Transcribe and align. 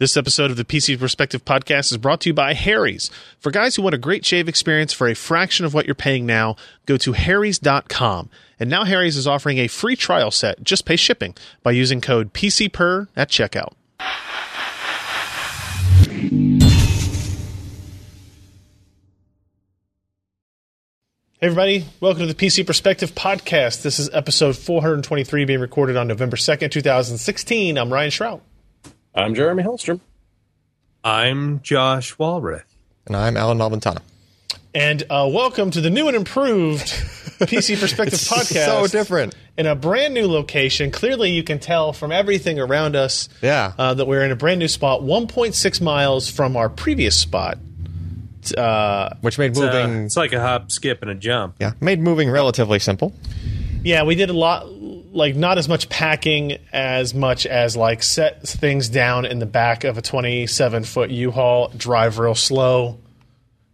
This 0.00 0.16
episode 0.16 0.50
of 0.50 0.56
the 0.56 0.64
PC 0.64 0.98
Perspective 0.98 1.44
podcast 1.44 1.92
is 1.92 1.98
brought 1.98 2.22
to 2.22 2.30
you 2.30 2.32
by 2.32 2.54
Harry's. 2.54 3.10
For 3.38 3.50
guys 3.50 3.76
who 3.76 3.82
want 3.82 3.94
a 3.94 3.98
great 3.98 4.24
shave 4.24 4.48
experience 4.48 4.94
for 4.94 5.06
a 5.06 5.14
fraction 5.14 5.66
of 5.66 5.74
what 5.74 5.84
you're 5.84 5.94
paying 5.94 6.24
now, 6.24 6.56
go 6.86 6.96
to 6.96 7.12
harrys.com. 7.12 8.30
And 8.58 8.70
now 8.70 8.84
Harry's 8.84 9.18
is 9.18 9.26
offering 9.26 9.58
a 9.58 9.68
free 9.68 9.96
trial 9.96 10.30
set. 10.30 10.62
Just 10.62 10.86
pay 10.86 10.96
shipping 10.96 11.34
by 11.62 11.72
using 11.72 12.00
code 12.00 12.32
PCPER 12.32 13.08
at 13.14 13.28
checkout. 13.28 13.74
Hey 21.40 21.46
everybody, 21.46 21.84
welcome 22.00 22.26
to 22.26 22.32
the 22.32 22.34
PC 22.34 22.66
Perspective 22.66 23.14
podcast. 23.14 23.82
This 23.82 23.98
is 23.98 24.08
episode 24.14 24.56
423 24.56 25.44
being 25.44 25.60
recorded 25.60 25.98
on 25.98 26.08
November 26.08 26.38
2nd, 26.38 26.70
2016. 26.70 27.76
I'm 27.76 27.92
Ryan 27.92 28.10
Shrout. 28.10 28.40
I'm 29.14 29.34
Jeremy 29.34 29.62
Hellstrom. 29.62 30.00
I'm 31.02 31.60
Josh 31.62 32.16
Walrath. 32.16 32.62
And 33.06 33.16
I'm 33.16 33.36
Allyn 33.36 33.58
Malventano. 33.58 34.00
And 34.74 35.02
uh, 35.10 35.28
welcome 35.32 35.70
to 35.72 35.80
the 35.80 35.90
new 35.90 36.06
and 36.06 36.16
improved 36.16 36.82
PC 37.40 37.80
Perspective 37.80 38.18
podcast. 38.20 38.66
So 38.66 38.86
different. 38.86 39.34
In 39.56 39.66
a 39.66 39.74
brand 39.74 40.14
new 40.14 40.26
location. 40.28 40.90
Clearly, 40.90 41.30
you 41.32 41.42
can 41.42 41.58
tell 41.58 41.92
from 41.92 42.12
everything 42.12 42.58
around 42.60 42.94
us 42.96 43.28
Yeah. 43.42 43.72
uh, 43.76 43.94
that 43.94 44.06
we're 44.06 44.24
in 44.24 44.30
a 44.30 44.36
brand 44.36 44.60
new 44.60 44.68
spot, 44.68 45.02
1.6 45.02 45.80
miles 45.80 46.30
from 46.30 46.56
our 46.56 46.68
previous 46.68 47.18
spot. 47.18 47.58
Uh, 48.56 49.14
Which 49.20 49.38
made 49.38 49.54
moving 49.56 50.04
it's 50.04 50.16
like 50.16 50.32
a 50.32 50.40
hop, 50.40 50.70
skip, 50.70 51.02
and 51.02 51.10
a 51.10 51.14
jump. 51.14 51.56
yeah, 51.60 51.72
made 51.80 52.00
moving 52.00 52.30
relatively 52.30 52.78
simple. 52.78 53.12
yeah, 53.82 54.02
we 54.04 54.14
did 54.14 54.30
a 54.30 54.32
lot, 54.32 54.66
like 55.12 55.34
not 55.36 55.58
as 55.58 55.68
much 55.68 55.88
packing 55.88 56.58
as 56.72 57.14
much 57.14 57.46
as 57.46 57.76
like 57.76 58.02
set 58.02 58.42
things 58.46 58.88
down 58.88 59.24
in 59.26 59.38
the 59.38 59.46
back 59.46 59.84
of 59.84 59.98
a 59.98 60.02
27 60.02 60.84
foot 60.84 61.10
U-Haul, 61.10 61.68
drive 61.76 62.18
real 62.18 62.34
slow 62.34 62.98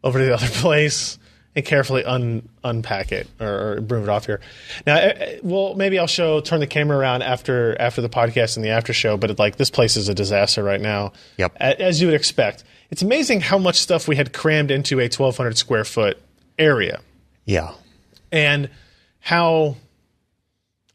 over 0.03 0.19
to 0.19 0.25
the 0.25 0.35
other 0.35 0.49
place, 0.49 1.19
and 1.55 1.65
carefully 1.65 2.05
un, 2.05 2.49
unpack 2.65 3.13
it 3.13 3.29
or, 3.41 3.73
or 3.77 3.81
move 3.81 4.05
it 4.05 4.09
off 4.09 4.27
here. 4.27 4.41
Now, 4.87 4.97
eh, 4.97 5.13
eh, 5.17 5.39
well, 5.43 5.75
maybe 5.75 5.99
I'll 5.99 6.07
show 6.07 6.41
turn 6.41 6.61
the 6.61 6.67
camera 6.67 6.99
around 6.99 7.23
after 7.23 7.77
after 7.81 8.01
the 8.03 8.09
podcast 8.09 8.57
and 8.57 8.65
the 8.65 8.71
after 8.71 8.93
show. 8.93 9.17
But 9.17 9.31
it, 9.31 9.39
like 9.39 9.57
this 9.57 9.71
place 9.71 9.97
is 9.97 10.09
a 10.09 10.15
disaster 10.15 10.63
right 10.63 10.81
now. 10.81 11.13
Yep. 11.39 11.57
As 11.57 12.01
you 12.01 12.09
would 12.09 12.17
expect. 12.17 12.65
It's 12.91 13.03
amazing 13.03 13.41
how 13.41 13.59
much 13.59 13.81
stuff 13.81 14.07
we 14.07 14.15
had 14.15 14.33
crammed 14.33 14.71
into 14.71 15.01
a 15.01 15.11
1,200 15.11 15.59
square 15.59 15.85
foot 15.85 16.19
area 16.57 17.01
Yeah. 17.45 17.73
and 18.31 18.71
how 19.19 19.75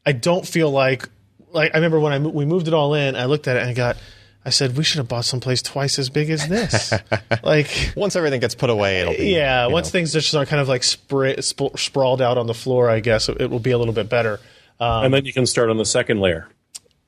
I 0.04 0.12
don't 0.12 0.46
feel 0.46 0.70
like 0.70 1.08
like 1.52 1.72
I 1.74 1.78
remember 1.78 2.00
when 2.00 2.12
I 2.12 2.18
we 2.18 2.44
moved 2.44 2.68
it 2.68 2.74
all 2.74 2.94
in, 2.94 3.16
I 3.16 3.26
looked 3.26 3.46
at 3.48 3.56
it 3.56 3.60
and 3.60 3.70
I 3.70 3.74
got 3.74 3.96
I 4.44 4.50
said 4.50 4.76
we 4.76 4.82
should 4.82 4.98
have 4.98 5.08
bought 5.08 5.24
someplace 5.24 5.62
twice 5.62 5.98
as 5.98 6.10
big 6.10 6.28
as 6.30 6.48
this. 6.48 6.92
like 7.44 7.92
Once 7.96 8.16
everything 8.16 8.40
gets 8.40 8.54
put 8.54 8.70
away, 8.70 9.00
it'll 9.00 9.14
be 9.14 9.32
yeah, 9.32 9.66
once 9.66 9.86
know. 9.88 9.90
things 9.92 10.12
just 10.12 10.34
are 10.34 10.44
kind 10.46 10.60
of 10.60 10.68
like 10.68 10.82
spra- 10.82 11.42
sp- 11.44 11.76
sprawled 11.78 12.20
out 12.20 12.38
on 12.38 12.46
the 12.46 12.54
floor, 12.54 12.88
I 12.90 13.00
guess 13.00 13.28
it, 13.28 13.40
it 13.40 13.50
will 13.50 13.60
be 13.60 13.70
a 13.70 13.78
little 13.78 13.94
bit 13.94 14.08
better. 14.08 14.40
Um, 14.80 15.04
and 15.04 15.14
then 15.14 15.24
you 15.24 15.32
can 15.32 15.46
start 15.46 15.70
on 15.70 15.76
the 15.76 15.84
second 15.84 16.20
layer. 16.20 16.48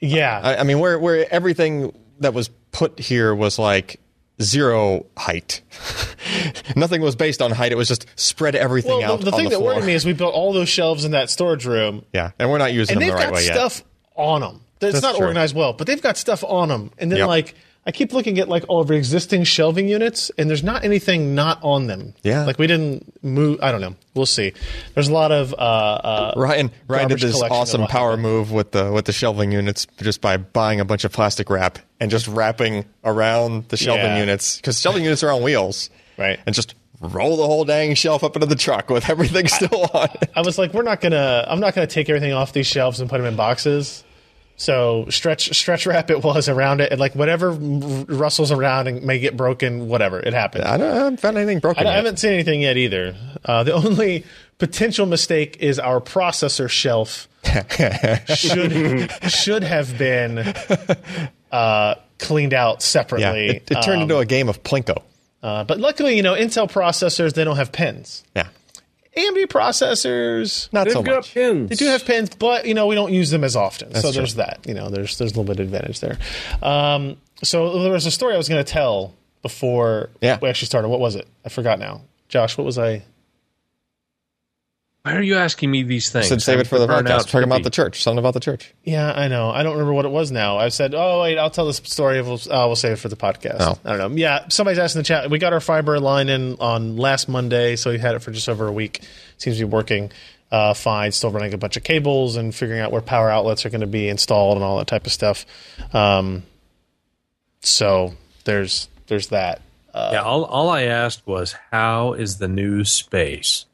yeah, 0.00 0.40
I, 0.40 0.56
I 0.58 0.62
mean, 0.62 0.78
where 0.78 0.96
where 0.98 1.26
everything 1.32 1.92
that 2.20 2.34
was 2.34 2.50
put 2.70 3.00
here 3.00 3.34
was 3.34 3.58
like 3.58 3.98
zero 4.42 5.06
height. 5.16 5.60
Nothing 6.76 7.00
was 7.02 7.16
based 7.16 7.40
on 7.42 7.50
height. 7.52 7.72
It 7.72 7.76
was 7.78 7.88
just 7.88 8.06
spread 8.16 8.54
everything 8.54 8.98
well, 8.98 9.12
out. 9.14 9.18
the, 9.20 9.26
the 9.26 9.30
thing 9.32 9.44
the 9.44 9.50
that 9.50 9.56
floor. 9.58 9.74
worried 9.74 9.84
me 9.86 9.94
is 9.94 10.04
we 10.04 10.12
built 10.12 10.34
all 10.34 10.52
those 10.52 10.68
shelves 10.68 11.04
in 11.04 11.12
that 11.12 11.30
storage 11.30 11.66
room, 11.66 12.04
Yeah, 12.12 12.30
and 12.38 12.50
we're 12.50 12.58
not 12.58 12.72
using 12.72 12.94
and 12.96 13.02
them 13.02 13.08
they've 13.08 13.16
the 13.16 13.24
right 13.24 13.30
got 13.30 13.34
way 13.34 13.42
stuff 13.42 13.84
on 14.16 14.40
them. 14.40 14.60
It's 14.80 14.92
That's 14.94 15.02
not 15.02 15.16
true. 15.16 15.26
organized 15.26 15.54
well, 15.54 15.72
but 15.72 15.86
they've 15.86 16.02
got 16.02 16.16
stuff 16.16 16.44
on 16.44 16.68
them. 16.68 16.90
And 16.98 17.10
then 17.10 17.18
Yep. 17.20 17.28
like 17.28 17.54
I 17.86 17.92
keep 17.92 18.12
looking 18.14 18.38
at 18.38 18.48
like 18.48 18.64
all 18.68 18.80
of 18.80 18.90
our 18.90 18.96
existing 18.96 19.44
shelving 19.44 19.88
units, 19.88 20.30
and 20.38 20.48
there's 20.48 20.62
not 20.62 20.84
anything 20.84 21.34
not 21.34 21.58
on 21.62 21.86
them. 21.86 22.14
Yeah. 22.22 22.44
like 22.46 22.58
we 22.58 22.66
didn't 22.66 23.22
move. 23.22 23.58
I 23.62 23.70
don't 23.72 23.80
know. 23.82 23.94
We'll 24.14 24.24
see. 24.26 24.52
There's 24.94 25.08
a 25.08 25.12
lot 25.12 25.32
of 25.32 25.52
uh, 25.52 25.56
uh. 25.56 26.34
Ryan 26.36 26.70
Ryan 26.88 27.08
did 27.08 27.20
this 27.20 27.42
awesome 27.42 27.86
power 27.86 28.16
move 28.16 28.52
with 28.52 28.72
the 28.72 28.90
with 28.90 29.04
the 29.04 29.12
shelving 29.12 29.52
units 29.52 29.86
just 29.98 30.20
by 30.20 30.36
buying 30.38 30.80
a 30.80 30.84
bunch 30.84 31.04
of 31.04 31.12
plastic 31.12 31.50
wrap 31.50 31.78
and 32.00 32.10
just 32.10 32.26
wrapping 32.28 32.84
around 33.04 33.68
the 33.68 33.76
shelving 33.76 34.04
Yeah. 34.06 34.18
units 34.20 34.56
because 34.56 34.80
shelving 34.80 35.04
units 35.04 35.22
are 35.22 35.30
on 35.30 35.42
wheels, 35.42 35.90
Right. 36.16 36.38
And 36.46 36.54
just 36.54 36.74
roll 37.00 37.36
the 37.36 37.44
whole 37.44 37.64
dang 37.66 37.94
shelf 37.96 38.24
up 38.24 38.34
into 38.36 38.46
the 38.46 38.54
truck 38.54 38.88
with 38.88 39.10
everything 39.10 39.46
still 39.48 39.90
on. 39.92 40.08
it. 40.22 40.30
I 40.34 40.40
was 40.40 40.56
like, 40.58 40.72
we're 40.72 40.82
not 40.84 41.00
gonna. 41.02 41.44
I'm 41.46 41.60
not 41.60 41.74
gonna 41.74 41.86
take 41.86 42.08
everything 42.08 42.32
off 42.32 42.52
these 42.54 42.66
shelves 42.66 43.00
and 43.00 43.10
put 43.10 43.18
them 43.18 43.26
in 43.26 43.36
boxes. 43.36 44.03
So 44.56 45.06
stretch 45.10 45.52
stretch 45.56 45.84
wrap 45.86 46.10
it 46.10 46.22
was 46.22 46.48
around 46.48 46.80
it, 46.80 46.92
and 46.92 47.00
like 47.00 47.14
whatever 47.14 47.50
r- 47.50 47.56
rustles 47.56 48.52
around 48.52 48.86
and 48.86 49.02
may 49.02 49.18
get 49.18 49.36
broken, 49.36 49.88
whatever 49.88 50.20
it 50.20 50.32
happened. 50.32 50.64
I 50.64 50.74
I 50.74 50.78
haven't 50.78 51.20
found 51.20 51.36
anything 51.36 51.58
broken. 51.58 51.86
I, 51.86 51.90
I 51.90 51.94
haven't 51.94 52.18
seen 52.18 52.32
anything 52.32 52.60
yet 52.60 52.76
either. 52.76 53.16
Uh, 53.44 53.64
the 53.64 53.72
only 53.74 54.24
potential 54.58 55.06
mistake 55.06 55.56
is 55.60 55.78
our 55.80 56.00
processor 56.00 56.68
shelf 56.70 57.26
should 58.28 59.10
should 59.30 59.62
have 59.64 59.98
been 59.98 60.38
uh, 61.50 61.94
cleaned 62.18 62.54
out 62.54 62.76
Yeah, 62.76 62.78
separately. 62.78 63.46
it, 63.56 63.70
it 63.70 63.82
turned 63.82 63.96
Um, 63.96 64.02
into 64.02 64.18
a 64.18 64.24
game 64.26 64.48
of 64.48 64.62
plinko. 64.62 65.02
uh, 65.42 65.64
but 65.64 65.78
luckily, 65.80 66.16
you 66.16 66.22
know, 66.22 66.34
Intel 66.34 66.70
processors 66.70 67.34
they 67.34 67.44
don't 67.44 67.56
have 67.56 67.72
pins. 67.72 68.22
Yeah, 68.36 68.46
AMD 69.16 69.44
processors 69.46 70.72
not 70.72 70.84
They've 70.84 70.92
so 70.94 71.02
got 71.02 71.16
much. 71.16 71.34
pins. 71.34 71.68
they 71.70 71.76
do 71.76 71.86
have 71.86 72.04
pins, 72.04 72.30
but 72.36 72.66
you 72.66 72.74
know 72.74 72.86
we 72.86 72.94
don't 72.94 73.12
use 73.12 73.30
them 73.30 73.44
as 73.44 73.54
often. 73.56 73.94
so 73.94 74.02
true. 74.02 74.12
there's 74.12 74.34
that. 74.36 74.60
You 74.66 74.74
know, 74.74 74.88
there's 74.90 75.18
there's 75.18 75.32
a 75.32 75.40
little 75.40 75.44
bit 75.54 75.60
of 75.60 75.66
advantage 75.72 76.00
there. 76.00 76.18
Um, 76.62 77.16
so 77.42 77.82
there 77.82 77.92
was 77.92 78.06
a 78.06 78.10
story 78.10 78.34
I 78.34 78.36
was 78.36 78.48
going 78.48 78.64
to 78.64 78.70
tell 78.72 79.14
before 79.42 80.10
Yeah. 80.20 80.38
we 80.40 80.48
actually 80.48 80.66
started. 80.66 80.88
What 80.88 81.00
was 81.00 81.14
it? 81.16 81.28
I 81.44 81.48
forgot 81.48 81.78
now. 81.78 82.02
Josh, 82.28 82.56
what 82.58 82.64
was 82.64 82.78
I? 82.78 83.02
Why 85.04 85.16
are 85.16 85.22
you 85.22 85.36
asking 85.36 85.70
me 85.70 85.82
these 85.82 86.10
things? 86.10 86.28
Said 86.28 86.40
save 86.40 86.60
it 86.60 86.66
for 86.66 86.78
the 86.78 86.86
podcast. 86.86 87.26
Talking 87.26 87.42
about 87.42 87.62
the 87.62 87.68
church. 87.68 88.02
Something 88.02 88.20
about 88.20 88.32
the 88.32 88.40
church. 88.40 88.72
Yeah, 88.84 89.12
I 89.12 89.28
know. 89.28 89.50
I 89.50 89.62
don't 89.62 89.72
remember 89.72 89.92
what 89.92 90.06
it 90.06 90.10
was 90.10 90.32
now. 90.32 90.56
I 90.56 90.70
said, 90.70 90.94
"Oh 90.94 91.20
wait, 91.20 91.36
I'll 91.36 91.50
tell 91.50 91.66
this 91.66 91.76
story. 91.76 92.22
We'll, 92.22 92.40
uh, 92.50 92.66
we'll 92.66 92.74
save 92.74 92.92
it 92.92 92.96
for 92.96 93.10
the 93.10 93.16
podcast." 93.16 93.58
Oh. 93.60 93.78
I 93.84 93.96
don't 93.96 93.98
know. 93.98 94.16
Yeah, 94.16 94.48
somebody's 94.48 94.78
asking 94.78 95.00
the 95.00 95.04
chat. 95.04 95.28
We 95.28 95.38
got 95.38 95.52
our 95.52 95.60
fiber 95.60 96.00
line 96.00 96.30
in 96.30 96.56
on 96.58 96.96
last 96.96 97.28
Monday, 97.28 97.76
so 97.76 97.90
we 97.90 97.98
had 97.98 98.14
it 98.14 98.20
for 98.20 98.30
just 98.30 98.48
over 98.48 98.66
a 98.66 98.72
week. 98.72 99.02
Seems 99.36 99.58
to 99.58 99.66
be 99.66 99.70
working 99.70 100.10
uh, 100.50 100.72
fine. 100.72 101.12
Still 101.12 101.30
running 101.30 101.52
a 101.52 101.58
bunch 101.58 101.76
of 101.76 101.84
cables 101.84 102.36
and 102.36 102.54
figuring 102.54 102.80
out 102.80 102.90
where 102.90 103.02
power 103.02 103.28
outlets 103.28 103.66
are 103.66 103.70
going 103.70 103.82
to 103.82 103.86
be 103.86 104.08
installed 104.08 104.56
and 104.56 104.64
all 104.64 104.78
that 104.78 104.86
type 104.86 105.04
of 105.04 105.12
stuff. 105.12 105.44
Um, 105.92 106.44
so 107.60 108.14
there's 108.44 108.88
there's 109.08 109.26
that. 109.28 109.60
yeah, 109.94 110.22
all, 110.22 110.46
all 110.46 110.70
I 110.70 110.84
asked 110.84 111.26
was, 111.26 111.54
how 111.70 112.14
is 112.14 112.38
the 112.38 112.48
new 112.48 112.84
space? 112.84 113.66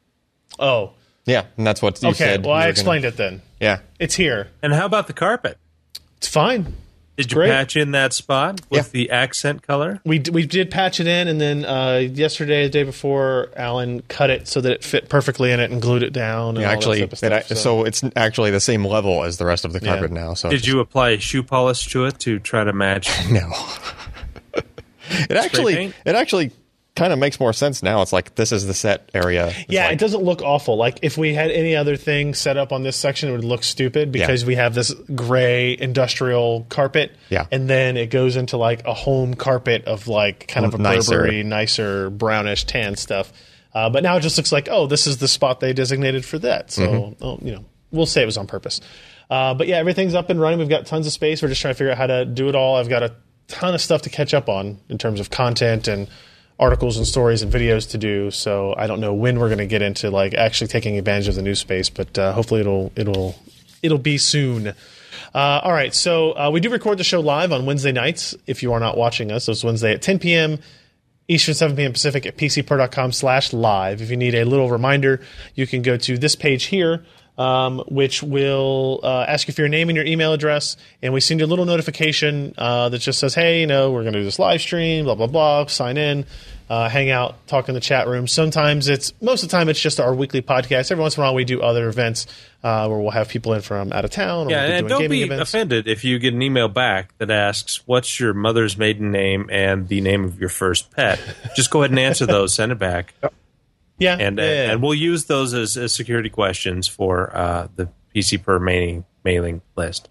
Oh, 0.58 0.94
Yeah, 1.30 1.44
and 1.56 1.66
that's 1.66 1.80
what 1.82 2.02
you 2.02 2.08
okay. 2.10 2.18
said. 2.18 2.44
Well, 2.44 2.56
you 2.56 2.62
I 2.62 2.66
were 2.66 2.70
explained 2.70 3.04
it 3.04 3.16
then. 3.16 3.42
Yeah, 3.60 3.80
It's 3.98 4.14
here. 4.14 4.48
And 4.62 4.72
how 4.72 4.86
about 4.86 5.06
the 5.06 5.12
carpet? 5.12 5.56
It's 6.18 6.28
fine. 6.28 6.74
Did 7.16 7.30
you 7.32 7.34
Great. 7.36 7.50
patch 7.50 7.76
in 7.76 7.90
that 7.90 8.14
spot 8.14 8.62
with 8.70 8.86
Yeah. 8.86 8.90
the 8.92 9.10
accent 9.10 9.62
color? 9.66 10.00
We 10.06 10.18
d- 10.20 10.30
we 10.30 10.46
did 10.46 10.70
patch 10.70 11.00
it 11.00 11.06
in, 11.06 11.28
and 11.28 11.38
then 11.38 11.66
uh, 11.66 11.96
yesterday, 12.10 12.62
the 12.62 12.70
day 12.70 12.82
before, 12.82 13.50
Allyn 13.56 14.00
cut 14.08 14.30
it 14.30 14.48
so 14.48 14.62
that 14.62 14.72
it 14.72 14.84
fit 14.84 15.10
perfectly 15.10 15.52
in 15.52 15.60
it 15.60 15.70
and 15.70 15.82
glued 15.82 16.02
it 16.02 16.14
down. 16.14 16.50
And 16.56 16.60
yeah. 16.60 16.68
all 16.68 16.72
Actually, 16.72 17.00
that 17.00 17.10
type 17.10 17.32
of 17.32 17.32
it, 17.42 17.44
stuff, 17.46 17.58
so. 17.58 17.84
it's 17.84 18.02
actually 18.16 18.50
the 18.50 18.60
same 18.60 18.86
level 18.86 19.22
as 19.24 19.36
the 19.36 19.44
rest 19.44 19.66
of 19.66 19.74
the 19.74 19.80
Yeah. 19.82 19.92
carpet 19.92 20.12
now. 20.12 20.32
So 20.32 20.48
Did 20.48 20.66
you 20.66 20.80
apply 20.80 21.18
shoe 21.18 21.42
polish 21.42 21.88
to 21.88 22.06
it 22.06 22.18
to 22.20 22.38
try 22.38 22.64
to 22.64 22.72
match? 22.72 23.10
No. 23.30 23.52
it 25.10 25.32
actually 25.36 25.74
paint? 25.74 25.94
it 26.06 26.14
actually 26.14 26.52
kind 27.00 27.14
of 27.14 27.18
makes 27.18 27.40
more 27.40 27.54
sense 27.54 27.82
now. 27.82 28.02
It's 28.02 28.12
like 28.12 28.34
this 28.34 28.52
is 28.52 28.66
the 28.66 28.74
set 28.74 29.08
area. 29.14 29.46
It's 29.48 29.64
yeah, 29.70 29.84
like- 29.86 29.94
it 29.94 29.98
doesn't 30.00 30.22
look 30.22 30.42
awful. 30.42 30.76
Like 30.76 30.98
if 31.00 31.16
we 31.16 31.32
had 31.32 31.50
any 31.50 31.74
other 31.74 31.96
thing 31.96 32.34
set 32.34 32.58
up 32.58 32.72
on 32.72 32.82
this 32.82 32.94
section, 32.96 33.30
it 33.30 33.32
would 33.32 33.42
look 33.44 33.64
stupid 33.64 34.12
because 34.12 34.44
we 34.44 34.56
have 34.56 34.74
this 34.74 34.92
gray 35.14 35.74
industrial 35.78 36.66
carpet. 36.68 37.12
Yeah. 37.30 37.46
and 37.50 37.70
then 37.70 37.96
it 37.96 38.10
goes 38.10 38.36
into 38.36 38.58
like 38.58 38.84
a 38.86 38.92
home 38.92 39.32
carpet 39.32 39.86
of 39.86 40.08
like 40.08 40.46
kind 40.46 40.66
of 40.66 40.74
a 40.74 40.78
Nicer. 40.78 41.10
Burberry, 41.22 41.42
nicer 41.42 42.10
brownish 42.10 42.64
tan 42.64 42.96
stuff. 42.96 43.32
Uh, 43.72 43.88
but 43.88 44.02
now 44.02 44.16
it 44.16 44.20
just 44.20 44.36
looks 44.36 44.52
like 44.52 44.68
oh, 44.70 44.86
this 44.86 45.06
is 45.06 45.16
the 45.18 45.28
spot 45.28 45.60
they 45.60 45.72
designated 45.72 46.24
for 46.24 46.38
that. 46.40 46.70
So 46.70 46.82
Mm-hmm. 46.86 47.24
oh, 47.24 47.38
you 47.40 47.52
know, 47.52 47.64
we'll 47.90 48.04
say 48.04 48.22
it 48.22 48.26
was 48.26 48.36
on 48.36 48.46
purpose. 48.46 48.80
Uh, 49.30 49.54
but 49.54 49.68
yeah, 49.68 49.76
everything's 49.76 50.14
up 50.14 50.28
and 50.28 50.38
running. 50.40 50.58
We've 50.58 50.68
got 50.68 50.84
tons 50.86 51.06
of 51.06 51.12
space. 51.14 51.40
We're 51.40 51.48
just 51.48 51.60
trying 51.62 51.72
to 51.74 51.78
figure 51.78 51.92
out 51.92 51.96
how 51.98 52.08
to 52.08 52.24
do 52.26 52.48
it 52.50 52.54
all. 52.54 52.76
I've 52.76 52.88
got 52.90 53.02
a 53.04 53.14
ton 53.48 53.74
of 53.74 53.80
stuff 53.80 54.02
to 54.02 54.10
catch 54.10 54.34
up 54.34 54.48
on 54.48 54.78
in 54.88 54.98
terms 54.98 55.18
of 55.20 55.30
content 55.30 55.88
and 55.88 56.08
articles 56.60 56.98
and 56.98 57.06
stories 57.06 57.42
and 57.42 57.50
videos 57.52 57.90
to 57.90 57.98
do. 57.98 58.30
So 58.30 58.74
I 58.76 58.86
don't 58.86 59.00
know 59.00 59.14
when 59.14 59.40
we're 59.40 59.48
going 59.48 59.58
to 59.58 59.66
get 59.66 59.82
into 59.82 60.10
like 60.10 60.34
actually 60.34 60.68
taking 60.68 60.98
advantage 60.98 61.26
of 61.26 61.34
the 61.34 61.42
new 61.42 61.54
space, 61.54 61.90
but 61.90 62.16
uh, 62.18 62.32
hopefully 62.32 62.60
it'll 62.60 62.92
it'll 62.94 63.34
it'll 63.82 63.98
be 63.98 64.18
soon. 64.18 64.74
Uh, 65.34 65.60
all 65.62 65.72
right, 65.72 65.94
so 65.94 66.32
uh, 66.32 66.50
we 66.52 66.60
do 66.60 66.70
record 66.70 66.98
the 66.98 67.04
show 67.04 67.20
live 67.20 67.52
on 67.52 67.64
Wednesday 67.64 67.92
nights. 67.92 68.34
If 68.46 68.62
you 68.62 68.72
are 68.72 68.80
not 68.80 68.96
watching 68.96 69.32
us, 69.32 69.44
so 69.44 69.52
it's 69.52 69.64
Wednesday 69.64 69.94
at 69.94 70.02
10 70.02 70.18
p.m. 70.18 70.58
Eastern, 71.28 71.54
7 71.54 71.76
p.m. 71.76 71.92
Pacific 71.92 72.26
at 72.26 72.36
pcper.com 72.36 73.12
slash 73.12 73.52
live. 73.52 74.02
If 74.02 74.10
you 74.10 74.16
need 74.16 74.34
a 74.34 74.44
little 74.44 74.68
reminder, 74.68 75.20
you 75.54 75.66
can 75.66 75.82
go 75.82 75.96
to 75.96 76.18
this 76.18 76.34
page 76.34 76.64
here, 76.64 77.04
um, 77.40 77.82
which 77.88 78.22
will 78.22 79.00
uh, 79.02 79.24
ask 79.26 79.48
you 79.48 79.54
for 79.54 79.62
your 79.62 79.68
name 79.68 79.88
and 79.88 79.96
your 79.96 80.04
email 80.04 80.32
address, 80.34 80.76
and 81.02 81.14
we 81.14 81.20
send 81.20 81.40
you 81.40 81.46
a 81.46 81.48
little 81.48 81.64
notification 81.64 82.52
uh, 82.58 82.90
that 82.90 82.98
just 82.98 83.18
says, 83.18 83.34
"Hey, 83.34 83.60
you 83.60 83.66
know, 83.66 83.90
we're 83.90 84.02
going 84.02 84.12
to 84.12 84.18
do 84.20 84.24
this 84.24 84.38
live 84.38 84.60
stream, 84.60 85.06
blah 85.06 85.14
blah 85.14 85.26
blah. 85.26 85.66
Sign 85.66 85.96
in." 85.96 86.26
Uh, 86.68 86.88
hang 86.88 87.10
out, 87.10 87.34
talk 87.48 87.68
in 87.68 87.74
the 87.74 87.80
chat 87.80 88.06
room. 88.06 88.28
Sometimes 88.28 88.86
it's 88.88 89.12
most 89.20 89.42
of 89.42 89.48
the 89.48 89.56
time 89.56 89.68
it's 89.68 89.80
just 89.80 89.98
our 89.98 90.14
weekly 90.14 90.40
podcast. 90.40 90.92
Every 90.92 91.02
once 91.02 91.16
in 91.16 91.20
a 91.22 91.26
while 91.26 91.34
we 91.34 91.44
do 91.44 91.60
other 91.60 91.88
events 91.88 92.28
uh, 92.62 92.86
where 92.86 92.96
we'll 92.96 93.10
have 93.10 93.28
people 93.28 93.54
in 93.54 93.60
from 93.60 93.92
out 93.92 94.04
of 94.04 94.12
town. 94.12 94.46
Or 94.46 94.50
Yeah, 94.50 94.62
we'll 94.68 94.70
and 94.76 94.78
doing 94.78 94.88
don't 94.88 95.00
gaming 95.00 95.18
be 95.18 95.22
events. 95.24 95.50
offended 95.50 95.88
if 95.88 96.04
you 96.04 96.20
get 96.20 96.32
an 96.32 96.42
email 96.42 96.68
back 96.68 97.12
that 97.18 97.28
asks, 97.28 97.80
"What's 97.86 98.20
your 98.20 98.34
mother's 98.34 98.78
maiden 98.78 99.10
name 99.10 99.48
and 99.50 99.88
the 99.88 100.00
name 100.00 100.22
of 100.24 100.38
your 100.38 100.48
first 100.48 100.92
pet?" 100.92 101.18
Just 101.56 101.70
go 101.72 101.80
ahead 101.82 101.90
and 101.90 101.98
answer 101.98 102.24
those. 102.24 102.54
Send 102.54 102.70
it 102.70 102.78
back, 102.78 103.14
Yeah, 104.00 104.16
and 104.18 104.40
uh, 104.40 104.42
yeah, 104.42 104.48
yeah. 104.48 104.72
and 104.72 104.82
we'll 104.82 104.94
use 104.94 105.26
those 105.26 105.54
as, 105.54 105.76
as 105.76 105.92
security 105.92 106.30
questions 106.30 106.88
for 106.88 107.36
uh, 107.36 107.68
the 107.76 107.88
PC 108.14 108.42
per 108.42 108.58
mailing 108.58 109.04
mailing 109.22 109.60
list. 109.76 110.08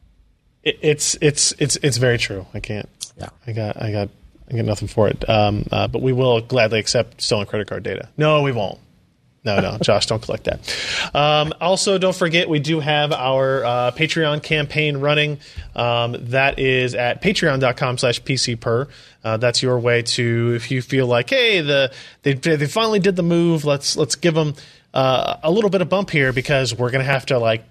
It, 0.63 0.77
it's 0.81 1.17
it's 1.21 1.53
it's 1.57 1.75
it's 1.77 1.97
very 1.97 2.17
true. 2.17 2.45
I 2.53 2.59
can't. 2.59 2.87
Yeah. 3.17 3.29
I 3.45 3.51
got 3.51 3.81
I 3.81 3.91
got 3.91 4.09
I 4.49 4.55
got 4.55 4.65
nothing 4.65 4.87
for 4.87 5.07
it. 5.07 5.27
Um, 5.29 5.65
uh, 5.71 5.87
but 5.87 6.01
we 6.01 6.13
will 6.13 6.39
gladly 6.41 6.79
accept 6.79 7.21
stolen 7.21 7.47
credit 7.47 7.67
card 7.67 7.83
data. 7.83 8.09
No, 8.15 8.41
we 8.43 8.51
won't. 8.51 8.79
No, 9.43 9.61
no, 9.61 9.77
Josh, 9.77 10.05
don't 10.07 10.21
collect 10.21 10.43
that. 10.45 11.15
Um, 11.15 11.53
also, 11.61 11.97
don't 11.97 12.15
forget 12.15 12.49
we 12.49 12.59
do 12.59 12.81
have 12.81 13.13
our 13.13 13.63
uh, 13.63 13.91
Patreon 13.91 14.43
campaign 14.43 14.97
running. 14.97 15.39
Um, 15.75 16.15
that 16.31 16.59
is 16.59 16.93
at 16.93 17.21
patreon.com 17.21 17.97
slash 17.99 18.21
pcper. 18.21 18.89
Uh, 19.23 19.37
that's 19.37 19.63
your 19.63 19.79
way 19.79 20.01
to, 20.01 20.53
if 20.55 20.71
you 20.71 20.81
feel 20.81 21.07
like, 21.07 21.29
hey, 21.29 21.61
the 21.61 21.93
they, 22.23 22.33
they 22.33 22.67
finally 22.67 22.99
did 22.99 23.15
the 23.15 23.23
move, 23.23 23.63
let's 23.63 23.95
let's 23.95 24.15
give 24.15 24.33
them 24.33 24.55
uh, 24.93 25.37
a 25.41 25.49
little 25.51 25.69
bit 25.69 25.81
of 25.81 25.87
bump 25.87 26.09
here 26.09 26.33
because 26.33 26.75
we're 26.75 26.91
going 26.91 27.03
to 27.05 27.11
have 27.11 27.25
to 27.27 27.39
like 27.39 27.63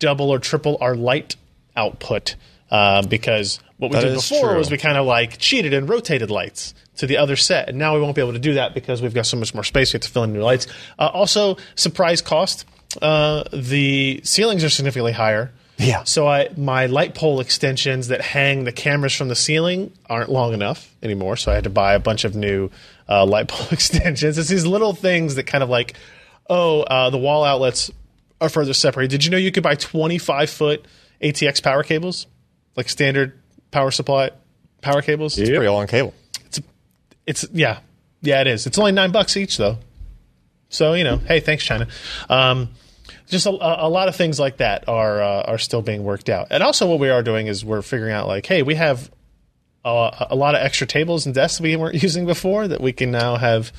double 0.00 0.30
or 0.30 0.38
triple 0.40 0.78
our 0.80 0.96
light 0.96 1.36
output 1.76 2.34
uh, 2.70 3.02
because 3.06 3.60
what 3.78 3.90
we 3.90 3.96
That 3.98 4.04
did 4.04 4.14
before 4.14 4.48
true. 4.50 4.58
was 4.58 4.70
we 4.70 4.78
kind 4.78 4.98
of 4.98 5.06
like 5.06 5.38
cheated 5.38 5.74
and 5.74 5.88
rotated 5.88 6.30
lights 6.30 6.74
to 6.96 7.06
the 7.06 7.16
other 7.16 7.36
set, 7.36 7.68
and 7.68 7.78
now 7.78 7.94
we 7.94 8.00
won't 8.00 8.14
be 8.14 8.22
able 8.22 8.32
to 8.32 8.38
do 8.38 8.54
that 8.54 8.74
because 8.74 9.02
we've 9.02 9.14
got 9.14 9.26
so 9.26 9.36
much 9.36 9.54
more 9.54 9.64
space. 9.64 9.92
We 9.92 9.96
have 9.98 10.02
to 10.02 10.10
fill 10.10 10.24
in 10.24 10.32
new 10.32 10.42
lights. 10.42 10.66
Uh, 10.98 11.10
also, 11.12 11.56
surprise 11.74 12.22
cost: 12.22 12.64
uh, 13.02 13.44
the 13.52 14.20
ceilings 14.24 14.64
are 14.64 14.68
significantly 14.68 15.12
higher. 15.12 15.52
Yeah. 15.78 16.04
So 16.04 16.28
I 16.28 16.50
my 16.56 16.86
light 16.86 17.14
pole 17.14 17.40
extensions 17.40 18.08
that 18.08 18.20
hang 18.20 18.64
the 18.64 18.72
cameras 18.72 19.14
from 19.14 19.28
the 19.28 19.34
ceiling 19.34 19.92
aren't 20.08 20.30
long 20.30 20.54
enough 20.54 20.94
anymore. 21.02 21.36
So 21.36 21.50
I 21.50 21.56
had 21.56 21.64
to 21.64 21.70
buy 21.70 21.94
a 21.94 21.98
bunch 21.98 22.24
of 22.24 22.34
new 22.34 22.70
uh, 23.08 23.26
light 23.26 23.48
pole 23.48 23.66
extensions. 23.72 24.38
It's 24.38 24.48
these 24.48 24.66
little 24.66 24.94
things 24.94 25.34
that 25.34 25.44
kind 25.44 25.64
of 25.64 25.70
like, 25.70 25.94
oh, 26.48 26.82
uh, 26.82 27.10
the 27.10 27.18
wall 27.18 27.44
outlets 27.44 27.90
are 28.40 28.48
further 28.48 28.74
separated. 28.74 29.10
Did 29.10 29.24
you 29.24 29.30
know 29.30 29.36
you 29.36 29.50
could 29.50 29.62
buy 29.62 29.74
25 29.74 30.50
foot 30.50 30.86
ATX 31.20 31.62
power 31.62 31.82
cables, 31.82 32.26
like 32.76 32.88
standard 32.88 33.40
power 33.70 33.90
supply 33.90 34.30
power 34.80 35.02
cables? 35.02 35.38
It's 35.38 35.50
a 35.50 35.54
pretty 35.54 35.68
long 35.68 35.86
cable. 35.86 36.14
It's 37.26 37.46
yeah, 37.52 37.80
yeah, 38.22 38.40
it 38.40 38.46
is. 38.46 38.66
It's 38.66 38.78
only 38.78 38.92
nine 38.92 39.12
bucks 39.12 39.36
each 39.36 39.56
though. 39.56 39.78
So 40.68 40.94
you 40.94 41.04
know, 41.04 41.16
hey, 41.16 41.40
thanks 41.40 41.64
China. 41.64 41.88
Um, 42.28 42.70
just 43.28 43.46
a, 43.46 43.50
a 43.50 43.88
lot 43.88 44.08
of 44.08 44.16
things 44.16 44.38
like 44.38 44.58
that 44.58 44.88
are 44.88 45.22
uh, 45.22 45.42
are 45.42 45.58
still 45.58 45.82
being 45.82 46.04
worked 46.04 46.28
out. 46.28 46.48
And 46.50 46.62
also, 46.62 46.88
what 46.88 46.98
we 46.98 47.10
are 47.10 47.22
doing 47.22 47.46
is 47.46 47.64
we're 47.64 47.82
figuring 47.82 48.12
out 48.12 48.26
like, 48.26 48.46
hey, 48.46 48.62
we 48.62 48.74
have 48.74 49.10
uh, 49.84 50.26
a 50.30 50.36
lot 50.36 50.54
of 50.54 50.62
extra 50.62 50.86
tables 50.86 51.26
and 51.26 51.34
desks 51.34 51.60
we 51.60 51.76
weren't 51.76 51.94
using 52.02 52.26
before 52.26 52.68
that 52.68 52.80
we 52.80 52.92
can 52.92 53.10
now 53.10 53.36
have 53.36 53.72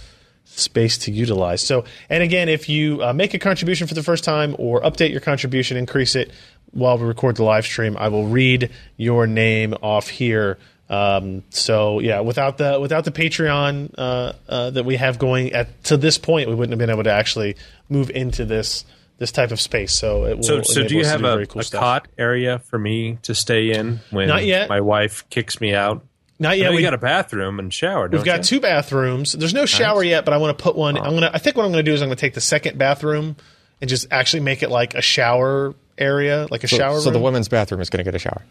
space 0.46 1.00
to 1.00 1.12
utilize. 1.12 1.66
So, 1.66 1.86
and 2.10 2.24
again, 2.24 2.50
if 2.50 2.70
you 2.70 3.02
uh, 3.04 3.14
make 3.14 3.34
a 3.34 3.40
contribution 3.40 3.88
for 3.88 3.96
the 3.96 4.04
first 4.04 4.24
time 4.24 4.56
or 4.60 4.82
update 4.82 5.12
your 5.12 5.22
contribution, 5.22 5.76
increase 5.76 6.16
it 6.16 6.32
while 6.72 6.98
we 6.98 7.06
record 7.06 7.38
the 7.38 7.44
live 7.44 7.66
stream, 7.66 7.96
I 7.98 8.10
will 8.10 8.28
read 8.28 8.72
your 8.98 9.28
name 9.28 9.74
off 9.82 10.08
here. 10.10 10.58
Um, 10.90 11.44
so 11.50 12.00
yeah, 12.00 12.20
without 12.20 12.58
the 12.58 12.80
without 12.80 13.06
the 13.06 13.12
Patreon 13.12 13.94
uh, 13.98 14.34
uh, 14.48 14.70
that 14.72 14.86
we 14.86 14.98
have 14.98 15.18
going 15.18 15.54
at 15.54 15.84
to 15.86 15.98
this 15.98 16.18
point, 16.18 16.48
we 16.50 16.56
wouldn't 16.56 16.72
have 16.72 16.80
been 16.80 16.90
able 16.90 17.04
to 17.04 17.12
actually 17.12 17.56
move 17.90 18.10
into 18.12 18.46
this 18.46 18.86
this 19.18 19.32
type 19.32 19.52
of 19.52 19.60
space. 19.60 19.94
So 19.94 20.26
it 20.26 20.38
will. 20.38 20.44
So, 20.44 20.62
so 20.62 20.88
do 20.88 20.94
you 20.96 21.02
us 21.02 21.08
to 21.08 21.12
have 21.12 21.20
a, 21.22 21.36
very 21.36 21.48
cool 21.48 21.62
a 21.62 21.66
cot 21.66 22.08
area 22.18 22.60
for 22.60 22.78
me 22.78 23.18
to 23.24 23.34
stay 23.34 23.72
in 23.72 24.00
when 24.12 24.28
Not 24.28 24.46
yet. 24.46 24.70
my 24.70 24.82
wife 24.82 25.28
kicks 25.30 25.60
me 25.60 25.74
out? 25.74 26.06
Not 26.38 26.58
yet. 26.58 26.70
we 26.72 26.78
We 26.78 26.82
got 26.82 26.94
a 26.94 26.98
bathroom 26.98 27.60
and 27.60 27.74
shower. 27.74 28.10
We've 28.10 28.24
got 28.26 28.44
two 28.44 28.60
bathrooms. 28.60 29.32
There's 29.32 29.54
no 29.54 29.66
shower 29.66 30.04
yet, 30.04 30.26
but 30.26 30.34
I 30.34 30.38
want 30.38 30.58
to 30.58 30.62
put 30.62 30.76
one. 30.76 30.98
I'm 30.98 31.14
gonna. 31.14 31.32
I 31.34 31.38
think 31.40 31.56
what 31.56 31.66
I'm 31.66 31.72
gonna 31.72 31.84
do 31.84 31.94
is 31.94 32.02
I'm 32.02 32.10
gonna 32.10 32.18
take 32.18 32.34
the 32.34 32.42
second 32.42 32.78
bathroom 32.78 33.38
and 33.82 33.90
just 33.90 34.08
actually 34.12 34.42
make 34.42 34.62
it 34.62 34.70
like 34.70 34.96
a 34.96 35.02
shower 35.02 35.74
area, 35.98 36.48
like 36.52 36.64
a 36.64 36.68
So, 36.68 36.78
shower 36.78 37.00
so 37.00 37.10
the 37.10 37.16
room. 37.16 37.24
women's 37.24 37.48
bathroom 37.48 37.82
is 37.82 37.90
going 37.90 38.00
to 38.00 38.04
get 38.04 38.16
a 38.16 38.20
shower. 38.20 38.44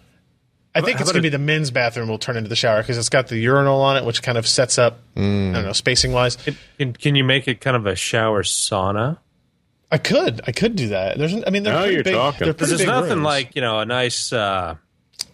I 0.75 0.81
think 0.81 1.01
it's 1.01 1.11
gonna 1.13 1.23
be 1.23 1.29
the 1.29 1.39
men's 1.39 1.71
bathroom 1.71 2.09
will 2.09 2.19
turn 2.19 2.37
into 2.37 2.49
the 2.49 2.57
shower 2.57 2.81
because 2.83 2.99
it's 2.99 3.09
got 3.09 3.29
the 3.29 3.37
urinal 3.39 3.81
on 3.81 3.97
it, 3.97 4.05
which 4.05 4.23
kind 4.23 4.37
of 4.37 4.47
sets 4.47 4.77
up. 4.79 4.99
I 5.17 5.21
don't 5.21 5.53
know 5.53 5.73
spacing 5.73 6.13
wise. 6.13 6.37
Can, 6.79 6.93
can 6.95 7.15
you 7.15 7.23
make 7.25 7.47
it 7.49 7.61
kind 7.61 7.77
of 7.77 7.87
a 7.87 7.95
shower 7.95 8.43
sauna? 8.43 9.19
I 9.93 9.99
could. 9.99 10.41
I 10.47 10.53
could 10.53 10.75
do 10.75 10.89
that. 10.89 11.17
There's. 11.19 11.33
I 11.47 11.51
mean, 11.51 11.63
they're 11.63 11.73
Now 11.75 11.81
pretty 11.83 11.95
you're 11.95 12.05
big. 12.05 12.15
talking. 12.15 12.45
They're 12.47 12.53
there's 12.55 12.79
big 12.79 12.87
nothing 12.89 13.11
rooms. 13.11 13.25
like 13.25 13.55
you 13.55 13.63
know 13.63 13.79
a 13.79 13.87
nice 13.87 14.33
uh, 14.33 14.75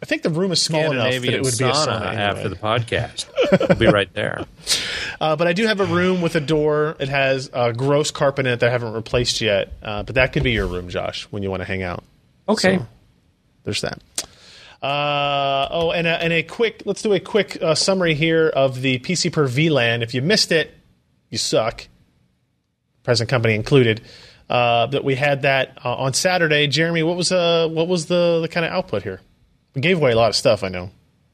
I 0.02 0.06
think 0.06 0.22
the 0.22 0.30
room 0.30 0.52
is 0.52 0.60
small 0.60 0.90
enough 0.90 1.10
that 1.10 1.24
it 1.24 1.42
would 1.42 1.56
be 1.58 1.64
a 1.64 1.70
sauna 1.72 1.86
sauna 2.02 2.14
after 2.14 2.48
the 2.50 2.56
podcast. 2.56 3.26
We'll 3.68 3.78
be 3.78 3.86
right 3.86 4.12
there. 4.12 4.44
Uh, 5.20 5.36
but 5.36 5.46
I 5.46 5.52
do 5.52 5.66
have 5.66 5.80
a 5.80 5.84
room 5.84 6.22
with 6.22 6.34
a 6.34 6.40
door. 6.40 6.96
It 6.98 7.10
has 7.10 7.50
uh, 7.52 7.72
gross 7.72 8.10
carpet 8.10 8.46
in 8.46 8.52
it 8.54 8.60
that 8.60 8.70
I 8.70 8.72
haven't 8.72 8.94
replaced 8.94 9.42
yet. 9.42 9.70
Uh, 9.82 10.02
but 10.02 10.14
that 10.14 10.32
could 10.32 10.42
be 10.42 10.52
your 10.52 10.66
room, 10.66 10.88
Josh, 10.88 11.24
when 11.24 11.42
you 11.42 11.50
want 11.50 11.60
to 11.60 11.66
hang 11.66 11.82
out. 11.82 12.02
Okay. 12.48 12.78
So, 12.78 12.86
there's 13.64 13.80
that. 13.82 13.98
Uh, 14.82 15.68
oh, 15.70 15.90
and 15.90 16.06
a, 16.06 16.22
and 16.22 16.32
a 16.32 16.42
quick, 16.42 16.82
let's 16.86 17.02
do 17.02 17.12
a 17.12 17.20
quick 17.20 17.60
uh, 17.62 17.74
summary 17.74 18.14
here 18.14 18.48
of 18.48 18.80
the 18.80 18.98
PC 19.00 19.32
per 19.32 19.46
VLAN. 19.46 20.02
If 20.02 20.14
you 20.14 20.22
missed 20.22 20.52
it, 20.52 20.72
you 21.28 21.38
suck. 21.38 21.86
Present 23.02 23.28
company 23.28 23.54
included. 23.54 24.00
Uh, 24.48 24.86
that 24.86 25.04
we 25.04 25.14
had 25.14 25.42
that 25.42 25.78
uh, 25.84 25.94
on 25.94 26.12
Saturday. 26.12 26.66
Jeremy, 26.66 27.04
what 27.04 27.16
was 27.16 27.30
uh, 27.30 27.68
what 27.70 27.86
was 27.86 28.06
the, 28.06 28.40
the 28.40 28.48
kind 28.48 28.66
of 28.66 28.72
output 28.72 29.04
here? 29.04 29.20
We 29.74 29.80
gave 29.80 29.98
away 29.98 30.10
a 30.10 30.16
lot 30.16 30.28
of 30.30 30.34
stuff, 30.34 30.64
I 30.64 30.68
know. 30.68 30.90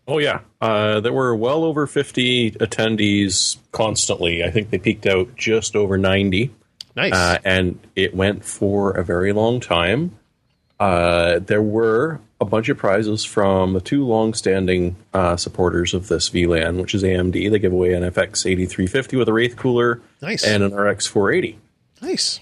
Oh 0.07 0.19
yeah, 0.19 0.41
uh, 0.61 1.01
there 1.01 1.15
were 1.15 1.35
well 1.35 1.65
over 1.65 1.87
fifty 1.87 2.51
attendees 2.51 3.57
constantly. 3.73 4.45
I 4.45 4.51
think 4.51 4.69
they 4.69 4.77
peaked 4.79 5.07
out 5.07 5.35
just 5.35 5.75
over 5.75 5.97
ninety, 5.97 6.51
Nice. 6.95 7.15
uh, 7.15 7.39
and 7.43 7.79
it 7.97 8.15
went 8.15 8.45
for 8.45 8.91
a 8.91 9.03
very 9.03 9.33
long 9.33 9.61
time. 9.61 10.19
Uh, 10.79 11.39
there 11.39 11.63
were 11.63 12.21
a 12.41 12.45
bunch 12.45 12.69
of 12.69 12.77
prizes 12.77 13.25
from 13.25 13.73
the 13.73 13.81
two 13.81 14.05
long-standing 14.07 14.97
uh, 15.15 15.37
supporters 15.37 15.95
of 15.95 16.09
this 16.09 16.29
VLAN, 16.31 16.81
which 16.81 16.95
is 16.95 17.03
AMD. 17.03 17.33
They 17.51 17.59
give 17.59 17.73
away 17.73 17.95
an 17.95 18.03
FX 18.03 18.45
eighty 18.51 18.67
three 18.67 18.87
fifty 18.87 19.17
with 19.17 19.29
a 19.29 19.33
Wraith 19.33 19.57
cooler 19.57 20.01
Nice. 20.21 20.45
and 20.45 20.63
an 20.63 20.75
RX 20.75 21.07
four 21.07 21.33
eighty. 21.33 21.59
nice. 22.03 22.41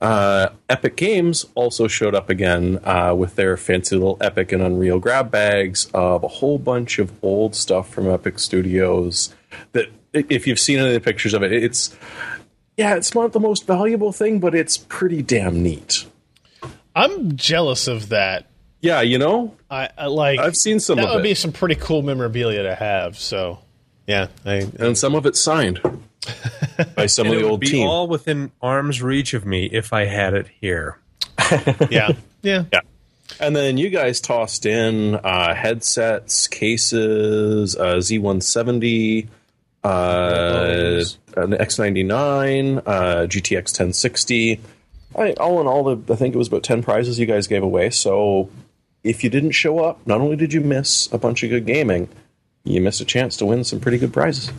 Uh, 0.00 0.50
Epic 0.68 0.96
Games 0.96 1.46
also 1.54 1.88
showed 1.88 2.14
up 2.14 2.28
again 2.28 2.78
uh, 2.84 3.14
with 3.16 3.36
their 3.36 3.56
fancy 3.56 3.96
little 3.96 4.18
Epic 4.20 4.52
and 4.52 4.60
Unreal 4.62 4.98
grab 4.98 5.30
bags 5.30 5.88
of 5.94 6.22
a 6.24 6.28
whole 6.28 6.58
bunch 6.58 6.98
of 6.98 7.10
old 7.22 7.54
stuff 7.54 7.88
from 7.88 8.10
Epic 8.10 8.38
Studios. 8.38 9.34
That, 9.72 9.88
if 10.12 10.46
you've 10.46 10.58
seen 10.60 10.78
any 10.78 10.88
of 10.88 10.94
the 10.94 11.00
pictures 11.00 11.32
of 11.32 11.42
it, 11.42 11.52
it's 11.52 11.96
yeah, 12.76 12.96
it's 12.96 13.14
not 13.14 13.32
the 13.32 13.40
most 13.40 13.66
valuable 13.66 14.12
thing, 14.12 14.40
but 14.40 14.54
it's 14.54 14.76
pretty 14.76 15.22
damn 15.22 15.62
neat. 15.62 16.04
I'm 16.94 17.36
jealous 17.36 17.86
of 17.88 18.08
that. 18.10 18.46
Yeah, 18.84 19.00
you 19.00 19.16
know, 19.16 19.56
I, 19.70 19.88
I 19.96 20.06
like. 20.08 20.38
I've 20.38 20.56
seen 20.56 20.78
some 20.78 20.96
that 20.96 21.06
of 21.06 21.10
would 21.14 21.20
it. 21.20 21.22
be 21.22 21.34
some 21.34 21.52
pretty 21.52 21.74
cool 21.74 22.02
memorabilia 22.02 22.64
to 22.64 22.74
have. 22.74 23.18
So, 23.18 23.60
yeah, 24.06 24.26
I, 24.44 24.68
and 24.78 24.96
some 24.98 25.14
of 25.14 25.24
it 25.24 25.36
signed 25.36 25.80
by 26.94 27.06
some 27.06 27.26
And 27.26 27.34
of 27.34 27.38
it 27.38 27.42
the 27.42 27.46
would 27.46 27.50
old 27.52 27.60
be 27.60 27.68
team. 27.68 27.88
all 27.88 28.08
within 28.08 28.52
arm's 28.60 29.00
reach 29.02 29.32
of 29.32 29.46
me 29.46 29.64
if 29.72 29.94
I 29.94 30.04
had 30.04 30.34
it 30.34 30.48
here. 30.60 30.98
yeah, 31.90 32.10
yeah. 32.42 32.64
Yeah. 32.70 32.80
And 33.40 33.56
then 33.56 33.78
you 33.78 33.88
guys 33.88 34.20
tossed 34.20 34.66
in 34.66 35.14
uh, 35.14 35.54
headsets, 35.54 36.46
cases, 36.46 37.74
uh, 37.76 37.94
Z170, 37.96 39.28
uh, 39.82 41.04
an 41.38 41.52
X99, 41.52 42.82
uh, 42.84 43.26
GTX 43.26 43.56
1060. 43.80 44.60
I, 45.16 45.32
all 45.34 45.60
in 45.62 45.66
all, 45.66 45.84
the, 45.96 46.12
I 46.12 46.16
think 46.16 46.34
it 46.34 46.38
was 46.38 46.48
about 46.48 46.64
10 46.64 46.82
prizes 46.82 47.18
you 47.18 47.26
guys 47.26 47.46
gave 47.46 47.62
away. 47.62 47.88
So 47.90 48.50
if 49.04 49.22
you 49.22 49.30
didn't 49.30 49.52
show 49.52 49.78
up, 49.80 50.04
not 50.06 50.20
only 50.20 50.36
did 50.36 50.52
you 50.52 50.60
miss 50.60 51.12
a 51.12 51.18
bunch 51.18 51.42
of 51.42 51.50
good 51.50 51.66
gaming, 51.66 52.08
you 52.64 52.80
missed 52.80 53.00
a 53.00 53.04
chance 53.04 53.36
to 53.36 53.46
win 53.46 53.62
some 53.62 53.78
pretty 53.78 53.98
good 53.98 54.12
prizes. 54.12 54.50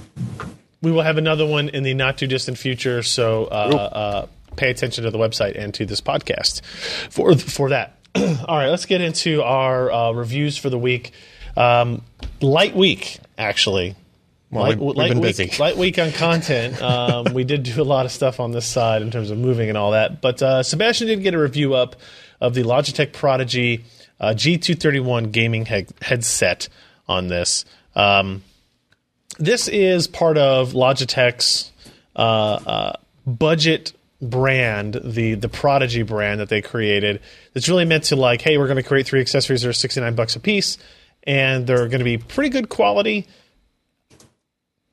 We 0.82 0.92
will 0.92 1.02
have 1.02 1.18
another 1.18 1.46
one 1.48 1.70
in 1.70 1.84
the 1.84 1.94
not 1.96 2.18
too 2.20 2.28
distant 2.28 2.58
future. 2.58 3.02
So, 3.02 3.46
uh, 3.46 3.48
uh, 3.48 4.28
pay 4.56 4.70
attention 4.70 5.04
to 5.04 5.12
the 5.12 5.18
website 5.18 5.58
and 5.58 5.74
to 5.74 5.86
this 5.86 6.00
podcast 6.00 6.62
for 7.10 7.36
for 7.36 7.70
that. 7.70 7.98
All 8.16 8.56
right, 8.58 8.70
let's 8.70 8.86
get 8.86 9.02
into 9.02 9.42
our 9.44 9.92
uh, 9.92 10.12
reviews 10.12 10.58
for 10.58 10.70
the 10.70 10.78
week. 10.78 11.12
Um, 11.58 12.02
light 12.40 12.75
week, 12.75 13.18
actually. 13.38 13.96
light, 14.52 14.78
we've- 14.78 14.86
we've 14.86 14.96
light 14.96 15.10
been 15.10 15.20
week, 15.20 15.38
busy. 15.38 15.52
light 15.62 15.75
week 15.78 15.98
on 16.00 16.12
content. 16.12 16.80
Um, 16.82 17.34
we 17.34 17.44
did 17.44 17.64
do 17.64 17.82
a 17.82 17.84
lot 17.84 18.06
of 18.06 18.12
stuff 18.12 18.40
on 18.40 18.52
this 18.52 18.66
side 18.66 19.02
in 19.02 19.10
terms 19.10 19.32
of 19.32 19.38
moving 19.38 19.70
and 19.70 19.78
all 19.78 19.92
that. 19.92 20.22
But 20.22 20.42
uh, 20.44 20.64
Sebastian 20.64 21.08
did 21.08 21.24
get 21.24 21.34
a 21.34 21.40
review 21.40 21.74
up 21.74 21.96
of 22.40 22.54
the 22.54 22.64
Logitech 22.64 23.12
Prodigy 23.12 23.84
uh, 24.20 24.30
G231 24.30 25.32
gaming 25.32 25.66
he- 25.66 25.88
headset 26.02 26.70
on 27.08 27.28
this. 27.28 27.66
Um, 27.96 28.44
this 29.38 29.68
is 29.68 30.08
part 30.08 30.38
of 30.38 30.74
Logitech's 30.74 31.72
uh, 32.16 32.20
uh, 32.20 32.94
budget 33.26 33.94
brand, 34.22 35.00
the 35.04 35.36
the 35.36 35.50
Prodigy 35.50 36.04
brand 36.04 36.40
that 36.40 36.50
they 36.50 36.62
created. 36.62 37.22
It's 37.54 37.68
really 37.68 37.86
meant 37.86 38.06
to 38.06 38.16
like, 38.16 38.42
hey, 38.42 38.58
we're 38.58 38.68
going 38.68 38.78
to 38.78 38.84
create 38.84 39.06
three 39.06 39.22
accessories 39.22 39.62
that 39.62 39.70
are 39.70 39.74
sixty 39.74 40.02
nine 40.02 40.16
bucks 40.16 40.36
a 40.36 40.40
piece, 40.40 40.78
and 41.24 41.68
they're 41.68 41.88
going 41.88 42.00
to 42.00 42.06
be 42.06 42.18
pretty 42.18 42.50
good 42.50 42.70
quality 42.70 43.28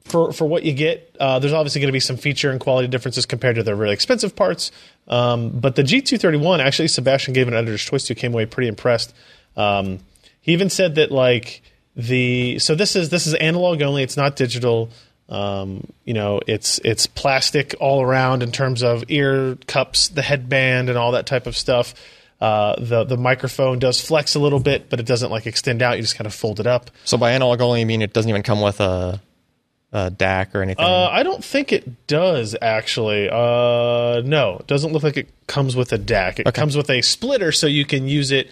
for 0.04 0.32
for 0.32 0.46
what 0.46 0.64
you 0.64 0.72
get. 0.72 1.16
Uh, 1.18 1.38
there's 1.38 1.52
obviously 1.52 1.80
going 1.80 1.88
to 1.88 1.92
be 1.92 2.00
some 2.00 2.16
feature 2.16 2.50
and 2.50 2.60
quality 2.60 2.88
differences 2.88 3.26
compared 3.26 3.56
to 3.56 3.62
the 3.62 3.74
really 3.74 3.94
expensive 3.94 4.34
parts. 4.34 4.72
Um, 5.08 5.50
but 5.50 5.76
the 5.76 5.82
G231, 5.82 6.60
actually, 6.60 6.88
Sebastian 6.88 7.34
gave 7.34 7.48
an 7.48 7.54
editor's 7.54 7.82
choice 7.82 8.04
to, 8.04 8.14
came 8.14 8.32
away 8.32 8.46
pretty 8.46 8.68
impressed. 8.68 9.14
Um, 9.56 9.98
he 10.40 10.52
even 10.52 10.70
said 10.70 10.96
that 10.96 11.10
like 11.10 11.62
the 11.96 12.58
so 12.58 12.74
this 12.74 12.96
is 12.96 13.10
this 13.10 13.26
is 13.26 13.34
analog 13.34 13.82
only. 13.82 14.02
It's 14.02 14.16
not 14.16 14.36
digital. 14.36 14.90
Um, 15.28 15.92
you 16.04 16.14
know, 16.14 16.40
it's 16.46 16.78
it's 16.84 17.06
plastic 17.06 17.74
all 17.80 18.02
around 18.02 18.42
in 18.42 18.52
terms 18.52 18.82
of 18.82 19.04
ear 19.08 19.56
cups, 19.66 20.08
the 20.08 20.22
headband, 20.22 20.88
and 20.88 20.98
all 20.98 21.12
that 21.12 21.26
type 21.26 21.46
of 21.46 21.56
stuff. 21.56 21.94
Uh, 22.40 22.74
the 22.80 23.04
the 23.04 23.16
microphone 23.16 23.78
does 23.78 24.00
flex 24.00 24.34
a 24.34 24.40
little 24.40 24.58
bit, 24.58 24.90
but 24.90 24.98
it 24.98 25.06
doesn't 25.06 25.30
like 25.30 25.46
extend 25.46 25.80
out. 25.80 25.96
You 25.96 26.02
just 26.02 26.16
kind 26.16 26.26
of 26.26 26.34
fold 26.34 26.58
it 26.58 26.66
up. 26.66 26.90
So 27.04 27.16
by 27.16 27.32
analog 27.32 27.60
only, 27.60 27.82
I 27.82 27.84
mean 27.84 28.02
it 28.02 28.12
doesn't 28.12 28.28
even 28.28 28.42
come 28.42 28.60
with 28.60 28.80
a, 28.80 29.20
a 29.92 30.10
DAC 30.10 30.54
or 30.54 30.62
anything? 30.62 30.84
Uh, 30.84 31.08
I 31.10 31.22
don't 31.22 31.44
think 31.44 31.72
it 31.72 32.06
does 32.06 32.56
actually. 32.60 33.28
Uh, 33.28 34.22
no, 34.24 34.56
it 34.60 34.66
doesn't 34.66 34.92
look 34.92 35.02
like 35.02 35.16
it 35.16 35.28
comes 35.46 35.76
with 35.76 35.92
a 35.92 35.98
DAC. 35.98 36.40
It 36.46 36.54
comes 36.54 36.76
with 36.76 36.88
a 36.90 37.02
splitter, 37.02 37.52
so 37.52 37.66
you 37.66 37.84
can 37.84 38.08
use 38.08 38.30
it. 38.32 38.48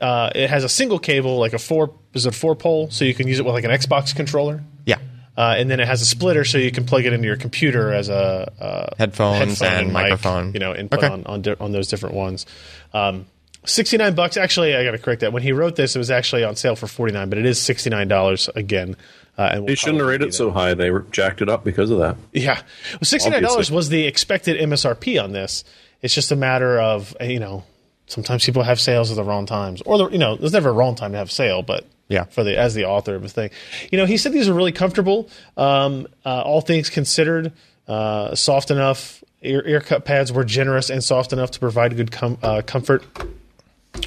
Uh, 0.00 0.30
it 0.34 0.50
has 0.50 0.64
a 0.64 0.68
single 0.68 0.98
cable, 0.98 1.38
like 1.38 1.52
a 1.52 1.58
four 1.58 1.94
is 2.12 2.26
it 2.26 2.34
four 2.34 2.54
pole, 2.56 2.90
so 2.90 3.04
you 3.04 3.14
can 3.14 3.28
use 3.28 3.38
it 3.38 3.44
with 3.44 3.54
like 3.54 3.64
an 3.64 3.70
Xbox 3.70 4.14
controller. 4.14 4.62
yeah. 4.84 4.98
Uh, 5.34 5.54
and 5.56 5.70
then 5.70 5.80
it 5.80 5.86
has 5.88 6.02
a 6.02 6.04
splitter, 6.04 6.44
so 6.44 6.58
you 6.58 6.70
can 6.70 6.84
plug 6.84 7.06
it 7.06 7.12
into 7.14 7.26
your 7.26 7.38
computer 7.38 7.90
as 7.90 8.10
a 8.10 8.52
uh, 8.60 8.94
Headphones 8.98 9.62
and 9.62 9.86
mic, 9.86 9.94
microphone. 9.94 10.52
You 10.52 10.60
know, 10.60 10.74
input 10.74 10.98
Okay. 11.02 11.08
on 11.10 11.24
on, 11.24 11.40
di- 11.40 11.56
on 11.58 11.72
those 11.72 11.88
different 11.88 12.14
ones. 12.16 12.44
Um, 12.92 13.24
sixty 13.64 13.96
nine 13.96 14.14
bucks. 14.14 14.36
Actually, 14.36 14.74
I 14.76 14.84
got 14.84 14.92
to 14.92 14.98
correct 14.98 15.20
that. 15.20 15.32
When 15.32 15.42
he 15.42 15.52
wrote 15.52 15.76
this, 15.76 15.94
it 15.94 15.98
was 15.98 16.10
actually 16.10 16.44
on 16.44 16.56
sale 16.56 16.76
for 16.76 16.86
forty 16.86 17.12
nine, 17.12 17.28
but 17.28 17.38
it 17.38 17.46
is 17.46 17.60
sixty 17.60 17.90
nine 17.90 18.08
dollars 18.08 18.48
again. 18.54 18.96
Uh, 19.38 19.48
and 19.52 19.60
we'll 19.60 19.68
They 19.68 19.74
shouldn't 19.74 19.98
have 20.00 20.08
rated 20.08 20.28
it 20.28 20.34
so 20.34 20.50
high. 20.50 20.74
They 20.74 20.90
jacked 21.10 21.40
it 21.40 21.48
up 21.48 21.64
because 21.64 21.90
of 21.90 21.98
that. 22.00 22.16
yeah, 22.32 22.60
well, 22.92 22.98
sixty 23.02 23.30
nine 23.30 23.42
dollars 23.42 23.54
Obviously. 23.70 23.76
was 23.76 23.88
the 23.88 24.06
expected 24.06 24.60
MSRP 24.60 25.22
on 25.22 25.32
this. 25.32 25.64
It's 26.02 26.14
just 26.14 26.32
a 26.32 26.36
matter 26.36 26.78
of 26.80 27.16
uh, 27.20 27.24
you 27.24 27.38
know 27.40 27.64
sometimes 28.06 28.44
people 28.44 28.62
have 28.62 28.78
sales 28.80 29.10
at 29.10 29.16
the 29.16 29.24
wrong 29.24 29.46
times, 29.46 29.80
or 29.82 29.96
the, 29.98 30.08
you 30.10 30.18
know 30.18 30.36
there's 30.36 30.52
never 30.52 30.68
a 30.68 30.72
wrong 30.72 30.94
time 30.94 31.12
to 31.12 31.18
have 31.18 31.28
a 31.28 31.32
sale, 31.32 31.62
but 31.62 31.86
Yeah. 32.08 32.24
for 32.24 32.44
the 32.44 32.58
as 32.58 32.74
the 32.74 32.84
author 32.84 33.14
of 33.14 33.24
a 33.24 33.28
thing, 33.28 33.50
you 33.90 33.96
know 33.98 34.04
he 34.06 34.16
said 34.18 34.32
these 34.32 34.48
are 34.48 34.54
really 34.54 34.72
comfortable. 34.72 35.30
Um, 35.56 36.08
uh, 36.26 36.42
all 36.42 36.60
things 36.60 36.90
considered, 36.90 37.52
uh, 37.88 38.34
soft 38.34 38.70
enough. 38.70 39.22
Ear, 39.44 39.62
ear 39.66 39.80
cut 39.80 40.04
pads 40.04 40.30
were 40.32 40.44
generous 40.44 40.88
and 40.90 41.02
soft 41.02 41.32
enough 41.32 41.50
to 41.52 41.58
provide 41.58 41.96
good 41.96 42.12
com- 42.12 42.38
uh, 42.42 42.62
comfort. 42.66 43.02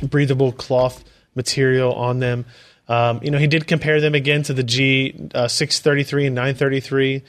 Breathable 0.02 0.52
cloth 0.52 1.04
material 1.36 1.94
on 1.94 2.20
them. 2.20 2.46
Um, 2.88 3.20
you 3.24 3.32
know, 3.32 3.38
he 3.38 3.48
did 3.48 3.68
compare 3.68 4.00
them 4.00 4.14
again 4.14 4.44
to 4.44 4.54
the 4.54 4.64
G 4.64 5.30
uh, 5.34 5.48
633 5.48 6.28
and 6.28 6.36
933 6.36 7.24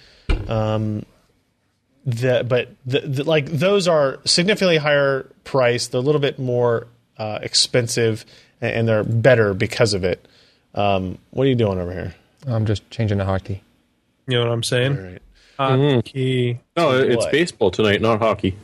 the, 2.07 2.47
but 2.49 2.69
the, 2.87 3.01
the, 3.01 3.25
like 3.25 3.47
those 3.47 3.89
are 3.89 4.21
significantly 4.25 4.77
higher 4.77 5.29
priced. 5.45 5.93
They're 5.93 6.01
a 6.01 6.05
little 6.05 6.21
bit 6.21 6.39
more 6.39 6.87
uh, 7.19 7.41
expensive, 7.43 8.25
and, 8.61 8.73
and 8.73 8.89
they're 8.89 9.05
better 9.05 9.53
because 9.53 9.93
of 9.93 10.05
it. 10.05 10.27
Um, 10.75 11.19
what 11.31 11.45
are 11.45 11.49
you 11.49 11.57
doing 11.57 11.79
over 11.81 11.93
here? 11.93 12.15
I'm 12.47 12.65
just 12.65 12.89
changing 12.91 13.19
the 13.19 13.25
hotkey. 13.25 13.61
You 14.29 14.39
know 14.39 14.45
what 14.45 14.53
I'm 14.53 14.63
saying? 14.63 14.97
All 14.97 15.05
right. 15.05 15.23
Hotkey. 15.59 16.59
No, 16.77 16.93
it's 16.93 17.25
what? 17.25 17.33
baseball 17.33 17.71
tonight, 17.71 18.01
not 18.01 18.21
hockey. 18.21 18.57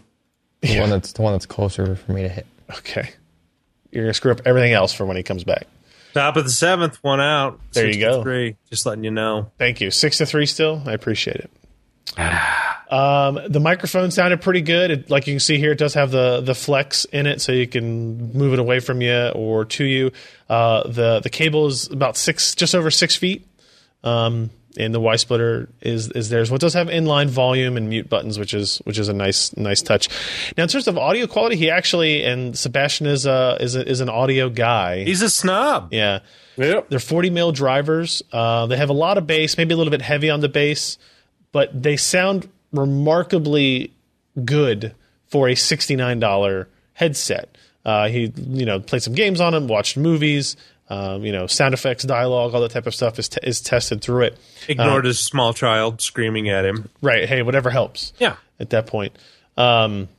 The 0.60 0.78
one 0.78 0.90
that's 0.90 1.12
the 1.12 1.22
one 1.22 1.32
that's 1.32 1.46
closer 1.46 1.96
for 1.96 2.12
me 2.12 2.22
to 2.22 2.28
hit. 2.28 2.46
Okay. 2.78 3.10
You're 3.92 4.04
gonna 4.04 4.14
screw 4.14 4.32
up 4.32 4.40
everything 4.44 4.72
else 4.72 4.92
for 4.92 5.06
when 5.06 5.16
he 5.16 5.22
comes 5.22 5.44
back. 5.44 5.66
Top 6.14 6.36
of 6.36 6.44
the 6.44 6.50
seventh, 6.50 6.98
one 7.02 7.20
out. 7.20 7.60
There 7.72 7.88
you 7.88 8.00
go. 8.00 8.22
Three. 8.22 8.56
Just 8.68 8.84
letting 8.84 9.04
you 9.04 9.10
know. 9.10 9.50
Thank 9.58 9.80
you. 9.80 9.90
Six 9.90 10.18
to 10.18 10.26
three 10.26 10.46
still. 10.46 10.82
I 10.84 10.92
appreciate 10.92 11.36
it. 11.36 11.50
Um, 12.90 13.40
the 13.48 13.60
microphone 13.60 14.10
sounded 14.10 14.42
pretty 14.42 14.60
good. 14.60 14.90
It, 14.90 15.10
like 15.10 15.26
you 15.26 15.32
can 15.32 15.40
see 15.40 15.56
here, 15.56 15.72
it 15.72 15.78
does 15.78 15.94
have 15.94 16.10
the 16.10 16.42
the 16.42 16.54
flex 16.54 17.06
in 17.06 17.26
it, 17.26 17.40
so 17.40 17.52
you 17.52 17.66
can 17.66 18.34
move 18.34 18.52
it 18.52 18.58
away 18.58 18.80
from 18.80 19.00
you 19.00 19.28
or 19.28 19.64
to 19.64 19.84
you. 19.84 20.12
Uh, 20.48 20.86
the 20.86 21.20
the 21.20 21.30
cable 21.30 21.66
is 21.66 21.88
about 21.90 22.18
six, 22.18 22.54
just 22.54 22.74
over 22.74 22.90
six 22.90 23.16
feet, 23.16 23.46
um, 24.04 24.50
and 24.76 24.94
the 24.94 25.00
Y 25.00 25.16
splitter 25.16 25.68
is 25.80 26.10
is 26.10 26.28
there. 26.28 26.44
So 26.44 26.54
it 26.54 26.60
does 26.60 26.74
have 26.74 26.88
inline 26.88 27.28
volume 27.28 27.76
and 27.76 27.88
mute 27.88 28.08
buttons, 28.08 28.38
which 28.38 28.54
is 28.54 28.78
which 28.84 28.98
is 28.98 29.08
a 29.08 29.12
nice 29.12 29.56
nice 29.56 29.82
touch. 29.82 30.08
Now, 30.56 30.64
in 30.64 30.68
terms 30.68 30.88
of 30.88 30.98
audio 30.98 31.26
quality, 31.26 31.56
he 31.56 31.70
actually 31.70 32.24
and 32.24 32.56
Sebastian 32.56 33.06
is 33.06 33.26
a 33.26 33.56
is 33.60 33.76
a, 33.76 33.88
is 33.88 34.00
an 34.00 34.08
audio 34.08 34.48
guy. 34.48 35.04
He's 35.04 35.22
a 35.22 35.30
snob. 35.30 35.92
yeah. 35.92 36.20
Yep. 36.56 36.90
They're 36.90 36.98
40 36.98 37.30
mil 37.30 37.52
drivers. 37.52 38.22
Uh, 38.30 38.66
they 38.66 38.76
have 38.76 38.90
a 38.90 38.94
lot 38.94 39.16
of 39.16 39.26
bass, 39.26 39.56
maybe 39.56 39.72
a 39.72 39.76
little 39.76 39.90
bit 39.90 40.02
heavy 40.02 40.28
on 40.28 40.40
the 40.40 40.50
bass, 40.50 40.98
but 41.50 41.70
they 41.82 41.96
sound 41.96 42.46
remarkably 42.72 43.92
good 44.44 44.94
for 45.28 45.48
a 45.48 45.54
$69 45.54 46.66
headset. 46.92 47.56
Uh, 47.84 48.08
he, 48.08 48.32
you 48.36 48.64
know, 48.66 48.80
played 48.80 49.02
some 49.02 49.14
games 49.14 49.40
on 49.40 49.54
them, 49.54 49.66
watched 49.66 49.96
movies, 49.96 50.56
um, 50.92 51.24
you 51.24 51.32
know, 51.32 51.46
sound 51.46 51.72
effects, 51.72 52.04
dialogue, 52.04 52.54
all 52.54 52.60
that 52.60 52.70
type 52.70 52.86
of 52.86 52.94
stuff 52.94 53.18
is, 53.18 53.30
t- 53.30 53.40
is 53.42 53.62
tested 53.62 54.02
through 54.02 54.24
it. 54.24 54.38
Ignored 54.68 55.06
his 55.06 55.18
small 55.18 55.54
child 55.54 56.02
screaming 56.02 56.50
at 56.50 56.66
him. 56.66 56.90
Right. 57.00 57.26
Hey, 57.26 57.40
whatever 57.40 57.70
helps. 57.70 58.12
Yeah. 58.18 58.36
at 58.60 58.68
that 58.70 58.86
point. 58.86 59.16
Um, 59.56 60.10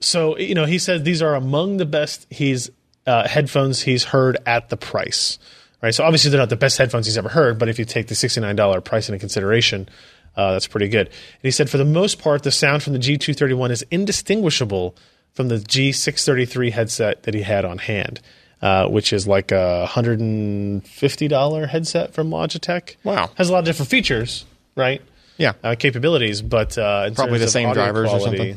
so 0.00 0.38
you 0.38 0.54
know, 0.54 0.64
he 0.64 0.78
said 0.78 1.04
these 1.04 1.20
are 1.20 1.34
among 1.34 1.76
the 1.76 1.84
best 1.84 2.26
he's 2.30 2.70
uh, 3.06 3.28
headphones 3.28 3.82
he's 3.82 4.04
heard 4.04 4.38
at 4.46 4.70
the 4.70 4.78
price. 4.78 5.38
Right. 5.82 5.94
So 5.94 6.02
obviously 6.02 6.30
they're 6.30 6.40
not 6.40 6.48
the 6.48 6.56
best 6.56 6.78
headphones 6.78 7.04
he's 7.04 7.18
ever 7.18 7.28
heard, 7.28 7.58
but 7.58 7.68
if 7.68 7.78
you 7.78 7.84
take 7.84 8.06
the 8.06 8.14
sixty 8.14 8.40
nine 8.40 8.56
dollar 8.56 8.80
price 8.80 9.10
into 9.10 9.18
consideration, 9.18 9.90
uh, 10.36 10.52
that's 10.52 10.66
pretty 10.66 10.88
good. 10.88 11.08
And 11.08 11.42
he 11.42 11.50
said 11.50 11.68
for 11.68 11.76
the 11.76 11.84
most 11.84 12.18
part, 12.18 12.44
the 12.44 12.50
sound 12.50 12.82
from 12.82 12.94
the 12.94 12.98
G 12.98 13.18
two 13.18 13.34
thirty 13.34 13.52
one 13.52 13.70
is 13.70 13.84
indistinguishable 13.90 14.96
from 15.34 15.48
the 15.48 15.58
G 15.58 15.92
six 15.92 16.24
thirty 16.24 16.44
three 16.44 16.70
headset 16.70 17.24
that 17.24 17.34
he 17.34 17.42
had 17.42 17.64
on 17.64 17.78
hand. 17.78 18.20
Uh, 18.60 18.86
which 18.86 19.12
is 19.12 19.26
like 19.26 19.50
a 19.50 19.86
hundred 19.86 20.20
and 20.20 20.86
fifty 20.86 21.26
dollar 21.26 21.66
headset 21.66 22.14
from 22.14 22.30
Logitech. 22.30 22.94
Wow. 23.02 23.28
has 23.34 23.48
a 23.48 23.52
lot 23.52 23.58
of 23.58 23.64
different 23.64 23.90
features, 23.90 24.44
right? 24.76 25.02
Yeah. 25.36 25.54
uh, 25.64 25.74
capabilities, 25.76 26.42
but 26.42 26.78
uh, 26.78 27.06
in 27.08 27.16
Probably 27.16 27.32
terms 27.32 27.40
the 27.40 27.46
of 27.46 27.50
same 27.50 27.68
audio 27.70 27.82
drivers 27.82 28.10
or 28.12 28.20
something. 28.20 28.56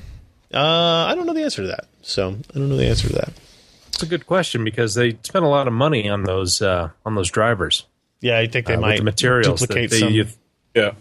Uh, 0.54 0.60
I 0.60 1.16
don't 1.16 1.26
know 1.26 1.34
the 1.34 1.42
answer 1.42 1.64
to 1.64 1.70
that. 1.70 1.88
So 2.04 2.30
I 2.30 2.58
don't 2.60 2.70
know 2.70 2.78
the 2.78 2.86
answer 2.86 3.08
to 3.08 3.14
that. 3.16 3.34
It's 3.88 4.04
a 4.04 4.06
good 4.06 4.28
question 4.28 4.64
because 4.64 4.94
they 4.94 5.18
spent 5.24 5.44
a 5.44 5.48
lot 5.48 5.66
of 5.66 5.74
money 5.74 6.08
on 6.08 6.22
those 6.22 6.62
uh, 6.62 6.90
on 7.04 7.16
those 7.16 7.32
drivers. 7.32 7.88
Yeah, 8.22 8.38
I 8.38 8.46
think 8.46 8.68
they 8.68 8.76
uh, 8.76 8.80
might 8.80 8.90
with 8.90 8.98
the 9.00 9.04
materials 9.06 9.62
duplicate 9.62 9.90
they 9.90 10.00
some. 10.00 10.14
use. 10.14 10.38
Yeah. 10.76 10.92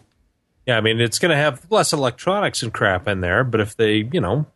Yeah, 0.67 0.79
I 0.79 0.81
mean 0.81 0.99
it's 1.01 1.19
going 1.19 1.31
to 1.31 1.37
have 1.37 1.67
less 1.71 1.93
electronics 1.93 2.63
and 2.63 2.73
crap 2.73 3.07
in 3.07 3.21
there, 3.21 3.45
but 3.45 3.61
if 3.61 3.77
they, 3.77 4.09
you 4.11 4.21
know, 4.23 4.47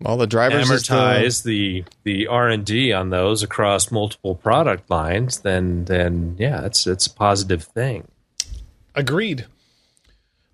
Well, 0.00 0.16
the 0.16 0.26
drivers 0.28 0.70
is 0.70 0.86
the, 0.86 0.94
amortize 0.94 1.42
the 1.42 1.84
the 2.04 2.26
R 2.28 2.48
and 2.48 2.64
D 2.64 2.92
on 2.92 3.10
those 3.10 3.42
across 3.42 3.90
multiple 3.90 4.36
product 4.36 4.88
lines, 4.90 5.40
then 5.40 5.86
then 5.86 6.36
yeah, 6.38 6.64
it's 6.64 6.86
it's 6.86 7.06
a 7.06 7.12
positive 7.12 7.64
thing. 7.64 8.06
Agreed. 8.94 9.46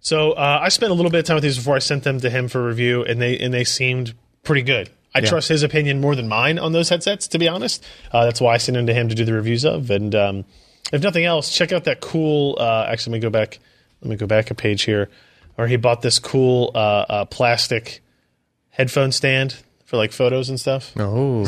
So 0.00 0.32
uh, 0.32 0.60
I 0.62 0.68
spent 0.68 0.92
a 0.92 0.94
little 0.94 1.10
bit 1.10 1.20
of 1.20 1.24
time 1.24 1.36
with 1.36 1.44
these 1.44 1.56
before 1.56 1.76
I 1.76 1.78
sent 1.78 2.04
them 2.04 2.20
to 2.20 2.30
him 2.30 2.48
for 2.48 2.66
review, 2.66 3.04
and 3.04 3.20
they 3.20 3.38
and 3.38 3.52
they 3.52 3.64
seemed 3.64 4.14
pretty 4.42 4.62
good. 4.62 4.90
I 5.14 5.20
Yeah. 5.20 5.28
trust 5.28 5.48
his 5.48 5.62
opinion 5.62 6.00
more 6.00 6.14
than 6.16 6.26
mine 6.28 6.58
on 6.58 6.72
those 6.72 6.88
headsets, 6.88 7.28
to 7.28 7.38
be 7.38 7.46
honest. 7.48 7.84
Uh, 8.12 8.24
that's 8.24 8.40
why 8.40 8.54
I 8.54 8.56
sent 8.56 8.74
them 8.74 8.86
to 8.86 8.94
him 8.94 9.08
to 9.08 9.14
do 9.14 9.24
the 9.24 9.32
reviews 9.32 9.64
of. 9.64 9.90
And 9.90 10.14
um, 10.14 10.44
if 10.92 11.02
nothing 11.02 11.24
else, 11.24 11.50
check 11.54 11.70
out 11.72 11.84
that 11.84 12.00
cool. 12.00 12.56
Uh, 12.58 12.86
actually, 12.88 13.12
let 13.12 13.16
me 13.18 13.22
go 13.22 13.30
back. 13.30 13.58
Let 14.02 14.10
me 14.10 14.16
go 14.16 14.26
back 14.26 14.50
a 14.50 14.54
page 14.54 14.82
here, 14.82 15.08
where 15.54 15.68
he 15.68 15.76
bought 15.76 16.02
this 16.02 16.18
cool 16.18 16.72
uh, 16.74 16.78
uh, 17.08 17.24
plastic 17.26 18.02
headphone 18.74 19.12
stand 19.12 19.56
for 19.86 19.96
like 19.96 20.12
photos 20.12 20.48
and 20.48 20.58
stuff. 20.60 20.92
Oh, 20.98 21.44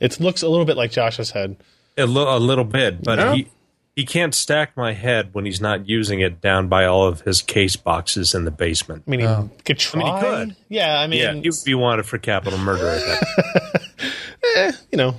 It 0.00 0.20
looks 0.20 0.42
a 0.42 0.48
little 0.48 0.64
bit 0.66 0.76
like 0.76 0.90
Josh's 0.90 1.30
head. 1.30 1.56
A, 1.98 2.06
li- 2.06 2.24
a 2.26 2.38
little 2.38 2.64
bit, 2.64 3.02
but 3.02 3.18
Yeah. 3.18 3.34
he 3.34 3.46
he 3.94 4.06
can't 4.06 4.34
stack 4.34 4.74
my 4.74 4.94
head 4.94 5.28
when 5.34 5.44
he's 5.44 5.60
not 5.60 5.86
using 5.86 6.20
it 6.20 6.40
down 6.40 6.66
by 6.68 6.86
all 6.86 7.06
of 7.06 7.20
his 7.20 7.42
case 7.42 7.76
boxes 7.76 8.34
in 8.34 8.46
the 8.46 8.50
basement. 8.50 9.02
I 9.06 9.10
mean, 9.10 9.20
he 9.20 9.62
could 9.66 9.78
try. 9.78 10.02
mean, 10.02 10.14
he 10.14 10.20
could. 10.22 10.56
Yeah, 10.70 10.98
I 10.98 11.06
mean, 11.06 11.20
Yeah, 11.20 11.34
he 11.34 11.50
would 11.50 11.64
be 11.66 11.74
wanted 11.74 12.06
for 12.06 12.16
capital 12.16 12.58
murder. 12.58 12.88
At 12.88 13.00
that. 14.54 14.78
you 14.90 14.96
know, 14.96 15.16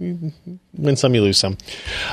win 0.00 0.96
some, 0.96 1.14
you 1.14 1.22
lose 1.22 1.38
some. 1.38 1.56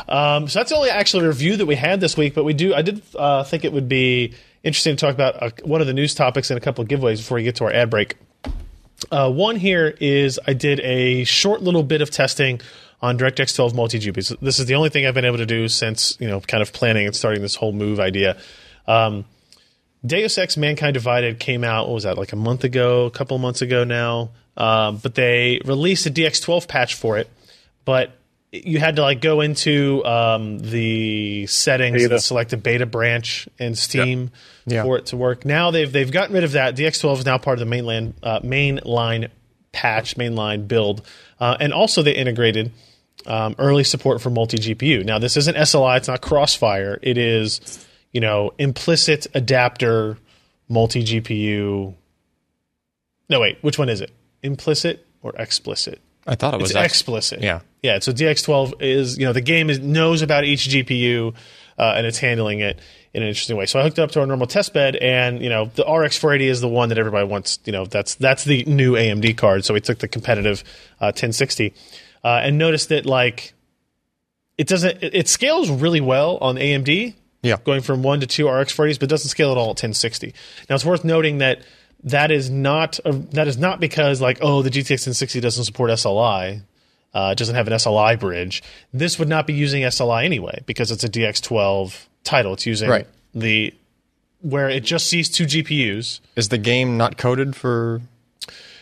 Um, 0.07 0.47
so 0.47 0.59
that's 0.59 0.69
the 0.69 0.75
only 0.77 0.91
actual 0.91 1.21
review 1.21 1.57
that 1.57 1.65
we 1.65 1.73
had 1.75 1.99
this 2.01 2.15
week. 2.15 2.35
But 2.35 2.43
we 2.43 2.53
do, 2.53 2.75
I 2.75 2.83
did 2.83 3.01
uh, 3.15 3.43
think 3.43 3.65
it 3.65 3.73
would 3.73 3.89
be 3.89 4.35
interesting 4.63 4.95
to 4.95 5.05
talk 5.05 5.13
about 5.13 5.41
uh, 5.41 5.49
one 5.63 5.81
of 5.81 5.87
the 5.87 5.93
news 5.93 6.13
topics 6.13 6.49
and 6.51 6.57
a 6.57 6.61
couple 6.61 6.83
of 6.83 6.87
giveaways 6.87 7.17
before 7.17 7.35
we 7.35 7.43
get 7.43 7.55
to 7.57 7.65
our 7.65 7.71
ad 7.71 7.89
break. 7.89 8.15
Uh, 9.11 9.31
one 9.31 9.55
here 9.55 9.95
is 9.99 10.39
I 10.45 10.53
did 10.53 10.79
a 10.81 11.23
short 11.23 11.61
little 11.61 11.83
bit 11.83 12.01
of 12.01 12.11
testing 12.11 12.61
on 13.01 13.17
DirectX 13.17 13.55
12 13.55 13.75
multi-GPU. 13.75 14.39
This 14.41 14.59
is 14.59 14.65
the 14.65 14.75
only 14.75 14.89
thing 14.89 15.05
I've 15.05 15.13
been 15.13 15.25
able 15.25 15.37
to 15.37 15.45
do 15.45 15.67
since 15.67 16.17
you 16.19 16.27
know 16.27 16.41
kind 16.41 16.61
of 16.61 16.73
planning 16.73 17.05
and 17.05 17.15
starting 17.15 17.41
this 17.41 17.55
whole 17.55 17.71
move 17.71 17.99
idea. 17.99 18.37
Um, 18.87 19.25
Deus 20.05 20.37
Ex: 20.37 20.57
Mankind 20.57 20.93
Divided 20.93 21.39
came 21.39 21.63
out. 21.63 21.87
What 21.87 21.95
was 21.95 22.03
that? 22.03 22.17
Like 22.17 22.33
a 22.33 22.37
month 22.37 22.63
ago, 22.63 23.05
a 23.05 23.11
couple 23.11 23.37
months 23.37 23.61
ago 23.61 23.83
now. 23.83 24.31
Um, 24.57 24.97
but 24.97 25.15
they 25.15 25.61
released 25.63 26.05
a 26.05 26.11
DX12 26.11 26.67
patch 26.67 26.95
for 26.95 27.17
it. 27.17 27.29
But 27.85 28.11
you 28.51 28.79
had 28.79 28.95
to 28.95 29.01
like 29.03 29.21
go 29.21 29.41
into 29.41 30.03
um, 30.05 30.57
the 30.59 31.45
settings 31.47 32.01
Beta. 32.01 32.15
and 32.15 32.23
select 32.23 32.51
a 32.53 32.57
beta 32.57 32.85
branch 32.85 33.47
in 33.59 33.75
Steam 33.75 34.31
Yeah. 34.65 34.83
for 34.83 34.97
it 34.97 35.07
to 35.07 35.17
work. 35.17 35.45
Now 35.45 35.69
they've 35.71 35.91
they've 35.91 36.11
gotten 36.11 36.33
rid 36.33 36.43
of 36.43 36.53
that. 36.53 36.75
DX12 36.75 37.19
is 37.19 37.25
now 37.25 37.37
part 37.37 37.55
of 37.55 37.59
the 37.59 37.65
mainland 37.65 38.15
uh, 38.23 38.39
mainline 38.39 39.29
patch, 39.71 40.15
mainline 40.17 40.67
build, 40.67 41.05
uh, 41.39 41.57
and 41.59 41.73
also 41.73 42.01
they 42.01 42.15
integrated 42.15 42.71
um, 43.27 43.53
early 43.59 43.83
support 43.83 44.19
for 44.21 44.29
multi 44.31 44.57
GPU. 44.57 45.05
Now 45.05 45.19
this 45.19 45.37
isn't 45.37 45.55
SLI, 45.55 45.97
it's 45.97 46.07
not 46.07 46.21
Crossfire. 46.21 46.97
It 47.03 47.17
is 47.19 47.85
you 48.11 48.21
know 48.21 48.51
implicit 48.57 49.27
adapter 49.35 50.17
multi 50.67 51.03
GPU. 51.03 51.93
No 53.29 53.39
wait, 53.39 53.59
which 53.61 53.77
one 53.77 53.89
is 53.89 54.01
it? 54.01 54.11
Implicit 54.41 55.05
or 55.21 55.33
explicit? 55.37 56.01
I 56.29 56.35
thought 56.35 56.53
it 56.53 56.61
was 56.61 56.75
ex- 56.75 56.93
explicit. 56.93 57.41
Yeah. 57.41 57.61
Yeah. 57.81 57.99
So 57.99 58.11
DX12 58.13 58.81
is, 58.81 59.17
you 59.17 59.25
know, 59.25 59.33
the 59.33 59.41
game 59.41 59.69
is, 59.69 59.79
knows 59.79 60.21
about 60.21 60.43
each 60.45 60.69
GPU 60.69 61.33
uh, 61.77 61.93
and 61.97 62.05
it's 62.05 62.19
handling 62.19 62.59
it 62.59 62.79
in 63.13 63.23
an 63.23 63.27
interesting 63.29 63.57
way. 63.57 63.65
So 63.65 63.79
I 63.79 63.83
hooked 63.83 63.97
it 63.97 64.01
up 64.03 64.11
to 64.11 64.19
our 64.19 64.27
normal 64.27 64.45
test 64.45 64.71
bed 64.73 64.95
and, 64.95 65.41
you 65.41 65.49
know, 65.49 65.65
the 65.73 65.83
RX 65.83 66.17
480 66.17 66.47
is 66.47 66.61
the 66.61 66.67
one 66.67 66.89
that 66.89 66.99
everybody 66.99 67.25
wants, 67.27 67.57
you 67.65 67.71
know, 67.73 67.85
that's, 67.85 68.13
that's 68.15 68.43
the 68.43 68.63
new 68.65 68.93
AMD 68.93 69.35
card. 69.37 69.65
So 69.65 69.73
we 69.73 69.81
took 69.81 69.97
the 69.97 70.07
competitive 70.07 70.61
uh, 71.01 71.09
1060 71.15 71.73
uh, 72.23 72.27
and 72.43 72.57
noticed 72.59 72.89
that, 72.89 73.07
like, 73.07 73.53
it 74.59 74.67
doesn't, 74.67 75.01
it, 75.01 75.15
it 75.15 75.27
scales 75.27 75.71
really 75.71 76.01
well 76.01 76.37
on 76.41 76.57
AMD 76.57 77.15
Yeah. 77.41 77.57
going 77.63 77.81
from 77.81 78.03
one 78.03 78.19
to 78.19 78.27
two 78.27 78.47
RX 78.47 78.75
40s, 78.75 78.99
but 78.99 79.09
doesn't 79.09 79.29
scale 79.29 79.51
at 79.51 79.57
all 79.57 79.65
at 79.71 79.81
1060. 79.81 80.33
Now 80.69 80.75
it's 80.75 80.85
worth 80.85 81.03
noting 81.03 81.39
that 81.39 81.61
that 82.03 82.31
is 82.31 82.49
not 82.49 82.99
a, 83.05 83.11
that 83.11 83.47
is 83.47 83.57
not 83.57 83.79
because 83.79 84.21
like 84.21 84.39
oh 84.41 84.61
the 84.61 84.69
GTX 84.69 84.89
1060 85.07 85.39
doesn't 85.41 85.63
support 85.65 85.89
SLI, 85.91 86.61
uh, 87.13 87.33
doesn't 87.33 87.55
have 87.55 87.67
an 87.67 87.73
SLI 87.73 88.19
bridge. 88.19 88.63
This 88.93 89.19
would 89.19 89.27
not 89.27 89.45
be 89.47 89.53
using 89.53 89.83
SLI 89.83 90.23
anyway 90.25 90.63
because 90.65 90.91
it's 90.91 91.03
a 91.03 91.09
DX12 91.09 92.07
title. 92.23 92.53
It's 92.53 92.65
using 92.65 92.89
Right. 92.89 93.07
the 93.33 93.73
where 94.41 94.69
it 94.69 94.83
just 94.85 95.07
sees 95.07 95.29
two 95.29 95.43
GPUs. 95.45 96.21
Is 96.35 96.49
the 96.49 96.57
game 96.57 96.97
not 96.97 97.17
coded 97.17 97.55
for? 97.55 98.01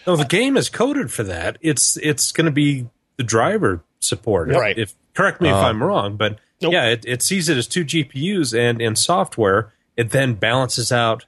No, 0.06 0.16
the 0.16 0.26
game 0.26 0.56
is 0.56 0.70
coded 0.70 1.12
for 1.12 1.24
that. 1.24 1.58
It's 1.62 1.98
it's 1.98 2.32
going 2.32 2.46
to 2.46 2.52
be 2.52 2.88
the 3.18 3.24
driver 3.24 3.84
support. 4.00 4.50
Right. 4.50 4.78
If 4.78 4.94
correct 5.16 5.42
me 5.42 5.50
if 5.50 5.56
I'm 5.56 5.82
wrong, 5.82 6.16
but 6.16 6.38
Nope. 6.62 6.74
yeah, 6.74 6.86
it, 6.90 7.04
it 7.06 7.22
sees 7.24 7.50
it 7.50 7.58
as 7.58 7.68
two 7.68 7.84
GPUs, 7.84 8.58
and 8.58 8.82
in 8.82 8.96
software, 8.96 9.74
it 9.96 10.12
then 10.12 10.36
balances 10.36 10.92
out 10.92 11.26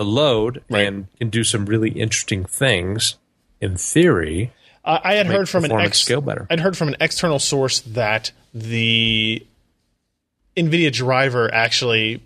the 0.00 0.04
load 0.06 0.62
Right. 0.70 0.86
and 0.86 1.06
can 1.18 1.28
do 1.28 1.44
some 1.44 1.66
really 1.66 1.90
interesting 1.90 2.44
things. 2.46 3.16
In 3.60 3.76
theory, 3.76 4.50
Uh, 4.82 4.98
I 5.04 5.14
had 5.16 5.26
heard 5.26 5.46
from 5.46 5.64
an 5.66 5.72
ex- 5.72 6.00
scale 6.00 6.22
better. 6.22 6.46
I'd 6.48 6.60
heard 6.60 6.74
from 6.74 6.88
an 6.88 6.96
external 7.02 7.38
source 7.38 7.80
that 7.80 8.32
the 8.54 9.46
NVIDIA 10.56 10.90
driver 10.90 11.52
actually 11.52 12.22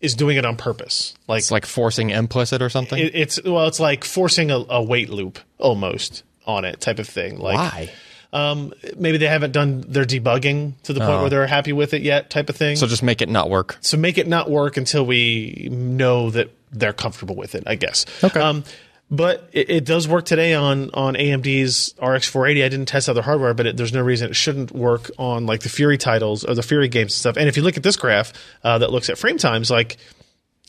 is 0.00 0.14
doing 0.14 0.36
it 0.36 0.44
on 0.46 0.56
purpose. 0.56 1.14
Like 1.26 1.40
It's 1.40 1.50
like 1.50 1.66
forcing 1.66 2.10
implicit 2.10 2.62
or 2.62 2.68
something. 2.68 2.98
it, 2.98 3.14
it's 3.16 3.42
well, 3.42 3.66
it's 3.66 3.80
like 3.80 4.04
forcing 4.04 4.52
a, 4.52 4.58
a 4.68 4.80
wait 4.80 5.08
loop 5.10 5.40
almost 5.58 6.22
on 6.46 6.64
it, 6.64 6.80
type 6.80 7.00
of 7.00 7.08
thing. 7.08 7.38
Like 7.40 7.56
Why? 7.56 7.90
um, 8.32 8.72
maybe 8.96 9.18
they 9.18 9.26
haven't 9.26 9.50
done 9.50 9.84
their 9.88 10.04
debugging 10.04 10.74
to 10.84 10.92
the 10.92 11.00
point 11.00 11.20
where 11.22 11.30
they're 11.30 11.46
happy 11.48 11.72
with 11.72 11.94
it 11.94 12.02
yet, 12.02 12.30
type 12.30 12.48
of 12.48 12.54
thing. 12.56 12.76
So 12.76 12.86
just 12.86 13.02
make 13.02 13.20
it 13.22 13.28
not 13.28 13.50
work. 13.50 13.76
so 13.80 13.96
make 13.96 14.18
it 14.18 14.28
not 14.28 14.48
work 14.48 14.76
until 14.76 15.04
we 15.04 15.68
know 15.72 16.30
that 16.30 16.50
they're 16.78 16.92
comfortable 16.92 17.36
with 17.36 17.54
it, 17.54 17.64
I 17.66 17.74
guess. 17.74 18.06
Okay. 18.22 18.40
Um, 18.40 18.64
but 19.10 19.48
it, 19.52 19.70
it 19.70 19.84
does 19.84 20.08
work 20.08 20.24
today 20.24 20.54
on 20.54 20.90
on 20.92 21.14
AMD's 21.14 21.94
RX 22.02 22.28
480. 22.28 22.64
I 22.64 22.68
didn't 22.68 22.86
test 22.86 23.08
out 23.08 23.12
the 23.12 23.22
hardware, 23.22 23.54
but 23.54 23.66
it, 23.66 23.76
there's 23.76 23.92
no 23.92 24.02
reason 24.02 24.30
it 24.30 24.34
shouldn't 24.36 24.72
work 24.72 25.10
on 25.18 25.46
like 25.46 25.60
the 25.60 25.68
Fury 25.68 25.96
titles 25.96 26.44
or 26.44 26.54
the 26.54 26.62
Fury 26.62 26.88
games 26.88 27.12
and 27.12 27.18
stuff. 27.20 27.36
And 27.36 27.48
if 27.48 27.56
you 27.56 27.62
look 27.62 27.76
at 27.76 27.82
this 27.84 27.96
graph 27.96 28.32
uh, 28.64 28.78
that 28.78 28.90
looks 28.90 29.08
at 29.08 29.16
frame 29.16 29.38
times, 29.38 29.70
like 29.70 29.96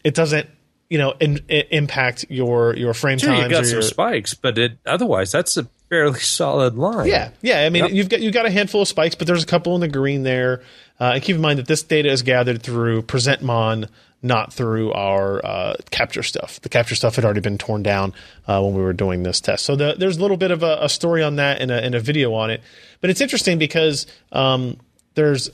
it 0.04 0.14
doesn't, 0.14 0.48
you 0.90 1.00
know, 1.00 1.16
in, 1.20 1.40
i 1.50 1.64
impact 1.72 2.26
your 2.30 2.76
your 2.76 2.94
frame 2.94 3.18
sure, 3.18 3.30
times. 3.30 3.44
you 3.46 3.50
got 3.50 3.62
or 3.64 3.66
some 3.66 3.74
your- 3.74 3.82
spikes, 3.82 4.34
but 4.36 4.58
it 4.60 4.78
otherwise 4.86 5.32
that's 5.32 5.58
a 5.58 5.68
fairly 5.90 6.20
solid 6.20 6.76
line. 6.76 7.08
yeah, 7.08 7.32
yeah. 7.42 7.62
I 7.62 7.70
mean, 7.70 7.86
Yep. 7.86 7.92
you've 7.94 8.10
got 8.10 8.20
you've 8.22 8.34
got 8.34 8.46
a 8.46 8.52
handful 8.52 8.84
of 8.84 8.88
spikes, 8.88 9.16
but 9.16 9.26
there's 9.26 9.42
a 9.44 9.48
couple 9.48 9.74
in 9.74 9.82
the 9.82 9.88
green 9.88 10.22
there. 10.22 10.62
Uh, 11.00 11.14
and 11.16 11.24
keep 11.24 11.36
in 11.36 11.42
mind 11.42 11.58
that 11.60 11.68
this 11.68 11.82
data 11.82 12.12
is 12.12 12.22
gathered 12.24 12.62
through 12.62 13.02
PresentMon, 13.04 13.88
not 14.22 14.52
through 14.52 14.92
our 14.94 15.46
uh, 15.46 15.76
capture 15.92 16.24
stuff. 16.24 16.60
The 16.62 16.70
capture 16.70 16.96
stuff 16.96 17.16
had 17.16 17.26
already 17.26 17.42
been 17.42 17.58
torn 17.58 17.84
down 17.84 18.14
uh, 18.48 18.62
when 18.62 18.74
we 18.74 18.82
were 18.82 18.94
doing 18.94 19.24
this 19.24 19.40
test. 19.40 19.66
So 19.66 19.76
the, 19.76 19.96
there's 19.98 20.18
a 20.18 20.22
little 20.22 20.38
bit 20.38 20.52
of 20.52 20.64
a, 20.64 20.80
a 20.82 20.90
story 20.90 21.24
on 21.24 21.36
that 21.36 21.62
and 21.62 21.70
a, 21.72 21.84
and 21.84 21.94
a 21.96 22.00
video 22.00 22.34
on 22.34 22.50
it. 22.50 22.62
But 23.00 23.10
it's 23.10 23.22
interesting 23.22 23.60
because 23.60 24.08
um, 24.32 24.78
there's 25.14 25.52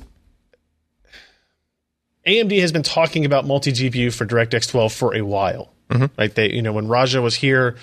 AMD 2.26 2.60
has 2.62 2.72
been 2.72 2.84
talking 2.84 3.26
about 3.26 3.46
multi 3.46 3.72
GPU 3.72 4.14
for 4.14 4.26
DirectX 4.26 4.70
12 4.70 4.94
for 4.94 5.16
a 5.16 5.22
while, 5.22 5.74
right? 6.18 6.34
They, 6.34 6.52
you 6.52 6.62
know, 6.62 6.72
when 6.72 6.88
Raja 6.88 7.22
was 7.22 7.36
here, 7.36 7.76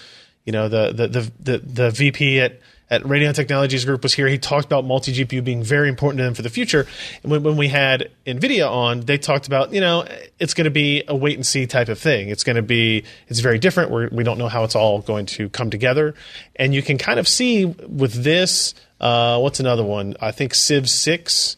you 0.44 0.52
know, 0.52 0.68
the 0.68 0.92
the 0.92 1.08
the 1.08 1.32
the, 1.40 1.58
the 1.58 1.90
VP 1.90 2.40
at 2.40 2.60
at 2.90 3.02
Radeon 3.02 3.34
Technologies 3.34 3.84
Group 3.84 4.02
was 4.02 4.12
here. 4.12 4.26
He 4.26 4.38
talked 4.38 4.66
about 4.66 4.84
multi 4.84 5.12
GPU 5.12 5.44
being 5.44 5.62
very 5.62 5.88
important 5.88 6.18
to 6.18 6.24
them 6.24 6.34
for 6.34 6.42
the 6.42 6.50
future. 6.50 6.86
And 7.22 7.30
when, 7.30 7.42
when 7.42 7.56
we 7.56 7.68
had 7.68 8.10
Nvidia 8.26 8.68
on, 8.68 9.00
they 9.00 9.16
talked 9.16 9.46
about, 9.46 9.72
you 9.72 9.80
know, 9.80 10.04
it's 10.38 10.54
going 10.54 10.64
to 10.64 10.70
be 10.70 11.04
a 11.06 11.14
wait 11.14 11.36
and 11.36 11.46
see 11.46 11.66
type 11.66 11.88
of 11.88 11.98
thing. 11.98 12.28
It's 12.28 12.42
going 12.42 12.56
to 12.56 12.62
be, 12.62 13.04
it's 13.28 13.40
very 13.40 13.58
different. 13.58 13.90
We're, 13.90 14.08
we 14.08 14.24
don't 14.24 14.38
know 14.38 14.48
how 14.48 14.64
it's 14.64 14.74
all 14.74 15.00
going 15.00 15.26
to 15.26 15.48
come 15.48 15.70
together. 15.70 16.14
And 16.56 16.74
you 16.74 16.82
can 16.82 16.98
kind 16.98 17.20
of 17.20 17.28
see 17.28 17.64
with 17.64 18.24
this, 18.24 18.74
uh, 19.00 19.38
what's 19.38 19.60
another 19.60 19.84
one? 19.84 20.16
I 20.20 20.32
think 20.32 20.54
Civ 20.54 20.90
6 20.90 21.56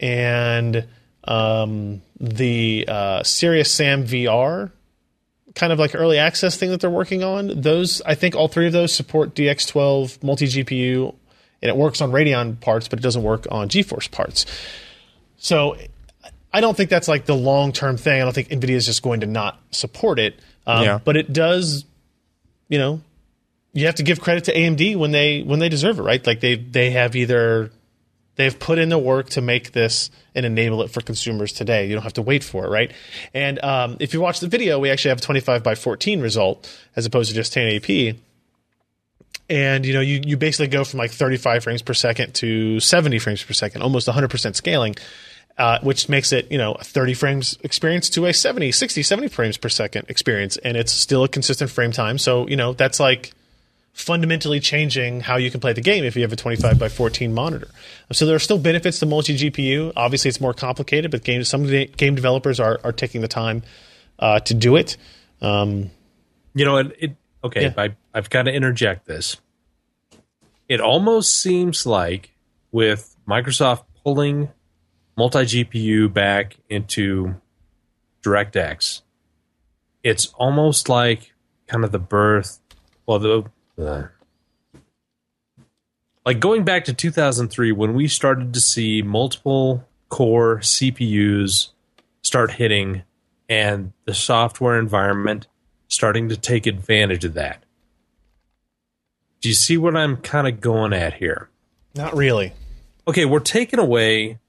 and 0.00 0.86
um, 1.24 2.02
the 2.20 2.84
uh, 2.88 3.22
Serious 3.22 3.70
Sam 3.70 4.04
VR, 4.04 4.72
kind 5.56 5.72
of 5.72 5.80
like 5.80 5.94
early 5.96 6.18
access 6.18 6.56
thing 6.56 6.70
that 6.70 6.80
they're 6.80 6.88
working 6.90 7.24
on. 7.24 7.60
Those, 7.60 8.00
I 8.02 8.14
think, 8.14 8.36
all 8.36 8.46
three 8.46 8.68
of 8.68 8.72
those 8.72 8.94
support 8.94 9.34
DX12 9.34 10.22
multi 10.22 10.46
GPU, 10.46 11.12
and 11.62 11.68
it 11.68 11.76
works 11.76 12.00
on 12.00 12.12
Radeon 12.12 12.60
parts, 12.60 12.86
but 12.86 13.00
it 13.00 13.02
doesn't 13.02 13.24
work 13.24 13.46
on 13.50 13.68
GeForce 13.68 14.08
parts. 14.10 14.46
So, 15.38 15.76
I 16.52 16.60
don't 16.60 16.76
think 16.76 16.88
that's 16.90 17.08
like 17.08 17.26
the 17.26 17.34
long 17.34 17.72
term 17.72 17.96
thing. 17.96 18.20
I 18.20 18.24
don't 18.24 18.34
think 18.34 18.48
Nvidia 18.48 18.76
is 18.76 18.86
just 18.86 19.02
going 19.02 19.20
to 19.20 19.26
not 19.26 19.60
support 19.72 20.18
it. 20.18 20.38
Um, 20.66 20.84
Yeah. 20.84 20.98
But 21.04 21.16
it 21.16 21.32
does, 21.32 21.84
you 22.68 22.78
know, 22.78 23.00
you 23.72 23.86
have 23.86 23.96
to 23.96 24.02
give 24.02 24.20
credit 24.20 24.44
to 24.44 24.54
AMD 24.54 24.96
when 24.96 25.10
they 25.10 25.42
when 25.42 25.58
they 25.58 25.68
deserve 25.68 25.98
it, 25.98 26.02
right? 26.02 26.26
Like 26.26 26.40
they 26.40 26.54
they 26.56 26.92
have 26.92 27.14
either 27.14 27.70
they've 28.36 28.58
put 28.58 28.78
in 28.78 28.88
the 28.88 28.98
work 28.98 29.30
to 29.30 29.40
make 29.40 29.72
this 29.72 30.10
and 30.34 30.46
enable 30.46 30.82
it 30.82 30.90
for 30.90 31.00
consumers 31.00 31.52
today. 31.52 31.88
You 31.88 31.94
don't 31.94 32.04
have 32.04 32.14
to 32.14 32.22
wait 32.22 32.44
for 32.44 32.64
it, 32.64 32.68
right? 32.68 32.92
And 33.34 33.62
um, 33.64 33.96
if 34.00 34.14
you 34.14 34.20
watch 34.20 34.40
the 34.40 34.48
video, 34.48 34.78
we 34.78 34.90
actually 34.90 35.10
have 35.10 35.18
a 35.18 35.22
25 35.22 35.62
by 35.62 35.74
14 35.74 36.20
result 36.20 36.70
as 36.94 37.06
opposed 37.06 37.30
to 37.30 37.34
just 37.34 37.52
1080p. 37.54 38.16
And 39.48 39.86
you 39.86 39.94
know, 39.94 40.00
you 40.00 40.20
you 40.24 40.36
basically 40.36 40.68
go 40.68 40.82
from 40.84 40.98
like 40.98 41.12
35 41.12 41.62
frames 41.64 41.82
per 41.82 41.94
second 41.94 42.34
to 42.36 42.80
70 42.80 43.18
frames 43.18 43.42
per 43.42 43.52
second, 43.52 43.82
almost 43.82 44.08
100% 44.08 44.54
scaling. 44.54 44.96
Uh, 45.58 45.78
which 45.80 46.06
makes 46.06 46.32
it, 46.32 46.52
you 46.52 46.58
know, 46.58 46.74
a 46.74 46.84
30 46.84 47.14
frames 47.14 47.58
experience 47.62 48.10
to 48.10 48.26
a 48.26 48.34
70, 48.34 48.72
60, 48.72 49.02
70 49.02 49.28
frames 49.28 49.56
per 49.56 49.70
second 49.70 50.04
experience. 50.10 50.58
And 50.58 50.76
it's 50.76 50.92
still 50.92 51.24
a 51.24 51.28
consistent 51.30 51.70
frame 51.70 51.92
time. 51.92 52.18
So, 52.18 52.46
you 52.46 52.56
know, 52.56 52.74
that's 52.74 53.00
like 53.00 53.32
fundamentally 53.96 54.60
changing 54.60 55.20
how 55.20 55.36
you 55.36 55.50
can 55.50 55.58
play 55.58 55.72
the 55.72 55.80
game 55.80 56.04
if 56.04 56.14
you 56.16 56.22
have 56.22 56.32
a 56.32 56.36
25 56.36 56.78
by 56.78 56.86
14 56.86 57.32
monitor. 57.32 57.68
So 58.12 58.26
there 58.26 58.36
are 58.36 58.38
still 58.38 58.58
benefits 58.58 58.98
to 58.98 59.06
multi 59.06 59.34
GPU. 59.34 59.94
Obviously, 59.96 60.28
it's 60.28 60.40
more 60.40 60.52
complicated, 60.52 61.10
but 61.10 61.24
game, 61.24 61.42
some 61.44 61.62
of 61.62 61.68
the 61.68 61.86
game 61.86 62.14
developers 62.14 62.60
are, 62.60 62.78
are 62.84 62.92
taking 62.92 63.22
the 63.22 63.28
time 63.28 63.62
uh, 64.18 64.40
to 64.40 64.52
do 64.52 64.76
it. 64.76 64.98
Um, 65.40 65.90
You 66.54 66.66
know, 66.66 66.76
it, 66.76 66.96
it 66.98 67.16
okay, 67.42 67.62
Yeah. 67.62 67.74
I, 67.78 67.96
I've 68.12 68.28
got 68.28 68.42
to 68.42 68.52
interject 68.52 69.06
this. 69.06 69.38
It 70.68 70.82
almost 70.82 71.34
seems 71.34 71.86
like 71.86 72.32
with 72.72 73.16
Microsoft 73.26 73.84
pulling 74.04 74.50
multi 75.16 75.38
GPU 75.38 76.12
back 76.12 76.58
into 76.68 77.36
DirectX, 78.22 79.00
it's 80.04 80.26
almost 80.34 80.90
like 80.90 81.32
kind 81.66 81.82
of 81.82 81.92
the 81.92 81.98
birth, 81.98 82.58
well, 83.06 83.18
the 83.18 83.44
like 86.26 86.40
going 86.40 86.64
back 86.64 86.84
to 86.86 86.92
2003 86.92 87.72
when 87.72 87.94
we 87.94 88.08
started 88.08 88.52
to 88.52 88.60
see 88.60 89.00
multiple 89.00 89.86
core 90.08 90.58
CPUs 90.58 91.68
start 92.22 92.52
hitting 92.52 93.02
and 93.48 93.92
the 94.04 94.14
software 94.14 94.78
environment 94.78 95.46
starting 95.88 96.28
to 96.28 96.36
take 96.36 96.66
advantage 96.66 97.24
of 97.24 97.34
that. 97.34 97.62
Do 99.40 99.48
you 99.48 99.54
see 99.54 99.76
what 99.76 99.96
I'm 99.96 100.16
kind 100.16 100.48
of 100.48 100.60
going 100.60 100.92
at 100.92 101.14
here? 101.14 101.48
Not 101.94 102.16
really. 102.16 102.52
Okay, 103.06 103.24
we're 103.24 103.38
taking 103.38 103.78
away 103.78 104.40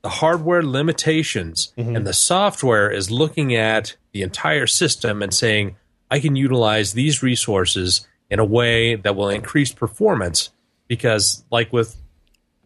the 0.00 0.08
hardware 0.08 0.62
limitations, 0.62 1.74
mm-hmm. 1.76 1.94
and 1.94 2.06
the 2.06 2.14
software 2.14 2.90
is 2.90 3.10
looking 3.10 3.54
at 3.54 3.96
the 4.12 4.22
entire 4.22 4.66
system 4.66 5.22
and 5.22 5.34
saying, 5.34 5.76
I 6.10 6.20
can 6.20 6.36
utilize 6.36 6.94
these 6.94 7.22
resources 7.22 8.06
in 8.30 8.38
a 8.38 8.44
way 8.44 8.94
that 8.94 9.16
will 9.16 9.28
increase 9.28 9.72
performance 9.72 10.50
because, 10.86 11.44
like 11.50 11.72
with 11.72 11.96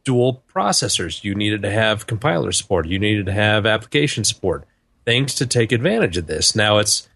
dual 0.04 0.42
processors, 0.52 1.22
you 1.24 1.34
needed 1.34 1.62
to 1.62 1.70
have 1.70 2.06
compiler 2.06 2.52
support, 2.52 2.86
you 2.86 2.98
needed 2.98 3.26
to 3.26 3.32
have 3.32 3.66
application 3.66 4.24
support, 4.24 4.64
things 5.04 5.34
to 5.36 5.46
take 5.46 5.72
advantage 5.72 6.16
of 6.16 6.26
this. 6.26 6.54
Now 6.54 6.78
it's 6.78 7.08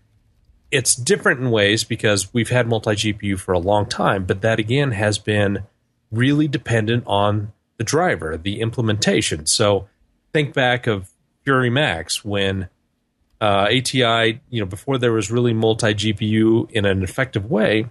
it's 0.71 0.95
different 0.95 1.41
in 1.41 1.51
ways 1.51 1.85
because 1.85 2.33
we've 2.35 2.51
had 2.51 2.67
multi 2.67 2.91
GPU 2.91 3.39
for 3.39 3.53
a 3.53 3.59
long 3.59 3.87
time, 3.87 4.25
but 4.25 4.43
that 4.43 4.59
again 4.59 4.93
has 4.93 5.19
been 5.19 5.65
really 6.11 6.49
dependent 6.49 7.05
on 7.07 7.53
the 7.79 7.85
driver, 7.85 8.37
the 8.37 8.61
implementation. 8.61 9.47
So 9.47 9.89
think 10.33 10.55
back 10.55 10.87
of 10.87 11.11
Fury 11.45 11.71
MAXX 11.71 12.25
when 12.25 12.69
uh, 13.41 13.69
ATI, 13.71 14.41
you 14.51 14.61
know, 14.61 14.67
before 14.67 14.99
there 14.99 15.13
was 15.13 15.31
really 15.31 15.53
multi 15.53 15.95
GPU 15.95 16.71
in 16.71 16.85
an 16.85 17.03
effective 17.03 17.51
way, 17.51 17.87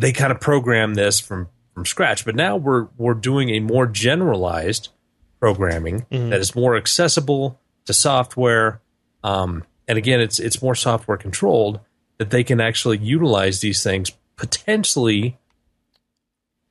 they 0.00 0.12
kind 0.12 0.32
of 0.32 0.40
programmed 0.40 0.96
this 0.96 1.20
from 1.20 1.48
from 1.74 1.84
scratch. 1.86 2.24
But 2.24 2.34
now 2.34 2.56
we're 2.56 2.88
we're 2.96 3.14
doing 3.14 3.50
a 3.50 3.60
more 3.60 3.86
generalized 3.86 4.88
programming 5.40 6.06
that 6.10 6.40
is 6.40 6.54
more 6.54 6.76
accessible 6.76 7.58
to 7.86 7.92
software. 7.92 8.80
Um, 9.22 9.64
and 9.86 9.98
again, 9.98 10.20
it's 10.20 10.38
it's 10.38 10.62
more 10.62 10.74
software 10.74 11.16
controlled 11.16 11.80
that 12.18 12.30
they 12.30 12.44
can 12.44 12.60
actually 12.60 12.98
utilize 12.98 13.60
these 13.60 13.82
things 13.82 14.10
potentially 14.36 15.38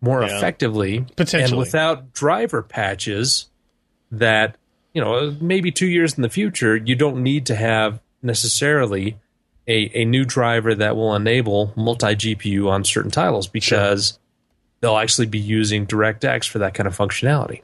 more 0.01 0.21
Yeah. 0.23 0.37
effectively 0.37 1.05
Potentially. 1.15 1.43
and 1.51 1.57
without 1.57 2.13
driver 2.13 2.61
patches 2.61 3.47
that 4.11 4.55
you 4.93 5.01
know 5.01 5.35
maybe 5.41 5.71
two 5.71 5.87
years 5.87 6.15
in 6.15 6.21
the 6.23 6.29
future 6.29 6.75
you 6.75 6.95
don't 6.95 7.21
need 7.21 7.45
to 7.47 7.55
have 7.55 7.99
necessarily 8.23 9.17
a, 9.69 10.01
a 10.01 10.05
new 10.05 10.25
driver 10.25 10.73
that 10.75 10.95
will 10.95 11.15
enable 11.15 11.71
multi 11.75 12.07
GPU 12.07 12.69
on 12.69 12.83
certain 12.83 13.11
titles 13.11 13.47
because 13.47 14.19
they'll 14.81 14.97
actually 14.97 15.27
be 15.27 15.39
using 15.39 15.85
DirectX 15.85 16.47
for 16.49 16.59
that 16.59 16.73
kind 16.73 16.87
of 16.87 16.97
functionality. 16.97 17.61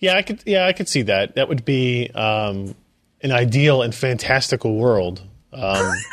Yeah, 0.00 0.16
I 0.16 0.22
could. 0.22 0.42
Yeah, 0.44 0.66
I 0.66 0.72
could 0.72 0.88
see 0.88 1.02
that. 1.02 1.36
That 1.36 1.48
would 1.48 1.64
be 1.64 2.10
um, 2.10 2.74
an 3.22 3.32
ideal 3.32 3.82
and 3.82 3.94
fantastical 3.94 4.76
world. 4.76 5.22
Um, 5.52 5.92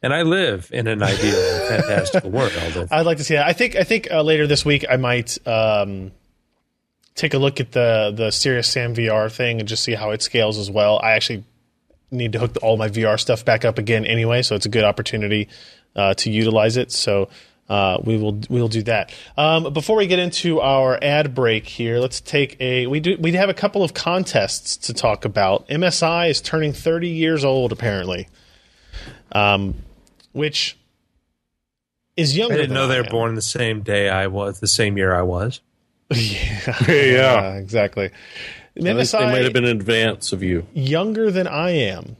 And 0.00 0.14
I 0.14 0.22
live 0.22 0.70
in 0.72 0.86
an 0.86 1.02
ideal 1.02 1.34
and 1.34 1.82
fantastical 1.82 2.30
world. 2.30 2.52
I'd 2.90 3.04
like 3.04 3.18
to 3.18 3.24
see 3.24 3.34
that. 3.34 3.46
I 3.46 3.52
think. 3.52 3.74
I 3.74 3.82
think 3.82 4.08
uh, 4.10 4.22
later 4.22 4.46
this 4.46 4.64
week 4.64 4.84
I 4.88 4.96
might 4.96 5.44
um, 5.46 6.12
take 7.16 7.34
a 7.34 7.38
look 7.38 7.58
at 7.58 7.72
the 7.72 8.12
the 8.14 8.30
Serious 8.30 8.68
Sam 8.68 8.94
VR 8.94 9.30
thing 9.30 9.58
and 9.58 9.68
just 9.68 9.82
see 9.82 9.94
how 9.94 10.10
it 10.10 10.22
scales 10.22 10.56
as 10.56 10.70
well. 10.70 11.00
I 11.02 11.12
actually 11.12 11.42
need 12.10 12.32
to 12.32 12.38
hook 12.38 12.56
all 12.62 12.76
my 12.76 12.88
VR 12.88 13.18
stuff 13.18 13.44
back 13.44 13.64
up 13.64 13.78
again 13.78 14.04
anyway, 14.04 14.42
so 14.42 14.54
it's 14.54 14.66
a 14.66 14.70
good 14.70 14.84
opportunity 14.84 15.48
uh, 15.96 16.14
to 16.14 16.30
utilize 16.30 16.76
it. 16.76 16.92
So. 16.92 17.28
Uh, 17.68 18.00
we 18.02 18.16
will 18.16 18.32
we 18.48 18.62
will 18.62 18.68
do 18.68 18.82
that. 18.82 19.12
Um, 19.36 19.74
before 19.74 19.98
we 19.98 20.06
get 20.06 20.18
into 20.18 20.58
our 20.58 20.98
ad 21.02 21.34
break 21.34 21.66
here, 21.66 21.98
let's 21.98 22.18
take 22.18 22.58
a 22.60 22.86
we 22.86 22.98
do 22.98 23.18
we 23.20 23.32
have 23.32 23.50
a 23.50 23.54
couple 23.54 23.84
of 23.84 23.92
contests 23.92 24.78
to 24.86 24.94
talk 24.94 25.26
about. 25.26 25.68
MSI 25.68 26.30
is 26.30 26.40
turning 26.40 26.72
30 26.72 27.10
years 27.10 27.44
old 27.44 27.70
apparently, 27.70 28.26
um, 29.32 29.74
which 30.32 30.78
is 32.16 32.38
younger. 32.38 32.54
I 32.54 32.56
didn't 32.56 32.70
than 32.70 32.74
know 32.76 32.88
they 32.88 32.96
I 32.96 33.02
were 33.02 33.10
born 33.10 33.34
the 33.34 33.42
same 33.42 33.82
day 33.82 34.08
I 34.08 34.28
was, 34.28 34.60
the 34.60 34.66
same 34.66 34.96
year 34.96 35.14
I 35.14 35.20
was. 35.20 35.60
yeah, 36.10 36.72
yeah. 36.88 37.52
exactly. 37.56 38.10
I 38.86 38.90
MSI 38.92 39.18
they 39.18 39.26
might 39.26 39.44
have 39.44 39.52
been 39.52 39.64
in 39.64 39.76
advance 39.76 40.32
of 40.32 40.42
you. 40.42 40.66
younger 40.74 41.30
than 41.30 41.46
I 41.46 41.70
am. 41.70 42.16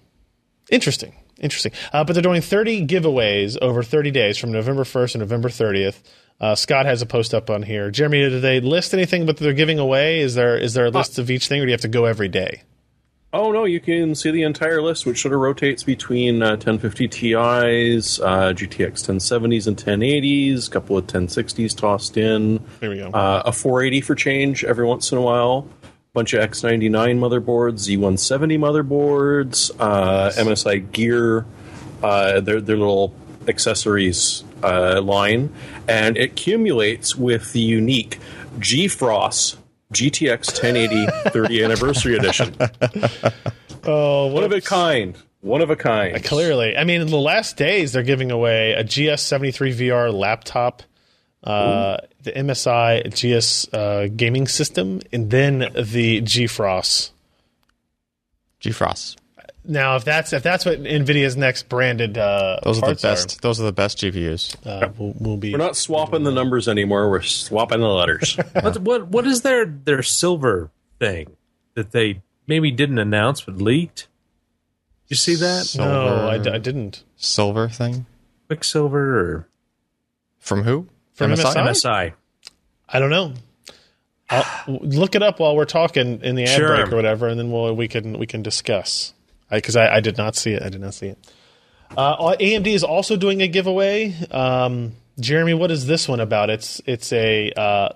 Interesting, 0.71 1.14
interesting. 1.38 1.73
Uh, 1.92 2.05
but 2.05 2.12
they're 2.14 2.23
doing 2.23 2.42
30 2.42 2.87
giveaways 2.87 3.57
over 3.62 3.83
30 3.83 4.11
days 4.11 4.37
from 4.38 4.53
November 4.53 4.85
1st 4.85 5.12
to 5.12 5.18
November 5.18 5.49
30th. 5.49 6.01
Uh, 6.40 6.55
Scott 6.55 6.87
has 6.87 7.03
a 7.03 7.07
post 7.07 7.35
up 7.35 7.51
on 7.51 7.62
here. 7.62 7.90
Jeremy, 7.90 8.29
did 8.29 8.42
they 8.42 8.61
list 8.61 8.94
anything 8.94 9.27
but 9.27 9.37
they're 9.38 9.53
giving 9.53 9.79
away? 9.79 10.21
Is 10.21 10.35
there 10.35 10.57
is 10.57 10.75
there 10.75 10.87
a 10.87 10.90
list 10.90 11.18
of 11.18 11.31
each 11.31 11.49
thing, 11.49 11.61
or 11.61 11.64
do 11.64 11.71
you 11.71 11.75
have 11.75 11.81
to 11.81 11.88
go 11.88 12.05
every 12.05 12.29
day? 12.29 12.62
Oh 13.33 13.51
no, 13.53 13.64
you 13.64 13.81
can 13.81 14.14
see 14.14 14.31
the 14.31 14.42
entire 14.42 14.81
list, 14.81 15.05
which 15.05 15.21
sort 15.21 15.35
of 15.35 15.40
rotates 15.40 15.83
between 15.83 16.40
uh, 16.42 16.51
1050 16.53 17.09
Ti's, 17.09 18.21
uh, 18.21 18.53
GTX 18.55 19.05
1070s 19.07 19.66
and 19.66 19.77
1080s, 19.77 20.68
a 20.68 20.71
couple 20.71 20.97
of 20.97 21.07
1060s 21.09 21.77
tossed 21.77 22.16
in, 22.16 22.64
There 22.81 22.88
we 22.88 22.97
go. 22.97 23.11
uh, 23.11 23.42
a 23.44 23.53
480 23.53 24.01
for 24.01 24.14
change 24.14 24.64
every 24.64 24.87
once 24.87 25.12
in 25.12 25.18
a 25.18 25.21
while, 25.21 25.68
bunch 26.12 26.33
of 26.33 26.49
X99 26.49 27.18
motherboards, 27.18 27.87
Z170 27.88 28.59
motherboards, 28.59 29.71
uh, 29.79 30.31
MSI 30.31 30.90
Gear, 30.92 31.47
uh, 32.03 32.40
their 32.40 32.61
their 32.61 32.77
little 32.77 33.14
accessories 33.47 34.44
uh, 34.62 35.01
line, 35.01 35.53
and 35.88 36.16
it 36.16 36.25
accumulates 36.33 37.16
with 37.16 37.53
the 37.53 37.61
unique 37.61 38.18
GeFrost 38.59 39.57
GTX 39.92 40.62
1080 40.62 41.31
30 41.31 41.64
anniversary 41.64 42.16
edition. 42.16 42.55
oh, 43.85 44.27
One 44.27 44.44
of 44.44 44.53
a 44.53 44.61
kind. 44.61 45.16
One 45.40 45.62
of 45.62 45.71
a 45.71 45.77
kind. 45.77 46.23
Clearly, 46.25 46.77
I 46.77 46.85
mean, 46.85 47.01
in 47.01 47.07
the 47.09 47.16
last 47.16 47.57
days 47.57 47.92
they're 47.92 48.03
giving 48.03 48.31
away 48.33 48.73
a 48.73 48.83
GS73 48.83 49.75
VR 49.88 50.12
laptop, 50.12 50.83
uh, 51.44 51.99
the 52.33 52.41
MSI 52.41 53.03
GS 53.12 53.73
uh, 53.73 54.09
gaming 54.14 54.47
system, 54.47 55.01
and 55.12 55.31
then 55.31 55.59
the 55.75 56.21
GeFrost. 56.23 57.11
GeFrost. 58.61 59.17
Now, 59.64 59.97
if 59.97 60.05
that's 60.05 60.33
if 60.33 60.43
that's 60.43 60.64
what 60.64 60.83
Nvidia's 60.83 61.37
next 61.37 61.69
branded 61.69 62.17
uh, 62.17 62.59
Those 62.64 62.79
are 62.79 62.81
the 62.81 62.87
parts 62.87 63.03
best. 63.03 63.43
Those 63.43 63.61
are 63.61 63.64
the 63.64 63.73
best 63.73 63.99
GPUs. 63.99 64.57
uh, 64.67 64.91
will, 64.97 65.12
will 65.21 65.37
be. 65.37 65.53
We're 65.53 65.59
not 65.59 65.77
swapping 65.77 66.23
the 66.25 66.31
numbers 66.33 66.69
anymore. 66.69 67.11
We're 67.11 67.21
swapping 67.23 67.81
the 67.81 67.87
letters. 67.88 68.38
What, 68.62 68.79
what 68.79 69.09
what 69.09 69.27
is 69.27 69.43
their 69.43 69.67
their 69.67 70.03
silver 70.03 70.71
thing 70.99 71.37
that 71.75 71.93
they 71.93 72.23
maybe 72.47 72.71
didn't 72.71 72.99
announce 72.99 73.43
but 73.43 73.57
leaked? 73.59 74.09
You 75.09 75.17
see 75.17 75.35
that 75.35 75.75
no, 75.77 76.29
I, 76.29 76.33
Silver- 76.37 76.45
d- 76.45 76.51
I 76.51 76.59
didn't. 76.59 77.05
Silver 77.17 77.69
thing 77.69 78.07
Quicksilver 78.47 79.21
or 79.21 79.49
from 80.38 80.62
who? 80.62 80.88
From 81.18 81.33
MSI? 81.33 81.54
MSI? 81.54 82.12
I 82.88 82.98
don't 83.00 83.11
know. 83.11 83.35
I'll, 84.31 84.44
look 84.68 85.16
it 85.16 85.22
up 85.22 85.40
while 85.40 85.57
we're 85.57 85.64
talking 85.64 86.20
in 86.22 86.37
the 86.37 86.44
ad 86.44 86.57
Sure. 86.57 86.76
break 86.76 86.92
or 86.92 86.96
whatever, 86.96 87.26
and 87.26 87.38
then 87.38 87.50
we'll, 87.50 87.74
we 87.74 87.88
can 87.88 88.18
we 88.18 88.26
can 88.26 88.42
discuss. 88.42 89.12
Because 89.50 89.74
I, 89.74 89.96
I, 89.96 90.00
did 90.00 90.16
not 90.16 90.37
see 90.37 90.52
it. 90.52 90.62
I 90.62 90.68
did 90.68 90.81
not 90.81 90.94
see 90.94 91.09
it. 91.09 91.18
Uh, 91.96 92.37
AMD 92.38 92.66
is 92.66 92.85
also 92.85 93.16
doing 93.16 93.40
a 93.40 93.48
giveaway. 93.48 94.14
Um, 94.31 94.92
Jeremy, 95.18 95.54
what 95.54 95.72
is 95.72 95.87
this 95.87 96.07
one 96.07 96.20
about? 96.20 96.50
It's 96.50 96.81
it's 96.87 97.12
a 97.12 97.50
uh, 97.52 97.88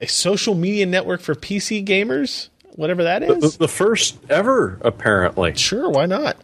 a 0.00 0.08
social 0.08 0.54
media 0.56 0.86
network 0.86 1.20
for 1.20 1.36
PC 1.36 1.86
gamers, 1.86 2.48
whatever 2.70 3.04
that 3.04 3.22
is. 3.22 3.52
the, 3.52 3.58
the 3.58 3.68
first 3.68 4.18
ever, 4.28 4.78
apparently. 4.80 5.54
Sure, 5.54 5.88
why 5.88 6.06
not? 6.06 6.36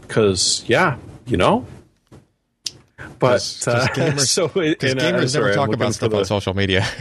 Because, 0.00 0.64
yeah, 0.66 0.96
you 1.26 1.36
know. 1.36 1.66
But, 3.18 3.28
'Cause- 3.38 3.60
'cause 3.64 3.74
uh, 3.74 3.86
gamers- 3.94 4.26
so 4.26 4.46
it, 4.56 4.78
Because 4.80 4.92
and, 4.92 5.00
uh, 5.00 5.04
gamers 5.12 5.30
sorry, 5.30 5.44
never 5.50 5.54
talk 5.54 5.72
about 5.74 5.94
stuff 5.94 6.10
the- 6.10 6.18
on 6.18 6.24
social 6.24 6.54
media. 6.54 6.86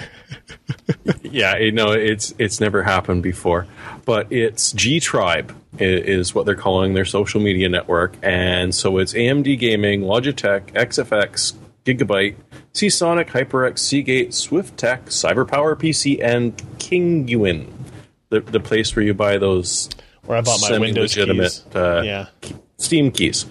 Yeah, 1.23 1.57
you 1.57 1.71
know, 1.71 1.91
it's 1.91 2.33
it's 2.37 2.59
never 2.59 2.81
happened 2.83 3.21
before, 3.23 3.67
but 4.05 4.31
it's 4.31 4.71
G 4.71 4.99
Tribe 4.99 5.53
is 5.79 6.33
what 6.33 6.45
they're 6.45 6.55
calling 6.55 6.93
their 6.93 7.05
social 7.05 7.39
media 7.41 7.69
network, 7.69 8.15
and 8.23 8.73
so 8.73 8.97
it's 8.97 9.13
AMD 9.13 9.57
Gaming, 9.59 10.01
Logitech, 10.01 10.71
XFX, 10.73 11.53
Gigabyte, 11.85 12.35
Seasonic, 12.73 13.27
HyperX, 13.27 13.79
Seagate, 13.79 14.29
Swiftech, 14.31 15.05
CyberPower 15.05 15.75
PC, 15.75 16.21
and 16.23 16.55
Kinguin, 16.79 17.67
the 18.29 18.39
the 18.41 18.59
place 18.59 18.95
where 18.95 19.03
you 19.05 19.13
buy 19.13 19.37
those 19.37 19.89
Where 20.25 20.37
I 20.37 20.41
bought 20.41 20.61
my 20.61 20.77
Windows 20.79 21.11
semi-legitimate 21.13 21.51
keys. 21.51 21.75
uh, 21.75 22.01
yeah, 22.05 22.25
Steam 22.77 23.11
keys. 23.11 23.45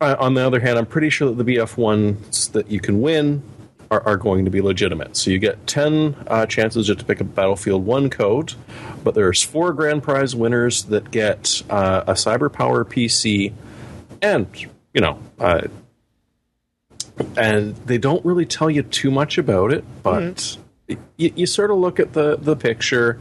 On 0.00 0.34
the 0.34 0.44
other 0.44 0.60
hand, 0.60 0.78
I'm 0.78 0.86
pretty 0.86 1.10
sure 1.10 1.28
that 1.32 1.42
the 1.42 1.56
BF 1.56 1.76
ones 1.76 2.48
that 2.48 2.70
you 2.70 2.80
can 2.80 3.00
win 3.00 3.42
are, 3.90 4.02
are 4.06 4.16
going 4.16 4.44
to 4.46 4.50
be 4.50 4.60
legitimate. 4.60 5.16
So 5.16 5.30
you 5.30 5.38
get 5.38 5.66
10 5.66 6.16
uh, 6.26 6.46
chances 6.46 6.86
just 6.86 7.00
to 7.00 7.04
pick 7.04 7.20
a 7.20 7.24
Battlefield 7.24 7.84
1 7.84 8.10
code, 8.10 8.54
but 9.04 9.14
there's 9.14 9.42
four 9.42 9.72
grand 9.72 10.02
prize 10.02 10.34
winners 10.34 10.84
that 10.84 11.10
get 11.10 11.62
uh, 11.70 12.04
a 12.06 12.12
CyberPower 12.14 12.84
PC 12.84 13.52
and, 14.22 14.48
you 14.94 15.00
know, 15.00 15.18
uh, 15.38 15.62
and 17.36 17.76
they 17.76 17.98
don't 17.98 18.24
really 18.24 18.46
tell 18.46 18.70
you 18.70 18.82
too 18.82 19.10
much 19.10 19.36
about 19.36 19.72
it, 19.72 19.84
but 20.02 20.56
you, 20.88 21.32
you 21.36 21.46
sort 21.46 21.70
of 21.70 21.76
look 21.76 22.00
at 22.00 22.14
the 22.14 22.36
the 22.36 22.56
picture, 22.56 23.20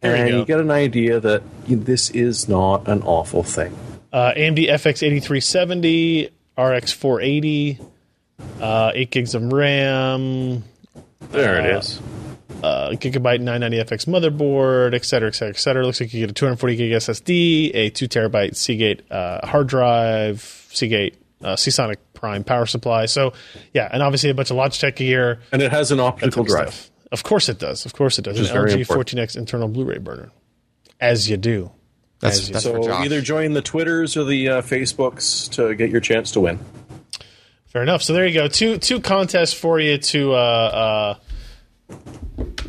There 0.00 0.14
you 0.14 0.22
and 0.22 0.30
go. 0.30 0.38
you 0.38 0.44
get 0.44 0.60
an 0.60 0.70
idea 0.70 1.20
that 1.20 1.42
this 1.66 2.10
is 2.10 2.48
not 2.48 2.86
an 2.86 3.02
awful 3.02 3.42
thing. 3.42 3.74
Uh, 4.14 4.32
AMD 4.36 4.68
FX 4.68 5.02
8370, 5.02 6.30
RX 6.56 6.92
480, 6.92 7.80
uh, 8.60 8.92
8 8.94 9.10
gigs 9.10 9.34
of 9.34 9.52
RAM, 9.52 10.62
There 11.32 11.58
it 11.58 11.76
is. 11.76 12.00
uh, 12.62 12.90
gigabyte 12.90 13.40
990 13.40 13.78
FX 13.78 14.06
motherboard, 14.06 14.94
et 14.94 15.04
cetera, 15.04 15.26
et 15.28 15.34
cetera, 15.34 15.50
et 15.50 15.58
cetera. 15.58 15.84
Looks 15.84 16.00
like 16.00 16.14
you 16.14 16.20
get 16.20 16.30
a 16.30 16.32
240 16.32 16.76
gig 16.76 16.92
SSD, 16.92 17.72
a 17.74 17.90
2 17.90 18.06
terabyte 18.06 18.54
Seagate 18.54 19.02
uh, 19.10 19.44
hard 19.44 19.66
drive, 19.66 20.40
Seagate 20.70 21.16
uh, 21.42 21.56
Seasonic 21.56 21.98
Prime 22.14 22.44
power 22.44 22.66
supply. 22.66 23.06
So, 23.06 23.32
yeah, 23.72 23.88
and 23.92 24.00
obviously 24.00 24.30
a 24.30 24.34
bunch 24.34 24.52
of 24.52 24.56
Logitech 24.56 24.94
gear. 24.94 25.40
And 25.50 25.60
it 25.60 25.72
has 25.72 25.90
an 25.90 25.98
optical 25.98 26.44
drive. 26.44 26.72
stuff. 26.72 26.90
Of 27.10 27.24
course 27.24 27.48
it 27.48 27.58
does. 27.58 27.84
Of 27.84 27.94
course 27.94 28.16
it 28.20 28.22
does. 28.22 28.38
An 28.38 28.46
LG 28.46 28.78
important. 28.78 29.18
14X 29.18 29.36
internal 29.36 29.66
Blu-ray 29.66 29.98
burner, 29.98 30.30
as 31.00 31.28
you 31.28 31.36
do. 31.36 31.72
That's, 32.24 32.38
As 32.38 32.48
you- 32.48 32.52
that's 32.54 32.64
for 32.66 32.82
So 32.82 32.88
Josh. 32.88 33.04
either 33.04 33.20
join 33.20 33.52
the 33.52 33.60
Twitters 33.60 34.16
or 34.16 34.24
the 34.24 34.48
uh, 34.48 34.62
Facebooks 34.62 35.50
to 35.52 35.74
get 35.74 35.90
your 35.90 36.00
chance 36.00 36.32
to 36.32 36.40
win. 36.40 36.58
Fair 37.66 37.82
enough. 37.82 38.02
So 38.02 38.14
there 38.14 38.26
you 38.26 38.32
go. 38.32 38.48
Two 38.48 38.78
two 38.78 38.98
contests 39.00 39.52
for 39.52 39.78
you 39.78 39.98
to 39.98 40.32
uh, 40.32 41.16
uh, 41.92 41.94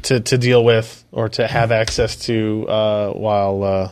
to 0.04 0.20
to 0.20 0.38
deal 0.38 0.63
with 0.63 1.04
or 1.12 1.30
to 1.30 1.48
have 1.48 1.72
access 1.72 2.15
to 2.26 2.68
uh, 2.68 3.12
while 3.13 3.63
uh, 3.63 3.91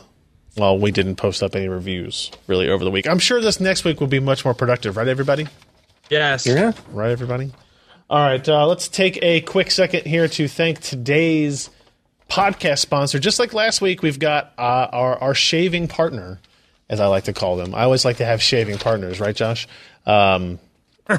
while 0.56 0.78
we 0.78 0.90
didn't 0.90 1.16
post 1.16 1.42
up 1.42 1.56
any 1.56 1.68
reviews 1.68 2.30
really 2.46 2.68
over 2.68 2.84
the 2.84 2.90
week. 2.90 3.08
I'm 3.08 3.18
sure 3.18 3.40
this 3.40 3.58
next 3.58 3.84
week 3.84 4.00
will 4.00 4.06
be 4.06 4.20
much 4.20 4.44
more 4.44 4.54
productive, 4.54 4.96
right, 4.96 5.08
everybody? 5.08 5.46
Yes. 6.10 6.46
Yeah. 6.46 6.72
Right, 6.90 7.10
everybody. 7.10 7.52
All 8.10 8.18
right. 8.20 8.46
Uh, 8.46 8.66
let's 8.66 8.88
take 8.88 9.18
a 9.22 9.40
quick 9.40 9.70
second 9.70 10.04
here 10.06 10.28
to 10.28 10.46
thank 10.46 10.80
today's 10.80 11.70
podcast 12.28 12.78
sponsor. 12.78 13.18
Just 13.18 13.38
like 13.38 13.52
last 13.52 13.80
week, 13.80 14.02
we've 14.02 14.18
got 14.18 14.52
uh, 14.58 14.88
our 14.92 15.18
our 15.18 15.34
shaving 15.34 15.88
partner, 15.88 16.38
as 16.88 17.00
I 17.00 17.06
like 17.06 17.24
to 17.24 17.32
call 17.32 17.56
them. 17.56 17.74
I 17.74 17.84
always 17.84 18.04
like 18.04 18.18
to 18.18 18.24
have 18.24 18.42
shaving 18.42 18.78
partners, 18.78 19.20
right, 19.20 19.34
Josh? 19.34 19.66
Um, 20.06 20.58
uh, 21.08 21.18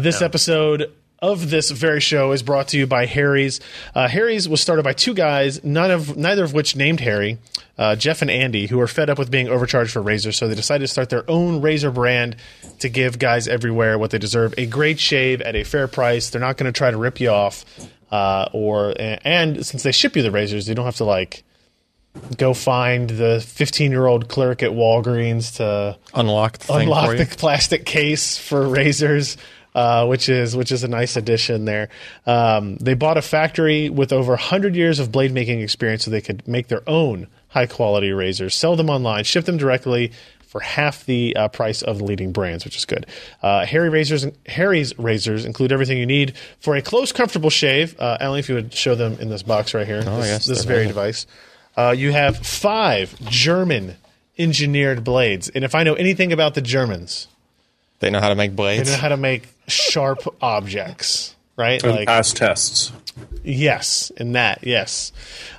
this 0.00 0.22
episode 0.22 0.92
of 1.24 1.48
this 1.48 1.70
very 1.70 2.00
show 2.00 2.32
is 2.32 2.42
brought 2.42 2.68
to 2.68 2.78
you 2.78 2.86
by 2.86 3.06
Harry's. 3.06 3.58
Uh, 3.94 4.06
Harry's 4.08 4.46
was 4.46 4.60
started 4.60 4.82
by 4.82 4.92
two 4.92 5.14
guys, 5.14 5.64
none 5.64 5.90
of 5.90 6.18
neither 6.18 6.44
of 6.44 6.52
which 6.52 6.76
named 6.76 7.00
Harry, 7.00 7.38
uh, 7.78 7.96
Jeff 7.96 8.20
and 8.20 8.30
Andy, 8.30 8.66
who 8.66 8.76
were 8.76 8.86
fed 8.86 9.08
up 9.08 9.18
with 9.18 9.30
being 9.30 9.48
overcharged 9.48 9.90
for 9.90 10.02
razors, 10.02 10.36
so 10.36 10.48
they 10.48 10.54
decided 10.54 10.84
to 10.84 10.92
start 10.92 11.08
their 11.08 11.28
own 11.28 11.62
razor 11.62 11.90
brand 11.90 12.36
to 12.80 12.90
give 12.90 13.18
guys 13.18 13.48
everywhere 13.48 13.98
what 13.98 14.10
they 14.10 14.18
deserve: 14.18 14.52
a 14.58 14.66
great 14.66 15.00
shave 15.00 15.40
at 15.40 15.56
a 15.56 15.64
fair 15.64 15.88
price. 15.88 16.28
They're 16.28 16.42
not 16.42 16.58
going 16.58 16.70
to 16.70 16.76
try 16.76 16.90
to 16.90 16.98
rip 16.98 17.20
you 17.20 17.30
off, 17.30 17.64
uh, 18.14 18.48
or 18.52 18.94
and 18.96 19.66
since 19.66 19.82
they 19.82 19.90
ship 19.90 20.14
you 20.14 20.22
the 20.22 20.30
razors, 20.30 20.68
you 20.68 20.74
don't 20.76 20.84
have 20.84 20.98
to 20.98 21.04
like 21.04 21.42
go 22.36 22.54
find 22.54 23.10
the 23.10 23.44
15 23.44 23.90
year 23.90 24.06
old 24.06 24.28
clerk 24.28 24.62
at 24.62 24.70
Walgreens 24.70 25.56
to 25.56 25.98
unlock 26.14 26.58
the 26.58 26.74
unlock 26.74 27.16
the 27.16 27.26
plastic 27.36 27.84
case 27.84 28.38
for 28.38 28.68
razors, 28.68 29.36
uh, 29.74 30.06
which 30.06 30.28
is 30.28 30.54
which 30.54 30.70
is 30.70 30.84
a 30.84 30.88
nice 30.88 31.16
addition 31.16 31.64
there. 31.64 31.88
Um, 32.24 32.76
they 32.76 32.94
bought 32.94 33.16
a 33.16 33.22
factory 33.22 33.90
with 33.90 34.12
over 34.12 34.34
100 34.34 34.76
years 34.76 35.00
of 35.00 35.10
blade 35.10 35.32
making 35.32 35.60
experience, 35.60 36.04
so 36.04 36.12
they 36.12 36.20
could 36.20 36.46
make 36.46 36.68
their 36.68 36.88
own 36.88 37.26
high 37.48 37.66
quality 37.66 38.12
razors, 38.12 38.54
sell 38.54 38.76
them 38.76 38.90
online, 38.90 39.24
ship 39.24 39.44
them 39.44 39.56
directly 39.56 40.12
for 40.54 40.60
half 40.60 41.04
the 41.06 41.34
uh, 41.34 41.48
price 41.48 41.82
of 41.82 41.98
the 41.98 42.04
leading 42.04 42.30
brands, 42.30 42.64
which 42.64 42.76
is 42.76 42.84
good. 42.84 43.06
Uh, 43.42 43.66
Harry 43.66 43.88
razors, 43.88 44.24
Harry's 44.46 44.96
razors 44.96 45.44
include 45.44 45.72
everything 45.72 45.98
you 45.98 46.06
need 46.06 46.32
for 46.60 46.76
a 46.76 46.80
close, 46.80 47.10
comfortable 47.10 47.50
shave. 47.50 47.98
Uh, 47.98 48.18
Allyn, 48.20 48.38
if 48.38 48.48
you 48.48 48.54
would 48.54 48.72
show 48.72 48.94
them 48.94 49.16
in 49.18 49.30
this 49.30 49.42
box 49.42 49.74
right 49.74 49.84
here, 49.84 49.98
this, 49.98 50.08
Oh, 50.08 50.18
yes, 50.18 50.46
this 50.46 50.62
very 50.62 50.82
right. 50.82 50.86
device. 50.88 51.26
Uh, 51.76 51.90
you 51.90 52.12
have 52.12 52.36
five 52.38 53.18
German 53.28 53.96
engineered 54.38 55.02
blades, 55.02 55.48
and 55.48 55.64
if 55.64 55.74
I 55.74 55.82
know 55.82 55.94
anything 55.94 56.32
about 56.32 56.54
the 56.54 56.60
Germans, 56.62 57.26
They 57.98 58.10
know 58.10 58.20
how 58.20 58.28
to 58.28 58.36
make 58.36 58.54
blades. 58.54 58.88
they 58.88 58.94
know 58.94 59.00
how 59.00 59.08
to 59.08 59.16
make 59.16 59.48
sharp 59.66 60.20
objects, 60.40 61.34
right? 61.56 61.82
And 61.82 61.96
Like 61.96 62.06
pass 62.06 62.32
tests. 62.32 62.92
yes, 63.42 64.12
in 64.16 64.32
that 64.34 64.60
yes. 64.64 65.10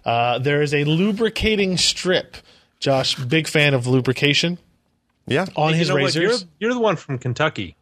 Uh, 0.06 0.40
there 0.40 0.62
is 0.62 0.74
a 0.74 0.86
lubricating 0.86 1.76
strip. 1.76 2.38
Josh, 2.80 3.16
big 3.16 3.48
fan 3.50 3.74
of 3.74 3.88
lubrication 3.88 4.58
yeah. 5.28 5.46
on 5.56 5.72
You 5.72 5.76
his 5.78 5.90
know 5.90 5.96
what? 5.96 6.14
You're, 6.16 6.30
razors. 6.30 6.46
you're 6.60 6.74
the 6.74 6.80
one 6.80 6.96
from 6.96 7.18
Kentucky. 7.18 7.76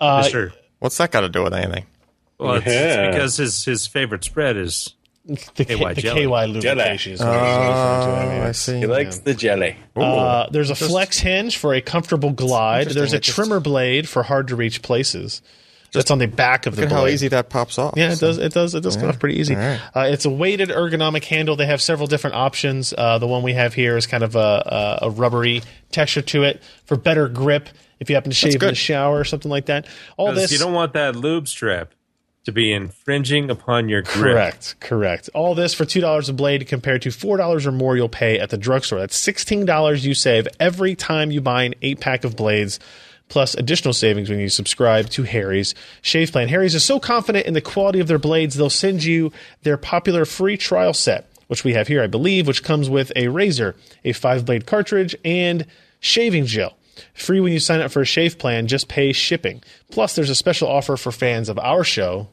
Uh, 0.00 0.22
Mister. 0.22 0.52
What's 0.78 0.96
that 0.98 1.10
got 1.10 1.20
to 1.20 1.28
do 1.28 1.42
with 1.42 1.52
anything? 1.54 1.86
Well, 2.38 2.54
it's, 2.54 2.66
Yeah. 2.66 2.72
it's 3.08 3.14
because 3.16 3.36
his, 3.36 3.64
his 3.64 3.86
favorite 3.86 4.24
spread 4.24 4.56
is 4.56 4.94
the, 5.26 5.36
K, 5.64 5.76
KY 5.76 5.94
the 5.94 6.00
jelly. 6.00 6.20
KY 6.22 6.46
lubrication 6.46 7.12
is 7.12 7.20
what 7.20 7.28
I 7.28 7.36
was 7.68 7.68
referring 7.68 8.00
to. 8.16 8.20
I 8.30 8.32
mean, 8.34 8.42
Oh, 8.42 8.48
I 8.48 8.52
see. 8.52 8.78
He 8.78 8.86
likes 8.86 9.18
the 9.18 9.34
jelly. 9.34 9.76
Uh, 9.94 10.48
there's 10.50 10.70
a 10.70 10.74
flex 10.74 11.18
hinge 11.18 11.58
for 11.58 11.74
a 11.74 11.80
comfortable 11.82 12.30
glide. 12.30 12.88
There's 12.88 13.12
a 13.12 13.20
trimmer 13.20 13.60
blade 13.60 14.08
for 14.08 14.22
hard 14.22 14.48
to 14.48 14.56
reach 14.56 14.80
places. 14.80 15.42
That's 15.92 16.10
on 16.10 16.18
the 16.18 16.26
back 16.26 16.66
of 16.66 16.76
the 16.76 16.82
Look 16.82 16.90
at 16.90 16.94
blade. 16.94 17.00
how 17.00 17.06
easy 17.08 17.28
that 17.28 17.48
pops 17.48 17.78
off. 17.78 17.94
Yeah, 17.96 18.12
it 18.12 18.20
does. 18.20 18.38
It 18.38 18.52
does. 18.52 18.74
It 18.74 18.82
does 18.82 18.96
come 18.96 19.08
off 19.08 19.18
pretty 19.18 19.40
easy. 19.40 19.54
All 19.56 19.60
right. 19.60 19.80
Uh, 19.94 20.00
it's 20.08 20.24
a 20.24 20.30
weighted 20.30 20.68
ergonomic 20.68 21.24
handle. 21.24 21.56
They 21.56 21.66
have 21.66 21.82
several 21.82 22.06
different 22.06 22.36
options. 22.36 22.94
Uh, 22.96 23.18
the 23.18 23.26
one 23.26 23.42
we 23.42 23.54
have 23.54 23.74
here 23.74 23.96
is 23.96 24.06
kind 24.06 24.22
of 24.22 24.36
a, 24.36 24.38
a, 25.02 25.06
a 25.06 25.10
rubbery 25.10 25.62
texture 25.90 26.22
to 26.22 26.44
it 26.44 26.62
for 26.84 26.96
better 26.96 27.28
grip. 27.28 27.68
If 27.98 28.08
you 28.08 28.14
happen 28.14 28.30
to 28.30 28.36
shave 28.36 28.54
in 28.54 28.60
the 28.60 28.74
shower 28.74 29.18
or 29.18 29.24
something 29.24 29.50
like 29.50 29.66
that, 29.66 29.86
all 30.16 30.32
this 30.32 30.50
you 30.52 30.58
don't 30.58 30.72
want 30.72 30.94
that 30.94 31.16
lube 31.16 31.48
strip 31.48 31.92
to 32.44 32.52
be 32.52 32.72
infringing 32.72 33.50
upon 33.50 33.90
your 33.90 34.00
grip. 34.00 34.32
Correct, 34.32 34.76
correct. 34.80 35.28
All 35.34 35.54
this 35.54 35.74
for 35.74 35.84
two 35.84 36.00
dollars 36.00 36.30
a 36.30 36.32
blade 36.32 36.66
compared 36.66 37.02
to 37.02 37.10
four 37.10 37.36
dollars 37.36 37.66
or 37.66 37.72
more 37.72 37.96
you'll 37.96 38.08
pay 38.08 38.38
at 38.38 38.48
the 38.48 38.56
drugstore. 38.56 39.00
That's 39.00 39.16
sixteen 39.16 39.66
dollars 39.66 40.06
you 40.06 40.14
save 40.14 40.48
every 40.58 40.94
time 40.94 41.30
you 41.30 41.42
buy 41.42 41.64
an 41.64 41.74
eight 41.82 42.00
pack 42.00 42.24
of 42.24 42.36
blades, 42.36 42.80
plus 43.30 43.54
additional 43.54 43.94
savings 43.94 44.28
when 44.28 44.38
you 44.38 44.50
subscribe 44.50 45.08
to 45.08 45.22
Harry's 45.22 45.74
Shave 46.02 46.30
Plan. 46.32 46.48
Harry's 46.48 46.74
is 46.74 46.84
so 46.84 47.00
confident 47.00 47.46
in 47.46 47.54
the 47.54 47.62
quality 47.62 48.00
of 48.00 48.08
their 48.08 48.18
blades, 48.18 48.56
they'll 48.56 48.68
send 48.68 49.02
you 49.02 49.32
their 49.62 49.78
popular 49.78 50.26
free 50.26 50.58
trial 50.58 50.92
set, 50.92 51.30
which 51.46 51.64
we 51.64 51.72
have 51.72 51.88
here, 51.88 52.02
I 52.02 52.08
believe, 52.08 52.46
which 52.46 52.62
comes 52.62 52.90
with 52.90 53.10
a 53.16 53.28
razor, 53.28 53.74
a 54.04 54.12
five 54.12 54.44
blade 54.44 54.66
cartridge, 54.66 55.16
and 55.24 55.64
shaving 56.00 56.44
gel. 56.44 56.76
Free 57.14 57.40
when 57.40 57.52
you 57.52 57.60
sign 57.60 57.80
up 57.80 57.90
for 57.90 58.02
a 58.02 58.06
shave 58.06 58.38
plan, 58.38 58.66
just 58.66 58.88
pay 58.88 59.12
shipping. 59.12 59.62
Plus, 59.90 60.14
there's 60.14 60.28
a 60.28 60.34
special 60.34 60.68
offer 60.68 60.98
for 60.98 61.10
fans 61.10 61.48
of 61.48 61.58
our 61.58 61.82
show 61.82 62.28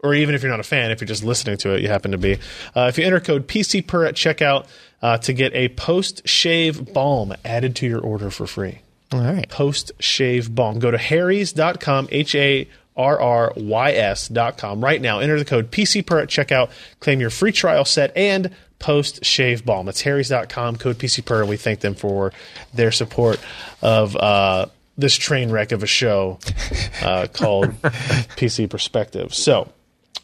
or 0.00 0.14
even 0.14 0.34
if 0.34 0.42
you're 0.42 0.50
not 0.50 0.60
a 0.60 0.64
fan, 0.64 0.90
if 0.90 1.00
you're 1.00 1.08
just 1.08 1.24
listening 1.24 1.56
to 1.56 1.74
it, 1.74 1.80
you 1.80 1.88
happen 1.88 2.12
to 2.12 2.18
be. 2.18 2.34
Uh, 2.74 2.86
if 2.88 2.98
you 2.98 3.04
enter 3.04 3.18
code 3.18 3.48
PCPER 3.48 4.06
at 4.06 4.14
checkout 4.14 4.66
uh, 5.02 5.18
to 5.18 5.32
get 5.32 5.54
a 5.54 5.68
post 5.70 6.28
shave 6.28 6.92
balm 6.92 7.34
added 7.44 7.74
to 7.76 7.86
your 7.86 8.00
order 8.00 8.30
for 8.30 8.46
free. 8.46 8.80
All 9.12 9.20
right. 9.20 9.48
Post 9.48 9.92
shave 10.00 10.54
balm. 10.54 10.78
Go 10.78 10.90
to 10.90 10.98
harrys.com, 10.98 12.08
H 12.10 12.34
A 12.34 12.68
R 12.96 13.20
R 13.20 13.52
Y 13.56 13.92
S.com 13.92 14.82
right 14.82 15.00
now. 15.00 15.20
Enter 15.20 15.38
the 15.38 15.44
code 15.44 15.70
PCPER 15.70 16.22
at 16.22 16.28
checkout. 16.28 16.70
Claim 17.00 17.20
your 17.20 17.30
free 17.30 17.52
trial 17.52 17.84
set 17.84 18.16
and 18.16 18.50
post 18.78 19.24
shave 19.24 19.64
balm. 19.64 19.86
That's 19.86 20.00
harrys.com, 20.00 20.76
code 20.76 20.98
PCPER. 20.98 21.40
And 21.40 21.48
we 21.48 21.56
thank 21.56 21.80
them 21.80 21.94
for 21.94 22.32
their 22.74 22.90
support 22.90 23.38
of 23.82 24.16
uh, 24.16 24.66
this 24.98 25.14
train 25.14 25.50
wreck 25.50 25.72
of 25.72 25.82
a 25.82 25.86
show 25.86 26.38
uh, 27.02 27.26
called 27.32 27.70
PC 27.82 28.68
Perspective. 28.68 29.34
So, 29.34 29.70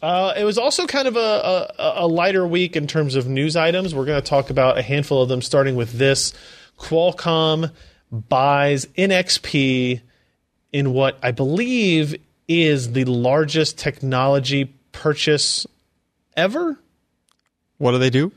uh, 0.01 0.33
it 0.35 0.43
was 0.43 0.57
also 0.57 0.85
kind 0.85 1.07
of 1.07 1.15
a, 1.15 1.73
a, 1.79 1.93
a 1.97 2.07
lighter 2.07 2.45
week 2.45 2.75
in 2.75 2.87
terms 2.87 3.15
of 3.15 3.25
news 3.27 3.55
items. 3.55 3.95
We're 3.95 4.05
going 4.05 4.21
to 4.21 4.27
talk 4.27 4.49
about 4.49 4.77
a 4.77 4.81
handful 4.81 5.21
of 5.21 5.29
them, 5.29 5.41
starting 5.41 5.77
with 5.77 5.93
this. 5.93 6.33
Qualcomm 6.77 7.71
buys 8.13 8.85
NXP 8.97 10.01
in 10.71 10.93
what 10.93 11.17
I 11.23 11.31
believe 11.31 12.15
is 12.47 12.91
the 12.93 13.05
largest 13.05 13.77
technology 13.77 14.65
purchase 14.91 15.65
ever. 16.37 16.77
What 17.77 17.91
do 17.91 17.97
they 17.97 18.09
do? 18.09 18.31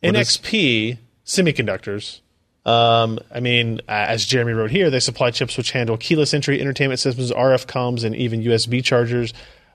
What 0.00 0.16
is- 0.16 0.28
NXP 0.38 0.98
semiconductors. 1.24 2.20
Um, 2.64 3.18
I 3.34 3.40
mean, 3.40 3.80
as 3.88 4.24
Jeremy 4.24 4.52
wrote 4.52 4.70
here, 4.70 4.88
they 4.90 5.00
supply 5.00 5.32
chips 5.32 5.56
which 5.56 5.72
handle 5.72 5.96
keyless 5.96 6.32
entry, 6.32 6.60
entertainment 6.60 7.00
systems, 7.00 7.32
RF 7.32 7.66
comms, 7.66 8.04
and 8.04 8.14
even 8.14 8.40
USB 8.42 8.84
chargers, 8.84 9.32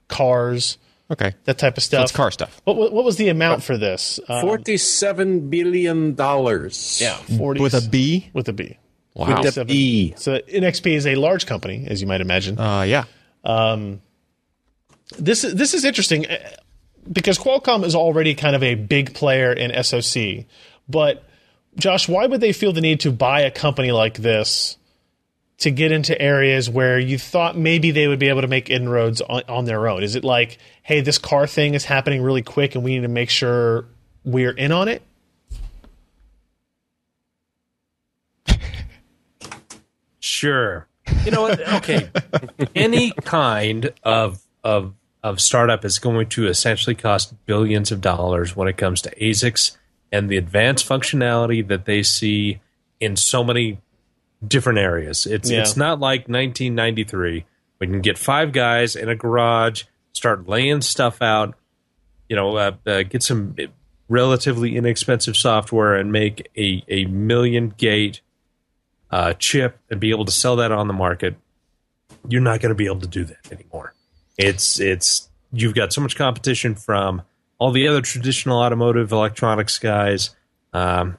cars, 0.07 0.77
Okay. 1.11 1.33
that 1.45 1.57
type 1.57 1.75
of 1.77 1.83
So 1.83 1.87
stuff. 1.87 2.03
it's 2.03 2.11
car 2.13 2.31
stuff. 2.31 2.61
What, 2.63 2.77
what, 2.77 2.93
what 2.93 3.03
was 3.03 3.17
the 3.17 3.27
amount 3.29 3.63
for 3.63 3.77
this? 3.77 4.19
Uh, 4.29 4.39
Forty-seven 4.41 5.49
billion 5.49 6.15
dollars. 6.15 6.99
yeah, 7.01 7.15
40 7.15 7.59
With 7.61 7.73
a 7.73 7.81
B? 7.89 8.29
With 8.33 8.47
a 8.47 8.53
B. 8.53 8.77
Wow. 9.17 9.41
With 9.41 9.56
the 9.56 9.65
B. 9.65 10.13
So 10.15 10.38
NXP 10.38 10.93
is 10.93 11.08
a 11.08 11.15
large 11.15 11.47
company, 11.47 11.88
as 11.88 12.01
you 12.01 12.08
might 12.08 12.21
imagine. 12.21 12.60
Uh, 12.60 12.84
yeah. 12.84 13.06
Um, 13.43 13.99
this 15.17 15.43
is 15.43 15.56
this 15.56 15.73
is 15.73 15.86
interesting 15.86 16.27
uh, 16.27 16.38
because 17.12 17.39
Qualcomm 17.39 17.84
is 17.84 17.95
already 17.95 18.36
kind 18.36 18.56
of 18.56 18.62
a 18.62 18.75
big 18.75 19.15
player 19.15 19.51
in 19.51 19.71
SoC. 19.84 20.45
But 20.88 21.23
Josh, 21.77 22.08
why 22.08 22.27
would 22.27 22.41
they 22.41 22.53
feel 22.53 22.73
the 22.73 22.82
need 22.82 22.99
to 23.01 23.12
buy 23.12 23.41
a 23.41 23.51
company 23.51 23.91
like 23.91 24.17
this 24.17 24.77
to 25.60 25.71
get 25.71 25.91
into 25.91 26.19
areas 26.21 26.69
where 26.69 26.99
you 26.99 27.17
thought 27.17 27.58
maybe 27.58 27.89
they 27.89 28.08
would 28.08 28.19
be 28.19 28.30
able 28.30 28.41
to 28.41 28.47
make 28.47 28.69
inroads 28.69 29.21
on, 29.21 29.41
on 29.49 29.65
their 29.65 29.88
own? 29.88 30.03
Is 30.03 30.15
it 30.15 30.23
like, 30.23 30.60
hey, 30.84 31.01
this 31.01 31.17
car 31.17 31.47
thing 31.47 31.73
is 31.73 31.86
happening 31.86 32.21
really 32.21 32.43
quick 32.43 32.75
and 32.75 32.84
we 32.84 32.93
need 32.93 33.01
to 33.01 33.08
make 33.08 33.32
sure 33.32 33.86
we're 34.23 34.51
in 34.51 34.71
on 34.71 34.88
it? 34.88 35.01
Sure. 40.38 40.88
You 41.26 41.32
know 41.32 41.41
what? 41.41 41.60
Okay. 41.76 42.10
Any 42.76 43.12
kind 43.12 43.91
of 44.04 44.39
of 44.63 44.93
of 45.23 45.41
startup 45.41 45.84
is 45.84 45.97
going 46.00 46.28
to 46.30 46.47
essentially 46.47 46.95
cost 46.95 47.34
billions 47.45 47.91
of 47.91 48.02
dollars 48.02 48.56
when 48.56 48.67
it 48.67 48.78
comes 48.78 49.02
to 49.02 49.15
ASICs 49.15 49.76
and 50.12 50.30
the 50.30 50.38
advanced 50.38 50.88
functionality 50.88 51.67
that 51.67 51.86
they 51.86 52.04
see 52.04 52.60
in 53.00 53.15
so 53.15 53.43
many 53.43 53.80
different 54.47 54.80
areas. 54.80 55.26
It's 55.26 55.50
Yeah. 55.50 55.62
it's 55.62 55.76
not 55.76 56.00
like 56.00 56.28
1993 56.30 57.45
when 57.80 57.89
you 57.89 57.95
can 57.95 58.02
get 58.02 58.17
five 58.17 58.52
guys 58.52 58.95
in 58.95 59.10
a 59.10 59.15
garage, 59.15 59.84
start 60.13 60.47
laying 60.47 60.82
stuff 60.82 61.21
out, 61.21 61.56
you 62.30 62.36
know, 62.36 62.56
uh, 62.58 62.71
uh, 62.86 63.04
get 63.04 63.23
some 63.23 63.56
relatively 64.08 64.76
inexpensive 64.76 65.36
software 65.36 65.95
and 65.95 66.12
make 66.12 66.47
a 66.56 66.84
a 66.88 67.06
million 67.06 67.69
gate 67.69 68.21
uh, 69.11 69.33
chip 69.33 69.79
and 69.89 69.99
be 69.99 70.09
able 70.09 70.25
to 70.25 70.31
sell 70.31 70.55
that 70.57 70.71
on 70.71 70.87
the 70.87 70.93
market. 70.93 71.35
You're 72.27 72.41
not 72.41 72.59
going 72.59 72.69
to 72.69 72.75
be 72.75 72.85
able 72.85 72.99
to 73.01 73.07
do 73.07 73.23
that 73.25 73.51
anymore. 73.51 73.93
It's 74.37 74.79
it's 74.79 75.29
you've 75.51 75.75
got 75.75 75.93
so 75.93 76.01
much 76.01 76.15
competition 76.15 76.75
from 76.75 77.21
all 77.57 77.71
the 77.71 77.87
other 77.87 78.01
traditional 78.01 78.59
automotive 78.59 79.11
electronics 79.11 79.79
guys, 79.79 80.35
um, 80.73 81.17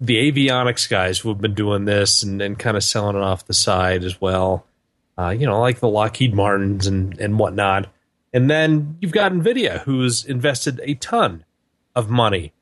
the 0.00 0.30
avionics 0.30 0.88
guys 0.88 1.18
who 1.18 1.28
have 1.28 1.40
been 1.40 1.54
doing 1.54 1.84
this 1.84 2.22
and, 2.22 2.42
and 2.42 2.58
kind 2.58 2.76
of 2.76 2.82
selling 2.82 3.16
it 3.16 3.22
off 3.22 3.46
the 3.46 3.54
side 3.54 4.02
as 4.02 4.20
well. 4.20 4.66
Uh, 5.16 5.30
you 5.30 5.46
know, 5.46 5.60
like 5.60 5.78
the 5.78 5.88
Lockheed 5.88 6.34
Martins 6.34 6.86
and 6.86 7.18
and 7.20 7.38
whatnot. 7.38 7.88
And 8.32 8.50
then 8.50 8.96
you've 9.00 9.12
got 9.12 9.30
Nvidia, 9.30 9.82
who's 9.82 10.24
invested 10.24 10.80
a 10.82 10.94
ton 10.94 11.44
of 11.94 12.10
money 12.10 12.52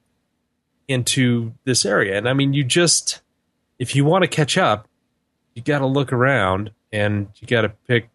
into 0.86 1.54
this 1.64 1.86
area. 1.86 2.18
And 2.18 2.28
I 2.28 2.34
mean, 2.34 2.52
you 2.52 2.62
just 2.62 3.21
if 3.83 3.97
you 3.97 4.05
want 4.05 4.23
to 4.23 4.29
catch 4.29 4.57
up, 4.57 4.87
you 5.55 5.61
got 5.62 5.81
to 5.81 5.87
look 5.87 6.12
around 6.12 6.71
and 6.92 7.27
you 7.40 7.49
got 7.49 7.62
to 7.62 7.68
pick 7.88 8.09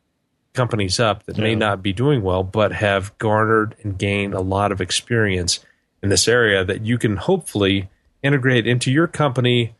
companies 0.53 0.97
up 0.97 1.23
that 1.25 1.37
may 1.37 1.49
Yeah. 1.49 1.57
not 1.57 1.83
be 1.83 1.91
doing 1.91 2.21
well, 2.21 2.41
but 2.41 2.71
have 2.71 3.15
garnered 3.17 3.75
and 3.83 3.97
gained 3.97 4.33
a 4.33 4.39
lot 4.39 4.71
of 4.71 4.79
experience 4.79 5.59
in 6.01 6.07
this 6.07 6.25
area 6.25 6.63
that 6.63 6.85
you 6.85 6.97
can 6.97 7.17
hopefully 7.17 7.89
integrate 8.23 8.65
into 8.65 8.89
your 8.89 9.07
company, 9.07 9.75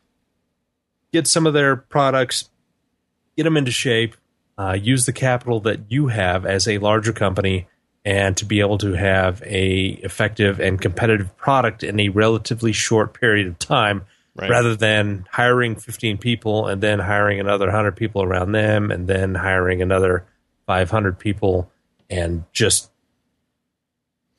get 1.14 1.26
some 1.26 1.48
of 1.48 1.54
their 1.54 1.78
products, 1.78 2.50
get 3.38 3.44
them 3.44 3.56
into 3.56 3.72
shape, 3.72 4.16
uh, 4.58 4.74
use 4.80 5.06
the 5.06 5.14
capital 5.14 5.62
that 5.62 5.80
you 5.88 6.08
have 6.08 6.46
as 6.46 6.68
a 6.68 6.80
larger 6.80 7.14
company, 7.14 7.66
and 8.04 8.36
to 8.36 8.44
be 8.44 8.60
able 8.60 8.78
to 8.80 8.92
have 8.94 9.42
a 9.46 10.00
effective 10.04 10.60
and 10.60 10.82
competitive 10.82 11.36
product 11.38 11.82
in 11.82 11.98
a 12.02 12.10
relatively 12.10 12.74
short 12.74 13.14
period 13.14 13.48
of 13.48 13.58
time 13.58 14.06
Right. 14.38 14.50
rather 14.52 14.76
than 14.76 15.26
hiring 15.32 15.76
15 15.76 16.18
people 16.20 16.68
and 16.68 16.80
then 16.82 17.00
hiring 17.00 17.40
another 17.40 17.66
100 17.66 17.96
people 17.96 18.22
around 18.22 18.52
them 18.52 18.92
and 18.92 19.08
then 19.08 19.34
hiring 19.34 19.82
another 19.82 20.26
500 20.68 21.18
people 21.18 21.72
and 22.10 22.44
just 22.54 22.92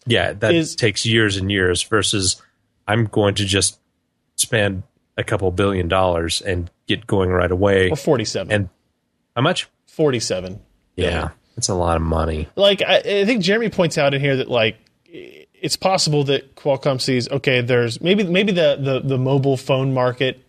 yeah 0.07 0.33
that 0.35 0.55
Is- 0.55 0.77
takes 0.77 1.05
years 1.05 1.37
and 1.37 1.51
years 1.51 1.83
versus 1.83 2.41
i'm 2.87 3.07
going 3.07 3.35
to 3.37 3.45
just 3.45 3.79
spend 4.37 4.85
a 5.17 5.25
couple 5.25 5.51
billion 5.51 5.89
dollars 5.89 6.41
and 6.43 6.71
get 6.87 7.07
going 7.07 7.31
right 7.31 7.51
away 7.51 7.91
Or 7.91 7.97
47. 7.97 8.53
and 8.53 8.69
how 9.35 9.43
much 9.43 9.69
47. 9.89 10.61
yeah 10.97 11.31
it's 11.57 11.69
a 11.69 11.75
lot 11.75 11.97
of 11.97 12.03
money 12.03 12.49
like 12.55 12.83
I, 12.83 12.99
I 12.99 13.25
think 13.25 13.43
Jeremy 13.43 13.69
points 13.69 13.99
out 13.99 14.15
in 14.15 14.21
here 14.21 14.37
that 14.37 14.49
like 14.49 14.77
it's 15.61 15.77
possible 15.77 16.25
that 16.25 16.55
Qualcomm 16.57 17.01
sees 17.01 17.29
okay, 17.31 17.61
there's 17.61 18.01
maybe 18.01 18.25
maybe 18.25 18.53
the 18.53 18.77
the, 18.81 19.01
the 19.01 19.19
mobile 19.19 19.57
phone 19.57 19.93
market 19.95 20.43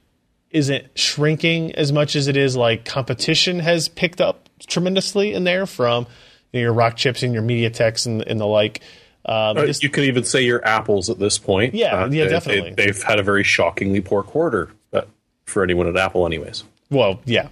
isn't 0.51 0.87
shrinking 0.97 1.73
as 1.75 1.91
much 1.91 2.15
as 2.15 2.27
it 2.27 2.35
is 2.35 2.55
like 2.55 2.85
competition 2.85 3.59
has 3.59 3.87
picked 3.87 4.19
up 4.19 4.49
tremendously 4.67 5.33
in 5.33 5.43
there 5.43 5.65
from 5.65 6.07
you 6.51 6.59
know, 6.59 6.63
your 6.63 6.73
Rockchips 6.73 7.21
and 7.23 7.33
your 7.33 7.43
MediaTeks 7.43 8.05
and, 8.05 8.21
and 8.27 8.39
the 8.39 8.47
like. 8.47 8.81
Um, 9.25 9.57
Uh, 9.57 9.65
just- 9.67 9.83
you 9.83 9.89
could 9.89 10.05
even 10.05 10.23
say 10.23 10.41
your 10.41 10.65
apples 10.65 11.09
at 11.09 11.19
this 11.19 11.37
point. 11.37 11.75
Yeah, 11.75 12.07
yeah, 12.07 12.23
they- 12.23 12.29
definitely. 12.29 12.73
They, 12.73 12.87
have 12.87 13.03
had 13.03 13.19
a 13.19 13.23
very 13.23 13.43
shockingly 13.43 14.01
poor 14.01 14.23
quarter, 14.23 14.71
but 14.91 15.07
for 15.45 15.63
anyone 15.63 15.87
at 15.87 15.95
Apple, 15.95 16.25
anyways. 16.25 16.63
Well, 16.89 17.21
yeah. 17.25 17.49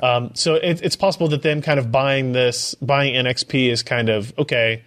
Um, 0.00 0.30
so 0.34 0.54
it, 0.54 0.80
it's 0.82 0.94
possible 0.94 1.26
that 1.28 1.42
them 1.42 1.60
kind 1.60 1.80
of 1.80 1.90
buying 1.90 2.32
this, 2.32 2.76
buying 2.76 3.14
NXP 3.14 3.68
is 3.70 3.82
kind 3.82 4.08
of 4.08 4.32
okay. 4.38 4.84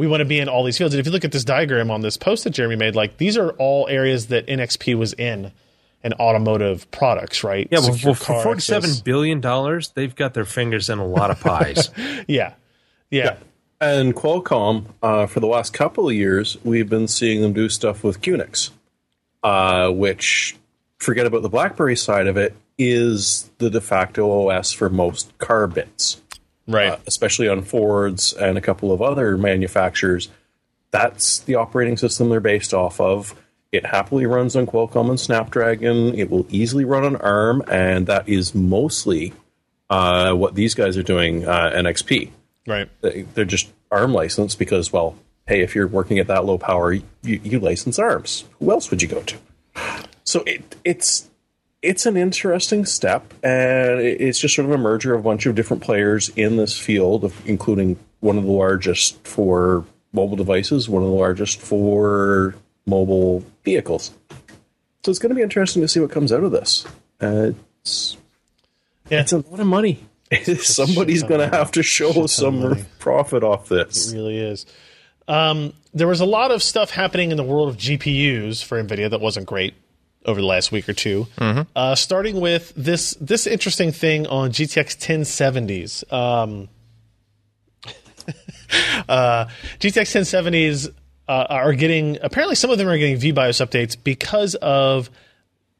We 0.00 0.06
want 0.06 0.22
to 0.22 0.24
be 0.24 0.38
in 0.38 0.48
all 0.48 0.64
these 0.64 0.78
fields, 0.78 0.94
and 0.94 0.98
if 0.98 1.04
you 1.04 1.12
look 1.12 1.26
at 1.26 1.32
this 1.32 1.44
diagram 1.44 1.90
on 1.90 2.00
this 2.00 2.16
post 2.16 2.44
that 2.44 2.50
Jeremy 2.52 2.76
made, 2.76 2.96
like 2.96 3.18
these 3.18 3.36
are 3.36 3.50
all 3.58 3.86
areas 3.86 4.28
that 4.28 4.46
NXP 4.46 4.94
was 4.96 5.12
in, 5.12 5.52
and 6.02 6.14
automotive 6.14 6.90
products, 6.90 7.44
right? 7.44 7.68
yeah 7.70 7.80
well, 7.80 7.92
Secure 7.92 8.14
for 8.14 8.24
car 8.24 8.42
forty-seven 8.42 8.88
access. 8.88 9.02
billion 9.02 9.42
dollars 9.42 9.90
they've 9.90 10.16
got 10.16 10.32
their 10.32 10.46
fingers 10.46 10.88
in 10.88 10.98
a 10.98 11.04
lot 11.06 11.30
of 11.30 11.38
pies 11.38 11.90
Yeah, 12.26 12.54
yeah, 13.10 13.36
And 13.78 14.16
Qualcomm, 14.16 14.86
uh, 15.02 15.26
for 15.26 15.40
the 15.40 15.46
last 15.46 15.74
couple 15.74 16.08
of 16.08 16.14
years, 16.14 16.56
we've 16.64 16.88
been 16.88 17.06
seeing 17.06 17.42
them 17.42 17.52
do 17.52 17.68
stuff 17.68 18.02
with 18.02 18.22
QNX, 18.22 18.70
uh, 19.42 19.90
which, 19.90 20.56
forget 20.96 21.26
about 21.26 21.42
the 21.42 21.50
BlackBerry 21.50 21.96
side 21.96 22.26
of 22.26 22.38
it, 22.38 22.56
is 22.78 23.50
the 23.58 23.68
de 23.68 23.82
facto 23.82 24.48
OS 24.48 24.72
for 24.72 24.88
most 24.88 25.36
car 25.36 25.66
bits. 25.66 26.22
Right. 26.70 26.92
uh, 26.92 26.96
especially 27.06 27.48
on 27.48 27.62
Fords 27.62 28.32
and 28.32 28.56
a 28.56 28.60
couple 28.60 28.92
of 28.92 29.02
other 29.02 29.36
manufacturers. 29.36 30.28
That's 30.90 31.40
the 31.40 31.54
operating 31.56 31.96
system 31.96 32.28
they're 32.30 32.40
based 32.40 32.74
off 32.74 33.00
of. 33.00 33.34
It 33.72 33.86
happily 33.86 34.26
runs 34.26 34.56
on 34.56 34.66
Qualcomm 34.66 35.10
and 35.10 35.20
Snapdragon. 35.20 36.18
It 36.18 36.28
will 36.30 36.46
easily 36.48 36.84
run 36.84 37.04
on 37.04 37.14
ARM, 37.16 37.62
and 37.68 38.08
that 38.08 38.28
is 38.28 38.54
mostly 38.54 39.32
uh, 39.88 40.32
what 40.34 40.54
these 40.56 40.74
guys 40.74 40.96
are 40.96 41.04
doing. 41.04 41.46
Uh, 41.46 41.70
NXP, 41.74 42.30
right. 42.66 42.88
They- 43.00 43.22
they're 43.34 43.44
just 43.44 43.68
ARM 43.92 44.12
licensed 44.12 44.58
because, 44.58 44.92
well, 44.92 45.14
hey, 45.46 45.60
if 45.60 45.76
you're 45.76 45.86
working 45.86 46.18
at 46.18 46.26
that 46.26 46.44
low 46.44 46.58
power, 46.58 46.92
you, 46.92 47.02
you 47.22 47.60
license 47.60 47.98
ARMs. 48.00 48.44
Who 48.58 48.72
else 48.72 48.90
would 48.90 49.02
you 49.02 49.08
go 49.08 49.22
to? 49.22 49.36
So 50.24 50.42
it, 50.46 50.76
it's 50.84 51.29
it's 51.82 52.04
an 52.06 52.16
interesting 52.16 52.84
step, 52.84 53.32
and 53.42 54.00
it's 54.00 54.38
just 54.38 54.54
sort 54.54 54.66
of 54.66 54.72
a 54.72 54.78
merger 54.78 55.14
of 55.14 55.20
a 55.20 55.22
bunch 55.22 55.46
of 55.46 55.54
different 55.54 55.82
players 55.82 56.28
in 56.30 56.56
this 56.56 56.78
field, 56.78 57.24
of, 57.24 57.46
including 57.48 57.98
one 58.20 58.36
of 58.36 58.44
the 58.44 58.50
largest 58.52 59.26
for 59.26 59.84
mobile 60.12 60.36
devices, 60.36 60.88
one 60.88 61.02
of 61.02 61.08
the 61.08 61.14
largest 61.14 61.60
for 61.60 62.54
mobile 62.86 63.44
vehicles. 63.64 64.10
So 65.04 65.10
it's 65.10 65.18
going 65.18 65.30
to 65.30 65.34
be 65.36 65.42
interesting 65.42 65.80
to 65.82 65.88
see 65.88 66.00
what 66.00 66.10
comes 66.10 66.32
out 66.32 66.44
of 66.44 66.52
this. 66.52 66.84
Uh, 67.20 67.52
it's, 67.80 68.16
Yeah. 69.08 69.20
it's 69.20 69.32
a 69.32 69.38
lot 69.38 69.60
of 69.60 69.66
money. 69.66 70.00
Somebody's 70.58 71.22
going 71.22 71.40
to 71.40 71.56
have 71.56 71.72
to 71.72 71.82
show 71.82 72.26
some 72.26 72.76
profit 72.98 73.42
off 73.42 73.68
this. 73.68 74.12
It 74.12 74.16
really 74.16 74.38
is. 74.38 74.66
Um, 75.26 75.72
there 75.94 76.06
was 76.08 76.20
a 76.20 76.26
lot 76.26 76.50
of 76.50 76.62
stuff 76.62 76.90
happening 76.90 77.30
in 77.30 77.36
the 77.36 77.42
world 77.44 77.68
of 77.68 77.76
GPUs 77.76 78.62
for 78.62 78.82
NVIDIA 78.82 79.10
that 79.10 79.20
wasn't 79.20 79.46
great 79.46 79.74
over 80.24 80.40
the 80.40 80.46
last 80.46 80.70
week 80.70 80.88
or 80.88 80.92
2 80.92 81.26
Uh, 81.74 81.94
starting 81.94 82.40
with 82.40 82.72
this 82.76 83.12
this 83.20 83.46
interesting 83.46 83.92
thing 83.92 84.26
on 84.26 84.50
GTX 84.50 84.96
1070s. 84.98 86.12
Um, 86.12 86.68
uh, 89.08 89.46
GTX 89.78 90.12
1070s 90.12 90.92
uh, 91.28 91.46
are 91.48 91.72
getting 91.72 92.18
apparently 92.22 92.56
some 92.56 92.70
of 92.70 92.78
them 92.78 92.88
are 92.88 92.98
getting 92.98 93.16
VBIOS 93.16 93.64
updates 93.64 93.96
because 94.02 94.54
of 94.56 95.10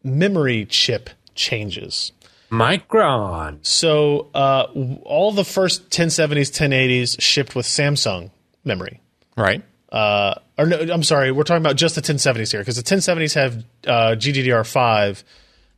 memory 0.03 0.65
chip 0.67 1.11
changes. 1.35 2.13
micron 2.51 3.59
So 3.65 4.31
uh, 4.35 4.67
all 5.05 5.33
the 5.33 5.45
first 5.45 5.91
1070s, 5.91 6.51
1080s 6.51 7.21
shipped 7.21 7.55
with 7.55 7.67
Samsung 7.67 8.31
memory. 8.65 9.01
Right. 9.37 9.63
Uh, 9.91 10.35
or 10.61 10.67
no, 10.67 10.79
I'm 10.79 11.03
sorry, 11.03 11.33
we're 11.33 11.45
talking 11.45 11.63
about 11.63 11.77
just 11.77 11.95
the 11.95 12.03
1070s 12.03 12.51
here 12.53 12.61
because 12.61 12.77
the 12.77 12.83
1070s 12.83 13.35
have 13.35 13.57
uh, 13.87 14.15
GDDR5, 14.17 15.23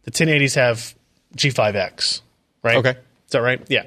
the 0.05 0.11
1080s 0.11 0.55
have 0.57 0.95
G5X, 1.37 2.21
right? 2.63 2.77
Okay. 2.77 2.91
Is 2.91 3.31
that 3.33 3.41
right? 3.41 3.63
Yeah. 3.69 3.85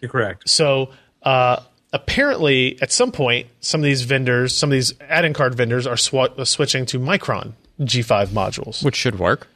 you're 0.00 0.10
correct 0.10 0.48
So 0.48 0.90
uh, 1.22 1.60
apparently, 1.92 2.80
at 2.80 2.92
some 2.92 3.12
point, 3.12 3.48
some 3.60 3.80
of 3.80 3.84
these 3.84 4.02
vendors, 4.02 4.56
some 4.56 4.70
of 4.70 4.72
these 4.72 4.94
add-in 5.00 5.32
card 5.34 5.54
vendors, 5.54 5.86
are 5.86 5.96
swa- 5.96 6.38
uh, 6.38 6.44
switching 6.44 6.86
to 6.86 6.98
Micron 7.00 7.52
G5 7.80 8.28
modules, 8.28 8.84
Which 8.84 8.96
should 8.96 9.18
work. 9.18 9.48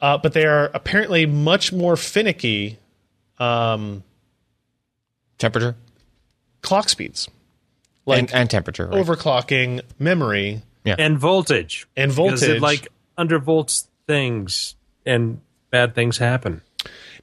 uh, 0.00 0.18
but 0.18 0.32
they 0.32 0.46
are 0.46 0.70
apparently 0.74 1.26
much 1.26 1.72
more 1.72 1.96
finicky 1.96 2.78
Temperature 5.38 5.74
clock 6.62 6.88
speeds, 6.90 7.28
like 8.10 8.18
and, 8.20 8.34
and 8.34 8.50
temperature. 8.50 8.86
Right? 8.86 9.04
overclocking 9.04 9.80
memory. 9.98 10.62
and 10.84 11.18
voltage 11.18 11.86
And 11.96 12.10
Because 12.14 12.40
voltage. 12.40 12.56
it 12.56 12.60
like 12.62 12.88
undervolts 13.18 13.86
things 14.06 14.74
and 15.06 15.40
bad 15.70 15.94
things 15.94 16.18
happen 16.18 16.62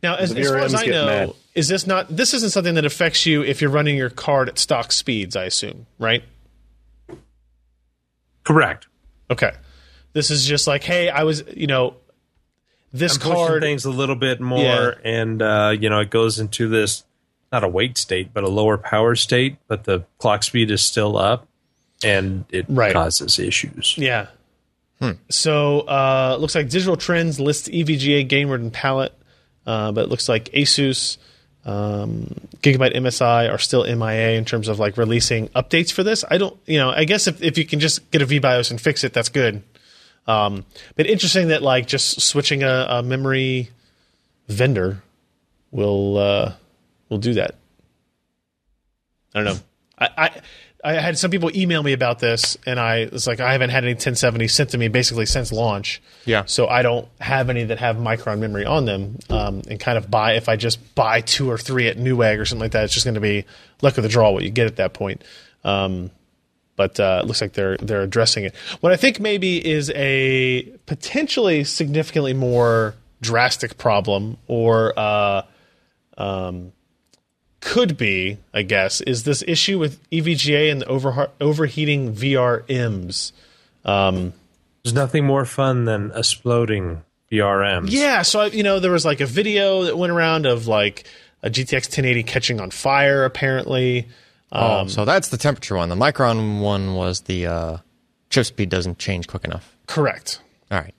Now, 0.02 0.16
as, 0.16 0.34
as 0.34 0.48
far 0.50 0.58
as 0.60 0.74
I 0.76 0.86
know, 0.86 1.06
mad. 1.06 1.34
is 1.56 1.68
this 1.68 1.86
not? 1.88 2.08
This 2.16 2.34
isn't 2.34 2.52
something 2.52 2.76
that 2.76 2.86
affects 2.86 3.26
you 3.26 3.44
if 3.44 3.62
you're 3.62 3.72
running 3.72 3.98
your 3.98 4.10
card 4.10 4.48
at 4.50 4.58
stock 4.60 4.92
speeds. 4.92 5.36
I 5.36 5.46
assume, 5.46 5.86
right? 6.00 6.24
Correct. 8.44 8.88
Okay. 9.30 9.52
This 10.14 10.32
is 10.32 10.46
just 10.46 10.68
like, 10.68 10.84
hey, 10.84 11.10
I 11.10 11.24
was, 11.24 11.44
you 11.56 11.68
know, 11.68 11.96
this 12.94 13.16
I'm 13.16 13.22
card. 13.22 13.62
things 13.62 13.86
a 13.86 13.90
little 13.92 14.16
bit 14.16 14.40
more, 14.40 14.60
Yeah. 14.64 14.92
and 15.04 15.42
uh, 15.42 15.76
you 15.78 15.90
know 15.90 16.00
it 16.00 16.10
goes 16.10 16.40
into 16.40 16.70
this 16.70 17.04
not 17.52 17.64
a 17.64 17.68
wait 17.68 17.98
state, 17.98 18.34
but 18.34 18.44
a 18.44 18.50
lower 18.50 18.78
power 18.78 19.16
state, 19.16 19.58
but 19.68 19.84
the 19.86 20.04
clock 20.18 20.44
speed 20.44 20.70
is 20.72 20.82
still 20.82 21.18
up, 21.18 21.48
and 22.04 22.46
it 22.52 22.66
Right. 22.68 22.94
causes 22.94 23.40
issues. 23.40 23.96
Yeah. 23.98 24.28
So 25.30 25.82
uh, 25.82 26.38
looks 26.40 26.56
like 26.56 26.70
Digital 26.70 26.98
Trends 26.98 27.40
lists 27.40 27.70
EVGA 27.70 28.28
Gainward 28.28 28.56
and 28.56 28.74
Palit, 28.74 29.10
uh, 29.68 29.92
but 29.92 30.06
it 30.06 30.10
looks 30.10 30.28
like 30.28 30.46
Asus, 30.54 31.18
um, 31.66 32.34
Gigabyte 32.64 32.96
MSI 32.96 33.52
are 33.52 33.60
still 33.60 33.84
MIA 33.86 34.32
in 34.38 34.44
terms 34.46 34.68
of 34.68 34.80
like 34.80 34.98
releasing 34.98 35.50
updates 35.50 35.92
for 35.92 36.02
this. 36.02 36.26
I 36.32 36.38
don't, 36.40 36.58
you 36.66 36.80
know, 36.80 36.90
I 36.90 37.04
guess 37.04 37.28
if, 37.28 37.44
if 37.44 37.58
you 37.60 37.66
can 37.66 37.80
just 37.80 38.10
get 38.10 38.22
a 38.24 38.26
VBIOS 38.26 38.72
and 38.72 38.82
fix 38.82 39.04
it, 39.04 39.14
that's 39.14 39.30
good. 39.30 39.62
Um, 40.26 40.66
but 40.96 41.06
interesting 41.06 41.50
that 41.50 41.62
like 41.62 41.86
just 41.88 42.20
switching 42.22 42.64
a, 42.64 42.88
a 42.90 43.04
memory 43.04 43.70
vendor 44.48 45.04
will 45.72 46.18
uh, 46.18 46.54
will 47.10 47.18
do 47.18 47.36
that. 47.36 47.56
I 49.34 49.44
don't 49.44 49.46
know. 49.46 49.60
I, 50.00 50.10
I 50.18 50.42
I 50.84 50.94
had 50.94 51.18
some 51.18 51.32
people 51.32 51.50
email 51.56 51.82
me 51.82 51.94
about 51.94 52.20
this, 52.20 52.58
and 52.66 52.80
I 52.80 53.10
was 53.12 53.26
like, 53.28 53.40
I 53.40 53.52
haven't 53.52 53.72
had 53.72 53.84
any 53.84 53.94
1070 53.94 54.48
sent 54.48 54.70
to 54.70 54.78
me 54.78 54.88
basically 54.88 55.26
since 55.26 55.52
launch. 55.52 56.02
Yeah. 56.26 56.46
So 56.46 56.68
I 56.68 56.82
don't 56.82 57.08
have 57.20 57.50
any 57.50 57.66
that 57.66 57.80
have 57.80 57.98
Micron 57.98 58.40
memory 58.40 58.66
on 58.66 58.86
them, 58.86 59.18
um, 59.30 59.64
and 59.70 59.80
kind 59.80 59.98
of 59.98 60.10
buy 60.10 60.34
if 60.34 60.48
I 60.48 60.56
just 60.56 60.96
buy 60.96 61.22
two 61.22 61.50
or 61.50 61.58
three 61.58 61.88
at 61.88 61.98
Newegg 61.98 62.40
or 62.40 62.46
something 62.46 62.62
like 62.62 62.72
that, 62.74 62.86
it's 62.86 62.94
just 62.94 63.06
going 63.06 63.16
to 63.16 63.22
be 63.22 63.46
luck 63.82 63.98
of 63.98 64.04
the 64.04 64.10
draw 64.10 64.32
what 64.32 64.44
you 64.44 64.50
get 64.50 64.68
at 64.68 64.78
that 64.78 64.94
point. 64.94 65.24
Um, 65.64 66.12
but 66.76 67.00
uh, 67.00 67.22
it 67.24 67.28
looks 67.28 67.42
like 67.42 67.54
they're 67.54 67.76
they're 67.78 68.04
addressing 68.04 68.46
it. 68.46 68.56
What 68.80 68.92
I 68.92 68.98
think 68.98 69.20
maybe 69.20 69.66
is 69.66 69.92
a 69.96 70.62
potentially 70.86 71.64
significantly 71.64 72.34
more 72.34 72.94
drastic 73.20 73.78
problem, 73.78 74.38
or 74.48 74.94
uh, 74.98 75.42
um, 76.18 76.72
could 77.60 77.98
be, 77.98 78.38
I 78.54 78.62
guess, 78.62 79.02
is 79.02 79.24
this 79.24 79.44
issue 79.48 79.80
with 79.80 80.08
EVGA 80.10 80.72
and 80.72 80.82
the 80.82 80.88
over- 80.88 81.32
overheating 81.42 82.14
VRMs. 82.14 83.32
There's 83.84 84.94
nothing 84.94 85.26
more 85.26 85.44
fun 85.46 85.86
than 85.86 86.12
exploding 86.16 87.04
VRMs. 87.32 87.88
Yeah, 87.90 88.22
so 88.22 88.42
I, 88.42 88.46
you 88.48 88.64
know 88.64 88.80
there 88.80 88.92
was 88.92 89.06
like 89.06 89.20
a 89.20 89.26
video 89.26 89.84
that 89.84 89.98
went 89.98 90.12
around 90.12 90.46
of 90.46 90.68
like 90.68 91.06
a 91.44 91.50
GTX 91.50 91.88
1080 91.88 92.24
catching 92.24 92.62
on 92.62 92.72
fire. 92.72 93.26
Apparently, 93.26 94.08
oh, 94.52 94.88
so 94.88 95.04
that's 95.04 95.28
the 95.30 95.38
temperature 95.38 95.76
one. 95.76 95.90
The 95.90 95.96
Micron 95.96 96.62
one 96.62 96.94
was 96.96 97.22
the 97.22 97.48
uh, 97.48 97.78
chip 98.30 98.46
speed 98.46 98.70
doesn't 98.70 98.98
change 98.98 99.28
quick 99.28 99.44
enough. 99.44 99.76
correct. 99.88 100.42
All 100.72 100.80
right. 100.80 100.94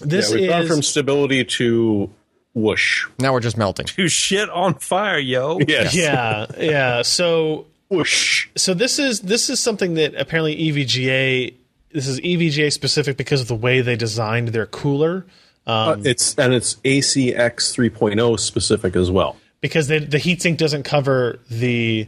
This 0.00 0.30
yeah, 0.30 0.36
we've 0.36 0.48
gone 0.48 0.62
is 0.62 0.68
from 0.68 0.82
stability 0.82 1.44
to 1.44 2.10
whoosh. 2.54 3.06
Now 3.18 3.32
we're 3.32 3.40
just 3.40 3.56
melting. 3.56 3.86
To 3.96 4.08
shit 4.08 4.48
on 4.50 4.74
fire, 4.74 5.18
yo. 5.18 5.58
Yes. 5.66 5.94
yeah, 5.94 6.46
yeah. 6.58 7.02
So 7.02 7.66
Whoosh. 7.88 8.48
so 8.56 8.74
this 8.74 8.98
is 8.98 9.20
this 9.20 9.50
is 9.50 9.60
something 9.60 9.94
that 9.94 10.14
apparently 10.14 10.56
EVGA. 10.56 11.54
This 11.92 12.08
is 12.08 12.20
E 12.22 12.36
EVGA 12.36 12.72
specific 12.72 13.16
because 13.16 13.40
of 13.40 13.48
the 13.48 13.54
way 13.54 13.80
they 13.80 13.94
designed 13.96 14.48
their 14.48 14.66
cooler. 14.66 15.26
Uh, 15.66 15.96
it's 16.04 16.34
and 16.36 16.52
it's 16.52 16.74
ACX 16.76 17.74
3.0 17.74 18.38
specific 18.40 18.96
as 18.96 19.10
well. 19.10 19.36
because 19.60 19.88
they, 19.88 19.98
the 19.98 20.18
heatsink 20.18 20.56
doesn't 20.58 20.82
cover 20.82 21.38
the 21.50 22.06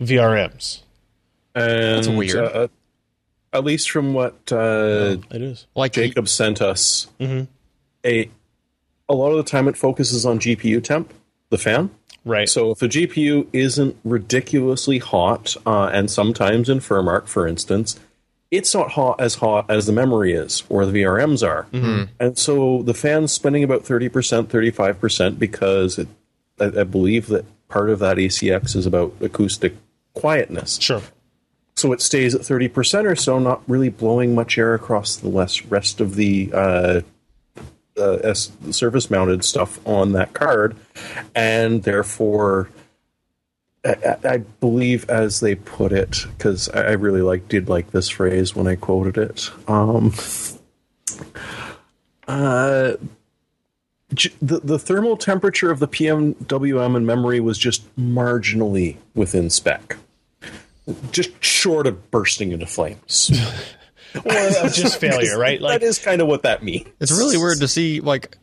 VRMs. 0.00 0.80
And 1.54 2.16
weird. 2.16 2.36
Uh, 2.36 2.68
at 3.52 3.64
least 3.64 3.90
from 3.90 4.14
what 4.14 4.52
uh, 4.52 5.16
It 5.30 5.42
is. 5.42 5.66
Like 5.74 5.92
Jacob 5.92 6.28
sent 6.28 6.62
us, 6.62 7.08
a 8.04 8.30
a 9.08 9.14
lot 9.14 9.30
of 9.30 9.36
the 9.36 9.42
time 9.42 9.68
it 9.68 9.76
focuses 9.76 10.26
on 10.26 10.38
GPU 10.38 10.82
temp, 10.82 11.12
the 11.50 11.58
fan. 11.58 11.90
Right. 12.24 12.48
So 12.48 12.72
if 12.72 12.78
the 12.78 12.88
GPU 12.88 13.46
isn't 13.52 13.96
ridiculously 14.04 14.98
hot, 14.98 15.56
uh, 15.64 15.86
and 15.86 16.10
sometimes 16.10 16.68
in 16.68 16.78
FurMark, 16.78 17.26
for 17.26 17.46
instance, 17.46 17.98
it's 18.50 18.74
not 18.74 18.90
hot 18.92 19.20
as 19.20 19.36
hot 19.36 19.70
as 19.70 19.86
the 19.86 19.92
memory 19.92 20.32
is 20.32 20.62
or 20.68 20.84
the 20.86 20.92
VRMs 20.92 21.46
are, 21.46 21.66
and 22.18 22.38
so 22.38 22.82
the 22.82 22.94
fan's 22.94 23.32
spinning 23.32 23.62
about 23.62 23.84
thirty 23.84 24.08
percent, 24.08 24.50
thirty 24.50 24.70
five 24.70 24.98
percent 25.00 25.38
because 25.38 25.98
it, 25.98 26.08
I, 26.58 26.80
I 26.80 26.84
believe 26.84 27.26
that 27.28 27.44
part 27.68 27.90
of 27.90 27.98
that 27.98 28.16
ACX 28.16 28.74
is 28.74 28.86
about 28.86 29.14
acoustic 29.20 29.74
quietness. 30.14 30.78
sure. 30.80 31.02
So 31.76 31.92
it 31.92 32.00
stays 32.00 32.34
at 32.34 32.40
30% 32.40 33.04
or 33.04 33.14
so, 33.14 33.38
not 33.38 33.62
really 33.68 33.88
blowing 33.88 34.34
much 34.34 34.58
air 34.58 34.74
across 34.74 35.14
the 35.14 35.28
less 35.28 35.64
rest 35.66 36.00
of 36.00 36.16
the 36.16 36.50
uh, 36.52 37.00
uh, 37.98 38.18
S- 38.22 38.50
surface 38.70 39.10
mounted 39.10 39.44
stuff 39.44 39.78
on 39.86 40.12
that 40.12 40.32
card. 40.34 40.76
And 41.34 41.82
therefore, 41.82 42.68
I, 43.84 44.16
I- 44.24 44.36
believe, 44.60 45.08
as 45.10 45.40
they 45.40 45.54
put 45.54 45.92
it, 45.92 46.24
because 46.36 46.68
I 46.70 46.80
I 46.88 46.92
really 46.92 47.22
like 47.22 47.48
did 47.48 47.68
like 47.68 47.90
this 47.90 48.08
phrase 48.08 48.54
when 48.56 48.66
I 48.66 48.76
quoted 48.76 49.16
it. 49.18 49.50
Um, 49.68 50.12
uh, 52.26 52.94
the, 54.10 54.60
the 54.64 54.78
thermal 54.78 55.16
temperature 55.16 55.70
of 55.70 55.80
the 55.80 55.88
PMWM 55.88 56.96
in 56.96 57.06
memory 57.06 57.40
was 57.40 57.58
just 57.58 57.84
marginally 57.96 58.96
within 59.14 59.50
spec 59.50 59.96
just 61.12 61.30
short 61.44 61.86
of 61.86 62.10
bursting 62.10 62.52
into 62.52 62.66
flames. 62.66 63.30
Or 64.14 64.32
uh, 64.32 64.68
just 64.70 65.00
failure, 65.00 65.38
right? 65.38 65.60
Like 65.60 65.80
that 65.80 65.86
is 65.86 65.98
kind 65.98 66.20
of 66.20 66.28
what 66.28 66.42
that 66.42 66.62
means. 66.62 66.88
It's 67.00 67.12
really 67.12 67.36
weird 67.36 67.58
to 67.60 67.68
see 67.68 68.00
like 68.00 68.36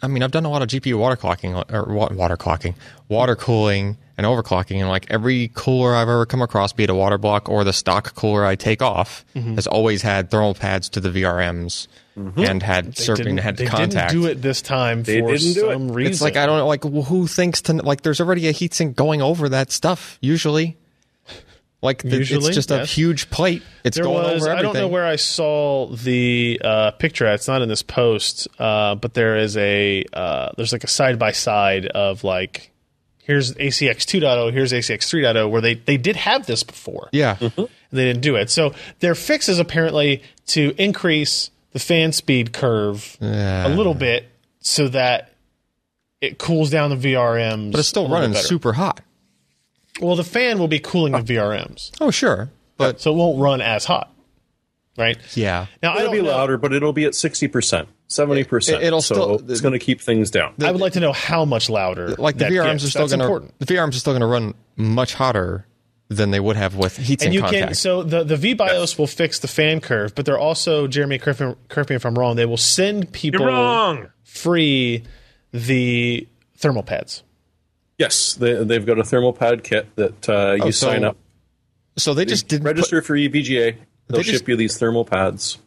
I 0.00 0.06
mean, 0.06 0.22
I've 0.22 0.30
done 0.30 0.44
a 0.44 0.50
lot 0.50 0.62
of 0.62 0.68
GPU 0.68 0.96
water 0.98 1.16
clocking 1.16 1.54
or 1.72 1.92
wa- 1.92 2.12
water 2.12 2.36
clocking, 2.36 2.74
water 3.08 3.34
cooling 3.34 3.96
and 4.16 4.26
overclocking 4.26 4.76
and 4.80 4.88
like 4.88 5.06
every 5.10 5.50
cooler 5.54 5.94
I've 5.94 6.08
ever 6.08 6.24
come 6.26 6.42
across, 6.42 6.72
be 6.72 6.84
it 6.84 6.90
a 6.90 6.94
water 6.94 7.18
block 7.18 7.48
or 7.48 7.64
the 7.64 7.72
stock 7.72 8.14
cooler 8.14 8.44
I 8.44 8.54
take 8.54 8.80
off, 8.80 9.24
mm-hmm. 9.34 9.54
has 9.54 9.66
always 9.66 10.02
had 10.02 10.30
thermal 10.30 10.54
pads 10.54 10.88
to 10.90 11.00
the 11.00 11.08
VRMs 11.08 11.88
mm-hmm. 12.16 12.40
and 12.40 12.62
had 12.62 12.94
they 12.94 13.02
serving 13.02 13.24
didn't, 13.24 13.38
had 13.40 13.56
they 13.56 13.66
contact. 13.66 14.12
didn't 14.12 14.22
do 14.22 14.28
it 14.28 14.40
this 14.40 14.62
time 14.62 15.02
They 15.02 15.20
for 15.20 15.32
didn't 15.32 15.54
do 15.54 15.70
it. 15.70 15.72
some 15.72 15.90
reason. 15.90 16.12
It's 16.12 16.22
like 16.22 16.36
I 16.36 16.46
don't 16.46 16.58
know, 16.58 16.66
like 16.68 16.84
well, 16.84 17.02
who 17.02 17.26
thinks 17.26 17.62
to 17.62 17.74
like 17.74 18.02
there's 18.02 18.20
already 18.20 18.46
a 18.46 18.52
heatsink 18.52 18.94
going 18.94 19.20
over 19.20 19.48
that 19.48 19.72
stuff 19.72 20.18
usually. 20.20 20.76
Like 21.80 22.02
the, 22.02 22.16
Usually, 22.16 22.48
it's 22.48 22.56
just 22.56 22.70
a 22.72 22.84
huge 22.84 23.30
plate. 23.30 23.62
It's 23.84 23.96
there 23.96 24.04
going 24.04 24.24
was. 24.24 24.42
over 24.42 24.50
everything. 24.50 24.58
I 24.58 24.62
don't 24.62 24.74
know 24.74 24.88
where 24.88 25.06
I 25.06 25.14
saw 25.14 25.86
the 25.86 26.60
uh, 26.64 26.90
picture. 26.92 27.24
at. 27.24 27.34
It's 27.34 27.46
not 27.46 27.62
in 27.62 27.68
this 27.68 27.84
post, 27.84 28.48
uh, 28.58 28.96
but 28.96 29.14
there 29.14 29.36
is 29.38 29.56
a 29.56 30.04
uh, 30.12 30.50
there's 30.56 30.72
like 30.72 30.82
a 30.82 30.88
side 30.88 31.20
by 31.20 31.30
side 31.30 31.86
of 31.86 32.24
like 32.24 32.72
here's 33.22 33.54
ACX 33.54 33.98
2.0, 33.98 34.52
here's 34.52 34.72
ACX 34.72 34.98
3.0, 35.06 35.50
where 35.50 35.60
they 35.60 35.74
they 35.74 35.96
did 35.96 36.16
have 36.16 36.46
this 36.46 36.64
before. 36.64 37.10
Yeah, 37.12 37.36
and 37.40 37.68
they 37.92 38.06
didn't 38.06 38.22
do 38.22 38.34
it. 38.34 38.50
So 38.50 38.74
their 38.98 39.14
fix 39.14 39.48
is 39.48 39.60
apparently 39.60 40.22
to 40.46 40.74
increase 40.78 41.50
the 41.72 41.78
fan 41.78 42.10
speed 42.10 42.52
curve 42.52 43.16
a 43.20 43.68
little 43.68 43.94
bit 43.94 44.28
so 44.60 44.88
that 44.88 45.32
it 46.20 46.38
cools 46.38 46.70
down 46.70 46.90
the 46.90 46.96
VRMs. 46.96 47.70
but 47.70 47.78
it's 47.78 47.88
still 47.88 48.08
running 48.08 48.34
super 48.34 48.72
hot. 48.72 49.00
Well, 50.00 50.16
the 50.16 50.24
fan 50.24 50.58
will 50.58 50.68
be 50.68 50.78
cooling 50.78 51.12
the 51.12 51.18
oh. 51.18 51.22
VRMs, 51.22 51.90
Oh 52.00 52.10
sure, 52.10 52.50
but 52.76 53.00
so 53.00 53.12
it 53.12 53.16
won't 53.16 53.40
run 53.40 53.60
as 53.60 53.84
hot, 53.84 54.12
right? 54.96 55.16
yeah, 55.36 55.66
Now 55.82 55.94
It'll 55.96 56.04
don't 56.06 56.12
be 56.16 56.22
know, 56.22 56.30
louder, 56.30 56.56
but 56.58 56.72
it'll 56.72 56.92
be 56.92 57.04
at 57.04 57.12
60%, 57.12 57.86
70%. 58.08 58.68
It- 58.76 58.82
it'll 58.84 59.00
so 59.02 59.14
still- 59.38 59.50
it's 59.50 59.60
going 59.60 59.72
to 59.72 59.78
keep 59.78 60.00
things 60.00 60.30
down. 60.30 60.54
I 60.62 60.70
would 60.70 60.80
like 60.80 60.92
to 60.94 61.00
know 61.00 61.12
how 61.12 61.44
much 61.44 61.68
louder. 61.68 62.10
like 62.16 62.36
the 62.36 62.44
that 62.44 62.52
VRMs 62.52 62.72
gets. 62.72 62.84
are 62.84 62.90
still 62.90 63.08
going 63.08 63.18
to 63.20 63.24
important. 63.24 63.58
the 63.58 63.66
VRMs 63.66 63.90
are 63.96 63.98
still 63.98 64.12
going 64.12 64.20
to 64.20 64.26
run 64.26 64.54
much 64.76 65.14
hotter 65.14 65.66
than 66.10 66.30
they 66.30 66.40
would 66.40 66.56
have 66.56 66.74
with 66.74 66.96
heatsink 66.96 67.26
And 67.26 67.34
you 67.34 67.40
contact. 67.40 67.66
can 67.66 67.74
so 67.74 68.02
the 68.02 68.24
the 68.24 68.36
VBIOS 68.36 68.98
will 68.98 69.06
fix 69.06 69.40
the 69.40 69.48
fan 69.48 69.80
curve, 69.82 70.14
but 70.14 70.24
they're 70.24 70.38
also 70.38 70.86
Jeremy 70.86 71.18
correct 71.18 71.38
me, 71.40 71.54
correct 71.68 71.90
me 71.90 71.96
if 71.96 72.06
I'm 72.06 72.14
wrong. 72.18 72.36
They 72.36 72.46
will 72.46 72.56
send 72.56 73.12
people 73.12 73.44
wrong. 73.44 74.06
free 74.22 75.02
the 75.52 76.26
thermal 76.56 76.82
pads. 76.82 77.22
Yes, 77.98 78.34
they, 78.34 78.64
they've 78.64 78.84
got 78.86 78.98
a 78.98 79.04
thermal 79.04 79.32
pad 79.32 79.62
kit 79.64 79.94
that 79.96 80.28
uh, 80.28 80.54
you 80.54 80.62
Oh, 80.64 80.70
so 80.70 80.86
sign 80.88 81.04
up, 81.04 81.16
so 81.96 82.14
they 82.14 82.24
just 82.24 82.48
didn't 82.48 82.62
put- 82.64 82.76
register 82.76 83.02
for 83.02 83.16
E 83.16 83.28
EVGA. 83.28 83.76
They'll 84.08 84.16
They 84.18 84.22
just- 84.22 84.38
ship 84.40 84.48
you 84.48 84.56
these 84.56 84.78
thermal 84.78 85.04
pads 85.04 85.58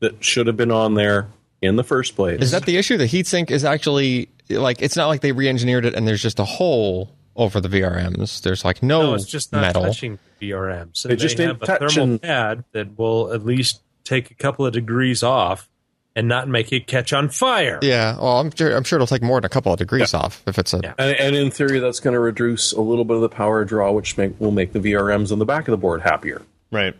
that 0.00 0.24
should 0.24 0.46
have 0.46 0.56
been 0.56 0.70
on 0.70 0.94
there 0.94 1.28
in 1.60 1.76
the 1.76 1.84
first 1.84 2.16
place. 2.16 2.40
Is 2.40 2.52
that 2.52 2.64
the 2.64 2.76
issue? 2.78 2.96
The 2.96 3.04
heatsink 3.04 3.50
is 3.50 3.64
actually 3.64 4.28
like 4.48 4.80
it's 4.80 4.96
not 4.96 5.08
like 5.08 5.20
they 5.20 5.32
re-engineered 5.32 5.84
it 5.84 5.94
and 5.94 6.08
there's 6.08 6.22
just 6.22 6.38
a 6.40 6.44
hole 6.44 7.14
over 7.36 7.60
the 7.60 7.68
VRMs. 7.68 8.40
There's 8.42 8.64
like 8.64 8.82
no, 8.82 9.02
No, 9.02 9.14
it's 9.14 9.26
just 9.26 9.52
not 9.52 9.60
metal. 9.60 9.82
touching 9.84 10.18
VRMs. 10.40 11.02
They 11.02 11.16
just 11.16 11.36
they 11.36 11.44
ain't 11.44 11.52
have 11.60 11.62
a 11.62 11.66
thermal 11.66 11.88
touching- 11.88 12.18
pad 12.20 12.64
that 12.72 12.96
will 12.98 13.32
at 13.32 13.44
least 13.44 13.82
take 14.04 14.30
a 14.30 14.34
couple 14.34 14.64
of 14.64 14.72
degrees 14.72 15.22
off 15.22 15.68
and 16.16 16.26
not 16.28 16.48
make 16.48 16.72
it 16.72 16.86
catch 16.86 17.12
on 17.12 17.28
fire. 17.28 17.78
Yeah, 17.82 18.16
well, 18.16 18.40
I'm 18.40 18.50
sure 18.50 18.76
I'm 18.76 18.84
sure 18.84 18.96
it'll 18.96 19.06
take 19.06 19.22
more 19.22 19.38
than 19.40 19.46
a 19.46 19.48
couple 19.48 19.72
of 19.72 19.78
degrees 19.78 20.12
off 20.14 20.42
if 20.46 20.58
it's 20.58 20.74
a. 20.74 20.80
Yeah. 20.82 20.94
And, 20.98 21.16
and 21.18 21.36
in 21.36 21.50
theory, 21.50 21.78
that's 21.78 22.00
going 22.00 22.14
to 22.14 22.20
reduce 22.20 22.72
a 22.72 22.80
little 22.80 23.04
bit 23.04 23.16
of 23.16 23.22
the 23.22 23.28
power 23.28 23.64
draw, 23.64 23.92
which 23.92 24.16
make, 24.18 24.38
will 24.40 24.50
make 24.50 24.72
the 24.72 24.80
VRMs 24.80 25.30
on 25.32 25.38
the 25.38 25.44
back 25.44 25.68
of 25.68 25.72
the 25.72 25.78
board 25.78 26.02
happier. 26.02 26.42
Right. 26.70 26.94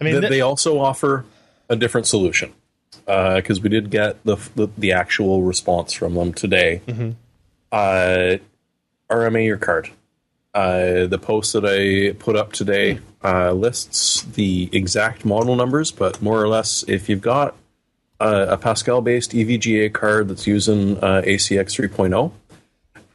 I 0.00 0.04
mean, 0.04 0.14
Th- 0.14 0.20
th- 0.22 0.30
they 0.30 0.40
also 0.40 0.78
offer 0.78 1.24
a 1.68 1.76
different 1.76 2.06
solution 2.06 2.52
because 3.06 3.60
we 3.60 3.68
did 3.68 3.90
get 3.90 4.22
the, 4.24 4.36
the 4.54 4.68
the 4.76 4.92
actual 4.92 5.42
response 5.42 5.92
from 5.92 6.14
them 6.14 6.32
today. 6.32 6.80
Uh, 7.70 8.36
RMA 9.10 9.44
your 9.46 9.56
card. 9.58 9.90
Uh, 10.54 11.06
the 11.06 11.18
post 11.18 11.54
that 11.54 11.64
I 11.64 12.12
put 12.18 12.36
up 12.36 12.52
today 12.52 12.98
uh, 13.24 13.52
lists 13.52 14.22
the 14.22 14.68
exact 14.72 15.24
model 15.24 15.56
numbers, 15.56 15.90
but 15.90 16.20
more 16.20 16.42
or 16.42 16.48
less, 16.48 16.84
if 16.88 17.08
you've 17.08 17.22
got 17.22 17.56
a, 18.22 18.52
a 18.52 18.56
Pascal-based 18.56 19.32
EVGA 19.32 19.92
card 19.92 20.28
that's 20.28 20.46
using 20.46 20.96
uh, 20.98 21.22
ACX 21.24 21.88
3.0, 21.88 22.32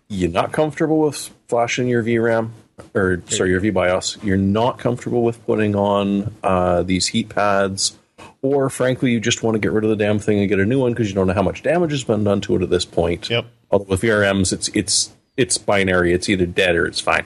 you're 0.09 0.29
not 0.29 0.51
comfortable 0.51 0.99
with 0.99 1.31
flashing 1.47 1.87
your 1.87 2.03
VRAM 2.03 2.51
or 2.93 3.21
sorry 3.27 3.49
your 3.49 3.61
VBIOS. 3.61 4.23
You're 4.23 4.37
not 4.37 4.77
comfortable 4.77 5.23
with 5.23 5.43
putting 5.45 5.75
on 5.75 6.33
uh, 6.43 6.83
these 6.83 7.07
heat 7.07 7.29
pads, 7.29 7.97
or 8.41 8.69
frankly, 8.69 9.11
you 9.11 9.19
just 9.19 9.43
want 9.43 9.55
to 9.55 9.59
get 9.59 9.71
rid 9.71 9.83
of 9.83 9.89
the 9.89 9.95
damn 9.95 10.19
thing 10.19 10.39
and 10.39 10.49
get 10.49 10.59
a 10.59 10.65
new 10.65 10.79
one 10.79 10.93
because 10.93 11.09
you 11.09 11.15
don't 11.15 11.27
know 11.27 11.33
how 11.33 11.41
much 11.41 11.63
damage 11.63 11.91
has 11.91 12.03
been 12.03 12.23
done 12.23 12.41
to 12.41 12.55
it 12.55 12.61
at 12.61 12.69
this 12.69 12.85
point. 12.85 13.29
Yep. 13.29 13.45
Although 13.71 13.85
with 13.85 14.01
VRMs, 14.01 14.53
it's 14.53 14.67
it's 14.69 15.11
it's 15.35 15.57
binary. 15.57 16.13
It's 16.13 16.29
either 16.29 16.45
dead 16.45 16.75
or 16.75 16.85
it's 16.85 17.01
fine. 17.01 17.25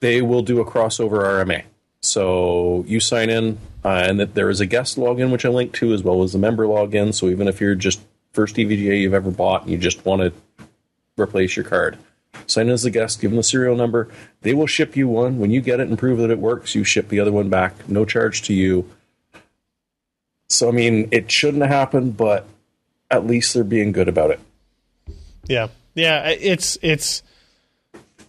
They 0.00 0.22
will 0.22 0.42
do 0.42 0.60
a 0.60 0.64
crossover 0.64 1.22
RMA. 1.22 1.64
So 2.00 2.84
you 2.88 3.00
sign 3.00 3.30
in, 3.30 3.58
uh, 3.84 4.04
and 4.06 4.20
that 4.20 4.34
there 4.34 4.50
is 4.50 4.60
a 4.60 4.66
guest 4.66 4.96
login 4.96 5.30
which 5.30 5.44
I 5.44 5.48
link 5.48 5.72
to 5.74 5.92
as 5.92 6.02
well 6.02 6.22
as 6.22 6.32
the 6.32 6.38
member 6.38 6.66
login. 6.66 7.12
So 7.14 7.28
even 7.28 7.48
if 7.48 7.60
you're 7.60 7.74
just 7.74 8.00
first 8.32 8.56
EVGA 8.56 9.00
you've 9.00 9.14
ever 9.14 9.30
bought 9.30 9.62
and 9.62 9.70
you 9.70 9.78
just 9.78 10.04
want 10.04 10.22
to 10.22 10.32
replace 11.18 11.56
your 11.56 11.64
card, 11.64 11.98
sign 12.46 12.68
in 12.68 12.72
as 12.72 12.84
a 12.84 12.90
guest, 12.90 13.20
give 13.20 13.30
them 13.30 13.36
the 13.36 13.42
serial 13.42 13.76
number. 13.76 14.08
They 14.42 14.54
will 14.54 14.66
ship 14.66 14.96
you 14.96 15.08
one. 15.08 15.38
When 15.38 15.50
you 15.50 15.60
get 15.60 15.80
it 15.80 15.88
and 15.88 15.98
prove 15.98 16.18
that 16.18 16.30
it 16.30 16.38
works, 16.38 16.74
you 16.74 16.84
ship 16.84 17.08
the 17.08 17.20
other 17.20 17.32
one 17.32 17.48
back, 17.48 17.88
no 17.88 18.04
charge 18.04 18.42
to 18.42 18.54
you. 18.54 18.88
So 20.48 20.68
I 20.68 20.72
mean, 20.72 21.08
it 21.10 21.30
shouldn't 21.30 21.62
have 21.62 21.72
happened, 21.72 22.16
but 22.16 22.46
at 23.10 23.26
least 23.26 23.54
they're 23.54 23.64
being 23.64 23.92
good 23.92 24.08
about 24.08 24.30
it. 24.30 24.40
Yeah, 25.46 25.68
yeah. 25.94 26.28
It's 26.28 26.78
it's 26.82 27.22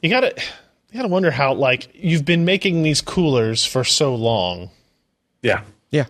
you 0.01 0.09
gotta 0.09 0.33
you 0.91 0.97
gotta 0.97 1.09
wonder 1.09 1.31
how 1.31 1.53
like 1.53 1.89
you've 1.93 2.25
been 2.25 2.45
making 2.45 2.83
these 2.83 3.01
coolers 3.01 3.65
for 3.65 3.83
so 3.83 4.15
long. 4.15 4.69
Yeah. 5.43 5.61
Yeah. 5.91 6.05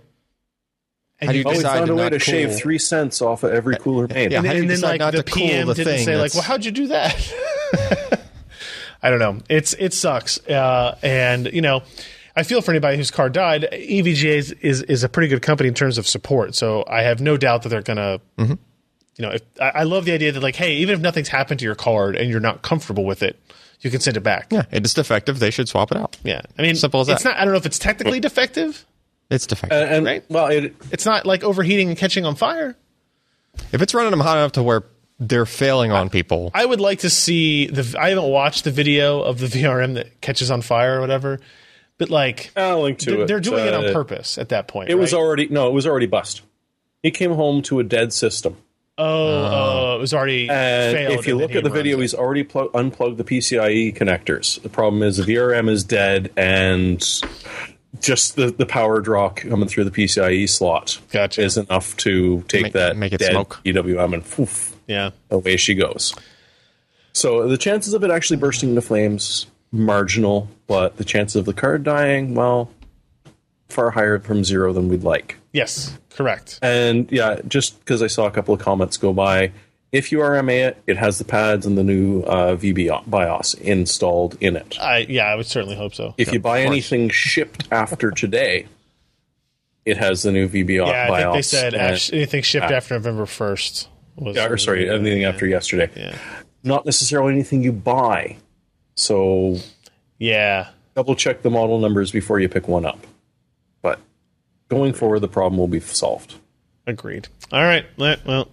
And 1.19 1.27
How 1.27 1.31
do 1.33 1.37
you 1.39 1.43
we 1.45 1.53
decide 1.55 1.77
found 1.79 1.89
a 1.89 1.95
way 1.95 2.03
not 2.03 2.09
to 2.09 2.19
shave 2.19 2.55
three 2.55 2.77
cents 2.79 3.21
off 3.21 3.43
of 3.43 3.51
every 3.51 3.75
cooler 3.77 4.07
made. 4.07 4.31
Yeah. 4.31 4.37
and, 4.39 4.47
how 4.47 4.53
do 4.53 4.59
then- 4.59 4.67
you 4.69 4.73
and 4.73 4.83
then 4.83 4.99
like 4.99 5.11
the 5.11 5.23
to 5.23 5.31
cool 5.31 5.47
PM 5.47 5.67
the 5.67 5.73
didn't 5.73 5.93
thing 5.93 6.05
say 6.05 6.15
like, 6.17 6.33
well, 6.33 6.43
how'd 6.43 6.63
you 6.63 6.71
do 6.71 6.87
that? 6.87 7.33
I 9.03 9.09
don't 9.09 9.19
know. 9.19 9.39
It's 9.49 9.73
it 9.73 9.93
sucks, 9.93 10.39
uh, 10.47 10.97
and 11.03 11.51
you 11.51 11.61
know, 11.61 11.83
I 12.37 12.43
feel 12.43 12.61
for 12.61 12.71
anybody 12.71 12.95
whose 12.95 13.11
car 13.11 13.29
died. 13.29 13.67
EVGA 13.71 14.35
is, 14.37 14.51
is 14.53 14.81
is 14.83 15.03
a 15.03 15.09
pretty 15.09 15.27
good 15.27 15.41
company 15.41 15.67
in 15.67 15.73
terms 15.75 15.97
of 15.97 16.07
support, 16.07 16.55
so 16.55 16.85
I 16.87 17.01
have 17.01 17.19
no 17.19 17.35
doubt 17.35 17.63
that 17.63 17.69
they're 17.69 17.81
gonna. 17.81 18.21
Mm-hmm. 18.37 18.53
You 19.17 19.25
know, 19.25 19.31
if, 19.31 19.41
I, 19.61 19.69
I 19.69 19.83
love 19.83 20.05
the 20.05 20.13
idea 20.13 20.31
that 20.31 20.41
like, 20.41 20.55
hey, 20.55 20.75
even 20.77 20.95
if 20.95 21.01
nothing's 21.01 21.27
happened 21.27 21.59
to 21.59 21.65
your 21.65 21.75
card 21.75 22.15
and 22.15 22.29
you're 22.29 22.39
not 22.39 22.61
comfortable 22.61 23.03
with 23.03 23.21
it, 23.21 23.37
you 23.81 23.91
can 23.91 23.99
send 23.99 24.15
it 24.17 24.21
back. 24.21 24.47
Yeah, 24.51 24.63
it 24.71 24.85
is 24.85 24.93
defective. 24.93 25.37
They 25.39 25.51
should 25.51 25.67
swap 25.67 25.91
it 25.91 25.97
out. 25.97 26.17
Yeah, 26.23 26.41
I 26.57 26.61
mean, 26.61 26.75
Simple 26.75 27.01
as 27.01 27.09
It's 27.09 27.23
that. 27.23 27.29
not. 27.31 27.37
I 27.39 27.43
don't 27.43 27.53
know 27.53 27.59
if 27.59 27.65
it's 27.65 27.77
technically 27.79 28.21
defective. 28.21 28.85
It's 29.33 29.47
defective. 29.47 29.77
and, 29.81 29.91
and 29.91 30.05
Right. 30.05 30.23
well, 30.29 30.47
it, 30.47 30.75
It's 30.91 31.05
not 31.05 31.25
like 31.25 31.43
overheating 31.43 31.89
and 31.89 31.97
catching 31.97 32.25
on 32.25 32.35
fire. 32.35 32.75
if 33.71 33.81
it's 33.81 33.93
running 33.93 34.11
them 34.11 34.19
hot 34.19 34.37
enough 34.37 34.53
to 34.53 34.63
where 34.63 34.83
they're 35.19 35.45
failing 35.45 35.91
on 35.91 36.09
people, 36.09 36.51
I 36.53 36.65
would 36.65 36.79
like 36.81 36.99
to 36.99 37.09
see 37.09 37.67
the. 37.67 37.95
I 37.99 38.09
haven't 38.09 38.29
watched 38.29 38.63
the 38.63 38.71
video 38.71 39.21
of 39.21 39.39
the 39.39 39.47
VRM 39.47 39.93
that 39.95 40.21
catches 40.21 40.49
on 40.51 40.61
fire 40.61 40.97
or 40.97 41.01
whatever, 41.01 41.39
but 41.97 42.09
like 42.09 42.51
I'll 42.57 42.81
link 42.81 42.97
to 42.99 43.11
they're, 43.11 43.21
it. 43.21 43.27
they're 43.27 43.39
doing 43.39 43.65
it 43.65 43.73
on 43.73 43.85
Uh, 43.85 43.93
purpose 43.93 44.37
at 44.37 44.49
that 44.49 44.67
point. 44.67 44.89
It 44.89 44.95
was 44.95 45.13
already 45.13 45.47
no, 45.49 45.67
it 45.69 45.73
was 45.73 45.85
already 45.87 46.07
bust. 46.07 46.41
He 47.03 47.11
came 47.11 47.31
home 47.33 47.61
to 47.63 47.79
a 47.79 47.83
dead 47.83 48.11
system, 48.13 48.57
oh, 48.97 49.05
oh, 49.05 49.95
it 49.97 49.99
was 49.99 50.13
already 50.13 50.49
and 50.49 50.95
failed. 50.97 51.19
if 51.19 51.27
you 51.27 51.33
and 51.33 51.41
look 51.41 51.55
at 51.55 51.63
the 51.63 51.69
video, 51.69 51.97
runs 51.97 52.11
he's 52.11 52.19
already 52.19 52.43
plug- 52.43 52.71
unplugged 52.73 53.17
the 53.17 53.23
PCIe 53.23 53.95
connectors. 53.95 54.61
The 54.61 54.69
problem 54.69 55.03
is 55.03 55.17
the 55.17 55.23
VRM 55.23 55.69
is 55.69 55.83
dead, 55.83 56.31
and 56.35 57.01
just 58.01 58.35
the, 58.35 58.51
the 58.51 58.65
power 58.65 58.99
draw 59.01 59.29
coming 59.29 59.67
through 59.67 59.83
the 59.85 59.91
PCIe 59.91 60.49
slot 60.49 60.99
Gotcha. 61.11 61.41
is 61.41 61.57
enough 61.57 61.95
to 61.97 62.41
take 62.47 62.63
Make- 62.63 62.73
that 62.73 62.97
make 62.97 63.13
it 63.13 63.19
dead 63.19 63.31
smoke. 63.31 63.59
EWM 63.65 64.13
and 64.13 64.25
poof, 64.29 64.75
yeah, 64.87 65.11
away 65.29 65.57
she 65.57 65.75
goes. 65.75 66.13
So 67.13 67.47
the 67.47 67.57
chances 67.57 67.93
of 67.93 68.03
it 68.03 68.09
actually 68.11 68.37
bursting 68.37 68.69
into 68.69 68.81
flames 68.81 69.45
marginal, 69.71 70.49
but 70.67 70.97
the 70.97 71.03
chances 71.03 71.35
of 71.37 71.45
the 71.45 71.53
card 71.53 71.83
dying, 71.83 72.33
well, 72.35 72.71
far 73.69 73.91
higher 73.91 74.19
from 74.19 74.43
zero 74.43 74.73
than 74.73 74.87
we'd 74.89 75.03
like. 75.03 75.37
yes, 75.51 75.97
correct. 76.11 76.59
And 76.61 77.11
yeah, 77.11 77.39
just 77.47 77.79
because 77.79 78.01
I 78.03 78.07
saw 78.07 78.25
a 78.25 78.31
couple 78.31 78.53
of 78.53 78.59
comments 78.59 78.97
go 78.97 79.13
by, 79.13 79.51
if 79.93 80.11
you 80.11 80.17
RMA 80.17 80.67
it, 80.69 80.83
it 80.87 80.97
has 80.97 81.19
the 81.19 81.23
pads 81.23 81.65
and 81.65 81.77
the 81.77 81.83
new 81.83 82.21
uh, 82.23 82.55
VB 82.57 83.09
BIOS 83.09 83.53
installed 83.53 84.35
in 84.41 84.57
it. 84.57 84.77
I 84.81 85.05
yeah, 85.07 85.27
I 85.27 85.35
would 85.35 85.45
certainly 85.45 85.75
hope 85.77 85.93
so. 85.95 86.15
If 86.17 86.33
you 86.33 86.39
buy 86.39 86.61
anything 86.63 87.09
shipped 87.09 87.67
after 87.71 88.11
today, 88.11 88.65
it 89.85 89.97
has 89.97 90.23
the 90.23 90.31
new 90.31 90.49
VB 90.49 90.75
yeah, 90.87 91.05
I 91.05 91.07
BIOS. 91.07 91.21
think 91.23 91.33
they 91.35 91.41
said 91.43 91.73
and- 91.75 91.93
act- 91.93 92.09
anything 92.11 92.41
shipped 92.41 92.71
after 92.71 92.95
November 92.95 93.25
first. 93.25 93.87
Was, 94.15 94.35
yeah, 94.35 94.47
or 94.47 94.57
sorry, 94.57 94.89
anything 94.89 95.21
yeah, 95.21 95.29
after 95.29 95.47
yesterday. 95.47 95.89
Yeah, 95.95 96.17
Not 96.63 96.85
necessarily 96.85 97.33
anything 97.33 97.63
you 97.63 97.71
buy. 97.71 98.37
So 98.95 99.57
yeah. 100.19 100.69
double 100.95 101.15
check 101.15 101.41
the 101.41 101.49
model 101.49 101.79
numbers 101.79 102.11
before 102.11 102.39
you 102.39 102.47
pick 102.47 102.67
one 102.67 102.85
up. 102.85 103.07
But 103.81 103.99
going 104.69 104.93
forward, 104.93 105.21
the 105.21 105.27
problem 105.27 105.57
will 105.57 105.67
be 105.67 105.79
solved. 105.79 106.35
Agreed. 106.85 107.27
All 107.51 107.63
right. 107.63 107.85
Well, 107.97 108.49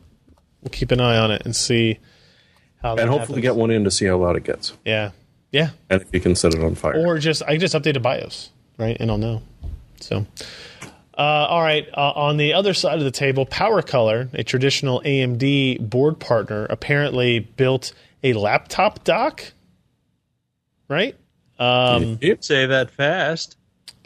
we'll 0.62 0.70
keep 0.70 0.90
an 0.90 1.00
eye 1.00 1.18
on 1.18 1.30
it 1.30 1.42
and 1.44 1.54
see 1.54 1.98
how. 2.82 2.94
that 2.94 3.02
And 3.02 3.10
hopefully 3.10 3.40
happens. 3.40 3.42
get 3.42 3.56
one 3.56 3.70
in 3.70 3.84
to 3.84 3.90
see 3.90 4.06
how 4.06 4.16
loud 4.18 4.36
it 4.36 4.44
gets. 4.44 4.72
Yeah. 4.84 5.10
Yeah. 5.52 5.70
And 5.88 6.00
if 6.02 6.08
you 6.12 6.20
can 6.20 6.34
set 6.36 6.54
it 6.54 6.62
on 6.62 6.74
fire. 6.76 6.94
or 6.96 7.18
just 7.18 7.42
I 7.42 7.56
just 7.56 7.74
update 7.74 7.96
a 7.96 8.00
BIOS, 8.00 8.50
right, 8.78 8.96
and 9.00 9.10
I'll 9.10 9.18
know. 9.18 9.42
So, 10.00 10.24
uh, 11.18 11.20
all 11.20 11.60
right. 11.60 11.86
Uh, 11.92 12.12
on 12.14 12.36
the 12.36 12.54
other 12.54 12.72
side 12.72 12.98
of 12.98 13.04
the 13.04 13.10
table, 13.10 13.44
PowerColor, 13.46 14.32
a 14.32 14.44
traditional 14.44 15.02
AMD 15.04 15.90
board 15.90 16.20
partner, 16.20 16.66
apparently 16.70 17.40
built 17.40 17.92
a 18.22 18.32
laptop 18.34 19.02
dock. 19.04 19.52
Right, 20.88 21.14
um, 21.58 22.18
Say 22.40 22.66
that 22.66 22.90
fast. 22.90 23.56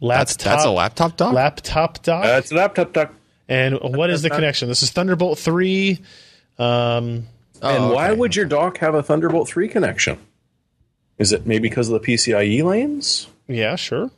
laptop. 0.01 0.27
that's 0.29 0.37
that's 0.45 0.65
a 0.65 0.71
laptop 0.71 1.17
dock. 1.17 1.33
laptop 1.35 2.03
dock. 2.03 2.25
Uh, 2.27 2.39
it's 2.39 2.53
a 2.53 2.55
laptop 2.57 2.93
dock. 2.93 3.15
and 3.49 3.79
what 3.81 4.11
is 4.11 4.21
the 4.23 4.29
connection? 4.39 4.69
This 4.69 4.83
is 4.83 4.91
Thunderbolt 4.91 5.39
three. 5.39 5.99
Um, 6.59 7.27
Oh, 7.63 7.75
and 7.75 7.95
why 7.95 8.11
okay. 8.11 8.19
would 8.21 8.37
your 8.37 8.45
dock 8.45 8.79
have 8.79 8.95
a 8.95 9.03
Thunderbolt 9.03 9.49
3 9.49 9.69
connection? 9.69 10.19
Is 11.19 11.33
it 11.33 11.47
maybe 11.47 11.69
because 11.69 11.89
of 11.89 12.03
the 12.03 12.07
PCIe 12.13 12.63
lanes 12.63 13.27
yeah, 13.49 13.77
sure. 13.77 14.11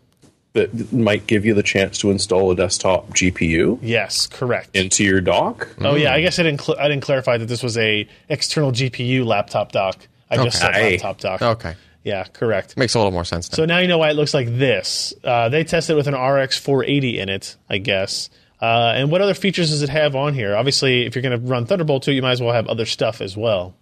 that 0.54 0.92
might 0.92 1.26
give 1.28 1.44
you 1.44 1.54
the 1.54 1.62
chance 1.62 1.98
to 1.98 2.10
install 2.10 2.50
a 2.50 2.56
desktop 2.56 3.08
GPU 3.10 3.78
Yes, 3.82 4.26
correct. 4.26 4.74
into 4.74 5.04
your 5.04 5.20
dock? 5.20 5.68
Oh 5.80 5.94
yeah, 5.94 6.12
I 6.12 6.22
guess 6.22 6.38
I 6.40 6.42
didn't. 6.42 6.60
Cl- 6.62 6.78
I 6.80 6.88
didn't 6.88 7.02
clarify 7.04 7.36
that 7.36 7.46
this 7.46 7.62
was 7.62 7.76
a 7.78 8.08
external 8.28 8.72
GPU 8.72 9.24
laptop 9.24 9.70
dock. 9.70 10.08
I 10.30 10.42
just 10.42 10.58
said 10.58 10.72
laptop 10.74 11.20
dock. 11.20 11.42
Okay, 11.42 11.74
Yeah, 12.02 12.24
correct. 12.24 12.76
makes 12.76 12.94
a 12.94 12.98
little 12.98 13.12
more 13.12 13.24
sense. 13.24 13.52
Now. 13.52 13.56
So 13.56 13.64
now 13.66 13.78
you 13.78 13.86
know 13.86 13.98
why 13.98 14.10
it 14.10 14.14
looks 14.16 14.34
like 14.34 14.48
this. 14.58 15.12
Uh, 15.22 15.50
they 15.50 15.62
tested 15.62 15.94
with 15.94 16.08
an 16.08 16.14
RX 16.14 16.58
480 16.58 17.18
in 17.20 17.28
it, 17.28 17.54
I 17.70 17.78
guess. 17.78 18.28
Uh, 18.60 18.92
and 18.96 19.10
what 19.10 19.20
other 19.20 19.34
features 19.34 19.70
does 19.70 19.82
it 19.82 19.90
have 19.90 20.16
on 20.16 20.32
here? 20.34 20.56
Obviously, 20.56 21.04
if 21.04 21.14
you're 21.14 21.22
going 21.22 21.38
to 21.38 21.46
run 21.46 21.66
Thunderbolt 21.66 22.02
2, 22.04 22.12
you 22.12 22.22
might 22.22 22.32
as 22.32 22.40
well 22.40 22.54
have 22.54 22.66
other 22.68 22.86
stuff 22.86 23.20
as 23.20 23.36
well. 23.36 23.74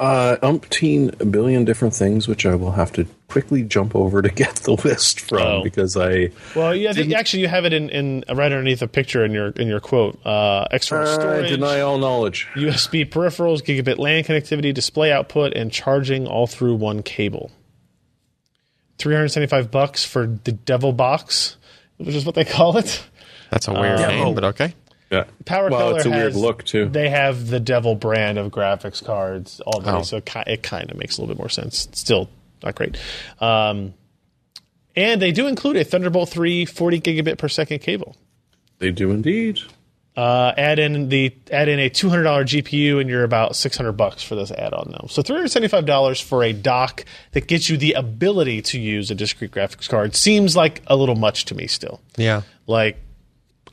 Uh, 0.00 0.36
umpteen 0.44 1.32
billion 1.32 1.64
different 1.64 1.92
things, 1.92 2.28
which 2.28 2.46
I 2.46 2.54
will 2.54 2.70
have 2.70 2.92
to 2.92 3.04
quickly 3.26 3.64
jump 3.64 3.96
over 3.96 4.22
to 4.22 4.28
get 4.28 4.54
the 4.56 4.74
list 4.84 5.18
from 5.18 5.38
Oh. 5.42 5.62
because 5.64 5.96
I 5.96 6.30
Well, 6.54 6.72
yeah, 6.72 6.92
actually, 7.16 7.40
you 7.40 7.48
have 7.48 7.64
it 7.64 7.72
in, 7.72 7.90
in 7.90 8.24
right 8.28 8.52
underneath 8.52 8.80
a 8.80 8.86
picture 8.86 9.24
in 9.24 9.32
your 9.32 9.48
in 9.48 9.66
your 9.66 9.80
quote. 9.80 10.24
Uh, 10.24 10.68
external 10.70 11.08
uh, 11.08 11.14
storage, 11.14 11.50
deny 11.50 11.80
all 11.80 11.98
knowledge. 11.98 12.46
USB 12.54 13.08
peripherals, 13.10 13.60
gigabit 13.60 13.98
LAN 13.98 14.22
connectivity, 14.22 14.72
display 14.72 15.10
output, 15.10 15.52
and 15.54 15.72
charging 15.72 16.28
all 16.28 16.46
through 16.46 16.76
one 16.76 17.02
cable. 17.02 17.50
375 18.98 19.68
bucks 19.72 20.04
for 20.04 20.26
the 20.44 20.52
Devil 20.52 20.92
Box, 20.92 21.56
which 21.98 22.14
is 22.14 22.24
what 22.24 22.34
they 22.34 22.44
call 22.44 22.76
it. 22.78 23.04
That's 23.50 23.68
a 23.68 23.72
weird 23.72 24.00
Yeah, 24.00 24.06
name, 24.08 24.26
oh. 24.28 24.32
but 24.34 24.44
okay. 24.44 24.74
Yeah. 25.10 25.24
Power 25.46 25.70
well, 25.70 25.80
Color 25.80 25.96
it's 25.98 26.06
a 26.06 26.10
weird 26.10 26.34
look 26.34 26.64
too. 26.64 26.88
They 26.88 27.08
have 27.08 27.48
the 27.48 27.60
Devil 27.60 27.94
brand 27.94 28.36
of 28.38 28.50
graphics 28.52 29.02
cards 29.02 29.60
already, 29.62 29.98
Oh. 29.98 30.02
so 30.02 30.20
ki- 30.20 30.42
it 30.46 30.62
kind 30.62 30.90
of 30.90 30.98
makes 30.98 31.16
a 31.16 31.20
little 31.22 31.34
bit 31.34 31.38
more 31.40 31.48
sense. 31.48 31.88
Still 31.92 32.28
not 32.62 32.74
great. 32.74 32.98
Um, 33.40 33.94
and 34.96 35.22
they 35.22 35.32
do 35.32 35.46
include 35.46 35.76
a 35.76 35.84
Thunderbolt 35.84 36.28
3 36.28 36.64
40 36.66 37.00
gigabit 37.00 37.38
per 37.38 37.48
second 37.48 37.78
cable. 37.78 38.16
They 38.80 38.90
do 38.90 39.10
indeed. 39.10 39.60
Uh, 40.18 40.52
add 40.56 40.80
in 40.80 41.08
the 41.10 41.32
add 41.52 41.68
in 41.68 41.78
a 41.78 41.88
two 41.88 42.08
hundred 42.08 42.24
dollar 42.24 42.44
GPU, 42.44 43.00
and 43.00 43.08
you're 43.08 43.22
about 43.22 43.54
six 43.54 43.76
hundred 43.76 43.92
bucks 43.92 44.20
for 44.24 44.34
this 44.34 44.50
add-on 44.50 44.90
now. 44.90 45.06
So 45.08 45.22
three 45.22 45.36
hundred 45.36 45.50
seventy-five 45.50 45.86
dollars 45.86 46.20
for 46.20 46.42
a 46.42 46.52
dock 46.52 47.04
that 47.32 47.46
gets 47.46 47.68
you 47.70 47.76
the 47.76 47.92
ability 47.92 48.60
to 48.62 48.80
use 48.80 49.12
a 49.12 49.14
discrete 49.14 49.52
graphics 49.52 49.88
card 49.88 50.16
seems 50.16 50.56
like 50.56 50.82
a 50.88 50.96
little 50.96 51.14
much 51.14 51.44
to 51.44 51.54
me. 51.54 51.68
Still, 51.68 52.00
Yeah. 52.16 52.42
like 52.66 52.98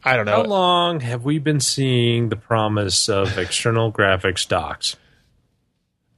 I 0.03 0.15
don't 0.15 0.27
know. 0.27 0.33
How 0.33 0.43
long 0.43 0.99
have 0.99 1.25
we 1.25 1.39
been 1.39 1.59
seeing 1.59 2.29
the 2.29 2.35
promise 2.35 3.09
of 3.09 3.39
external 3.39 3.91
graphics 3.91 4.47
docks? 4.47 4.97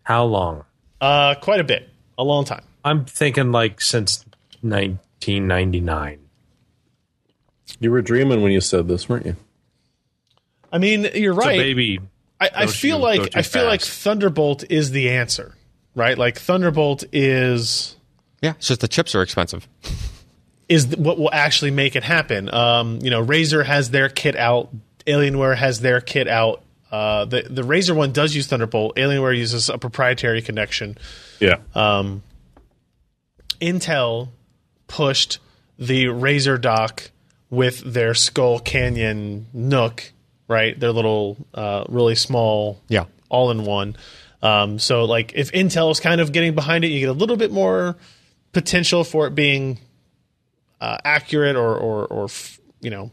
How 0.03 0.25
long? 0.25 0.65
Uh, 0.99 1.35
quite 1.35 1.61
a 1.61 1.63
bit, 1.63 1.89
a 2.17 2.25
long 2.25 2.43
time. 2.43 2.65
I'm 2.83 3.05
thinking 3.05 3.53
like 3.53 3.79
since 3.79 4.25
1999. 4.59 6.19
You 7.79 7.91
were 7.91 8.01
dreaming 8.01 8.41
when 8.41 8.51
you 8.51 8.59
said 8.59 8.89
this, 8.89 9.07
weren't 9.07 9.25
you? 9.25 9.37
I 10.71 10.77
mean, 10.77 11.07
you're 11.13 11.33
So 11.33 11.39
right. 11.39 11.57
baby, 11.57 11.99
I, 12.39 12.49
I 12.53 12.67
feel 12.67 12.97
you 12.97 13.03
like 13.03 13.35
I 13.35 13.41
feel 13.41 13.65
like. 13.65 13.81
Thunderbolt 13.81 14.63
is 14.69 14.91
the 14.91 15.09
answer, 15.11 15.55
right? 15.95 16.17
Like 16.17 16.37
Thunderbolt 16.37 17.03
is 17.11 17.95
Yeah. 18.41 18.53
It's 18.57 18.67
just 18.67 18.81
the 18.81 18.87
chips 18.87 19.15
are 19.15 19.21
expensive. 19.21 19.67
is 20.69 20.95
what 20.97 21.17
will 21.17 21.33
actually 21.33 21.71
make 21.71 21.95
it 21.95 22.03
happen. 22.03 22.53
Um, 22.53 22.99
you 23.01 23.09
know, 23.09 23.25
Razer 23.25 23.65
has 23.65 23.89
their 23.91 24.09
kit 24.09 24.35
out. 24.35 24.69
Alienware 25.05 25.55
has 25.55 25.79
their 25.79 26.01
kit 26.01 26.27
out. 26.27 26.61
Uh, 26.91 27.25
the 27.25 27.43
the 27.49 27.61
Razer 27.63 27.95
one 27.95 28.11
does 28.11 28.35
use 28.35 28.47
Thunderbolt. 28.47 28.95
Alienware 28.97 29.37
uses 29.37 29.69
a 29.69 29.77
proprietary 29.77 30.41
connection. 30.41 30.97
Yeah. 31.39 31.57
Intel 33.61 34.29
pushed 34.87 35.39
the 35.79 36.05
Razer 36.05 36.59
dock 36.59 37.11
with 37.49 37.79
their 37.81 38.13
Skull 38.13 38.59
Canyon 38.59 39.47
NUC, 39.55 40.11
right? 40.47 40.79
Their 40.79 40.91
little, 40.91 41.37
uh, 41.53 41.83
really 41.89 42.15
small, 42.15 42.79
Yeah. 42.87 43.05
all 43.29 43.51
in 43.51 43.63
one. 43.65 43.95
Um, 44.41 44.79
so, 44.79 45.05
like, 45.05 45.33
if 45.35 45.51
Intel 45.51 45.91
is 45.91 45.99
kind 45.99 46.21
of 46.21 46.31
getting 46.31 46.53
behind 46.55 46.83
it, 46.85 46.89
you 46.89 46.99
get 46.99 47.09
a 47.09 47.13
little 47.13 47.37
bit 47.37 47.51
more 47.51 47.95
potential 48.53 49.03
for 49.03 49.27
it 49.27 49.35
being 49.35 49.79
uh, 50.79 50.97
accurate 51.03 51.55
or, 51.55 51.75
or, 51.75 52.05
or, 52.05 52.23
f- 52.25 52.59
you 52.81 52.89
know, 52.91 53.09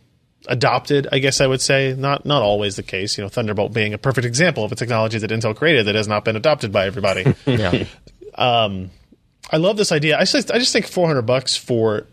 adopted. 0.47 1.09
I 1.11 1.18
guess 1.20 1.41
I 1.41 1.47
would 1.47 1.62
say 1.62 1.95
not 1.97 2.26
not 2.26 2.43
always 2.43 2.76
the 2.76 2.82
case. 2.82 3.16
You 3.16 3.24
know, 3.24 3.28
Thunderbolt 3.30 3.72
being 3.72 3.95
a 3.95 3.99
perfect 3.99 4.26
example 4.26 4.62
of 4.64 4.70
a 4.72 4.74
technology 4.74 5.16
that 5.18 5.30
Intel 5.30 5.57
created 5.57 5.87
that 5.87 5.95
has 5.95 6.07
not 6.07 6.24
been 6.26 6.37
adopted 6.37 6.70
by 6.72 6.85
everybody. 6.87 7.35
Yeah. 7.47 7.85
I 9.51 9.57
love 9.59 9.76
this 9.76 9.93
idea. 9.93 10.18
I 10.18 10.24
just 10.24 10.51
I 10.51 10.59
just 10.59 10.72
think 10.72 10.87
400 10.87 11.22
bucks 11.22 11.57
for 11.57 12.07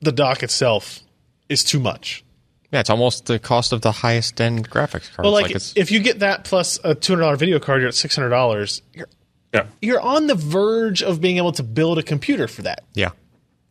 the 0.00 0.12
dock 0.12 0.42
itself 0.42 1.00
is 1.48 1.62
too 1.64 1.78
much. 1.80 2.24
Yeah. 2.72 2.80
It's 2.80 2.90
almost 2.90 3.26
the 3.26 3.38
cost 3.38 3.72
of 3.72 3.80
the 3.82 3.92
highest 3.92 4.40
end 4.40 4.68
graphics 4.70 5.14
card. 5.14 5.24
Well, 5.24 5.32
like, 5.32 5.50
it's, 5.50 5.72
if 5.76 5.90
you 5.90 6.00
get 6.00 6.18
that 6.20 6.44
plus 6.44 6.78
a 6.84 6.94
$200 6.94 7.38
video 7.38 7.58
card, 7.58 7.80
you're 7.80 7.88
at 7.88 7.94
$600. 7.94 8.80
You're 8.94 9.08
Yeah. 9.54 9.66
you're 9.80 10.00
on 10.00 10.26
the 10.26 10.34
verge 10.34 11.02
of 11.02 11.20
being 11.20 11.38
able 11.38 11.52
to 11.52 11.62
build 11.62 11.98
a 11.98 12.02
computer 12.02 12.46
for 12.48 12.62
that. 12.62 12.84
yeah. 12.94 13.10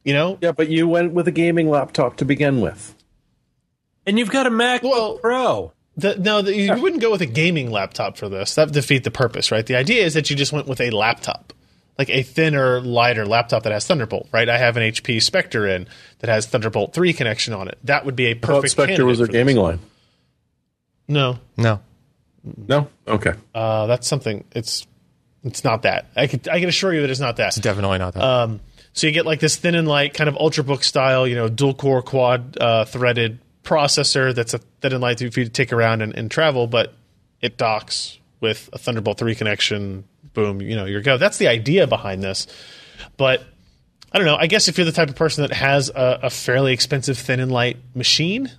You 0.04 0.14
know? 0.14 0.38
Yeah, 0.42 0.54
but 0.54 0.70
you 0.70 0.88
went 0.88 1.12
with 1.14 1.28
a 1.28 1.32
gaming 1.32 1.70
laptop 1.70 2.16
to 2.18 2.26
begin 2.26 2.62
with. 2.62 2.96
and 4.06 4.18
you've 4.18 4.30
got 4.32 4.48
a 4.48 4.50
Mac 4.50 4.82
Well- 4.84 5.18
Pro. 5.18 5.74
The, 5.98 6.16
no, 6.16 6.42
the, 6.44 6.56
you 6.56 6.80
wouldn't 6.80 7.02
go 7.02 7.10
with 7.12 7.22
a 7.22 7.26
gaming 7.26 7.72
laptop 7.72 8.18
for 8.18 8.30
this. 8.30 8.54
That 8.56 8.68
would 8.68 8.74
defeat 8.76 9.04
the 9.04 9.10
purpose, 9.12 9.52
right? 9.52 9.66
The 9.66 9.76
idea 9.76 10.06
is 10.06 10.14
that 10.14 10.30
you 10.30 10.36
just 10.36 10.54
went 10.54 10.68
with 10.68 10.80
a 10.80 10.92
laptop, 10.92 11.54
like 11.98 12.10
a 12.10 12.24
thinner, 12.24 12.80
lighter 12.82 13.26
laptop 13.26 13.64
that 13.64 13.72
has 13.72 13.86
Thunderbolt, 13.88 14.28
right? 14.32 14.48
I 14.48 14.58
have 14.58 14.78
an 14.78 14.84
HP 14.84 15.22
Spectre 15.22 15.68
in 15.68 15.88
that 16.20 16.30
has 16.30 16.46
Thunderbolt 16.46 16.94
3 16.94 17.14
connection 17.14 17.54
on 17.54 17.68
it. 17.68 17.78
That 17.84 18.06
would 18.06 18.16
be 18.16 18.28
a 18.28 18.34
thought 18.34 18.42
perfect 18.62 18.72
Spectre 18.72 19.06
was 19.06 19.18
their 19.18 19.28
candidate 19.28 19.48
gaming 19.48 19.56
this. 19.56 19.64
line. 19.64 19.80
No, 21.08 21.40
No. 21.58 21.80
No? 22.56 22.88
Okay. 23.08 23.34
uh, 23.56 23.88
that's 23.88 24.08
something. 24.08 24.44
It's 24.54 24.86
it's 25.44 25.64
not 25.64 25.84
that. 25.84 26.08
I 26.16 26.28
could 26.28 26.48
I 26.48 26.60
can 26.60 26.70
assure 26.70 26.94
you 26.94 27.02
that 27.02 27.10
it's 27.10 27.20
not 27.20 27.38
that. 27.38 27.50
It's 27.50 27.58
Definitely 27.58 27.98
not 27.98 28.14
that. 28.14 28.24
Um, 28.24 28.60
so 28.94 29.08
you 29.08 29.14
get 29.14 29.26
like 29.26 29.40
this 29.40 29.56
thin 29.58 29.76
and 29.76 29.88
light 29.88 30.14
kind 30.14 30.28
of 30.30 30.36
ultrabook 30.36 30.84
style, 30.84 31.28
you 31.28 31.36
know, 31.36 31.50
dual 31.50 31.74
core 31.74 32.02
quad 32.02 32.58
uh, 32.60 32.86
threaded 32.86 33.40
processor 33.64 34.34
that's 34.34 34.54
a 34.54 34.60
thin 34.82 34.94
and 34.94 35.02
light 35.02 35.20
for 35.20 35.26
you 35.26 35.30
to 35.30 35.50
take 35.50 35.74
around 35.74 36.02
and, 36.02 36.16
and 36.16 36.32
travel, 36.32 36.68
but 36.68 36.94
it 37.42 37.58
docks 37.58 38.18
with 38.40 38.70
a 38.74 38.78
Thunderbolt 38.78 39.18
3 39.18 39.36
connection. 39.36 40.06
Boom, 40.38 40.62
you 40.62 40.76
know, 40.76 40.86
you're 40.86 41.02
go. 41.02 41.18
That's 41.18 41.40
the 41.40 41.48
idea 41.48 41.88
behind 41.88 42.22
this. 42.22 42.46
But 43.18 43.44
I 44.12 44.20
don't 44.20 44.28
know. 44.28 44.36
I 44.36 44.46
guess 44.46 44.68
if 44.68 44.78
you're 44.78 44.86
the 44.86 44.92
type 44.92 45.10
of 45.10 45.16
person 45.16 45.42
that 45.42 45.52
has 45.52 45.90
a, 45.90 46.20
a 46.22 46.30
fairly 46.30 46.74
expensive 46.74 47.18
thin 47.18 47.40
and 47.40 47.52
light 47.52 47.78
machine 47.96 48.52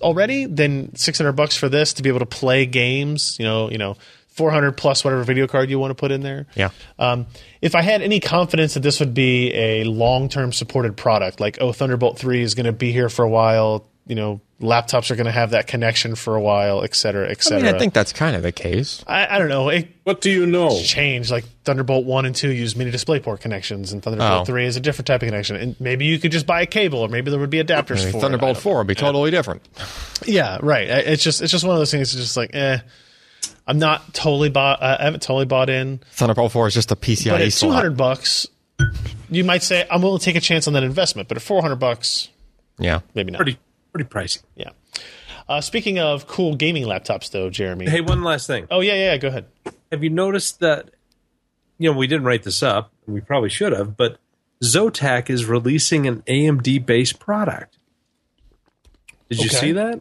already, 0.00 0.44
then 0.44 0.94
600 0.94 1.32
bucks 1.32 1.56
for 1.56 1.68
this 1.68 1.94
to 1.94 2.04
be 2.04 2.10
able 2.10 2.20
to 2.20 2.26
play 2.26 2.64
games, 2.64 3.36
you 3.40 3.44
know, 3.44 3.72
you 3.72 3.76
know, 3.76 3.96
400 4.28 4.76
plus 4.76 5.04
whatever 5.04 5.24
video 5.24 5.48
card 5.48 5.68
you 5.68 5.80
want 5.80 5.90
to 5.90 5.96
put 5.96 6.12
in 6.12 6.20
there. 6.20 6.46
Yeah. 6.54 6.70
Um, 6.96 7.26
if 7.60 7.74
I 7.74 7.82
had 7.82 8.00
any 8.00 8.20
confidence 8.20 8.74
that 8.74 8.84
this 8.84 9.00
would 9.00 9.14
be 9.14 9.52
a 9.52 9.82
long 9.82 10.28
term 10.28 10.52
supported 10.52 10.96
product, 10.96 11.40
like, 11.40 11.58
oh, 11.60 11.72
Thunderbolt 11.72 12.20
3 12.20 12.40
is 12.40 12.54
going 12.54 12.66
to 12.66 12.72
be 12.72 12.92
here 12.92 13.08
for 13.08 13.24
a 13.24 13.28
while, 13.28 13.88
you 14.06 14.14
know, 14.14 14.40
laptops 14.60 15.10
are 15.10 15.16
going 15.16 15.26
to 15.26 15.32
have 15.32 15.50
that 15.50 15.66
connection 15.66 16.14
for 16.14 16.36
a 16.36 16.40
while, 16.40 16.84
et 16.84 16.94
cetera, 16.94 17.26
et 17.28 17.38
I 17.38 17.40
cetera. 17.40 17.62
mean, 17.64 17.74
I 17.74 17.78
think 17.78 17.94
that's 17.94 18.12
kind 18.12 18.36
of 18.36 18.42
the 18.42 18.52
case. 18.52 19.02
I, 19.06 19.26
I 19.36 19.38
don't 19.38 19.48
know. 19.48 19.68
It 19.70 19.88
What 20.04 20.20
do 20.20 20.30
you 20.30 20.44
know? 20.46 20.78
Change 20.82 21.30
Like 21.30 21.44
Thunderbolt 21.64 22.04
1 22.04 22.26
and 22.26 22.36
2 22.36 22.50
use 22.50 22.76
mini 22.76 22.90
DisplayPort 22.92 23.40
connections, 23.40 23.92
and 23.92 24.02
Thunderbolt 24.02 24.42
Oh. 24.42 24.44
3 24.44 24.66
is 24.66 24.76
a 24.76 24.80
different 24.80 25.06
type 25.06 25.22
of 25.22 25.26
connection. 25.28 25.56
And 25.56 25.80
maybe 25.80 26.04
you 26.04 26.18
could 26.18 26.32
just 26.32 26.46
buy 26.46 26.60
a 26.60 26.66
cable, 26.66 26.98
or 27.00 27.08
maybe 27.08 27.30
there 27.30 27.40
would 27.40 27.48
be 27.50 27.62
adapters 27.62 28.00
I 28.02 28.04
mean, 28.04 28.12
for 28.12 28.18
it. 28.18 28.20
Thunderbolt 28.20 28.54
don't 28.56 28.62
Four 28.62 28.78
would 28.78 28.86
be 28.86 28.94
totally 28.94 29.30
different. 29.30 29.62
yeah, 30.26 30.58
right. 30.62 30.86
It's 30.88 31.22
just 31.22 31.40
it's 31.40 31.50
just 31.52 31.64
one 31.64 31.74
of 31.74 31.80
those 31.80 31.90
things. 31.90 32.12
It's 32.14 32.22
just 32.22 32.36
like, 32.36 32.50
eh, 32.54 32.78
I'm 33.66 33.78
not 33.78 34.12
totally 34.12 34.50
bought. 34.50 34.82
Uh, 34.82 34.96
I 35.00 35.04
haven't 35.04 35.20
totally 35.22 35.46
bought 35.46 35.70
in. 35.70 36.00
Thunderbolt 36.12 36.52
Four 36.52 36.66
is 36.66 36.74
just 36.74 36.92
a 36.92 36.96
PCIe 36.96 37.30
But 37.30 37.40
at 37.40 37.52
slot. 37.54 37.70
200 37.70 37.96
bucks, 37.96 38.46
you 39.30 39.44
might 39.44 39.62
say 39.62 39.86
I'm 39.90 40.02
willing 40.02 40.18
to 40.18 40.24
take 40.24 40.36
a 40.36 40.40
chance 40.40 40.66
on 40.66 40.74
that 40.74 40.82
investment. 40.84 41.28
But 41.28 41.38
at 41.38 41.42
400 41.42 41.76
bucks, 41.76 42.28
Yeah. 42.78 43.00
maybe 43.14 43.30
not. 43.30 43.38
Pretty 43.38 43.58
pretty 43.94 44.08
pricey. 44.08 44.42
Yeah. 44.56 44.70
Uh, 45.48 45.60
speaking 45.60 45.98
of 45.98 46.26
cool 46.26 46.56
gaming 46.56 46.84
laptops, 46.84 47.30
though, 47.30 47.48
Jeremy. 47.50 47.88
Hey, 47.88 48.00
one 48.00 48.22
last 48.24 48.46
thing. 48.46 48.66
Oh 48.70 48.80
yeah, 48.80 48.94
yeah. 48.94 49.16
Go 49.18 49.28
ahead. 49.28 49.44
Have 49.92 50.02
you 50.02 50.10
noticed 50.10 50.60
that? 50.60 50.90
You 51.78 51.90
know, 51.92 51.96
we 51.98 52.06
didn't 52.06 52.24
write 52.24 52.42
this 52.44 52.62
up. 52.62 52.92
and 53.06 53.14
We 53.14 53.20
probably 53.20 53.48
should 53.50 53.72
have, 53.72 53.96
but 53.96 54.18
Zotac 54.62 55.28
is 55.30 55.44
releasing 55.44 56.06
an 56.06 56.22
AMD 56.26 56.86
based 56.86 57.18
product. 57.18 57.78
Did 59.28 59.38
you 59.40 59.46
Okay. 59.46 59.56
see 59.56 59.72
that? 59.72 60.00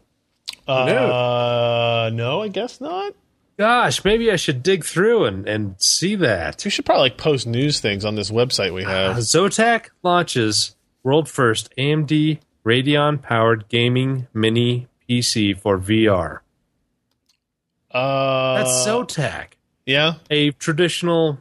Uh, 0.67 2.09
no, 2.13 2.41
I 2.41 2.47
guess 2.47 2.79
not. 2.79 3.13
Gosh, 3.57 4.03
maybe 4.03 4.31
I 4.31 4.35
should 4.35 4.63
dig 4.63 4.83
through 4.83 5.25
and, 5.25 5.47
and 5.47 5.75
see 5.79 6.15
that. 6.15 6.63
We 6.65 6.71
should 6.71 6.85
probably 6.85 7.03
like 7.03 7.17
post 7.17 7.45
news 7.45 7.79
things 7.79 8.05
on 8.05 8.15
this 8.15 8.31
website 8.31 8.73
we 8.73 8.83
Uh, 8.85 8.89
have. 8.89 9.17
Zotac 9.17 9.87
launches 10.03 10.75
world 11.03 11.27
first 11.29 11.71
AMD 11.77 12.39
Radeon 12.65 13.21
powered 13.21 13.67
gaming 13.69 14.27
mini 14.33 14.87
PC 15.09 15.57
for 15.59 15.77
VR. 15.77 16.39
Uh, 17.91 18.57
That's 18.63 18.87
Zotac, 18.87 19.47
yeah. 19.85 20.13
a 20.31 20.51
traditional 20.51 21.39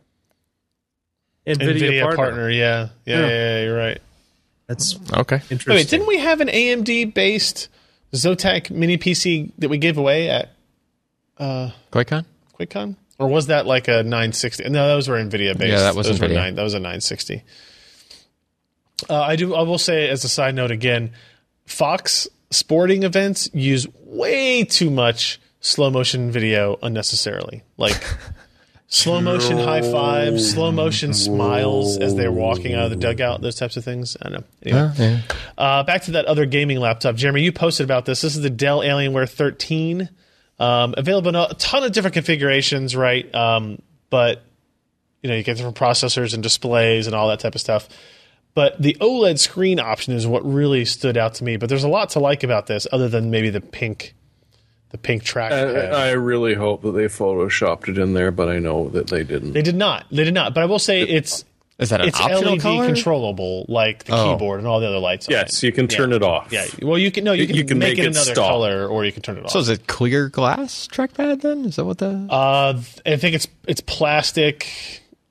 NVIDIA, 1.47 1.57
Nvidia 1.57 2.03
partner. 2.03 2.17
partner. 2.17 2.51
Yeah. 2.51 2.89
Yeah, 3.07 3.19
Yeah. 3.21 3.27
yeah, 3.27 3.29
yeah, 3.29 3.63
You're 3.65 3.77
right. 3.79 3.99
That's 4.67 4.97
Okay. 5.13 5.37
interesting. 5.51 5.75
Wait, 5.75 5.89
didn't 5.89 6.07
we 6.07 6.19
have 6.19 6.41
an 6.41 6.49
AMD 6.49 7.15
based 7.15 7.69
Zotac 8.13 8.71
mini 8.71 8.97
PC 8.99 9.51
that 9.59 9.69
we 9.69 9.79
gave 9.79 9.97
away 9.99 10.29
at 10.31 10.51
uh, 11.39 11.71
QuakeCon? 11.91 12.25
QuakeCon? 12.59 12.97
Or 13.19 13.29
was 13.29 13.47
that 13.47 13.67
like 13.67 13.89
a 13.89 14.03
960? 14.03 14.69
No, 14.71 14.87
those 14.89 15.09
were 15.09 15.17
NVIDIA 15.17 15.57
based. 15.57 15.73
Yeah, 15.73 15.81
that 15.81 15.95
was 15.95 16.07
those 16.07 16.21
Were 16.21 16.29
NVIDIA. 16.29 16.35
nine, 16.35 16.55
that 16.57 16.63
was 16.63 16.75
a 16.75 16.79
960. 16.79 17.43
Uh, 19.09 19.21
I 19.21 19.37
do. 19.37 19.55
I 19.55 19.63
will 19.63 19.79
say 19.79 20.09
as 20.09 20.25
a 20.25 20.29
side 20.29 20.55
note 20.55 20.71
again, 20.71 21.13
Fox 21.67 22.29
sporting 22.51 23.03
events 23.03 23.49
use 23.53 23.87
way 24.05 24.65
too 24.65 24.91
much 24.91 25.41
slow 25.61 25.91
motion 25.91 26.31
video 26.31 26.79
unnecessarily. 26.83 27.63
Like 27.77 28.03
slow 28.89 29.21
motion 29.21 29.59
high 29.59 29.83
fives, 29.83 30.53
slow 30.53 30.71
motion 30.71 31.15
smiles 31.15 31.97
as 31.99 32.15
they're 32.15 32.33
walking 32.33 32.75
out 32.75 32.85
of 32.85 32.91
the 32.91 32.97
dugout. 32.97 33.41
Those 33.41 33.57
types 33.57 33.77
of 33.77 33.85
things. 33.85 34.17
I 34.21 34.29
don't 34.29 34.41
know. 34.41 34.47
Anyway. 34.63 34.93
Yeah, 34.99 35.09
yeah. 35.09 35.21
Uh, 35.57 35.83
back 35.85 36.03
to 36.03 36.13
that 36.13 36.27
other 36.27 36.47
gaming 36.47 36.79
laptop, 36.79 37.17
Jeremy. 37.17 37.43
You 37.43 37.53
posted 37.53 37.85
about 37.85 38.05
this. 38.05 38.21
This 38.21 38.37
is 38.37 38.43
the 38.43 38.51
Dell 38.51 38.81
Alienware 38.81 39.29
13, 39.31 40.09
um, 40.59 40.95
available 40.97 41.31
in 41.31 41.37
a 41.37 41.55
ton 41.55 41.85
of 41.85 41.93
different 41.93 42.15
configurations, 42.15 42.95
right? 42.95 43.33
Um, 43.35 43.81
but 44.11 44.43
you 45.23 45.31
know, 45.31 45.37
you 45.37 45.43
get 45.43 45.57
different 45.57 45.77
processors 45.77 46.35
and 46.35 46.43
displays 46.43 47.07
and 47.07 47.15
all 47.15 47.29
that 47.29 47.41
type 47.41 47.55
of 47.55 47.61
stuff. 47.61 47.89
But 48.55 48.81
the 48.81 48.97
OLED 49.01 49.39
screen 49.39 49.81
option 49.81 50.13
is 50.13 50.27
what 50.27 50.45
really 50.45 50.85
stood 50.85 51.17
out 51.17 51.35
to 51.35 51.45
me. 51.45 51.57
But 51.57 51.69
there's 51.71 51.85
a 51.85 51.89
lot 51.89 52.11
to 52.11 52.21
like 52.21 52.43
about 52.43 52.67
this, 52.67 52.87
other 52.93 53.09
than 53.09 53.31
maybe 53.31 53.49
the 53.49 53.63
pink, 53.63 54.15
the 54.91 54.99
pink 54.99 55.25
trackpad. 55.25 55.93
I, 55.95 56.09
I 56.09 56.11
really 56.13 56.53
hope 56.55 56.83
that 56.83 56.93
they 56.93 57.07
photoshopped 57.07 57.89
it 57.89 57.97
in 57.97 58.13
there, 58.13 58.31
but 58.31 58.49
I 58.51 58.59
know 58.59 58.91
that 58.91 59.07
they 59.09 59.25
didn't. 59.25 59.53
they 59.53 59.63
did 59.63 59.77
not. 59.77 60.05
They 60.11 60.25
did 60.25 60.35
not. 60.35 60.53
But 60.53 60.65
I 60.65 60.67
will 60.67 60.79
say 60.79 61.01
it's 61.01 61.47
Is 61.79 61.89
that 61.89 62.03
an 62.03 62.09
it's 62.09 62.21
optional 62.21 62.53
LED 62.53 62.61
color? 62.61 62.85
controllable, 62.87 63.65
like 63.71 64.05
the 64.05 64.13
Oh. 64.15 64.33
keyboard 64.35 64.59
and 64.59 64.69
all 64.69 64.81
the 64.81 64.87
other 64.87 64.99
lights. 64.99 65.29
on 65.29 65.33
Yes, 65.33 65.63
it. 65.63 65.67
you 65.69 65.73
can 65.73 65.89
turn 65.89 66.11
Yeah. 66.11 66.17
it 66.17 66.23
off. 66.23 66.53
Yeah. 66.53 66.67
Well, 66.83 66.99
you 66.99 67.11
can 67.11 67.25
no, 67.25 67.33
you 67.33 67.43
You- 67.43 67.47
can, 67.47 67.57
you 67.57 67.65
can 67.65 67.79
make, 67.79 67.97
make 67.97 67.99
it 68.01 68.05
it 68.05 68.07
another 68.09 68.35
stop. 68.35 68.51
color, 68.51 68.87
or 68.87 69.07
you 69.07 69.13
can 69.13 69.23
turn 69.23 69.39
it 69.39 69.45
off. 69.47 69.51
So 69.53 69.61
is 69.61 69.71
it 69.71 69.87
clear 69.87 70.29
glass 70.29 70.87
trackpad 70.93 71.41
then? 71.41 71.65
Is 71.65 71.77
that 71.77 71.87
what 71.87 71.97
the? 71.97 72.27
uh, 72.29 72.79
I 73.07 73.17
think 73.17 73.35
it's 73.35 73.49
it's 73.67 73.81
plastic. 73.81 74.67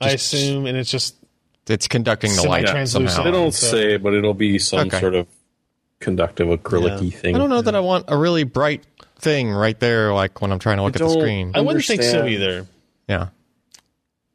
I 0.01 0.09
assume, 0.13 0.65
and 0.65 0.75
it's 0.75 0.89
just 0.89 1.13
it's 1.71 1.87
conducting 1.87 2.35
the 2.35 2.43
light 2.43 2.67
semi-translucent. 2.67 3.09
somehow. 3.11 3.23
They 3.31 3.37
don't 3.37 3.53
say, 3.53 3.97
but 3.97 4.13
it'll 4.13 4.33
be 4.33 4.59
some 4.59 4.87
Okay. 4.87 4.99
sort 4.99 5.15
of 5.15 5.27
conductive 5.99 6.47
acrylic 6.47 7.13
thing. 7.13 7.35
I 7.35 7.39
don't 7.39 7.49
know 7.49 7.61
that 7.61 7.75
I 7.75 7.79
want 7.79 8.05
a 8.07 8.17
really 8.17 8.43
bright 8.43 8.83
thing 9.17 9.51
right 9.51 9.79
there, 9.79 10.13
like 10.13 10.41
when 10.41 10.51
I'm 10.51 10.59
trying 10.59 10.77
to 10.77 10.83
look 10.83 10.95
at 10.95 10.99
the 10.99 11.07
don't- 11.07 11.19
screen. 11.19 11.51
I 11.55 11.61
wouldn't 11.61 11.85
think 11.85 12.01
so 12.03 12.25
either. 12.25 12.65
yeah. 13.07 13.27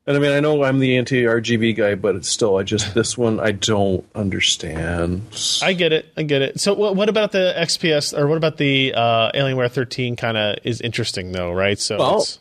And 0.09 0.16
I 0.16 0.20
mean, 0.20 0.30
I 0.30 0.39
know 0.39 0.62
I'm 0.62 0.78
the 0.78 0.99
anti-RGB 0.99 1.74
guy, 1.76 1.97
but 1.97 2.14
it's 2.14 2.28
still, 2.28 2.59
I 2.59 2.62
just 2.62 2.95
this 2.95 3.18
one 3.18 3.41
I 3.41 3.51
don't 3.51 4.07
understand. 4.14 5.22
I 5.62 5.72
get 5.72 5.93
it. 5.93 6.07
I 6.16 6.22
get 6.22 6.43
it. 6.43 6.61
So, 6.61 6.74
what, 6.74 6.95
what 6.95 7.09
about 7.09 7.32
the 7.32 7.53
XPS, 7.59 8.16
or 8.16 8.28
what 8.28 8.37
about 8.37 8.57
the 8.57 8.95
uh, 8.95 9.32
Alienware 9.32 9.68
13? 9.68 10.14
Kind 10.14 10.37
of 10.37 10.59
is 10.62 10.80
interesting, 10.80 11.32
though, 11.32 11.51
right? 11.53 11.76
So, 11.80 11.99
Well, 11.99 12.18
it's, 12.20 12.39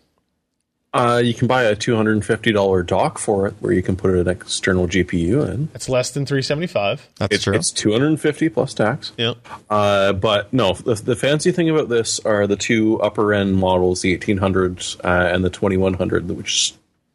Uh, 0.95 1.17
you 1.17 1.33
can 1.33 1.47
buy 1.47 1.63
a 1.63 1.75
two 1.75 1.95
hundred 1.95 2.13
and 2.13 2.25
fifty 2.25 2.51
dollar 2.53 2.81
dock 2.81 3.17
for 3.17 3.45
it, 3.47 3.53
where 3.59 3.73
you 3.73 3.81
can 3.83 3.95
put 3.97 4.11
an 4.15 4.27
external 4.29 4.87
GPU 4.87 5.47
in. 5.53 5.67
it's 5.75 5.89
less 5.89 6.11
than 6.11 6.25
375. 6.25 7.07
That's 7.19 7.35
It- 7.35 7.41
true. 7.41 7.53
It's 7.55 7.69
two 7.69 7.91
hundred 7.91 8.07
and 8.07 8.21
fifty 8.21 8.47
plus 8.47 8.73
tax. 8.73 9.11
Yeah. 9.17 9.33
Uh, 9.69 10.13
but 10.13 10.53
no, 10.53 10.73
the, 10.73 10.95
the 10.95 11.15
fancy 11.15 11.51
thing 11.51 11.69
about 11.69 11.89
this 11.89 12.19
are 12.21 12.47
the 12.47 12.55
two 12.55 12.99
upper 13.01 13.33
end 13.33 13.57
models, 13.57 14.01
the 14.03 14.13
1800 14.13 14.83
uh, 15.03 15.07
and 15.33 15.43
the 15.43 15.49
2100, 15.49 16.29
which 16.31 16.73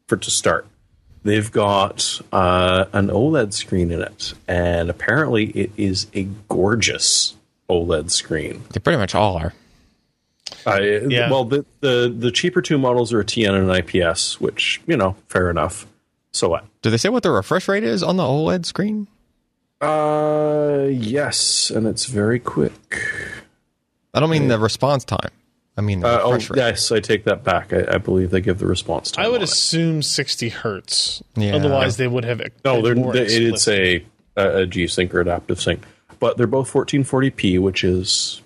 for 0.09 0.16
to 0.18 0.31
start. 0.31 0.66
They've 1.22 1.51
got 1.51 2.20
uh, 2.33 2.87
an 2.93 3.09
OLED 3.09 3.53
screen 3.53 3.91
in 3.91 4.01
it, 4.03 4.35
and 4.49 4.89
apparently 4.91 5.47
it 5.51 5.70
is 5.76 6.07
a 6.14 6.28
gorgeous 6.49 7.35
OLED 7.68 8.11
screen. 8.11 8.62
They 8.72 8.81
pretty 8.81 8.99
much 8.99 9.14
all 9.14 9.37
are. 9.37 9.53
Uh, 10.67 10.81
Yeah. 11.09 11.31
Well, 11.31 11.45
the, 11.45 11.65
the 11.81 12.15
the 12.17 12.31
cheaper 12.31 12.61
two 12.63 12.79
models 12.79 13.13
are 13.13 13.21
a 13.21 13.25
TN 13.25 13.51
and 13.59 13.71
an 13.71 13.77
IPS, 13.77 14.41
which 14.41 14.81
you 14.87 14.97
know, 14.97 15.17
fair 15.29 15.51
enough. 15.51 15.87
So 16.33 16.49
what? 16.49 16.65
Do 16.83 16.91
they 16.91 16.97
say 16.97 17.09
what 17.09 17.23
the 17.23 17.31
refresh 17.31 17.67
rate 17.69 17.83
is 17.85 18.03
on 18.03 18.17
the 18.17 18.23
OLED 18.23 18.65
screen? 18.67 19.09
Uh, 19.81 20.87
yes, 20.91 21.71
and 21.71 21.87
it's 21.87 22.05
very 22.07 22.39
quick. 22.39 23.01
I 24.13 24.21
don't 24.21 24.31
mean 24.31 24.49
the 24.49 24.59
response 24.59 25.05
time. 25.05 25.31
I 25.77 25.81
mean 25.81 26.01
the 26.01 26.09
Uh, 26.09 26.21
oh, 26.23 26.33
rate. 26.35 26.51
yes, 26.57 26.93
I 26.93 27.01
take 27.01 27.25
that 27.25 27.43
back. 27.45 27.73
I, 27.73 27.95
I 27.95 27.99
believe 27.99 28.31
they 28.31 28.41
give 28.43 28.59
the 28.59 28.67
response 28.67 29.11
time. 29.13 29.25
I 29.25 29.29
would 29.29 29.37
on 29.37 29.43
it. 29.43 29.51
assume 29.51 30.03
60 30.03 30.49
hertz. 30.51 31.23
Yeah. 31.37 31.55
Otherwise, 31.57 31.97
they 31.97 32.09
would 32.09 32.25
have. 32.25 32.43
No, 32.65 32.83
they're, 32.83 32.95
they, 32.95 33.23
it 33.25 33.39
did 33.39 33.59
say 33.59 34.05
a, 34.37 34.59
a 34.59 34.67
G 34.67 34.87
Sync 34.87 35.15
or 35.15 35.21
adaptive 35.21 35.61
sync, 35.61 35.83
but 36.19 36.37
they're 36.37 36.47
both 36.47 36.71
1440p, 36.71 37.59
which 37.61 37.83
is 37.83 38.43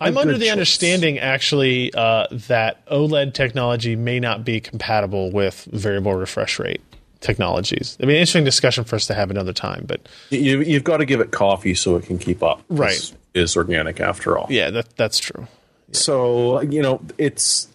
I'm 0.00 0.16
under 0.16 0.34
the 0.34 0.46
choice. 0.46 0.52
understanding, 0.52 1.18
actually, 1.18 1.92
uh, 1.94 2.26
that 2.30 2.84
OLED 2.86 3.34
technology 3.34 3.96
may 3.96 4.20
not 4.20 4.44
be 4.44 4.60
compatible 4.60 5.30
with 5.30 5.64
variable 5.72 6.14
refresh 6.14 6.58
rate 6.58 6.80
technologies. 7.20 7.96
I 8.00 8.06
mean, 8.06 8.16
interesting 8.16 8.44
discussion 8.44 8.84
for 8.84 8.96
us 8.96 9.06
to 9.06 9.14
have 9.14 9.30
another 9.30 9.52
time, 9.52 9.84
but 9.86 10.08
you, 10.30 10.60
you've 10.60 10.84
got 10.84 10.98
to 10.98 11.04
give 11.04 11.20
it 11.20 11.30
coffee 11.30 11.74
so 11.74 11.96
it 11.96 12.04
can 12.04 12.18
keep 12.18 12.42
up. 12.42 12.62
Right. 12.68 13.12
Is 13.34 13.56
organic 13.56 14.00
after 14.00 14.38
all. 14.38 14.46
yeah, 14.48 14.70
that 14.70 14.96
that's 14.96 15.18
true. 15.18 15.46
So 15.92 16.62
you 16.62 16.80
know, 16.80 17.02
it's 17.18 17.68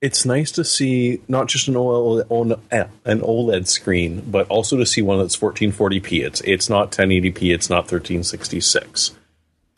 it's 0.00 0.24
nice 0.24 0.52
to 0.52 0.64
see 0.64 1.20
not 1.28 1.48
just 1.48 1.68
an 1.68 1.74
OLED, 1.74 2.58
eh, 2.70 2.86
an 3.04 3.20
OLED 3.20 3.66
screen, 3.66 4.22
but 4.26 4.46
also 4.48 4.76
to 4.76 4.86
see 4.86 5.02
one 5.02 5.18
that's 5.18 5.36
1440p. 5.36 6.24
It's 6.24 6.40
it's 6.42 6.68
not 6.68 6.90
1080p. 6.90 7.54
It's 7.54 7.68
not 7.68 7.84
1366. 7.84 9.12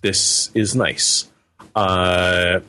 This 0.03 0.51
is 0.55 0.77
nice. 0.77 1.29
Uh, 1.77 2.61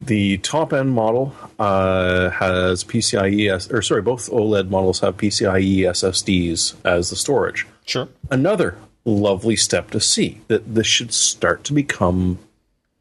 the 0.00 0.38
top 0.38 0.72
end 0.72 0.92
model 0.92 1.34
uh, 1.58 2.30
has 2.30 2.84
PCIe, 2.84 3.70
or 3.72 3.82
sorry, 3.82 4.00
both 4.00 4.30
OLED 4.30 4.70
models 4.70 5.00
have 5.00 5.16
PCIe 5.18 5.80
SSDs 5.80 6.74
as 6.84 7.10
the 7.10 7.16
storage. 7.16 7.66
Sure. 7.84 8.08
Another 8.30 8.78
lovely 9.04 9.56
step 9.56 9.90
to 9.90 10.00
see 10.00 10.40
that 10.48 10.74
this 10.74 10.86
should 10.86 11.12
start 11.12 11.64
to 11.64 11.72
become 11.74 12.38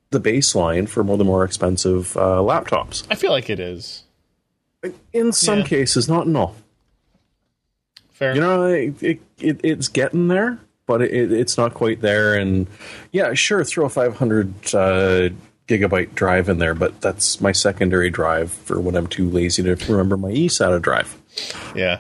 the 0.10 0.20
baseline 0.20 0.90
for 0.90 1.04
more 1.04 1.18
the 1.18 1.24
more 1.24 1.46
expensive 1.46 2.18
uh, 2.18 2.40
laptops. 2.42 3.06
I 3.12 3.16
feel 3.16 3.32
like 3.32 3.50
it 3.50 3.60
is. 3.60 4.04
In 5.14 5.32
some 5.32 5.60
Yeah. 5.60 5.66
cases, 5.66 6.10
not 6.10 6.26
in 6.26 6.36
all. 6.36 6.56
Fair. 8.12 8.34
You 8.36 8.42
know, 8.42 8.66
it, 8.66 9.02
it, 9.04 9.20
it, 9.40 9.60
it's 9.64 9.88
getting 9.88 10.28
there, 10.28 10.60
but 10.90 11.04
it, 11.04 11.32
it's 11.32 11.56
not 11.56 11.76
quite 11.76 12.02
there. 12.02 12.34
And 12.34 12.66
yeah, 13.12 13.36
sure, 13.36 13.64
throw 13.64 13.86
a 13.86 13.90
500 13.90 14.48
uh, 14.74 15.30
gigabyte 15.68 16.16
drive 16.16 16.50
in 16.50 16.58
there, 16.58 16.74
but 16.74 17.00
that's 17.00 17.40
my 17.40 17.52
secondary 17.52 18.10
drive 18.10 18.52
for 18.52 18.82
when 18.82 18.96
I'm 18.96 19.06
too 19.06 19.30
lazy 19.30 19.62
to 19.62 19.76
remember 19.88 20.18
my 20.18 20.32
eSATA 20.32 20.82
drive. 20.82 21.16
yeah. 21.76 22.00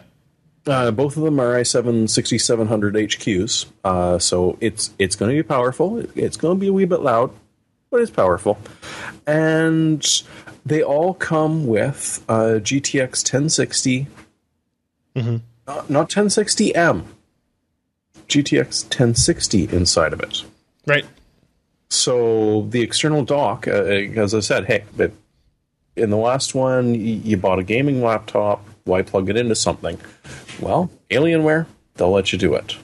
Uh, 0.65 0.91
both 0.91 1.17
of 1.17 1.23
them 1.23 1.39
are 1.39 1.53
i7 1.55 2.09
6700 2.09 2.93
HQs, 2.93 3.65
uh, 3.85 4.19
so 4.19 4.57
it's 4.59 4.91
it's 4.99 5.15
going 5.15 5.31
to 5.31 5.35
be 5.35 5.41
powerful. 5.41 6.03
It's 6.15 6.37
going 6.37 6.57
to 6.57 6.59
be 6.59 6.67
a 6.67 6.73
wee 6.73 6.85
bit 6.85 6.99
loud, 6.99 7.31
but 7.89 8.01
it's 8.01 8.11
powerful. 8.11 8.57
And 9.25 10.05
they 10.65 10.83
all 10.83 11.13
come 11.13 11.65
with 11.65 12.23
uh, 12.27 12.59
GTX 12.61 13.23
1060, 13.23 14.07
not, 15.65 15.89
not 15.89 16.09
1060M, 16.09 17.05
GTX 18.29 18.83
1060 18.85 19.69
inside 19.75 20.13
of 20.13 20.21
it. 20.21 20.43
Right. 20.85 21.05
So 21.89 22.67
the 22.69 22.81
external 22.81 23.23
dock, 23.25 23.67
uh, 23.67 23.71
as 23.71 24.33
I 24.35 24.39
said, 24.39 24.65
hey, 24.65 24.83
but 24.95 25.11
in 25.95 26.11
the 26.11 26.17
last 26.17 26.53
one, 26.55 26.91
y- 26.91 26.97
you 26.97 27.37
bought 27.37 27.59
a 27.59 27.63
gaming 27.63 28.01
laptop. 28.03 28.63
Why 28.85 29.01
plug 29.01 29.29
it 29.29 29.35
into 29.37 29.55
something? 29.55 29.99
Well, 30.59 30.89
Alienware, 31.09 31.65
they'll 31.95 32.11
let 32.11 32.31
you 32.31 32.37
do 32.39 32.53
it. 32.55 32.75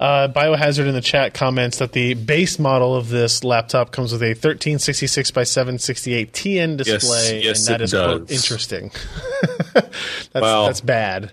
Uh, 0.00 0.28
Biohazard 0.28 0.86
in 0.86 0.94
the 0.94 1.00
chat 1.00 1.34
comments 1.34 1.78
that 1.78 1.90
the 1.92 2.14
base 2.14 2.58
model 2.60 2.94
of 2.94 3.08
this 3.08 3.42
laptop 3.42 3.90
comes 3.90 4.12
with 4.12 4.22
a 4.22 4.28
1366 4.28 5.32
by 5.32 5.42
768 5.42 6.32
TN 6.32 6.76
display, 6.76 7.42
yes, 7.42 7.66
and 7.66 7.74
that 7.74 7.80
it 7.80 7.84
is 7.84 7.92
quote, 7.92 8.30
interesting. 8.30 8.92
that's, 9.74 10.32
Well, 10.34 10.66
that's 10.66 10.80
bad. 10.80 11.32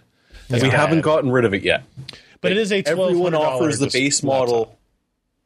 That's 0.50 0.64
we 0.64 0.70
bad. 0.70 0.80
haven't 0.80 1.02
gotten 1.02 1.32
rid 1.32 1.46
of 1.46 1.54
it 1.54 1.62
yet. 1.62 1.84
But 2.46 2.52
it 2.54 2.58
is 2.58 2.72
a 2.72 2.84
Everyone 2.88 3.34
$1,200 3.34 3.40
offers 3.40 3.80
the 3.80 3.86
dis- 3.88 3.94
base 3.94 4.24
laptop. 4.24 4.48
model, 4.48 4.78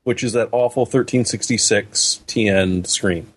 which 0.04 0.24
is 0.24 0.34
that 0.34 0.50
awful 0.52 0.84
1366 0.84 2.22
TN 2.28 2.86
screen. 2.88 3.32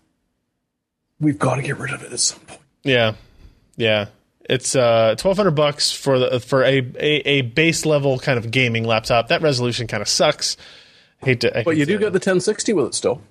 We've 1.21 1.39
got 1.39 1.57
to 1.57 1.63
get 1.63 1.79
rid 1.79 1.93
of 1.93 2.03
it 2.03 2.13
at 2.13 2.21
some 2.21 2.41
point. 2.41 2.61
Yeah, 2.83 3.15
yeah. 3.77 4.07
It's 4.51 4.75
uh, 4.75 5.15
twelve 5.17 5.37
hundred 5.37 5.53
bucks 5.53 5.93
for 5.93 6.19
the 6.19 6.41
for 6.41 6.65
a, 6.65 6.79
a 6.99 7.29
a 7.29 7.43
base 7.43 7.87
level 7.87 8.19
kind 8.19 8.39
of 8.39 8.51
gaming 8.51 8.83
laptop. 8.85 9.29
That 9.29 9.41
resolution 9.41 9.87
kind 9.87 10.01
of 10.03 10.09
sucks. 10.09 10.57
Hate 11.23 11.41
to, 11.43 11.57
I 11.57 11.63
But 11.63 11.75
hate 11.75 11.81
you 11.81 11.87
do 11.87 11.93
to- 11.93 11.99
get 12.01 12.07
the 12.13 12.17
1060 12.17 12.73
with 12.73 12.87
it 12.87 12.95
still. 12.95 13.23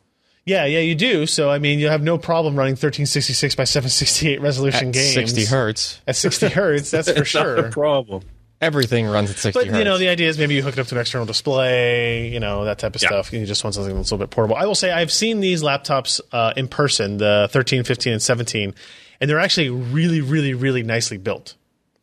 yeah, 0.46 0.64
yeah, 0.66 0.80
you 0.80 0.96
do. 0.96 1.26
So 1.26 1.50
I 1.52 1.60
mean, 1.60 1.80
you 1.80 1.90
have 1.90 2.02
no 2.02 2.18
problem 2.18 2.56
running 2.56 2.78
thirteen 2.78 3.06
sixty 3.06 3.34
six 3.34 3.56
by 3.56 3.66
seven 3.66 3.90
sixty 3.90 4.30
eight 4.30 4.40
resolution 4.40 4.88
At 4.88 4.94
games 4.94 5.14
60 5.14 5.46
hertz. 5.46 6.00
at 6.08 6.16
sixty 6.16 6.48
hertz. 6.48 6.92
That's 6.92 7.10
for 7.12 7.16
Not 7.18 7.22
a 7.24 7.26
sure. 7.26 7.72
problem. 7.72 8.24
Everything 8.62 9.08
runs 9.08 9.32
at 9.32 9.38
60 9.38 9.58
But 9.60 9.68
hertz. 9.68 9.78
you 9.80 9.84
know, 9.84 9.98
the 9.98 10.08
idea 10.10 10.30
is 10.30 10.38
maybe 10.38 10.54
you 10.54 10.62
hook 10.62 10.78
it 10.78 10.80
up 10.80 10.86
to 10.88 10.96
an 10.96 11.02
external 11.02 11.26
display, 11.26 12.28
you 12.30 12.40
know, 12.40 12.64
that 12.66 12.78
type 12.78 12.96
of 12.96 13.02
Yeah. 13.02 13.08
stuff. 13.10 13.34
You 13.34 13.44
just 13.46 13.64
want 13.64 13.74
something 13.74 13.96
that's 13.96 14.12
a 14.12 14.14
little 14.14 14.26
bit 14.28 14.30
portable. 14.32 14.56
I 14.56 14.66
will 14.66 14.76
say 14.76 14.92
I've 14.92 15.12
seen 15.12 15.40
these 15.40 15.64
laptops 15.64 16.22
uh, 16.32 16.54
in 16.56 16.68
person, 16.68 17.18
the 17.18 17.50
13, 17.52 17.84
15, 17.84 18.14
and 18.14 18.22
17, 18.22 18.76
and 19.20 19.30
they're 19.30 19.40
actually 19.40 19.70
really, 19.70 20.22
really, 20.22 20.54
really 20.54 20.84
nicely 20.84 21.18
built 21.18 21.56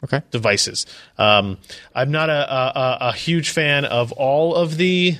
okay. 0.03 0.23
devices. 0.33 0.85
Um, 1.17 1.59
I'm 1.95 2.11
not 2.11 2.29
a, 2.29 2.53
a, 2.53 2.99
a- 3.09 3.13
huge 3.13 3.51
fan 3.51 3.85
of 3.85 4.11
all 4.13 4.57
of 4.57 4.77
the 4.79 5.17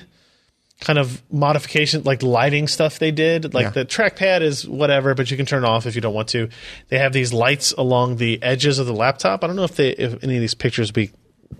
kind 0.81 0.97
of 0.99 1.21
modification, 1.31 2.03
like 2.03 2.21
lighting 2.23 2.67
stuff 2.67 2.99
they 2.99 3.11
did. 3.11 3.53
Like 3.53 3.63
Yeah. 3.67 3.69
the 3.71 3.85
trackpad 3.85 4.41
is 4.41 4.67
whatever, 4.67 5.13
but 5.13 5.29
you 5.31 5.35
can 5.37 5.45
turn 5.45 5.63
it 5.63 5.67
off 5.67 5.85
if 5.85 5.95
you 5.95 6.01
don't 6.01 6.13
want 6.13 6.29
to. 6.29 6.49
They 6.89 6.99
have 6.99 7.11
these 7.13 7.31
lights 7.33 7.73
along 7.77 8.15
the 8.17 8.41
edges 8.43 8.79
of 8.79 8.87
the 8.87 8.93
laptop. 8.93 9.43
I 9.43 9.47
don't 9.47 9.55
know 9.57 9.63
if 9.65 9.75
they, 9.75 9.89
if 9.89 10.21
any 10.23 10.35
of 10.35 10.41
these 10.41 10.53
pictures 10.53 10.91
be. 10.91 11.11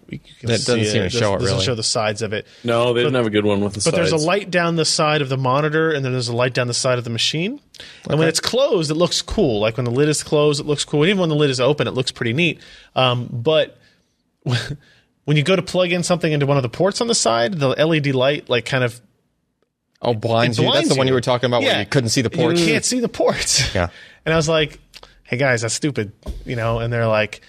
You 0.10 0.20
can 0.20 0.48
That 0.50 0.58
doesn't 0.66 0.80
see 0.86 0.90
seem 0.90 1.04
to 1.04 1.10
show 1.10 1.36
it, 1.36 1.40
doesn't 1.40 1.54
really. 1.56 1.66
show 1.66 1.76
the 1.76 1.84
sides 1.84 2.22
of 2.24 2.34
it. 2.34 2.48
No, 2.64 2.94
they 2.94 3.02
didn't 3.02 3.16
have 3.16 3.28
a 3.28 3.30
good 3.30 3.46
one 3.46 3.62
with 3.62 3.74
the 3.74 3.82
sides. 3.82 3.92
But 3.96 3.98
there's 3.98 4.12
a 4.12 4.18
light 4.18 4.50
down 4.50 4.76
the 4.76 4.86
side 4.86 5.22
of 5.22 5.30
the 5.30 5.38
monitor, 5.38 5.92
and 5.92 6.04
then 6.04 6.12
there's 6.12 6.30
a 6.30 6.36
light 6.36 6.54
down 6.54 6.68
the 6.68 6.74
side 6.74 6.98
of 6.98 7.04
the 7.04 7.10
machine. 7.12 7.60
And 8.10 8.18
when 8.20 8.28
it's 8.28 8.40
closed, 8.40 8.90
it 8.90 8.96
looks 8.96 9.22
cool. 9.22 9.60
Like 9.60 9.78
when 9.78 9.86
the 9.86 9.92
lid 9.92 10.10
is 10.10 10.24
closed, 10.24 10.60
it 10.60 10.66
looks 10.66 10.84
cool. 10.84 11.04
And 11.04 11.10
even 11.10 11.20
when 11.20 11.30
the 11.30 11.36
lid 11.36 11.50
is 11.52 11.60
open, 11.60 11.88
it 11.88 11.92
looks 11.94 12.12
pretty 12.12 12.34
neat. 12.34 12.60
Um, 12.96 13.28
but 13.32 13.78
when 15.26 15.38
you 15.38 15.44
go 15.44 15.56
to 15.56 15.62
plug 15.62 15.92
in 15.92 16.02
something 16.04 16.32
into 16.32 16.46
one 16.46 16.58
of 16.58 16.64
the 16.64 16.70
ports 16.70 17.02
on 17.02 17.08
the 17.08 17.16
side, 17.16 17.54
the 17.54 17.70
LED 17.70 18.08
light 18.08 18.50
like 18.50 18.66
kind 18.66 18.84
of 18.84 19.00
Oh, 20.02 20.14
blinds 20.14 20.58
it 20.58 20.62
you. 20.62 20.68
That's 20.68 20.74
blinds 20.76 20.90
the 20.90 20.96
one 20.98 21.08
you. 21.08 21.12
you 21.12 21.16
were 21.16 21.22
talking 21.22 21.48
about 21.48 21.62
Yeah. 21.62 21.74
where 21.74 21.80
you 21.82 21.86
couldn't 21.86 22.10
see 22.10 22.22
the 22.22 22.30
ports. 22.30 22.60
You 22.62 22.68
can't 22.68 22.86
see 22.86 23.00
the 23.00 23.10
ports. 23.10 23.74
Yeah. 23.76 23.90
And 24.26 24.34
I 24.34 24.38
was 24.38 24.50
like, 24.50 24.80
"Hey 25.24 25.38
guys, 25.38 25.62
that's 25.62 25.74
stupid," 25.74 26.12
you 26.46 26.56
know. 26.56 26.80
And 26.80 26.92
they're 26.94 27.08
like, 27.08 27.42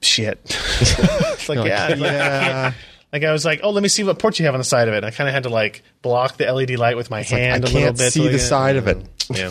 shit. 0.00 0.38
it's 0.44 1.48
like, 1.48 1.58
like, 1.58 1.68
yeah, 1.68 1.88
it's 1.88 2.00
like, 2.00 2.10
I 2.10 2.14
yeah. 2.14 2.72
like 3.12 3.24
I 3.24 3.32
was 3.32 3.44
like, 3.44 3.60
oh, 3.62 3.70
let 3.70 3.82
me 3.82 3.88
see 3.88 4.04
what 4.04 4.18
port 4.18 4.38
you 4.38 4.44
have 4.46 4.54
on 4.54 4.60
the 4.60 4.64
side 4.64 4.88
of 4.88 4.94
it. 4.94 4.98
And 4.98 5.06
I 5.06 5.10
kind 5.10 5.28
of 5.28 5.34
had 5.34 5.42
to 5.44 5.48
like 5.48 5.82
block 6.02 6.36
the 6.36 6.50
LED 6.52 6.70
light 6.78 6.96
with 6.96 7.10
my 7.10 7.18
like, 7.18 7.26
hand 7.28 7.64
I 7.64 7.68
a 7.68 7.72
little 7.72 7.80
can't 7.88 7.98
bit. 7.98 8.12
see 8.12 8.28
the 8.28 8.38
side 8.38 8.76
of 8.76 8.86
it. 8.88 8.98
Yeah. 9.30 9.50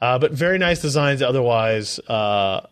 Uh, 0.00 0.18
but 0.18 0.32
very 0.32 0.58
nice 0.58 0.80
designs 0.82 1.22
otherwise. 1.22 1.98
Uh, 2.00 2.66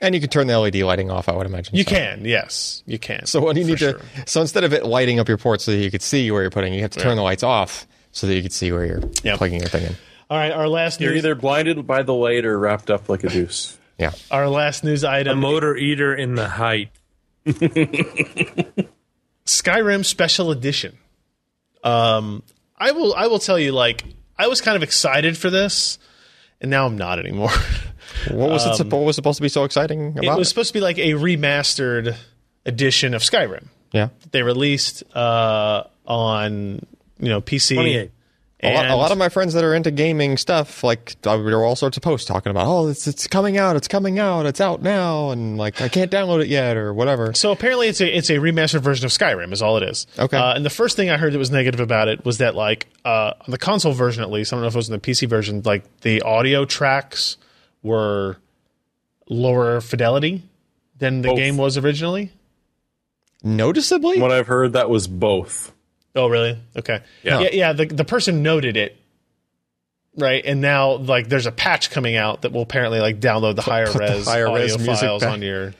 And 0.00 0.14
you 0.14 0.20
can 0.20 0.30
turn 0.30 0.46
the 0.46 0.58
LED 0.58 0.76
lighting 0.76 1.10
off, 1.10 1.28
I 1.28 1.32
would 1.36 1.46
imagine. 1.46 1.74
you 1.76 1.82
so. 1.84 1.90
can, 1.90 2.24
yes, 2.24 2.82
you 2.86 2.98
can. 2.98 3.26
So 3.26 3.40
when 3.40 3.56
you 3.56 3.64
need 3.64 3.78
sure. 3.80 3.94
to, 3.94 4.04
so 4.26 4.40
instead 4.40 4.64
of 4.64 4.72
it 4.72 4.86
lighting 4.86 5.18
up 5.18 5.28
your 5.28 5.36
port 5.36 5.60
so 5.60 5.72
that 5.72 5.78
you 5.78 5.90
could 5.90 6.00
see 6.02 6.30
where 6.30 6.42
you're 6.42 6.50
putting, 6.50 6.72
you 6.72 6.82
have 6.82 6.92
to 6.92 7.00
turn 7.00 7.16
the 7.16 7.22
lights 7.22 7.42
off 7.42 7.86
so 8.12 8.26
that 8.26 8.34
you 8.34 8.42
can 8.42 8.50
see 8.52 8.70
where 8.72 8.84
you're 8.86 9.02
Yep. 9.24 9.38
plugging 9.38 9.60
your 9.60 9.68
thing 9.68 9.84
in. 9.84 9.96
All 10.30 10.38
right, 10.38 10.52
our 10.52 10.68
last 10.68 11.00
You're 11.00 11.10
news, 11.10 11.24
either 11.24 11.34
blinded 11.34 11.84
by 11.88 12.02
the 12.04 12.14
light 12.14 12.44
or 12.44 12.56
wrapped 12.56 12.88
up 12.88 13.08
like 13.08 13.24
a 13.24 13.28
deuce. 13.28 13.76
Yeah. 14.00 14.12
our 14.30 14.48
last 14.48 14.82
news 14.82 15.04
A 15.04 15.10
item: 15.10 15.38
motor 15.40 15.76
eater 15.76 16.14
in 16.14 16.34
the 16.34 16.48
height. 16.48 16.88
Skyrim 19.46 20.04
Special 20.04 20.50
Edition. 20.50 20.98
Um, 21.82 22.42
I 22.76 22.92
will, 22.92 23.14
I 23.14 23.26
will 23.26 23.38
tell 23.38 23.58
you, 23.58 23.72
like, 23.72 24.04
I 24.38 24.46
was 24.48 24.60
kind 24.60 24.76
of 24.76 24.82
excited 24.82 25.36
for 25.36 25.50
this, 25.50 25.98
and 26.60 26.70
now 26.70 26.86
I'm 26.86 26.96
not 26.96 27.18
anymore. 27.18 27.50
What 28.30 28.50
was 28.50 28.66
it? 28.66 28.70
suppo- 28.84 28.98
What 28.98 29.04
was 29.06 29.16
supposed 29.16 29.36
to 29.38 29.42
be 29.42 29.48
so 29.48 29.62
exciting 29.64 30.18
Um, 30.18 30.24
it 30.24 30.28
was 30.36 30.48
it? 30.48 30.50
supposed 30.50 30.68
to 30.70 30.74
be 30.74 30.80
like 30.80 30.98
a 30.98 31.12
remastered 31.12 32.16
edition 32.66 33.14
of 33.14 33.22
Skyrim. 33.22 33.68
Yeah. 33.92 34.08
They 34.32 34.42
released 34.42 35.04
uh, 35.14 35.84
on 36.06 36.84
you 37.20 37.28
know 37.28 37.40
PC. 37.40 37.76
28. 37.76 38.10
A 38.62 38.74
lot, 38.74 38.86
a 38.90 38.94
lot 38.94 39.10
of 39.10 39.16
my 39.16 39.30
friends 39.30 39.54
that 39.54 39.64
are 39.64 39.74
into 39.74 39.90
gaming 39.90 40.36
stuff, 40.36 40.84
like 40.84 41.16
uh, 41.24 41.38
there 41.38 41.56
were 41.56 41.64
all 41.64 41.76
sorts 41.76 41.96
of 41.96 42.02
posts 42.02 42.26
talking 42.26 42.50
about, 42.50 42.66
oh, 42.66 42.88
it's 42.88 43.06
it's 43.06 43.26
coming 43.26 43.56
out, 43.56 43.74
it's 43.74 43.88
coming 43.88 44.18
out, 44.18 44.44
it's 44.44 44.60
out 44.60 44.82
now, 44.82 45.30
and 45.30 45.56
like 45.56 45.80
I 45.80 45.88
can't 45.88 46.10
download 46.10 46.42
it 46.42 46.48
yet 46.48 46.76
or 46.76 46.92
whatever. 46.92 47.32
So 47.32 47.52
apparently, 47.52 47.88
it's 47.88 48.02
a 48.02 48.16
it's 48.16 48.28
a 48.28 48.34
remastered 48.34 48.82
version 48.82 49.06
of 49.06 49.12
Skyrim, 49.12 49.52
is 49.52 49.62
all 49.62 49.78
it 49.78 49.82
is. 49.84 50.06
Okay. 50.18 50.36
Uh, 50.36 50.52
and 50.54 50.64
the 50.64 50.70
first 50.70 50.94
thing 50.96 51.08
I 51.08 51.16
heard 51.16 51.32
that 51.32 51.38
was 51.38 51.50
negative 51.50 51.80
about 51.80 52.08
it 52.08 52.22
was 52.24 52.38
that 52.38 52.54
like 52.54 52.86
uh, 53.04 53.32
on 53.40 53.50
the 53.50 53.58
console 53.58 53.92
version, 53.92 54.22
at 54.22 54.30
least, 54.30 54.52
I 54.52 54.56
don't 54.56 54.62
know 54.62 54.68
if 54.68 54.74
it 54.74 54.78
was 54.78 54.88
in 54.90 54.92
the 54.92 55.00
PC 55.00 55.26
version, 55.26 55.62
like 55.64 55.84
the 56.02 56.20
audio 56.20 56.66
tracks 56.66 57.38
were 57.82 58.36
lower 59.28 59.80
fidelity 59.80 60.42
than 60.98 61.22
the 61.22 61.28
Both. 61.28 61.38
game 61.38 61.56
was 61.56 61.78
originally. 61.78 62.30
Noticeably, 63.42 64.20
What 64.20 64.32
I've 64.32 64.48
heard, 64.48 64.74
that 64.74 64.90
was 64.90 65.08
both. 65.08 65.72
Oh, 66.14 66.28
really? 66.28 66.58
Okay. 66.76 67.00
Yeah. 67.22 67.40
yeah. 67.40 67.48
Yeah. 67.52 67.72
The 67.72 67.86
the 67.86 68.04
person 68.04 68.42
noted 68.42 68.76
it. 68.76 68.96
Right, 70.18 70.44
and 70.44 70.60
now 70.60 70.94
like 70.96 71.28
there's 71.28 71.46
a 71.46 71.52
patch 71.52 71.90
coming 71.92 72.16
out 72.16 72.42
that 72.42 72.50
will 72.52 72.62
apparently 72.62 72.98
like 72.98 73.20
download 73.20 73.54
the 73.54 73.62
higher 73.62 73.86
put 73.86 73.98
the 74.06 74.14
res 74.14 74.26
higher 74.26 74.48
audio 74.48 74.62
res 74.64 74.76
music 74.76 74.96
files 74.96 75.22
back. 75.22 75.32
on 75.32 75.40
your 75.40 75.72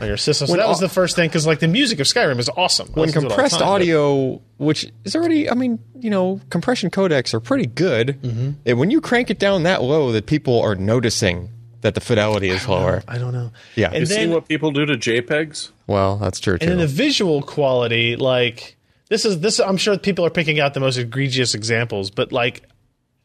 on 0.00 0.06
your 0.06 0.16
system. 0.16 0.46
So 0.46 0.52
When 0.52 0.60
that 0.60 0.68
was 0.68 0.78
au- 0.80 0.86
the 0.86 0.88
first 0.88 1.16
thing 1.16 1.28
because 1.28 1.48
like 1.48 1.58
the 1.58 1.66
music 1.66 1.98
of 1.98 2.06
Skyrim 2.06 2.38
is 2.38 2.48
awesome. 2.48 2.88
I 2.90 3.00
when 3.00 3.06
listen 3.08 3.22
to 3.22 3.26
it 3.26 3.30
all 3.30 3.30
the 3.30 3.34
compressed 3.34 3.58
time, 3.58 3.66
but- 3.68 3.72
audio, 3.72 4.40
which 4.58 4.86
is 5.04 5.16
already, 5.16 5.50
I 5.50 5.54
mean, 5.54 5.80
you 5.98 6.10
know, 6.10 6.40
compression 6.48 6.90
codecs 6.90 7.34
are 7.34 7.40
pretty 7.40 7.66
good. 7.66 8.18
Mm-hmm. 8.22 8.50
And 8.64 8.78
when 8.78 8.90
you 8.92 9.00
crank 9.00 9.30
it 9.30 9.40
down 9.40 9.64
that 9.64 9.82
low, 9.82 10.12
that 10.12 10.26
people 10.26 10.60
are 10.62 10.76
noticing 10.76 11.50
that 11.80 11.96
the 11.96 12.00
fidelity 12.00 12.50
is 12.50 12.66
lower. 12.68 13.02
I 13.08 13.18
don't 13.18 13.32
know. 13.32 13.50
Yeah. 13.74 13.88
and 13.88 14.00
You 14.02 14.06
then 14.06 14.28
see 14.28 14.32
what 14.32 14.46
people 14.46 14.70
do 14.70 14.86
to 14.86 14.94
JPEGs? 14.94 15.70
Well, 15.88 16.18
that's 16.18 16.38
true 16.38 16.56
too. 16.56 16.62
and 16.62 16.70
then 16.70 16.78
the 16.78 16.86
visual 16.86 17.42
quality, 17.42 18.14
like 18.14 18.76
this 19.12 19.26
is 19.26 19.40
this. 19.40 19.60
I'm 19.60 19.76
sure 19.76 19.98
people 19.98 20.24
are 20.24 20.30
picking 20.30 20.58
out 20.58 20.72
the 20.72 20.80
most 20.80 20.96
egregious 20.96 21.54
examples, 21.54 22.10
but 22.10 22.32
like 22.32 22.62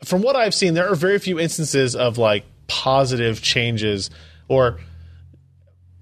from 0.03 0.21
what 0.21 0.35
I've 0.35 0.53
seen, 0.53 0.73
there 0.73 0.91
are 0.91 0.95
very 0.95 1.17
few 1.17 1.39
instances 1.39 1.95
of 1.95 2.17
like 2.17 2.43
positive 2.67 3.41
changes 3.41 4.09
or 4.49 4.81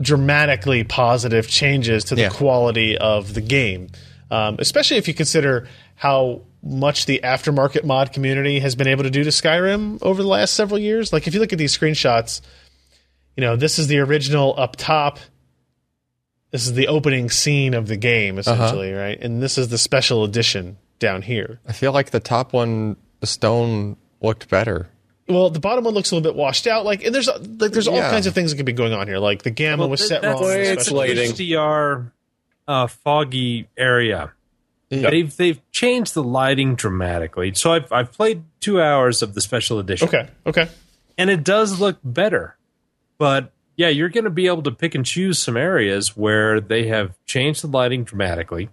dramatically 0.01 0.83
positive 0.83 1.47
changes 1.47 2.05
to 2.05 2.15
the 2.15 2.23
Yeah. 2.23 2.29
quality 2.29 2.97
of 2.97 3.35
the 3.35 3.41
game, 3.41 3.89
um, 4.31 4.55
especially 4.57 4.97
if 4.97 5.07
you 5.07 5.13
consider 5.13 5.67
how 5.93 6.41
much 6.63 7.05
the 7.05 7.21
aftermarket 7.23 7.83
mod 7.83 8.11
community 8.11 8.59
has 8.61 8.75
been 8.75 8.87
able 8.87 9.03
to 9.03 9.11
do 9.11 9.23
to 9.23 9.29
Skyrim 9.29 9.99
over 10.01 10.23
the 10.23 10.27
last 10.27 10.55
several 10.55 10.79
years. 10.79 11.13
Like 11.13 11.27
if 11.27 11.35
you 11.35 11.39
look 11.39 11.53
at 11.53 11.59
these 11.59 11.77
screenshots, 11.77 12.41
you 13.37 13.41
know 13.41 13.55
this 13.55 13.77
is 13.77 13.85
the 13.85 13.99
original 13.99 14.55
up 14.57 14.77
top. 14.77 15.19
This 16.55 16.67
is 16.67 16.73
the 16.73 16.87
opening 16.87 17.29
scene 17.29 17.73
of 17.73 17.87
the 17.87 17.97
game, 17.97 18.39
essentially, 18.39 18.93
right? 18.93 19.19
And 19.21 19.43
this 19.43 19.57
is 19.57 19.67
the 19.67 19.77
special 19.77 20.23
edition 20.23 20.77
down 20.99 21.21
here. 21.21 21.59
I 21.67 21.73
feel 21.73 21.91
like 21.91 22.11
the 22.11 22.21
top 22.21 22.53
one, 22.53 22.95
the 23.19 23.27
stone, 23.27 23.97
looked 24.21 24.47
better. 24.49 24.87
Well, 25.27 25.49
the 25.49 25.59
bottom 25.59 25.83
one 25.83 25.93
looks 25.93 26.11
a 26.11 26.15
little 26.15 26.31
bit 26.31 26.37
washed 26.37 26.65
out. 26.65 26.85
Like, 26.85 27.03
and 27.03 27.13
there's 27.13 27.27
like 27.27 27.73
there's 27.73 27.89
all 27.89 27.97
Yeah. 27.97 28.09
kinds 28.09 28.25
of 28.25 28.33
things 28.33 28.51
that 28.51 28.55
could 28.55 28.65
be 28.65 28.71
going 28.71 28.93
on 28.93 29.05
here. 29.05 29.17
Like 29.17 29.43
the 29.43 29.49
gamma 29.49 29.85
was 29.85 30.07
set 30.07 30.21
that's, 30.21 30.39
wrong. 30.39 30.43
Well, 30.43 30.57
the 30.57 30.71
it's 30.71 30.89
lighting. 30.91 31.31
HDR 31.31 32.11
uh, 32.69 32.87
foggy 32.87 33.67
area. 33.75 34.31
Yeah. 34.89 35.09
They've 35.09 35.35
they've 35.35 35.71
changed 35.73 36.13
the 36.13 36.23
lighting 36.23 36.75
dramatically. 36.75 37.53
So 37.55 37.73
I've 37.73 37.91
I've 37.91 38.13
played 38.13 38.45
two 38.61 38.81
hours 38.81 39.21
of 39.21 39.33
the 39.33 39.41
special 39.41 39.77
edition. 39.79 40.07
Okay, 40.07 40.29
okay. 40.47 40.69
and 41.17 41.29
it 41.29 41.43
does 41.43 41.81
look 41.81 41.97
better. 42.01 42.55
But 43.17 43.51
yeah, 43.75 43.89
you're 43.89 44.09
going 44.09 44.23
to 44.23 44.29
be 44.29 44.47
able 44.47 44.63
to 44.63 44.71
pick 44.71 44.95
and 44.95 45.05
choose 45.05 45.39
some 45.39 45.57
areas 45.57 46.15
where 46.15 46.59
they 46.59 46.87
have 46.87 47.13
changed 47.25 47.63
the 47.63 47.67
lighting 47.67 48.03
dramatically, 48.03 48.69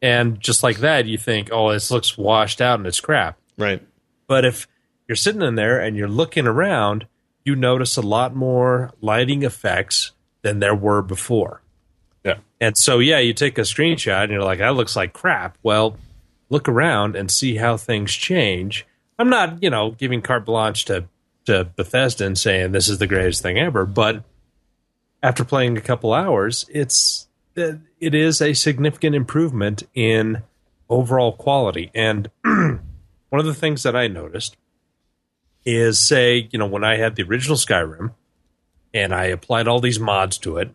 and 0.00 0.40
just 0.40 0.62
like 0.62 0.78
that, 0.78 1.06
you 1.06 1.18
think, 1.18 1.50
"Oh, 1.52 1.72
this 1.72 1.90
looks 1.90 2.16
washed 2.18 2.60
out 2.60 2.78
and 2.78 2.86
it's 2.86 3.00
crap." 3.00 3.38
Right. 3.56 3.82
But 4.26 4.44
if 4.44 4.66
you're 5.08 5.16
sitting 5.16 5.42
in 5.42 5.54
there 5.54 5.80
and 5.80 5.96
you're 5.96 6.08
looking 6.08 6.46
around, 6.46 7.06
you 7.44 7.54
notice 7.54 7.96
a 7.96 8.02
lot 8.02 8.34
more 8.34 8.92
lighting 9.00 9.42
effects 9.42 10.12
than 10.42 10.60
there 10.60 10.74
were 10.74 11.02
before. 11.02 11.62
Yeah. 12.24 12.38
And 12.60 12.76
so, 12.76 12.98
yeah, 12.98 13.18
you 13.18 13.34
take 13.34 13.58
a 13.58 13.62
screenshot 13.62 14.22
and 14.22 14.32
you're 14.32 14.42
like, 14.42 14.58
that 14.58 14.74
looks 14.74 14.96
like 14.96 15.12
crap. 15.12 15.58
Well, 15.62 15.96
look 16.48 16.68
around 16.68 17.16
and 17.16 17.30
see 17.30 17.56
how 17.56 17.76
things 17.76 18.12
change. 18.12 18.86
I'm 19.18 19.28
not, 19.28 19.62
you 19.62 19.70
know, 19.70 19.90
giving 19.90 20.22
carte 20.22 20.46
blanche 20.46 20.86
to, 20.86 21.04
to 21.46 21.64
Bethesda 21.64 22.26
and 22.26 22.38
saying 22.38 22.72
this 22.72 22.88
is 22.88 22.98
the 22.98 23.06
greatest 23.06 23.42
thing 23.42 23.58
ever, 23.58 23.84
but 23.84 24.24
after 25.22 25.44
playing 25.44 25.76
a 25.76 25.82
couple 25.82 26.12
hours, 26.12 26.66
it's 26.70 27.28
it 27.56 28.14
is 28.14 28.42
a 28.42 28.52
significant 28.52 29.14
improvement 29.14 29.84
in 29.94 30.42
overall 30.88 31.32
quality. 31.32 31.90
And 31.94 32.30
one 32.42 32.80
of 33.32 33.46
the 33.46 33.54
things 33.54 33.82
that 33.84 33.96
I 33.96 34.08
noticed 34.08 34.56
is, 35.64 35.98
say, 35.98 36.48
you 36.50 36.58
know, 36.58 36.66
when 36.66 36.84
I 36.84 36.96
had 36.96 37.16
the 37.16 37.22
original 37.22 37.56
Skyrim 37.56 38.12
and 38.92 39.14
I 39.14 39.26
applied 39.26 39.66
all 39.66 39.80
these 39.80 39.98
mods 40.00 40.36
to 40.38 40.58
it, 40.58 40.74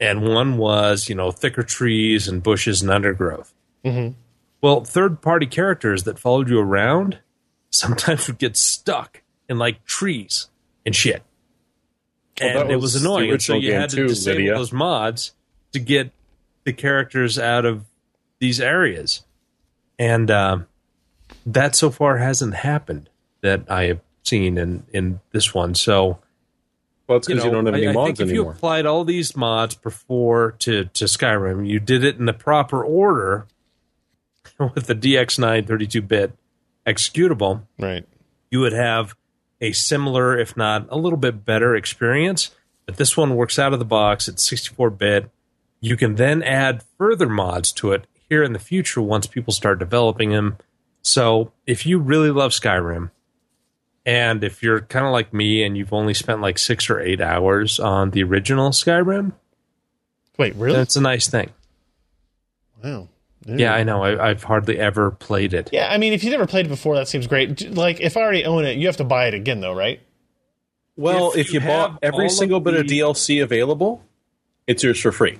and 0.00 0.22
one 0.22 0.56
was, 0.56 1.08
you 1.08 1.14
know, 1.14 1.30
thicker 1.30 1.62
trees 1.62 2.26
and 2.26 2.42
bushes 2.42 2.80
and 2.80 2.90
undergrowth. 2.90 3.52
Mhm. 3.84 4.14
Well, 4.62 4.84
third 4.84 5.20
party 5.20 5.46
characters 5.46 6.04
that 6.04 6.18
followed 6.18 6.48
you 6.48 6.58
around 6.58 7.18
sometimes 7.70 8.26
would 8.28 8.38
get 8.38 8.56
stuck 8.56 9.19
in 9.50 9.58
like 9.58 9.84
trees 9.84 10.48
and 10.86 10.96
shit. 10.96 11.22
Well, 12.40 12.54
that 12.54 12.62
and 12.62 12.70
it 12.70 12.76
was 12.76 12.94
was 12.94 13.02
annoying. 13.02 13.30
And 13.32 13.42
so 13.42 13.54
you 13.56 13.72
game 13.72 13.80
had 13.80 13.90
to 13.90 13.96
too, 13.96 14.08
disable 14.08 14.36
Lydia. 14.38 14.54
those 14.54 14.72
mods 14.72 15.34
to 15.72 15.78
get 15.78 16.10
the 16.64 16.72
characters 16.72 17.38
out 17.38 17.66
of 17.66 17.84
these 18.38 18.60
areas. 18.60 19.24
And 19.98 20.30
um, 20.30 20.66
that 21.44 21.74
so 21.76 21.90
far 21.90 22.16
hasn't 22.16 22.54
happened 22.54 23.10
that 23.42 23.70
I 23.70 23.84
have 23.84 24.00
seen 24.22 24.56
in, 24.56 24.84
in 24.92 25.20
this 25.32 25.52
one. 25.52 25.74
So 25.74 26.18
Well, 27.06 27.18
it's 27.18 27.26
because 27.26 27.44
you, 27.44 27.50
don't 27.50 27.66
have 27.66 27.74
any 27.74 27.88
I, 27.88 27.90
I 27.90 27.92
mods 27.92 28.18
think 28.18 28.20
if 28.20 28.28
anymore. 28.32 28.52
you 28.52 28.56
applied 28.56 28.86
all 28.86 29.04
these 29.04 29.36
mods 29.36 29.74
before 29.74 30.52
to, 30.60 30.84
to 30.86 31.04
Skyrim, 31.04 31.68
you 31.68 31.78
did 31.80 32.04
it 32.04 32.16
in 32.16 32.24
the 32.24 32.32
proper 32.32 32.82
order 32.82 33.46
with 34.58 34.86
the 34.86 34.94
DX9 34.94 35.66
32-bit 35.66 36.32
executable, 36.86 37.62
Right. 37.78 38.06
you 38.50 38.60
would 38.60 38.72
have 38.72 39.14
a 39.60 39.72
similar, 39.72 40.38
if 40.38 40.56
not 40.56 40.86
a 40.90 40.96
little 40.96 41.18
bit 41.18 41.44
better 41.44 41.74
experience. 41.76 42.50
But 42.86 42.96
this 42.96 43.16
one 43.16 43.36
works 43.36 43.58
out 43.58 43.72
of 43.72 43.78
the 43.78 43.84
box. 43.84 44.26
It's 44.28 44.48
64-bit. 44.50 45.30
You 45.80 45.96
can 45.96 46.16
then 46.16 46.42
add 46.42 46.82
further 46.98 47.28
mods 47.28 47.72
to 47.72 47.92
it 47.92 48.06
here 48.28 48.42
in 48.42 48.52
the 48.52 48.58
future 48.58 49.00
once 49.00 49.26
people 49.26 49.52
start 49.52 49.78
developing 49.78 50.30
them. 50.30 50.56
So 51.02 51.52
if 51.66 51.86
you 51.86 51.98
really 51.98 52.30
love 52.30 52.52
Skyrim, 52.52 53.10
and 54.06 54.42
if 54.42 54.62
you're 54.62 54.80
kind 54.80 55.06
of 55.06 55.12
like 55.12 55.32
me 55.32 55.62
and 55.62 55.76
you've 55.76 55.92
only 55.92 56.14
spent 56.14 56.40
like 56.40 56.58
six 56.58 56.88
or 56.90 57.00
eight 57.00 57.20
hours 57.20 57.78
on 57.78 58.10
the 58.10 58.22
original 58.22 58.70
Skyrim, 58.70 59.32
Wait, 60.38 60.54
really? 60.56 60.76
that's 60.76 60.96
a 60.96 61.00
nice 61.00 61.28
thing. 61.28 61.50
wow. 62.82 63.08
Yeah, 63.46 63.72
I 63.72 63.84
know. 63.84 64.02
I, 64.02 64.30
I've 64.30 64.42
hardly 64.42 64.78
ever 64.78 65.10
played 65.10 65.54
it. 65.54 65.70
Yeah, 65.72 65.88
I 65.90 65.96
mean, 65.96 66.12
if 66.12 66.22
you've 66.22 66.32
never 66.32 66.46
played 66.46 66.66
it 66.66 66.68
before, 66.68 66.96
that 66.96 67.08
seems 67.08 67.26
great. 67.26 67.74
Like, 67.74 68.00
if 68.00 68.16
I 68.16 68.20
already 68.20 68.44
own 68.44 68.66
it, 68.66 68.76
you 68.76 68.86
have 68.86 68.98
to 68.98 69.04
buy 69.04 69.28
it 69.28 69.34
again, 69.34 69.60
though, 69.60 69.72
right? 69.72 70.00
well, 71.00 71.32
if 71.32 71.38
if, 71.38 71.52
you 71.54 71.60
you, 71.60 71.66
bought 71.66 71.98
every 72.02 72.28
single 72.28 72.58
of 72.58 72.64
bit 72.64 72.74
of 72.74 72.86
DLC 72.86 73.42
available, 73.42 74.02
it's 74.66 74.82
yours 74.82 75.00
for 75.00 75.12
free. 75.12 75.38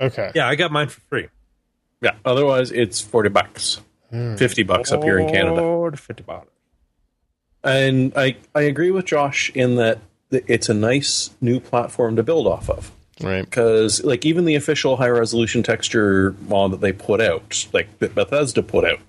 Okay. 0.00 0.30
Yeah, 0.34 0.48
I 0.48 0.54
got 0.54 0.70
mine 0.70 0.88
for 0.88 1.00
free. 1.02 1.28
Yeah. 2.00 2.12
Otherwise, 2.24 2.70
it's 2.70 3.00
forty 3.00 3.28
bucks, 3.28 3.80
hmm. 4.10 4.36
fifty 4.36 4.62
bucks 4.62 4.92
up 4.92 5.02
here 5.02 5.18
in 5.18 5.28
Canada. 5.28 5.60
Or 5.60 5.90
50 5.92 6.22
bucks. 6.22 6.48
And 7.62 8.12
I 8.16 8.36
I 8.54 8.62
agree 8.62 8.90
with 8.90 9.06
Josh 9.06 9.50
in 9.54 9.76
that 9.76 9.98
it's 10.30 10.68
a 10.68 10.74
nice 10.74 11.30
new 11.40 11.60
platform 11.60 12.16
to 12.16 12.22
build 12.22 12.46
off 12.46 12.70
of. 12.70 12.92
Right. 13.22 13.44
because 13.44 14.02
like 14.02 14.24
even 14.24 14.44
the 14.44 14.54
official 14.54 14.96
high 14.96 15.08
resolution 15.08 15.62
texture 15.62 16.34
mod 16.48 16.72
that 16.72 16.80
they 16.80 16.92
put 16.92 17.20
out, 17.20 17.66
like 17.72 17.98
that 17.98 18.14
Bethesda 18.14 18.62
put 18.62 18.84
out, 18.84 19.00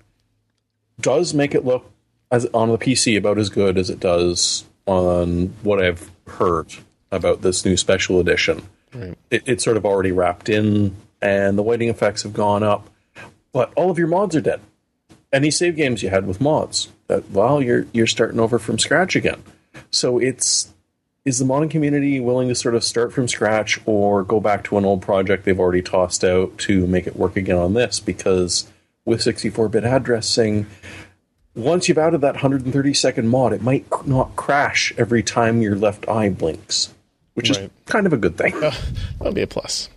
does 1.00 1.34
make 1.34 1.54
it 1.54 1.64
look 1.64 1.90
as 2.30 2.46
on 2.54 2.70
the 2.70 2.78
PC 2.78 3.16
about 3.16 3.38
as 3.38 3.48
good 3.48 3.78
as 3.78 3.90
it 3.90 4.00
does 4.00 4.64
on 4.86 5.54
what 5.62 5.82
I've 5.82 6.10
heard 6.26 6.72
about 7.10 7.42
this 7.42 7.64
new 7.64 7.76
special 7.76 8.18
edition. 8.20 8.62
Right. 8.94 9.16
It, 9.30 9.42
it's 9.46 9.64
sort 9.64 9.76
of 9.76 9.86
already 9.86 10.12
wrapped 10.12 10.48
in, 10.48 10.96
and 11.20 11.56
the 11.58 11.62
lighting 11.62 11.88
effects 11.88 12.22
have 12.22 12.32
gone 12.32 12.62
up, 12.62 12.88
but 13.52 13.72
all 13.76 13.90
of 13.90 13.98
your 13.98 14.08
mods 14.08 14.34
are 14.34 14.40
dead. 14.40 14.60
Any 15.32 15.50
save 15.50 15.76
games 15.76 16.02
you 16.02 16.10
had 16.10 16.26
with 16.26 16.40
mods, 16.40 16.88
that 17.06 17.30
well, 17.30 17.62
you're 17.62 17.86
you're 17.92 18.06
starting 18.06 18.40
over 18.40 18.58
from 18.58 18.78
scratch 18.78 19.16
again. 19.16 19.42
So 19.90 20.18
it's 20.18 20.71
is 21.24 21.38
the 21.38 21.44
modding 21.44 21.70
community 21.70 22.18
willing 22.20 22.48
to 22.48 22.54
sort 22.54 22.74
of 22.74 22.82
start 22.82 23.12
from 23.12 23.28
scratch 23.28 23.80
or 23.86 24.24
go 24.24 24.40
back 24.40 24.64
to 24.64 24.76
an 24.78 24.84
old 24.84 25.02
project 25.02 25.44
they've 25.44 25.60
already 25.60 25.82
tossed 25.82 26.24
out 26.24 26.58
to 26.58 26.86
make 26.86 27.06
it 27.06 27.16
work 27.16 27.36
again 27.36 27.58
on 27.58 27.74
this? 27.74 28.00
Because 28.00 28.66
with 29.04 29.20
64-bit 29.20 29.84
addressing, 29.84 30.66
once 31.54 31.88
you've 31.88 31.98
added 31.98 32.22
that 32.22 32.34
130 32.34 32.94
second 32.94 33.28
mod, 33.28 33.52
it 33.52 33.62
might 33.62 33.86
not 34.06 34.34
crash 34.36 34.92
every 34.98 35.22
time 35.22 35.62
your 35.62 35.76
left 35.76 36.08
eye 36.08 36.28
blinks, 36.28 36.92
which 37.34 37.50
is 37.50 37.58
kind 37.86 38.06
of 38.06 38.12
a 38.12 38.16
good 38.16 38.36
thing. 38.36 38.58
That'll 39.18 39.32
be 39.32 39.42
a 39.42 39.46
plus. 39.46 39.88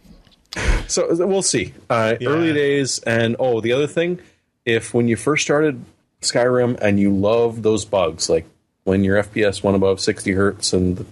So 0.88 1.08
we'll 1.26 1.42
see. 1.42 1.74
Uh, 1.90 2.16
Yeah. 2.20 2.30
Early 2.30 2.54
days, 2.54 3.00
and 3.00 3.36
oh, 3.40 3.62
the 3.62 3.72
other 3.72 3.88
thing, 3.88 4.20
if 4.64 4.94
when 4.94 5.08
you 5.08 5.16
first 5.16 5.44
started 5.44 5.84
Skyrim 6.22 6.78
and 6.82 7.00
you 7.00 7.10
love 7.12 7.64
those 7.64 7.84
bugs, 7.84 8.30
like 8.30 8.46
when 8.84 9.04
your 9.04 9.22
FPS 9.22 9.64
went 9.64 9.76
above 9.76 10.00
60 10.00 10.32
hertz 10.32 10.72
and 10.72 11.06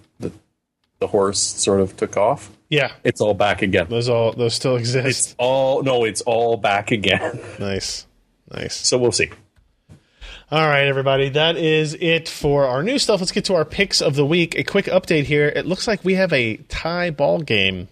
the, 1.04 1.08
the, 1.08 1.12
the 1.12 1.18
horse 1.18 1.40
sort 1.40 1.80
of 1.82 1.96
took 1.98 2.18
off, 2.18 2.50
Yeah. 2.70 2.92
it's 3.04 3.22
all 3.22 3.34
back 3.34 3.62
again. 3.62 3.88
Those 3.90 4.10
all 4.10 4.34
those 4.34 4.54
still 4.54 4.76
exist. 4.78 5.32
It's 5.32 5.36
all 5.38 5.84
no, 5.84 6.04
it's 6.04 6.22
all 6.22 6.58
back 6.58 6.92
again. 6.92 7.40
nice. 7.60 8.06
Nice. 8.52 8.76
So 8.76 8.98
we'll 8.98 9.12
see. 9.12 9.32
All 10.52 10.68
right, 10.68 10.86
everybody. 10.86 11.30
That 11.30 11.58
is 11.58 11.96
it 12.00 12.30
for 12.30 12.66
our 12.68 12.84
new 12.84 13.00
stuff. 13.00 13.20
Let's 13.22 13.32
get 13.32 13.46
to 13.46 13.56
our 13.56 13.66
picks 13.66 14.02
of 14.02 14.16
the 14.16 14.26
week. 14.26 14.56
A 14.56 14.64
quick 14.64 14.86
update 14.86 15.24
here. 15.24 15.48
It 15.48 15.66
looks 15.66 15.88
like 15.88 16.04
we 16.04 16.14
have 16.16 16.32
a 16.34 16.58
tie 16.58 17.10
ball 17.10 17.40
game. 17.40 17.88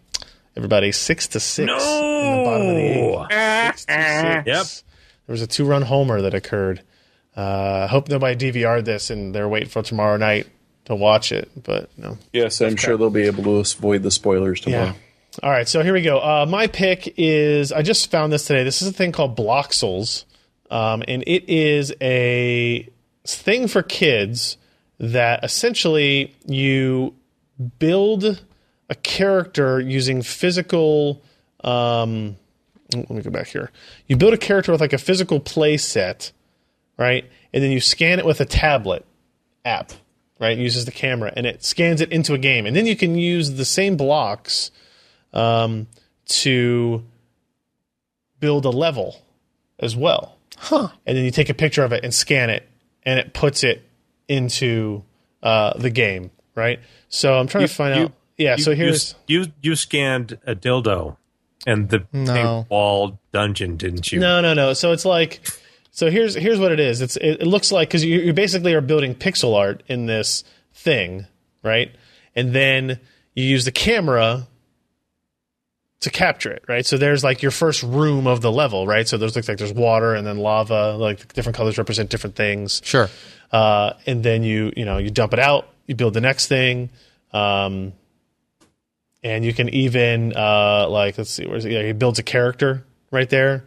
Everybody, 0.56 0.92
six 0.92 1.28
to 1.30 1.40
six 1.40 1.68
in 1.72 1.76
the 1.78 2.44
bottom 2.46 2.68
of 2.68 2.76
the 2.76 2.82
eighth. 2.82 3.78
Six 3.80 3.86
to 3.86 3.94
six. 3.94 4.48
Yep. 4.48 4.66
There 5.28 5.34
was 5.34 5.42
a 5.42 5.48
two-run 5.48 5.82
homer 5.84 6.22
that 6.22 6.34
occurred. 6.34 6.82
Uh, 7.36 7.88
hope 7.88 8.10
nobody 8.10 8.52
DVR'd 8.52 8.84
this 8.86 9.10
and 9.10 9.34
they're 9.34 9.48
waiting 9.50 9.70
for 9.70 9.82
tomorrow 9.82 10.18
night 10.18 10.48
to 10.86 10.96
watch 10.96 11.32
it. 11.32 11.50
But 11.64 11.90
no, 11.98 12.18
Yes, 12.34 12.62
I'm 12.62 12.76
sure 12.76 12.98
they'll 12.98 13.10
be 13.10 13.24
able 13.28 13.44
to 13.44 13.56
avoid 13.78 14.04
the 14.04 14.12
spoilers 14.12 14.62
tomorrow. 14.62 14.86
yeah. 14.86 14.94
All 15.42 15.50
right, 15.50 15.68
so 15.68 15.82
here 15.82 15.94
we 15.94 16.02
go. 16.02 16.20
Uh, 16.20 16.46
my 16.50 16.68
pick 16.68 17.14
is 17.18 17.72
I 17.72 17.82
just 17.84 18.12
found 18.12 18.34
this 18.34 18.46
today. 18.46 18.64
This 18.66 18.82
is 18.82 18.90
a 18.90 18.94
thing 18.94 19.12
called 19.14 19.38
Bloxels, 19.38 20.26
um, 20.70 21.04
and 21.08 21.24
it 21.26 21.48
is 21.50 21.94
a 22.02 22.90
thing 23.26 23.68
for 23.70 23.82
kids 23.82 24.58
that 25.00 25.44
essentially 25.46 26.36
you 26.46 27.16
build 27.80 28.44
a 28.90 28.96
character 28.96 29.80
using 29.80 30.22
physical. 30.22 31.22
Um, 31.64 32.36
let 32.94 33.10
me 33.10 33.22
go 33.22 33.30
back 33.32 33.48
here. 33.48 33.72
You 34.08 34.18
build 34.18 34.34
a 34.34 34.38
character 34.38 34.74
with 34.74 34.82
like 34.82 34.92
a 34.92 34.98
physical 34.98 35.40
play 35.40 35.78
set, 35.78 36.34
right? 36.98 37.24
And 37.54 37.64
then 37.64 37.72
you 37.72 37.80
scan 37.80 38.20
it 38.20 38.26
with 38.26 38.42
a 38.42 38.46
tablet 38.46 39.06
app, 39.64 39.94
right? 40.42 40.58
It 40.58 40.62
uses 40.62 40.84
the 40.84 40.92
camera 40.92 41.32
and 41.38 41.46
it 41.46 41.64
scans 41.64 42.02
it 42.02 42.12
into 42.12 42.34
a 42.34 42.38
game. 42.38 42.66
And 42.66 42.76
then 42.76 42.86
you 42.86 42.98
can 42.98 43.16
use 43.16 43.52
the 43.52 43.64
same 43.64 43.96
blocks 43.96 44.72
um, 45.32 45.88
to 46.26 47.06
build 48.40 48.66
a 48.66 48.70
level 48.70 49.22
as 49.80 49.96
well. 49.96 50.38
Huh. 50.58 50.90
And 51.06 51.18
then 51.18 51.24
you 51.26 51.32
take 51.32 51.50
a 51.50 51.54
picture 51.54 51.84
of 51.84 51.94
it 51.94 52.04
and 52.04 52.14
scan 52.14 52.50
it, 52.50 52.68
and 53.04 53.20
it 53.20 53.34
puts 53.34 53.64
it 53.64 53.84
into 54.28 55.04
uh, 55.42 55.78
the 55.78 55.90
game, 55.90 56.32
right? 56.56 56.80
So 57.10 57.34
I'm 57.36 57.48
trying 57.48 57.68
to 57.68 57.74
find 57.74 57.96
you- 57.96 58.04
out. 58.06 58.12
Yeah, 58.38 58.56
You- 58.58 58.64
so 58.64 58.74
here's 58.76 59.14
you 59.28 59.48
you 59.62 59.76
scanned 59.76 60.40
a 60.48 60.56
dildo 60.56 61.18
and 61.68 61.90
the 61.90 62.08
No. 62.12 62.66
wall 62.70 63.20
dungeon, 63.32 63.78
didn't 63.78 64.12
you? 64.12 64.20
No, 64.20 64.42
no, 64.42 64.54
no. 64.56 64.74
So 64.74 64.92
it's 64.94 65.06
like, 65.06 65.42
so 65.92 66.10
here's 66.10 66.36
here's 66.36 66.60
what 66.60 66.72
it 66.72 66.80
is. 66.80 67.02
It's 67.02 67.18
it, 67.18 67.42
it 67.42 67.48
looks 67.48 67.72
like 67.72 67.90
because 67.90 68.04
you, 68.04 68.20
you 68.20 68.34
basically 68.34 68.74
are 68.74 68.82
building 68.82 69.14
pixel 69.14 69.56
art 69.56 69.84
in 69.88 70.06
this 70.06 70.44
thing, 70.74 71.28
right? 71.64 71.94
And 72.34 72.54
then 72.54 73.00
you 73.36 73.44
use 73.44 73.66
the 73.66 73.72
camera 73.72 74.48
to 76.00 76.10
capture 76.10 76.52
it, 76.52 76.64
right? 76.68 76.86
So 76.86 76.98
there's 76.98 77.24
like 77.24 77.42
your 77.42 77.52
first 77.52 77.84
room 77.84 78.26
of 78.26 78.42
the 78.42 78.52
level, 78.52 78.88
right? 78.88 79.08
So 79.08 79.18
there's 79.18 79.36
looks 79.36 79.48
like 79.48 79.58
there's 79.58 79.74
water 79.74 80.16
and 80.16 80.26
then 80.26 80.38
lava, 80.38 80.94
like 80.94 81.32
different 81.34 81.56
colors 81.56 81.78
represent 81.78 82.10
different 82.10 82.36
things. 82.36 82.82
Sure. 82.84 83.10
Uh, 83.52 83.94
and 84.06 84.24
then 84.24 84.44
you 84.44 84.72
you 84.76 84.86
know 84.86 84.98
you 84.98 85.10
dump 85.12 85.34
it 85.34 85.40
out, 85.40 85.68
you 85.88 85.96
build 85.96 86.14
the 86.14 86.22
next 86.22 86.48
thing. 86.48 86.90
Um, 87.34 87.94
and 89.24 89.46
you 89.46 89.54
can 89.54 89.70
even 89.70 90.34
uh, 90.36 90.88
like 90.90 91.18
let's 91.18 91.30
see, 91.30 91.46
where's 91.46 91.66
it? 91.66 91.74
Yeah, 91.74 91.84
he 91.84 91.92
builds 91.92 92.18
a 92.18 92.24
character 92.24 92.86
right 93.12 93.30
there, 93.30 93.66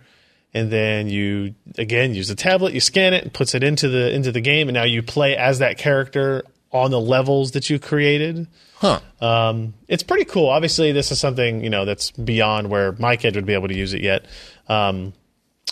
and 0.54 0.70
then 0.70 1.08
you 1.08 1.54
again 1.76 2.14
use 2.14 2.28
the 2.28 2.34
tablet, 2.34 2.72
you 2.72 2.80
scan 2.80 3.12
it, 3.12 3.24
and 3.24 3.32
puts 3.32 3.54
it 3.54 3.64
into 3.64 3.88
the 3.88 4.12
into 4.12 4.32
the 4.32 4.40
game, 4.40 4.68
and 4.68 4.74
now 4.74 4.84
you 4.84 5.02
play 5.02 5.36
as 5.36 5.58
that 5.58 5.76
character 5.76 6.44
on 6.70 6.90
the 6.90 7.00
levels 7.00 7.52
that 7.52 7.68
you 7.68 7.78
created. 7.78 8.46
Huh. 8.76 9.00
Um, 9.20 9.74
it's 9.88 10.02
pretty 10.02 10.24
cool. 10.24 10.48
Obviously, 10.48 10.92
this 10.92 11.10
is 11.10 11.18
something 11.18 11.62
you 11.62 11.70
know 11.70 11.84
that's 11.84 12.12
beyond 12.12 12.70
where 12.70 12.92
my 12.92 13.16
kid 13.16 13.34
would 13.34 13.46
be 13.46 13.54
able 13.54 13.68
to 13.68 13.76
use 13.76 13.92
it 13.92 14.02
yet. 14.02 14.26
Um, 14.68 15.12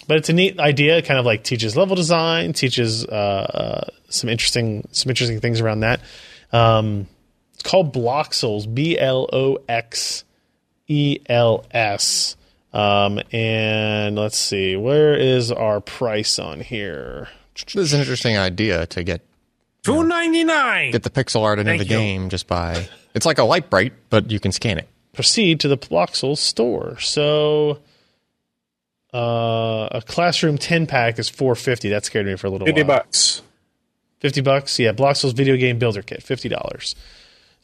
but 0.08 0.16
it's 0.16 0.28
a 0.28 0.32
neat 0.32 0.58
idea. 0.58 0.98
It 0.98 1.04
kind 1.04 1.20
of 1.20 1.26
like 1.26 1.44
teaches 1.44 1.76
level 1.76 1.94
design, 1.94 2.52
teaches 2.52 3.06
uh, 3.06 3.10
uh, 3.10 3.90
some 4.08 4.28
interesting 4.28 4.88
some 4.92 5.10
interesting 5.10 5.40
things 5.40 5.60
around 5.60 5.80
that. 5.80 6.00
Um, 6.52 7.06
it's 7.54 7.62
called 7.62 7.94
Bloxels, 7.94 8.72
B 8.72 8.98
L 8.98 9.28
O 9.32 9.58
X 9.68 10.24
E 10.88 11.20
L 11.28 11.64
S. 11.70 12.36
Um, 12.72 13.20
and 13.32 14.16
let's 14.16 14.38
see, 14.38 14.76
where 14.76 15.14
is 15.14 15.52
our 15.52 15.80
price 15.80 16.38
on 16.38 16.60
here? 16.60 17.28
This 17.66 17.76
is 17.76 17.92
an 17.92 18.00
interesting 18.00 18.36
idea 18.38 18.86
to 18.86 19.04
get 19.04 19.20
Two 19.82 20.04
ninety 20.04 20.42
nine. 20.44 20.92
get 20.92 21.02
the 21.02 21.10
pixel 21.10 21.42
art 21.42 21.58
into 21.58 21.70
Thank 21.72 21.80
the 21.82 21.84
you. 21.88 21.90
game 21.98 22.28
just 22.30 22.46
by. 22.46 22.88
It's 23.14 23.26
like 23.26 23.38
a 23.38 23.44
Lite-Brite, 23.44 23.92
but 24.10 24.30
you 24.30 24.40
can 24.40 24.52
scan 24.52 24.78
it. 24.78 24.88
proceed 25.12 25.60
to 25.60 25.68
the 25.68 25.76
Bloxel 25.76 26.38
store. 26.38 26.98
So 27.00 27.80
uh, 29.12 29.88
a 29.92 30.02
classroom 30.06 30.56
10 30.56 30.86
pack 30.86 31.18
is 31.18 31.28
450. 31.28 31.90
That 31.90 32.04
scared 32.06 32.24
me 32.26 32.36
for 32.36 32.46
a 32.46 32.50
little 32.50 32.66
50 32.66 32.82
while. 32.84 32.98
bucks. 32.98 33.42
50 34.20 34.40
bucks. 34.40 34.78
Yeah, 34.78 34.92
Bloxel's 34.92 35.32
video 35.34 35.56
game 35.56 35.78
builder 35.78 36.00
kit, 36.00 36.20
$50. 36.20 36.94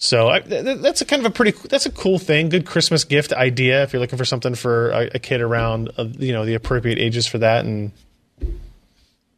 So 0.01 0.28
I, 0.28 0.38
th- 0.40 0.64
th- 0.64 0.78
that's 0.78 1.01
a 1.01 1.05
kind 1.05 1.24
of 1.26 1.32
a 1.32 1.34
pretty 1.34 1.59
that's 1.68 1.84
a 1.86 1.90
cool 1.90 2.18
thing. 2.20 2.49
Good 2.51 2.64
Christmas 2.66 3.03
gift 3.05 3.32
idea 3.32 3.82
if 3.82 3.92
you're 3.92 3.99
looking 4.01 4.16
for 4.18 4.24
something 4.24 4.55
for 4.55 4.90
a, 4.90 5.11
a 5.14 5.18
kid 5.18 5.40
around 5.40 5.90
uh, 5.99 6.05
you 6.18 6.32
know 6.32 6.44
the 6.44 6.55
appropriate 6.55 6.99
ages 6.99 7.26
for 7.26 7.38
that 7.38 7.64
and 7.64 7.90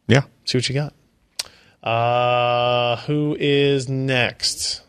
Yeah. 0.07 0.21
see 0.45 0.57
what 0.59 0.69
you 0.69 0.75
got. 0.75 0.93
Uh, 1.83 2.97
who 3.07 3.35
is 3.39 3.89
next? 3.89 4.83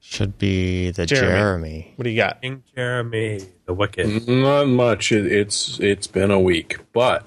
Should 0.00 0.36
be 0.36 0.90
the 0.90 1.06
Jeremy. 1.06 1.30
Jeremy. 1.32 1.92
What 1.96 2.04
do 2.04 2.10
you 2.10 2.16
got? 2.16 2.42
King 2.42 2.62
Jeremy, 2.76 3.40
the 3.64 3.72
Wicked. 3.72 4.28
Not 4.28 4.66
much. 4.68 5.10
It, 5.10 5.24
it's 5.32 5.80
it's 5.80 6.06
been 6.06 6.30
a 6.30 6.38
week, 6.40 6.76
but 6.92 7.24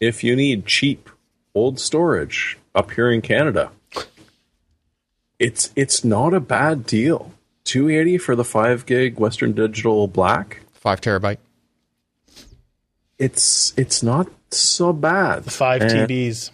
if 0.00 0.24
you 0.24 0.34
need 0.34 0.66
cheap 0.66 1.08
old 1.54 1.78
storage 1.78 2.58
up 2.74 2.90
here 2.90 3.12
in 3.12 3.22
Canada, 3.22 3.70
it's 5.38 5.70
it's 5.76 6.04
not 6.04 6.34
a 6.34 6.40
bad 6.40 6.86
deal. 6.86 7.32
Two 7.64 7.88
eighty 7.88 8.18
for 8.18 8.36
the 8.36 8.44
five 8.44 8.86
gig 8.86 9.18
Western 9.18 9.52
Digital 9.52 10.06
Black. 10.08 10.60
Five 10.72 11.00
terabyte. 11.00 11.38
It's 13.18 13.72
it's 13.76 14.02
not 14.02 14.28
so 14.50 14.92
bad. 14.92 15.50
Five 15.50 15.82
And 15.82 16.08
TBs. 16.08 16.50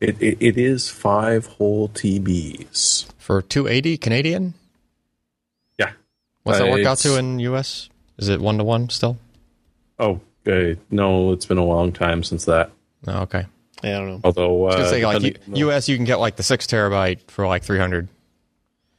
It, 0.00 0.20
it 0.22 0.36
it 0.40 0.58
is 0.58 0.88
five 0.88 1.46
whole 1.46 1.88
TBs. 1.88 3.06
For 3.18 3.40
280 3.40 3.96
Canadian? 3.96 4.52
Yeah. 5.78 5.92
What's 6.42 6.58
that 6.58 6.68
Uh, 6.68 6.72
work 6.72 6.84
out 6.84 6.98
to 6.98 7.16
in 7.18 7.38
US? 7.40 7.88
Is 8.18 8.28
it 8.28 8.38
one 8.40 8.58
to 8.58 8.64
one 8.64 8.90
still? 8.90 9.16
Oh, 9.98 10.20
uh, 10.46 10.74
no, 10.90 11.32
it's 11.32 11.46
been 11.46 11.56
a 11.56 11.64
long 11.64 11.90
time 11.90 12.22
since 12.22 12.44
that. 12.44 12.70
No, 13.06 13.20
okay. 13.20 13.46
Yeah, 13.82 13.96
I 13.96 13.98
don't 14.00 14.08
know. 14.08 14.20
Although, 14.24 14.68
uh, 14.68 14.72
I 14.74 14.78
was 14.80 14.90
say 14.90 15.04
like 15.04 15.20
depending- 15.22 15.56
U- 15.56 15.70
US, 15.70 15.88
you 15.88 15.96
can 15.96 16.04
get 16.04 16.20
like 16.20 16.36
the 16.36 16.42
six 16.42 16.66
terabyte 16.66 17.20
for 17.30 17.46
like 17.46 17.62
300. 17.64 18.08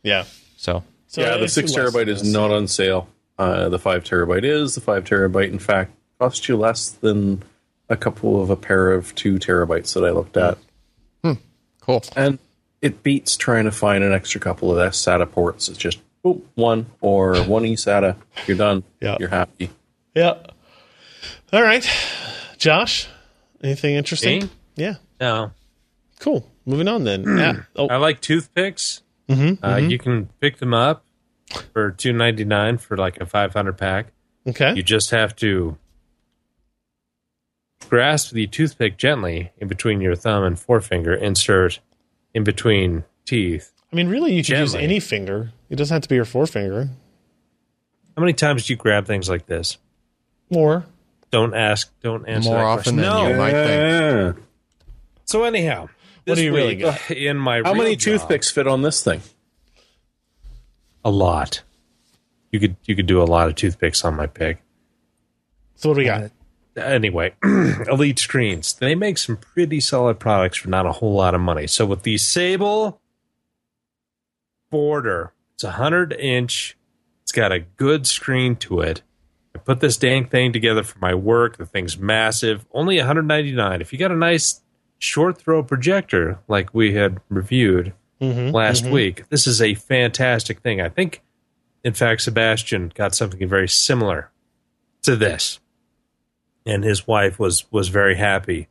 Yeah. 0.03 0.25
So 0.57 0.83
So 1.07 1.21
yeah, 1.21 1.37
the 1.37 1.47
six 1.47 1.71
terabyte 1.71 2.07
is 2.07 2.31
not 2.31 2.51
on 2.51 2.67
sale. 2.67 3.07
Uh, 3.37 3.69
the 3.69 3.79
five 3.79 4.03
terabyte 4.03 4.43
is. 4.43 4.75
The 4.75 4.81
five 4.81 5.03
terabyte, 5.03 5.51
in 5.51 5.59
fact, 5.59 5.91
costs 6.19 6.47
you 6.47 6.55
less 6.57 6.89
than 6.89 7.43
a 7.89 7.95
couple 7.97 8.41
of 8.41 8.49
a 8.49 8.55
pair 8.55 8.91
of 8.91 9.13
two 9.15 9.35
terabytes 9.35 9.93
that 9.93 10.03
I 10.03 10.09
looked 10.11 10.37
at, 10.37 10.57
Hmm. 11.23 11.33
cool. 11.81 12.03
and 12.15 12.39
it 12.81 13.03
beats 13.03 13.35
trying 13.37 13.65
to 13.65 13.71
find 13.71 14.03
an 14.03 14.11
extra 14.13 14.39
couple 14.41 14.71
of 14.71 14.93
SATA 14.93 15.29
ports. 15.31 15.67
It's 15.69 15.77
just 15.77 15.99
boom, 16.23 16.43
one 16.55 16.87
or 17.01 17.35
one 17.43 17.63
eSATA. 17.63 18.15
You're 18.47 18.57
done. 18.57 18.83
Yeah. 19.01 19.17
You're 19.19 19.29
happy. 19.29 19.69
Yeah. 20.15 20.35
All 21.53 21.61
right, 21.61 21.87
Josh. 22.57 23.07
Anything 23.63 23.95
interesting? 23.95 24.43
Me? 24.43 24.49
Yeah. 24.75 24.95
No. 25.19 25.51
Cool. 26.19 26.49
Moving 26.65 26.87
on 26.87 27.03
then. 27.03 27.23
Hmm. 27.23 27.37
yeah. 27.37 27.63
Oh, 27.75 27.87
I 27.87 27.97
like 27.97 28.21
toothpicks. 28.21 29.01
Mm-hmm, 29.29 29.63
uh, 29.63 29.75
mm-hmm. 29.75 29.89
You 29.89 29.97
can 29.97 30.29
pick 30.39 30.57
them 30.57 30.73
up 30.73 31.03
for 31.73 31.91
two 31.91 32.13
ninety 32.13 32.45
nine 32.45 32.77
for 32.77 32.95
like 32.95 33.19
a 33.19 33.25
five 33.25 33.53
hundred 33.53 33.77
pack. 33.77 34.07
okay. 34.47 34.73
You 34.75 34.83
just 34.83 35.11
have 35.11 35.35
to 35.37 35.77
grasp 37.89 38.31
the 38.31 38.47
toothpick 38.47 38.97
gently 38.97 39.51
in 39.57 39.67
between 39.67 40.01
your 40.01 40.15
thumb 40.15 40.43
and 40.43 40.59
forefinger, 40.59 41.13
insert 41.13 41.79
in 42.33 42.43
between 42.43 43.03
teeth. 43.25 43.71
I 43.91 43.95
mean, 43.95 44.09
really, 44.09 44.33
you 44.33 44.43
could 44.43 44.57
use 44.57 44.75
any 44.75 44.99
finger. 44.99 45.51
It 45.69 45.77
doesn't 45.77 45.93
have 45.93 46.01
to 46.03 46.09
be 46.09 46.15
your 46.15 46.25
forefinger. 46.25 46.89
How 48.15 48.21
many 48.21 48.33
times 48.33 48.65
do 48.65 48.73
you 48.73 48.77
grab 48.77 49.05
things 49.05 49.29
like 49.29 49.45
this? 49.45 49.77
More. 50.49 50.85
Don't 51.31 51.53
ask. 51.53 51.91
Don't 52.01 52.27
answer 52.27 52.49
More 52.49 52.59
that 52.59 52.65
often 52.65 52.95
question. 52.95 52.97
than 52.97 53.05
no. 53.05 53.27
you 53.27 53.35
might 53.35 53.51
think. 53.51 54.37
Yeah. 55.25 55.31
So 55.31 55.43
anyhow, 55.43 55.89
What 56.25 56.35
do 56.35 56.43
you 56.43 56.53
really 56.55 56.75
got? 56.75 56.99
Uh, 57.11 57.13
in 57.15 57.37
my 57.37 57.57
How 57.57 57.73
real 57.73 57.83
many 57.83 57.95
job- 57.95 58.19
toothpicks 58.19 58.49
fit 58.51 58.67
on 58.67 58.81
this 58.81 59.03
thing? 59.03 59.21
A 61.03 61.11
lot. 61.11 61.61
You 62.51 62.59
could 62.59 62.75
you 62.85 62.95
could 62.95 63.05
do 63.07 63.21
a 63.21 63.25
lot 63.25 63.47
of 63.49 63.55
toothpicks 63.55 64.03
on 64.05 64.15
my 64.15 64.27
pick. 64.27 64.61
so, 65.75 65.89
what 65.89 65.95
do 65.95 65.99
we 66.01 66.05
got? 66.05 66.23
Uh, 66.77 66.81
anyway, 66.81 67.33
Elite 67.43 68.19
Screens. 68.19 68.73
They 68.73 68.95
make 68.95 69.17
some 69.17 69.37
pretty 69.37 69.79
solid 69.79 70.19
products 70.19 70.57
for 70.57 70.69
not 70.69 70.85
a 70.85 70.91
whole 70.93 71.13
lot 71.13 71.35
of 71.35 71.41
money. 71.41 71.67
So 71.67 71.85
with 71.85 72.03
the 72.03 72.17
Sable 72.17 72.99
border, 74.71 75.33
it's 75.53 75.63
a 75.63 75.71
hundred 75.71 76.13
inch. 76.13 76.77
It's 77.23 77.31
got 77.31 77.51
a 77.51 77.59
good 77.59 78.05
screen 78.07 78.55
to 78.57 78.81
it. 78.81 79.01
I 79.55 79.57
put 79.59 79.79
this 79.79 79.97
dang 79.97 80.25
thing 80.27 80.53
together 80.53 80.83
for 80.83 80.99
my 80.99 81.13
work. 81.15 81.57
The 81.57 81.65
thing's 81.65 81.97
massive. 81.97 82.65
Only 82.71 82.97
199. 82.97 83.81
If 83.81 83.91
you 83.93 83.99
got 83.99 84.11
a 84.11 84.15
nice 84.15 84.61
short 85.05 85.37
throw 85.37 85.63
projector 85.63 86.39
like 86.47 86.73
we 86.73 86.93
had 86.93 87.19
reviewed 87.29 87.93
mm-hmm, 88.19 88.53
last 88.53 88.83
mm-hmm. 88.83 88.93
week, 88.93 89.29
this 89.29 89.47
is 89.47 89.61
a 89.61 89.75
fantastic 89.75 90.59
thing. 90.59 90.81
I 90.81 90.89
think, 90.89 91.21
in 91.83 91.93
fact, 91.93 92.21
Sebastian 92.21 92.91
got 92.93 93.15
something 93.15 93.47
very 93.47 93.67
similar 93.67 94.31
to 95.03 95.15
this 95.15 95.59
and 96.65 96.83
his 96.83 97.07
wife 97.07 97.39
was 97.39 97.71
was 97.71 97.89
very 97.89 98.15
happy 98.15 98.67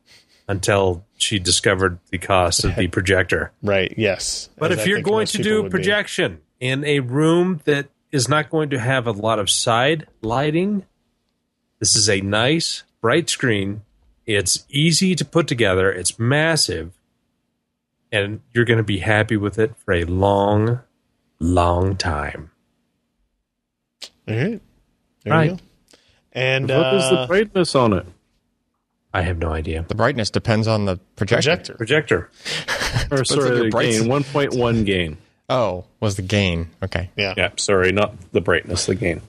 until 0.47 1.05
she 1.17 1.39
discovered 1.39 1.97
the 2.11 2.17
cost 2.17 2.63
of 2.63 2.75
the 2.75 2.87
projector. 2.87 3.51
Right. 3.63 3.93
Yes. 3.97 4.49
But 4.57 4.71
As 4.71 4.79
if 4.79 4.85
I 4.85 4.89
you're 4.89 5.01
going 5.01 5.25
to 5.27 5.41
do 5.41 5.63
would 5.63 5.71
be. 5.71 5.77
projection 5.77 6.41
in 6.59 6.83
a 6.83 6.99
room 6.99 7.61
that 7.65 7.87
is 8.11 8.29
not 8.29 8.51
going 8.51 8.69
to 8.69 8.79
have 8.79 9.07
a 9.07 9.11
lot 9.11 9.39
of 9.39 9.49
side 9.49 10.05
lighting, 10.21 10.85
this 11.79 11.95
is 11.95 12.09
a 12.09 12.21
nice 12.21 12.83
bright 13.01 13.29
screen. 13.29 13.81
It's 14.25 14.65
easy 14.69 15.15
to 15.15 15.25
put 15.25 15.47
together. 15.47 15.91
It's 15.91 16.17
massive, 16.17 16.91
and 18.11 18.41
you're 18.53 18.65
going 18.65 18.77
to 18.77 18.83
be 18.83 18.99
happy 18.99 19.37
with 19.37 19.59
it 19.59 19.75
for 19.77 19.93
a 19.93 20.03
long, 20.05 20.79
long 21.39 21.95
time. 21.95 22.51
All 24.27 24.35
right. 24.35 24.61
There 25.23 25.33
Right. 25.33 25.51
You 25.51 25.57
go. 25.57 25.61
And 26.33 26.69
What 26.69 26.93
is 26.95 27.09
the 27.09 27.19
uh, 27.19 27.27
brightness 27.27 27.75
on 27.75 27.93
it? 27.93 28.05
I 29.13 29.21
have 29.21 29.37
no 29.37 29.51
idea. 29.51 29.85
The 29.87 29.95
brightness 29.95 30.29
depends 30.29 30.67
on 30.67 30.85
the 30.85 30.99
projector. 31.15 31.75
projector. 31.75 32.29
Projector. 32.31 32.31
Or 33.11 33.19
on 33.19 33.25
sorry, 33.25 33.55
your 33.57 33.63
the 33.65 33.69
gain. 33.71 34.03
1.1 34.03 34.85
gain. 34.85 35.17
Oh, 35.49 35.85
was 35.99 36.15
the 36.15 36.21
gain. 36.21 36.69
Okay. 36.81 37.09
Yeah. 37.15 37.33
Yeah, 37.37 37.49
sorry, 37.57 37.91
not 37.91 38.15
the 38.31 38.41
brightness, 38.41 38.85
the 38.87 38.95
gain. 38.95 39.21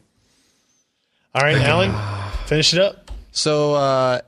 All 1.34 1.42
right, 1.42 1.56
Allyn. 1.58 1.92
Finish 2.46 2.72
it 2.72 2.80
up. 2.80 3.10
So 3.32 3.74
uh, 3.74 4.20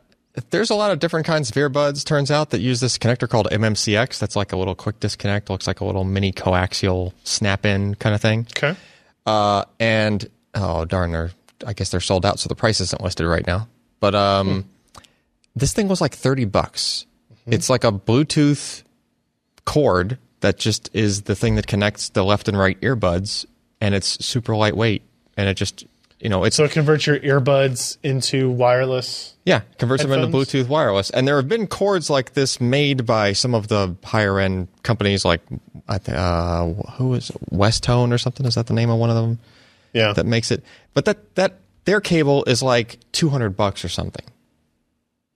there's 0.50 0.70
a 0.70 0.74
lot 0.74 0.90
of 0.90 0.98
different 0.98 1.26
kinds 1.26 1.50
of 1.50 1.56
earbuds. 1.56 2.04
Turns 2.04 2.30
out 2.30 2.50
that 2.50 2.60
use 2.60 2.80
this 2.80 2.98
connector 2.98 3.28
called 3.28 3.48
MMCX. 3.50 4.18
That's 4.18 4.36
like 4.36 4.52
a 4.52 4.56
little 4.56 4.74
quick 4.74 5.00
disconnect. 5.00 5.50
Looks 5.50 5.66
like 5.66 5.80
a 5.80 5.84
little 5.84 6.04
mini 6.04 6.32
coaxial 6.32 7.12
snap-in 7.24 7.94
kind 7.96 8.14
of 8.14 8.20
thing. 8.20 8.46
Okay. 8.56 8.76
Uh, 9.26 9.64
and 9.78 10.28
oh 10.54 10.84
darn, 10.84 11.12
they're 11.12 11.30
I 11.66 11.72
guess 11.72 11.90
they're 11.90 12.00
sold 12.00 12.24
out, 12.24 12.38
so 12.38 12.48
the 12.48 12.54
price 12.54 12.80
isn't 12.80 13.02
listed 13.02 13.26
right 13.26 13.46
now. 13.46 13.68
But 14.00 14.14
um, 14.14 14.68
this 15.56 15.72
thing 15.72 15.88
was 15.88 16.00
like 16.00 16.14
thirty 16.14 16.44
bucks. 16.44 17.04
It's 17.46 17.70
like 17.70 17.84
a 17.84 17.90
Bluetooth 17.92 18.82
cord 19.64 20.18
that 20.40 20.58
just 20.58 20.90
is 20.92 21.22
the 21.22 21.34
thing 21.34 21.56
that 21.56 21.66
connects 21.66 22.10
the 22.10 22.24
left 22.24 22.48
and 22.48 22.58
right 22.58 22.80
earbuds, 22.80 23.46
and 23.80 23.94
it's 23.94 24.24
super 24.24 24.54
lightweight, 24.54 25.02
and 25.36 25.48
it 25.48 25.54
just 25.54 25.86
you 26.20 26.28
know 26.28 26.44
it's 26.44 26.56
So 26.56 26.64
it 26.64 26.72
converts 26.72 27.06
your 27.06 27.18
earbuds 27.20 27.98
into 28.02 28.50
wireless. 28.50 29.34
Yeah, 29.48 29.60
converts 29.78 30.02
them 30.02 30.12
into 30.12 30.26
Bluetooth 30.28 30.68
wireless. 30.68 31.10
And 31.10 31.26
there 31.26 31.36
have 31.36 31.48
been 31.48 31.66
cords 31.66 32.10
like 32.10 32.34
this 32.34 32.60
made 32.60 33.06
by 33.06 33.32
some 33.32 33.54
of 33.54 33.68
the 33.68 33.96
higher 34.04 34.38
end 34.38 34.68
companies, 34.82 35.24
like 35.24 35.40
I 35.88 35.98
th- 35.98 36.16
uh, 36.16 36.66
who 36.98 37.14
is 37.14 37.30
it? 37.30 37.36
Westone 37.50 38.12
or 38.12 38.18
something? 38.18 38.44
Is 38.46 38.54
that 38.56 38.66
the 38.66 38.74
name 38.74 38.90
of 38.90 38.98
one 38.98 39.08
of 39.10 39.16
them 39.16 39.38
Yeah. 39.92 40.12
that 40.12 40.26
makes 40.26 40.50
it? 40.50 40.62
But 40.94 41.06
that 41.06 41.34
that 41.36 41.60
their 41.86 42.00
cable 42.00 42.44
is 42.44 42.62
like 42.62 42.98
two 43.12 43.30
hundred 43.30 43.56
bucks 43.56 43.84
or 43.84 43.88
something 43.88 44.24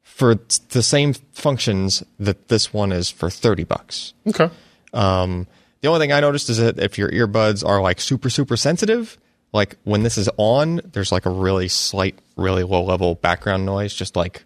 for 0.02 0.38
the 0.70 0.82
same 0.82 1.14
functions 1.32 2.02
that 2.20 2.48
this 2.48 2.72
one 2.72 2.92
is 2.92 3.08
for 3.10 3.30
thirty 3.30 3.64
bucks. 3.64 4.12
okay. 4.28 4.50
Um, 4.92 5.46
the 5.80 5.88
only 5.88 6.00
thing 6.00 6.12
I 6.12 6.20
noticed 6.20 6.50
is 6.50 6.58
that 6.58 6.78
if 6.78 6.98
your 6.98 7.08
earbuds 7.10 7.66
are 7.66 7.80
like 7.80 8.00
super, 8.00 8.28
super 8.30 8.56
sensitive, 8.56 9.18
like 9.52 9.76
when 9.84 10.02
this 10.02 10.16
is 10.18 10.28
on, 10.36 10.80
there's 10.92 11.12
like 11.12 11.26
a 11.26 11.30
really 11.30 11.68
slight, 11.68 12.18
really 12.36 12.62
low 12.62 12.82
level 12.84 13.14
background 13.16 13.66
noise, 13.66 13.94
just 13.94 14.16
like, 14.16 14.44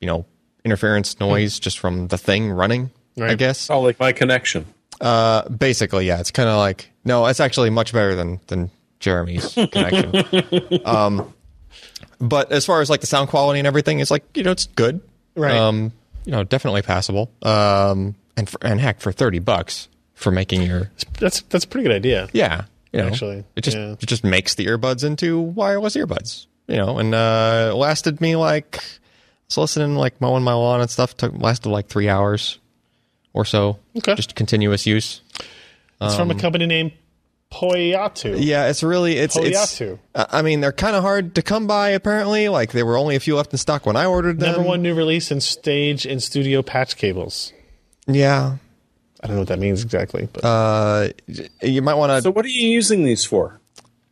you 0.00 0.06
know, 0.06 0.24
interference 0.64 1.20
noise 1.20 1.58
just 1.58 1.78
from 1.78 2.08
the 2.08 2.18
thing 2.18 2.50
running, 2.50 2.90
Right. 3.16 3.30
I 3.30 3.34
guess. 3.34 3.68
Oh, 3.70 3.80
like 3.80 4.00
my 4.00 4.12
connection. 4.12 4.66
Uh, 5.00 5.48
basically, 5.48 6.06
yeah, 6.06 6.20
it's 6.20 6.30
kind 6.30 6.48
of 6.48 6.56
like, 6.56 6.90
no, 7.04 7.26
it's 7.26 7.40
actually 7.40 7.70
much 7.70 7.92
better 7.92 8.14
than, 8.14 8.40
than 8.46 8.70
Jeremy's 9.00 9.52
connection. 9.72 10.80
um, 10.86 11.32
but 12.20 12.50
as 12.52 12.64
far 12.64 12.80
as 12.80 12.88
like 12.88 13.00
the 13.00 13.06
sound 13.06 13.28
quality 13.28 13.58
and 13.60 13.66
everything, 13.66 14.00
it's 14.00 14.10
like, 14.10 14.24
you 14.36 14.42
know, 14.42 14.50
it's 14.52 14.66
good. 14.66 15.00
Right. 15.36 15.54
Um, 15.56 15.92
you 16.24 16.32
know, 16.32 16.44
definitely 16.44 16.82
passable. 16.82 17.30
Um, 17.42 18.14
and 18.36 18.48
for, 18.48 18.58
and 18.66 18.80
heck, 18.80 19.00
for 19.00 19.12
30 19.12 19.40
bucks 19.40 19.88
for 20.14 20.30
making 20.30 20.62
your, 20.62 20.90
That's 21.18 21.42
that's 21.42 21.64
a 21.64 21.68
pretty 21.68 21.86
good 21.88 21.94
idea. 21.94 22.28
yeah, 22.32 22.64
you 22.94 23.02
know, 23.02 23.08
Actually, 23.08 23.44
it 23.56 23.62
just 23.64 23.76
yeah. 23.76 23.92
it 24.00 24.06
just 24.06 24.22
makes 24.24 24.54
the 24.54 24.66
earbuds 24.66 25.02
into 25.04 25.40
wireless 25.40 25.96
earbuds, 25.96 26.46
you 26.68 26.76
know, 26.76 26.98
and 26.98 27.14
uh, 27.14 27.70
it 27.72 27.76
lasted 27.76 28.20
me 28.20 28.36
like 28.36 28.76
I 28.76 28.80
was 29.48 29.58
listening 29.58 29.96
like 29.96 30.20
mowing 30.20 30.44
my 30.44 30.54
lawn 30.54 30.80
and 30.80 30.88
stuff. 30.88 31.16
Took 31.16 31.32
lasted 31.36 31.68
like 31.70 31.88
three 31.88 32.08
hours 32.08 32.58
or 33.32 33.44
so, 33.44 33.78
Okay. 33.96 34.14
just 34.14 34.34
continuous 34.36 34.86
use. 34.86 35.20
It's 36.00 36.14
from 36.16 36.30
a 36.30 36.34
company 36.34 36.66
named 36.66 36.92
Poyatu. 37.50 38.36
Yeah, 38.38 38.68
it's 38.68 38.82
really 38.82 39.16
it's 39.16 39.36
it's. 39.36 39.56
Poyatu. 39.80 39.98
I 40.14 40.26
I 40.38 40.42
mean, 40.42 40.60
they're 40.60 40.72
kind 40.72 40.96
of 40.96 41.02
hard 41.02 41.34
to 41.36 41.42
come 41.42 41.66
by. 41.66 41.90
Apparently, 41.90 42.48
like 42.48 42.72
there 42.72 42.84
were 42.86 42.96
only 42.98 43.16
a 43.16 43.20
few 43.20 43.36
left 43.36 43.52
in 43.52 43.58
stock 43.58 43.86
when 43.86 43.96
I 43.96 44.06
ordered 44.06 44.38
them. 44.40 44.52
Number 44.52 44.68
one 44.68 44.82
new 44.82 44.94
release 44.94 45.30
in 45.30 45.40
stage 45.40 46.04
and 46.06 46.22
studio 46.22 46.62
patch 46.62 46.96
cables. 46.96 47.52
Yeah, 48.06 48.56
I 49.24 49.26
don't 49.26 49.36
know 49.36 49.40
what 49.40 49.48
that 49.48 49.58
means 49.58 49.82
exactly, 49.82 50.28
but 50.30 50.44
uh, 50.44 51.08
you 51.62 51.80
might 51.80 51.94
want 51.94 52.10
to 52.10 52.20
So, 52.20 52.30
what 52.30 52.44
are 52.44 52.48
you 52.48 52.68
using 52.68 53.04
these 53.04 53.24
for? 53.24 53.58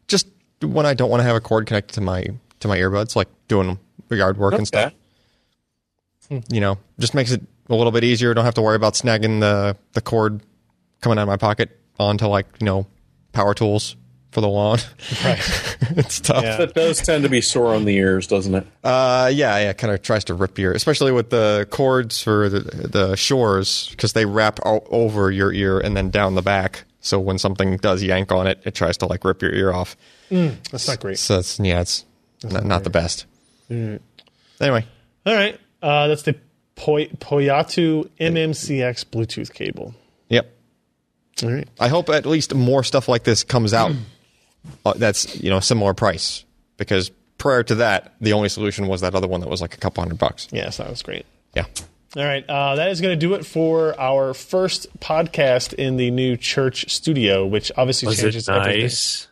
just 0.09 0.27
when 0.63 0.87
I 0.87 0.95
don't 0.95 1.11
want 1.11 1.21
to 1.21 1.25
have 1.25 1.37
a 1.37 1.41
cord 1.41 1.67
connected 1.67 1.93
to 1.95 2.01
my 2.01 2.27
to 2.61 2.69
my 2.69 2.79
earbuds, 2.79 3.15
like 3.15 3.29
doing 3.47 3.79
yard 4.11 4.39
work 4.39 4.55
and 4.55 4.67
stuff. 4.67 4.93
you 6.49 6.61
know, 6.61 6.79
just 6.99 7.15
makes 7.15 7.31
it 7.31 7.43
a 7.69 7.75
little 7.75 7.93
bit 7.93 8.05
easier. 8.05 8.33
Don't 8.35 8.45
have 8.45 8.55
to 8.55 8.63
worry 8.63 8.77
about 8.77 8.95
snagging 8.95 9.41
the 9.41 9.77
the 9.93 10.01
cord 10.01 10.41
coming 11.03 11.19
out 11.19 11.23
of 11.23 11.29
my 11.29 11.37
pocket 11.37 11.79
onto 11.99 12.27
like 12.27 12.47
you 12.61 12.65
know 12.65 12.87
power 13.33 13.55
tools 13.55 13.97
for 14.33 14.41
the 14.41 14.49
lawn. 14.49 14.79
right. 15.25 15.39
it's 15.91 16.21
tough. 16.21 16.43
Yeah. 16.43 16.57
That 16.57 16.75
does 16.75 17.01
tend 17.01 17.23
to 17.25 17.29
be 17.29 17.41
sore 17.41 17.75
on 17.75 17.85
the 17.85 17.95
ears, 17.97 18.27
doesn't 18.27 18.55
it? 18.55 18.67
Uh, 18.83 19.31
yeah, 19.33 19.59
yeah. 19.59 19.73
Kind 19.75 19.93
of 19.93 20.03
tries 20.03 20.25
to 20.25 20.35
rip 20.35 20.59
your, 20.59 20.73
ear, 20.73 20.77
especially 20.77 21.13
with 21.13 21.31
the 21.31 21.67
cords 21.71 22.23
for 22.23 22.49
the 22.49 22.61
the 22.61 23.13
Shures, 23.13 23.91
because 23.91 24.15
they 24.15 24.25
wrap 24.25 24.59
all 24.65 24.87
over 24.91 25.31
your 25.31 25.53
ear 25.53 25.79
and 25.79 25.97
then 25.97 26.11
down 26.11 26.35
the 26.35 26.43
back. 26.43 26.85
So 27.01 27.21
when 27.21 27.39
something 27.39 27.77
does 27.77 28.03
yank 28.03 28.33
on 28.33 28.47
it, 28.47 28.61
it 28.65 28.75
tries 28.75 28.97
to 28.99 29.07
like 29.07 29.25
rip 29.25 29.43
your 29.43 29.53
ear 29.53 29.73
off. 29.73 29.97
That's 30.31 30.89
not 30.89 31.01
great. 31.01 31.19
So 31.19 31.39
it's 31.39 31.59
yeah, 31.61 31.81
it's 31.81 32.05
not, 32.43 32.65
not 32.65 32.85
the 32.85 32.91
best. 32.91 33.27
Anyway, 33.69 34.87
All 35.27 35.35
right. 35.35 35.59
Uh, 35.83 36.09
that's 36.09 36.23
the 36.23 36.37
Poy- 36.77 37.09
Poyatu 37.09 38.09
MMCX 38.21 39.05
Bluetooth 39.07 39.53
cable. 39.53 39.95
yep. 40.29 40.55
All 41.43 41.51
right. 41.51 41.69
I 41.81 41.89
hope 41.89 42.09
at 42.09 42.25
least 42.27 42.55
more 42.55 42.85
stuff 42.85 43.09
like 43.09 43.25
this 43.25 43.43
comes 43.43 43.75
out. 43.75 43.93
uh, 44.85 44.95
that's 44.97 45.41
you 45.43 45.51
know 45.51 45.61
similar 45.61 45.95
price 45.95 46.45
because 46.77 47.11
prior 47.39 47.63
to 47.65 47.75
that, 47.77 48.15
the 48.21 48.33
only 48.33 48.49
solution 48.49 48.87
was 48.87 49.01
that 49.01 49.15
other 49.15 49.27
one 49.29 49.41
that 49.41 49.49
was 49.49 49.61
like 49.61 49.75
a 49.75 49.79
couple 49.79 50.03
hundred 50.03 50.19
bucks. 50.19 50.49
Yes, 50.53 50.77
that 50.79 50.89
was 50.89 51.03
great. 51.03 51.27
Yeah. 51.55 51.65
All 52.17 52.25
right, 52.25 52.45
uh, 52.49 52.75
that 52.77 52.91
is 52.91 53.01
going 53.01 53.19
to 53.19 53.27
do 53.27 53.33
it 53.35 53.47
for 53.47 53.99
our 53.99 54.35
first 54.35 54.87
podcast 55.01 55.73
in 55.73 55.97
the 55.97 56.11
new 56.11 56.37
church 56.37 56.91
studio, 56.93 57.47
which 57.47 57.73
obviously 57.77 58.09
Was 58.09 58.21
changes 58.21 58.49
it 58.49 58.53
everything. 58.53 58.83
nice? 58.83 59.29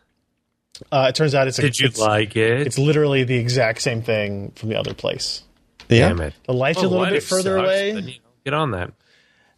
Uh, 0.91 1.05
it 1.09 1.15
turns 1.15 1.35
out 1.35 1.47
it's 1.47 1.59
a, 1.59 1.61
Did 1.61 1.79
you 1.79 1.87
it's, 1.89 1.99
like 1.99 2.35
it? 2.35 2.65
it's 2.65 2.79
literally 2.79 3.23
the 3.23 3.35
exact 3.37 3.81
same 3.81 4.01
thing 4.01 4.51
from 4.55 4.69
the 4.69 4.79
other 4.79 4.95
place. 4.95 5.43
Yeah. 5.89 6.07
Damn 6.07 6.21
it. 6.21 6.33
The 6.47 6.53
lights 6.53 6.79
are 6.79 6.85
a 6.85 6.87
Oh, 6.87 6.89
little 6.89 7.03
lighting 7.03 7.17
bit 7.17 7.23
further 7.23 7.57
sucks, 7.57 7.67
away. 7.67 7.91
then, 7.91 8.03
you 8.07 8.13
know, 8.15 8.19
Get 8.45 8.53
on 8.55 8.71
that. 8.71 8.91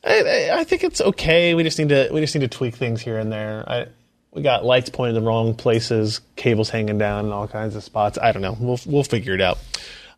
I, 0.03 0.19
I- 0.51 0.59
I 0.59 0.63
think 0.65 0.83
it's 0.83 0.99
okay. 0.99 1.53
We 1.53 1.63
just 1.63 1.79
need 1.79 1.89
to 1.89 2.09
we 2.11 2.19
just 2.19 2.35
need 2.35 2.41
to 2.41 2.49
tweak 2.49 2.75
things 2.75 3.01
here 3.01 3.17
and 3.17 3.31
there. 3.31 3.63
I, 3.65 3.85
we 4.33 4.41
got 4.41 4.65
lights 4.65 4.89
pointed 4.89 5.15
in 5.15 5.23
the 5.23 5.27
wrong 5.27 5.53
places, 5.53 6.21
cables 6.35 6.69
hanging 6.69 6.97
down 6.97 7.25
in 7.25 7.31
all 7.31 7.47
kinds 7.47 7.75
of 7.75 7.83
spots. 7.83 8.17
I 8.21 8.31
don't 8.31 8.41
know. 8.41 8.57
We'll 8.59 8.79
we'll 8.85 9.03
figure 9.03 9.33
it 9.33 9.41
out. 9.41 9.59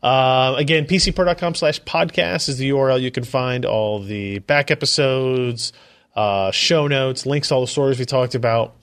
Uh, 0.02 0.56
again, 0.58 0.86
pcper.com 0.86 1.56
slash 1.56 1.82
podcast 1.82 2.48
is 2.48 2.58
the 2.58 2.70
URL. 2.70 3.02
You 3.02 3.12
can 3.12 3.24
find 3.24 3.66
all 3.66 4.02
the 4.02 4.40
back 4.40 4.70
episodes, 4.70 5.74
uh, 6.16 6.52
show 6.52 6.88
notes, 6.88 7.26
links 7.26 7.50
to 7.50 7.56
all 7.56 7.62
the 7.62 7.68
stories 7.68 7.98
we 7.98 8.06
talked 8.06 8.36
about, 8.36 8.76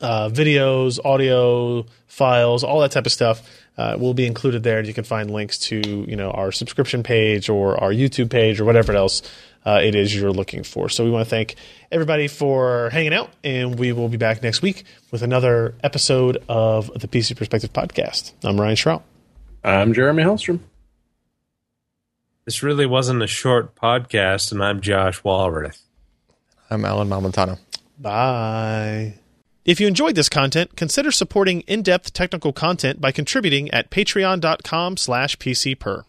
uh, 0.00 0.28
videos, 0.28 0.98
audio 1.04 1.86
files, 2.06 2.64
all 2.64 2.80
that 2.80 2.90
type 2.90 3.06
of 3.06 3.12
stuff 3.12 3.48
uh, 3.78 3.96
will 3.98 4.14
be 4.14 4.26
included 4.26 4.62
there. 4.62 4.78
And 4.78 4.88
you 4.88 4.94
can 4.94 5.04
find 5.04 5.30
links 5.30 5.58
to 5.68 5.80
you 5.80 6.16
know 6.16 6.30
our 6.30 6.52
subscription 6.52 7.02
page 7.02 7.48
or 7.48 7.82
our 7.82 7.90
YouTube 7.90 8.30
page 8.30 8.60
or 8.60 8.64
whatever 8.64 8.94
else 8.94 9.22
uh, 9.64 9.80
it 9.82 9.94
is 9.94 10.14
you're 10.14 10.32
looking 10.32 10.62
for. 10.62 10.88
So 10.88 11.04
we 11.04 11.10
want 11.10 11.24
to 11.26 11.30
thank 11.30 11.56
everybody 11.90 12.28
for 12.28 12.90
hanging 12.90 13.14
out, 13.14 13.30
and 13.44 13.78
we 13.78 13.92
will 13.92 14.08
be 14.08 14.16
back 14.16 14.42
next 14.42 14.62
week 14.62 14.84
with 15.10 15.22
another 15.22 15.74
episode 15.82 16.42
of 16.48 16.90
the 16.98 17.08
PC 17.08 17.36
Perspective 17.36 17.72
podcast. 17.72 18.32
I'm 18.44 18.60
Ryan 18.60 18.76
Shrout. 18.76 19.02
I'm 19.62 19.92
Jeremy 19.92 20.22
Hellstrom. 20.22 20.60
This 22.46 22.62
really 22.62 22.86
wasn't 22.86 23.22
a 23.22 23.26
short 23.26 23.74
podcast, 23.74 24.50
and 24.50 24.62
I'm 24.62 24.80
Josh 24.80 25.22
Walrath. 25.22 25.80
I'm 26.70 26.84
Allyn 26.84 27.08
Malventano. 27.08 27.58
Bye. 27.98 29.14
If 29.64 29.78
you 29.78 29.86
enjoyed 29.86 30.14
this 30.14 30.30
content, 30.30 30.74
consider 30.74 31.12
supporting 31.12 31.60
in-depth 31.62 32.12
technical 32.14 32.52
content 32.52 33.00
by 33.00 33.12
contributing 33.12 33.70
at 33.72 33.90
patreon.com 33.90 34.96
slash 34.96 35.36
pcper. 35.36 36.04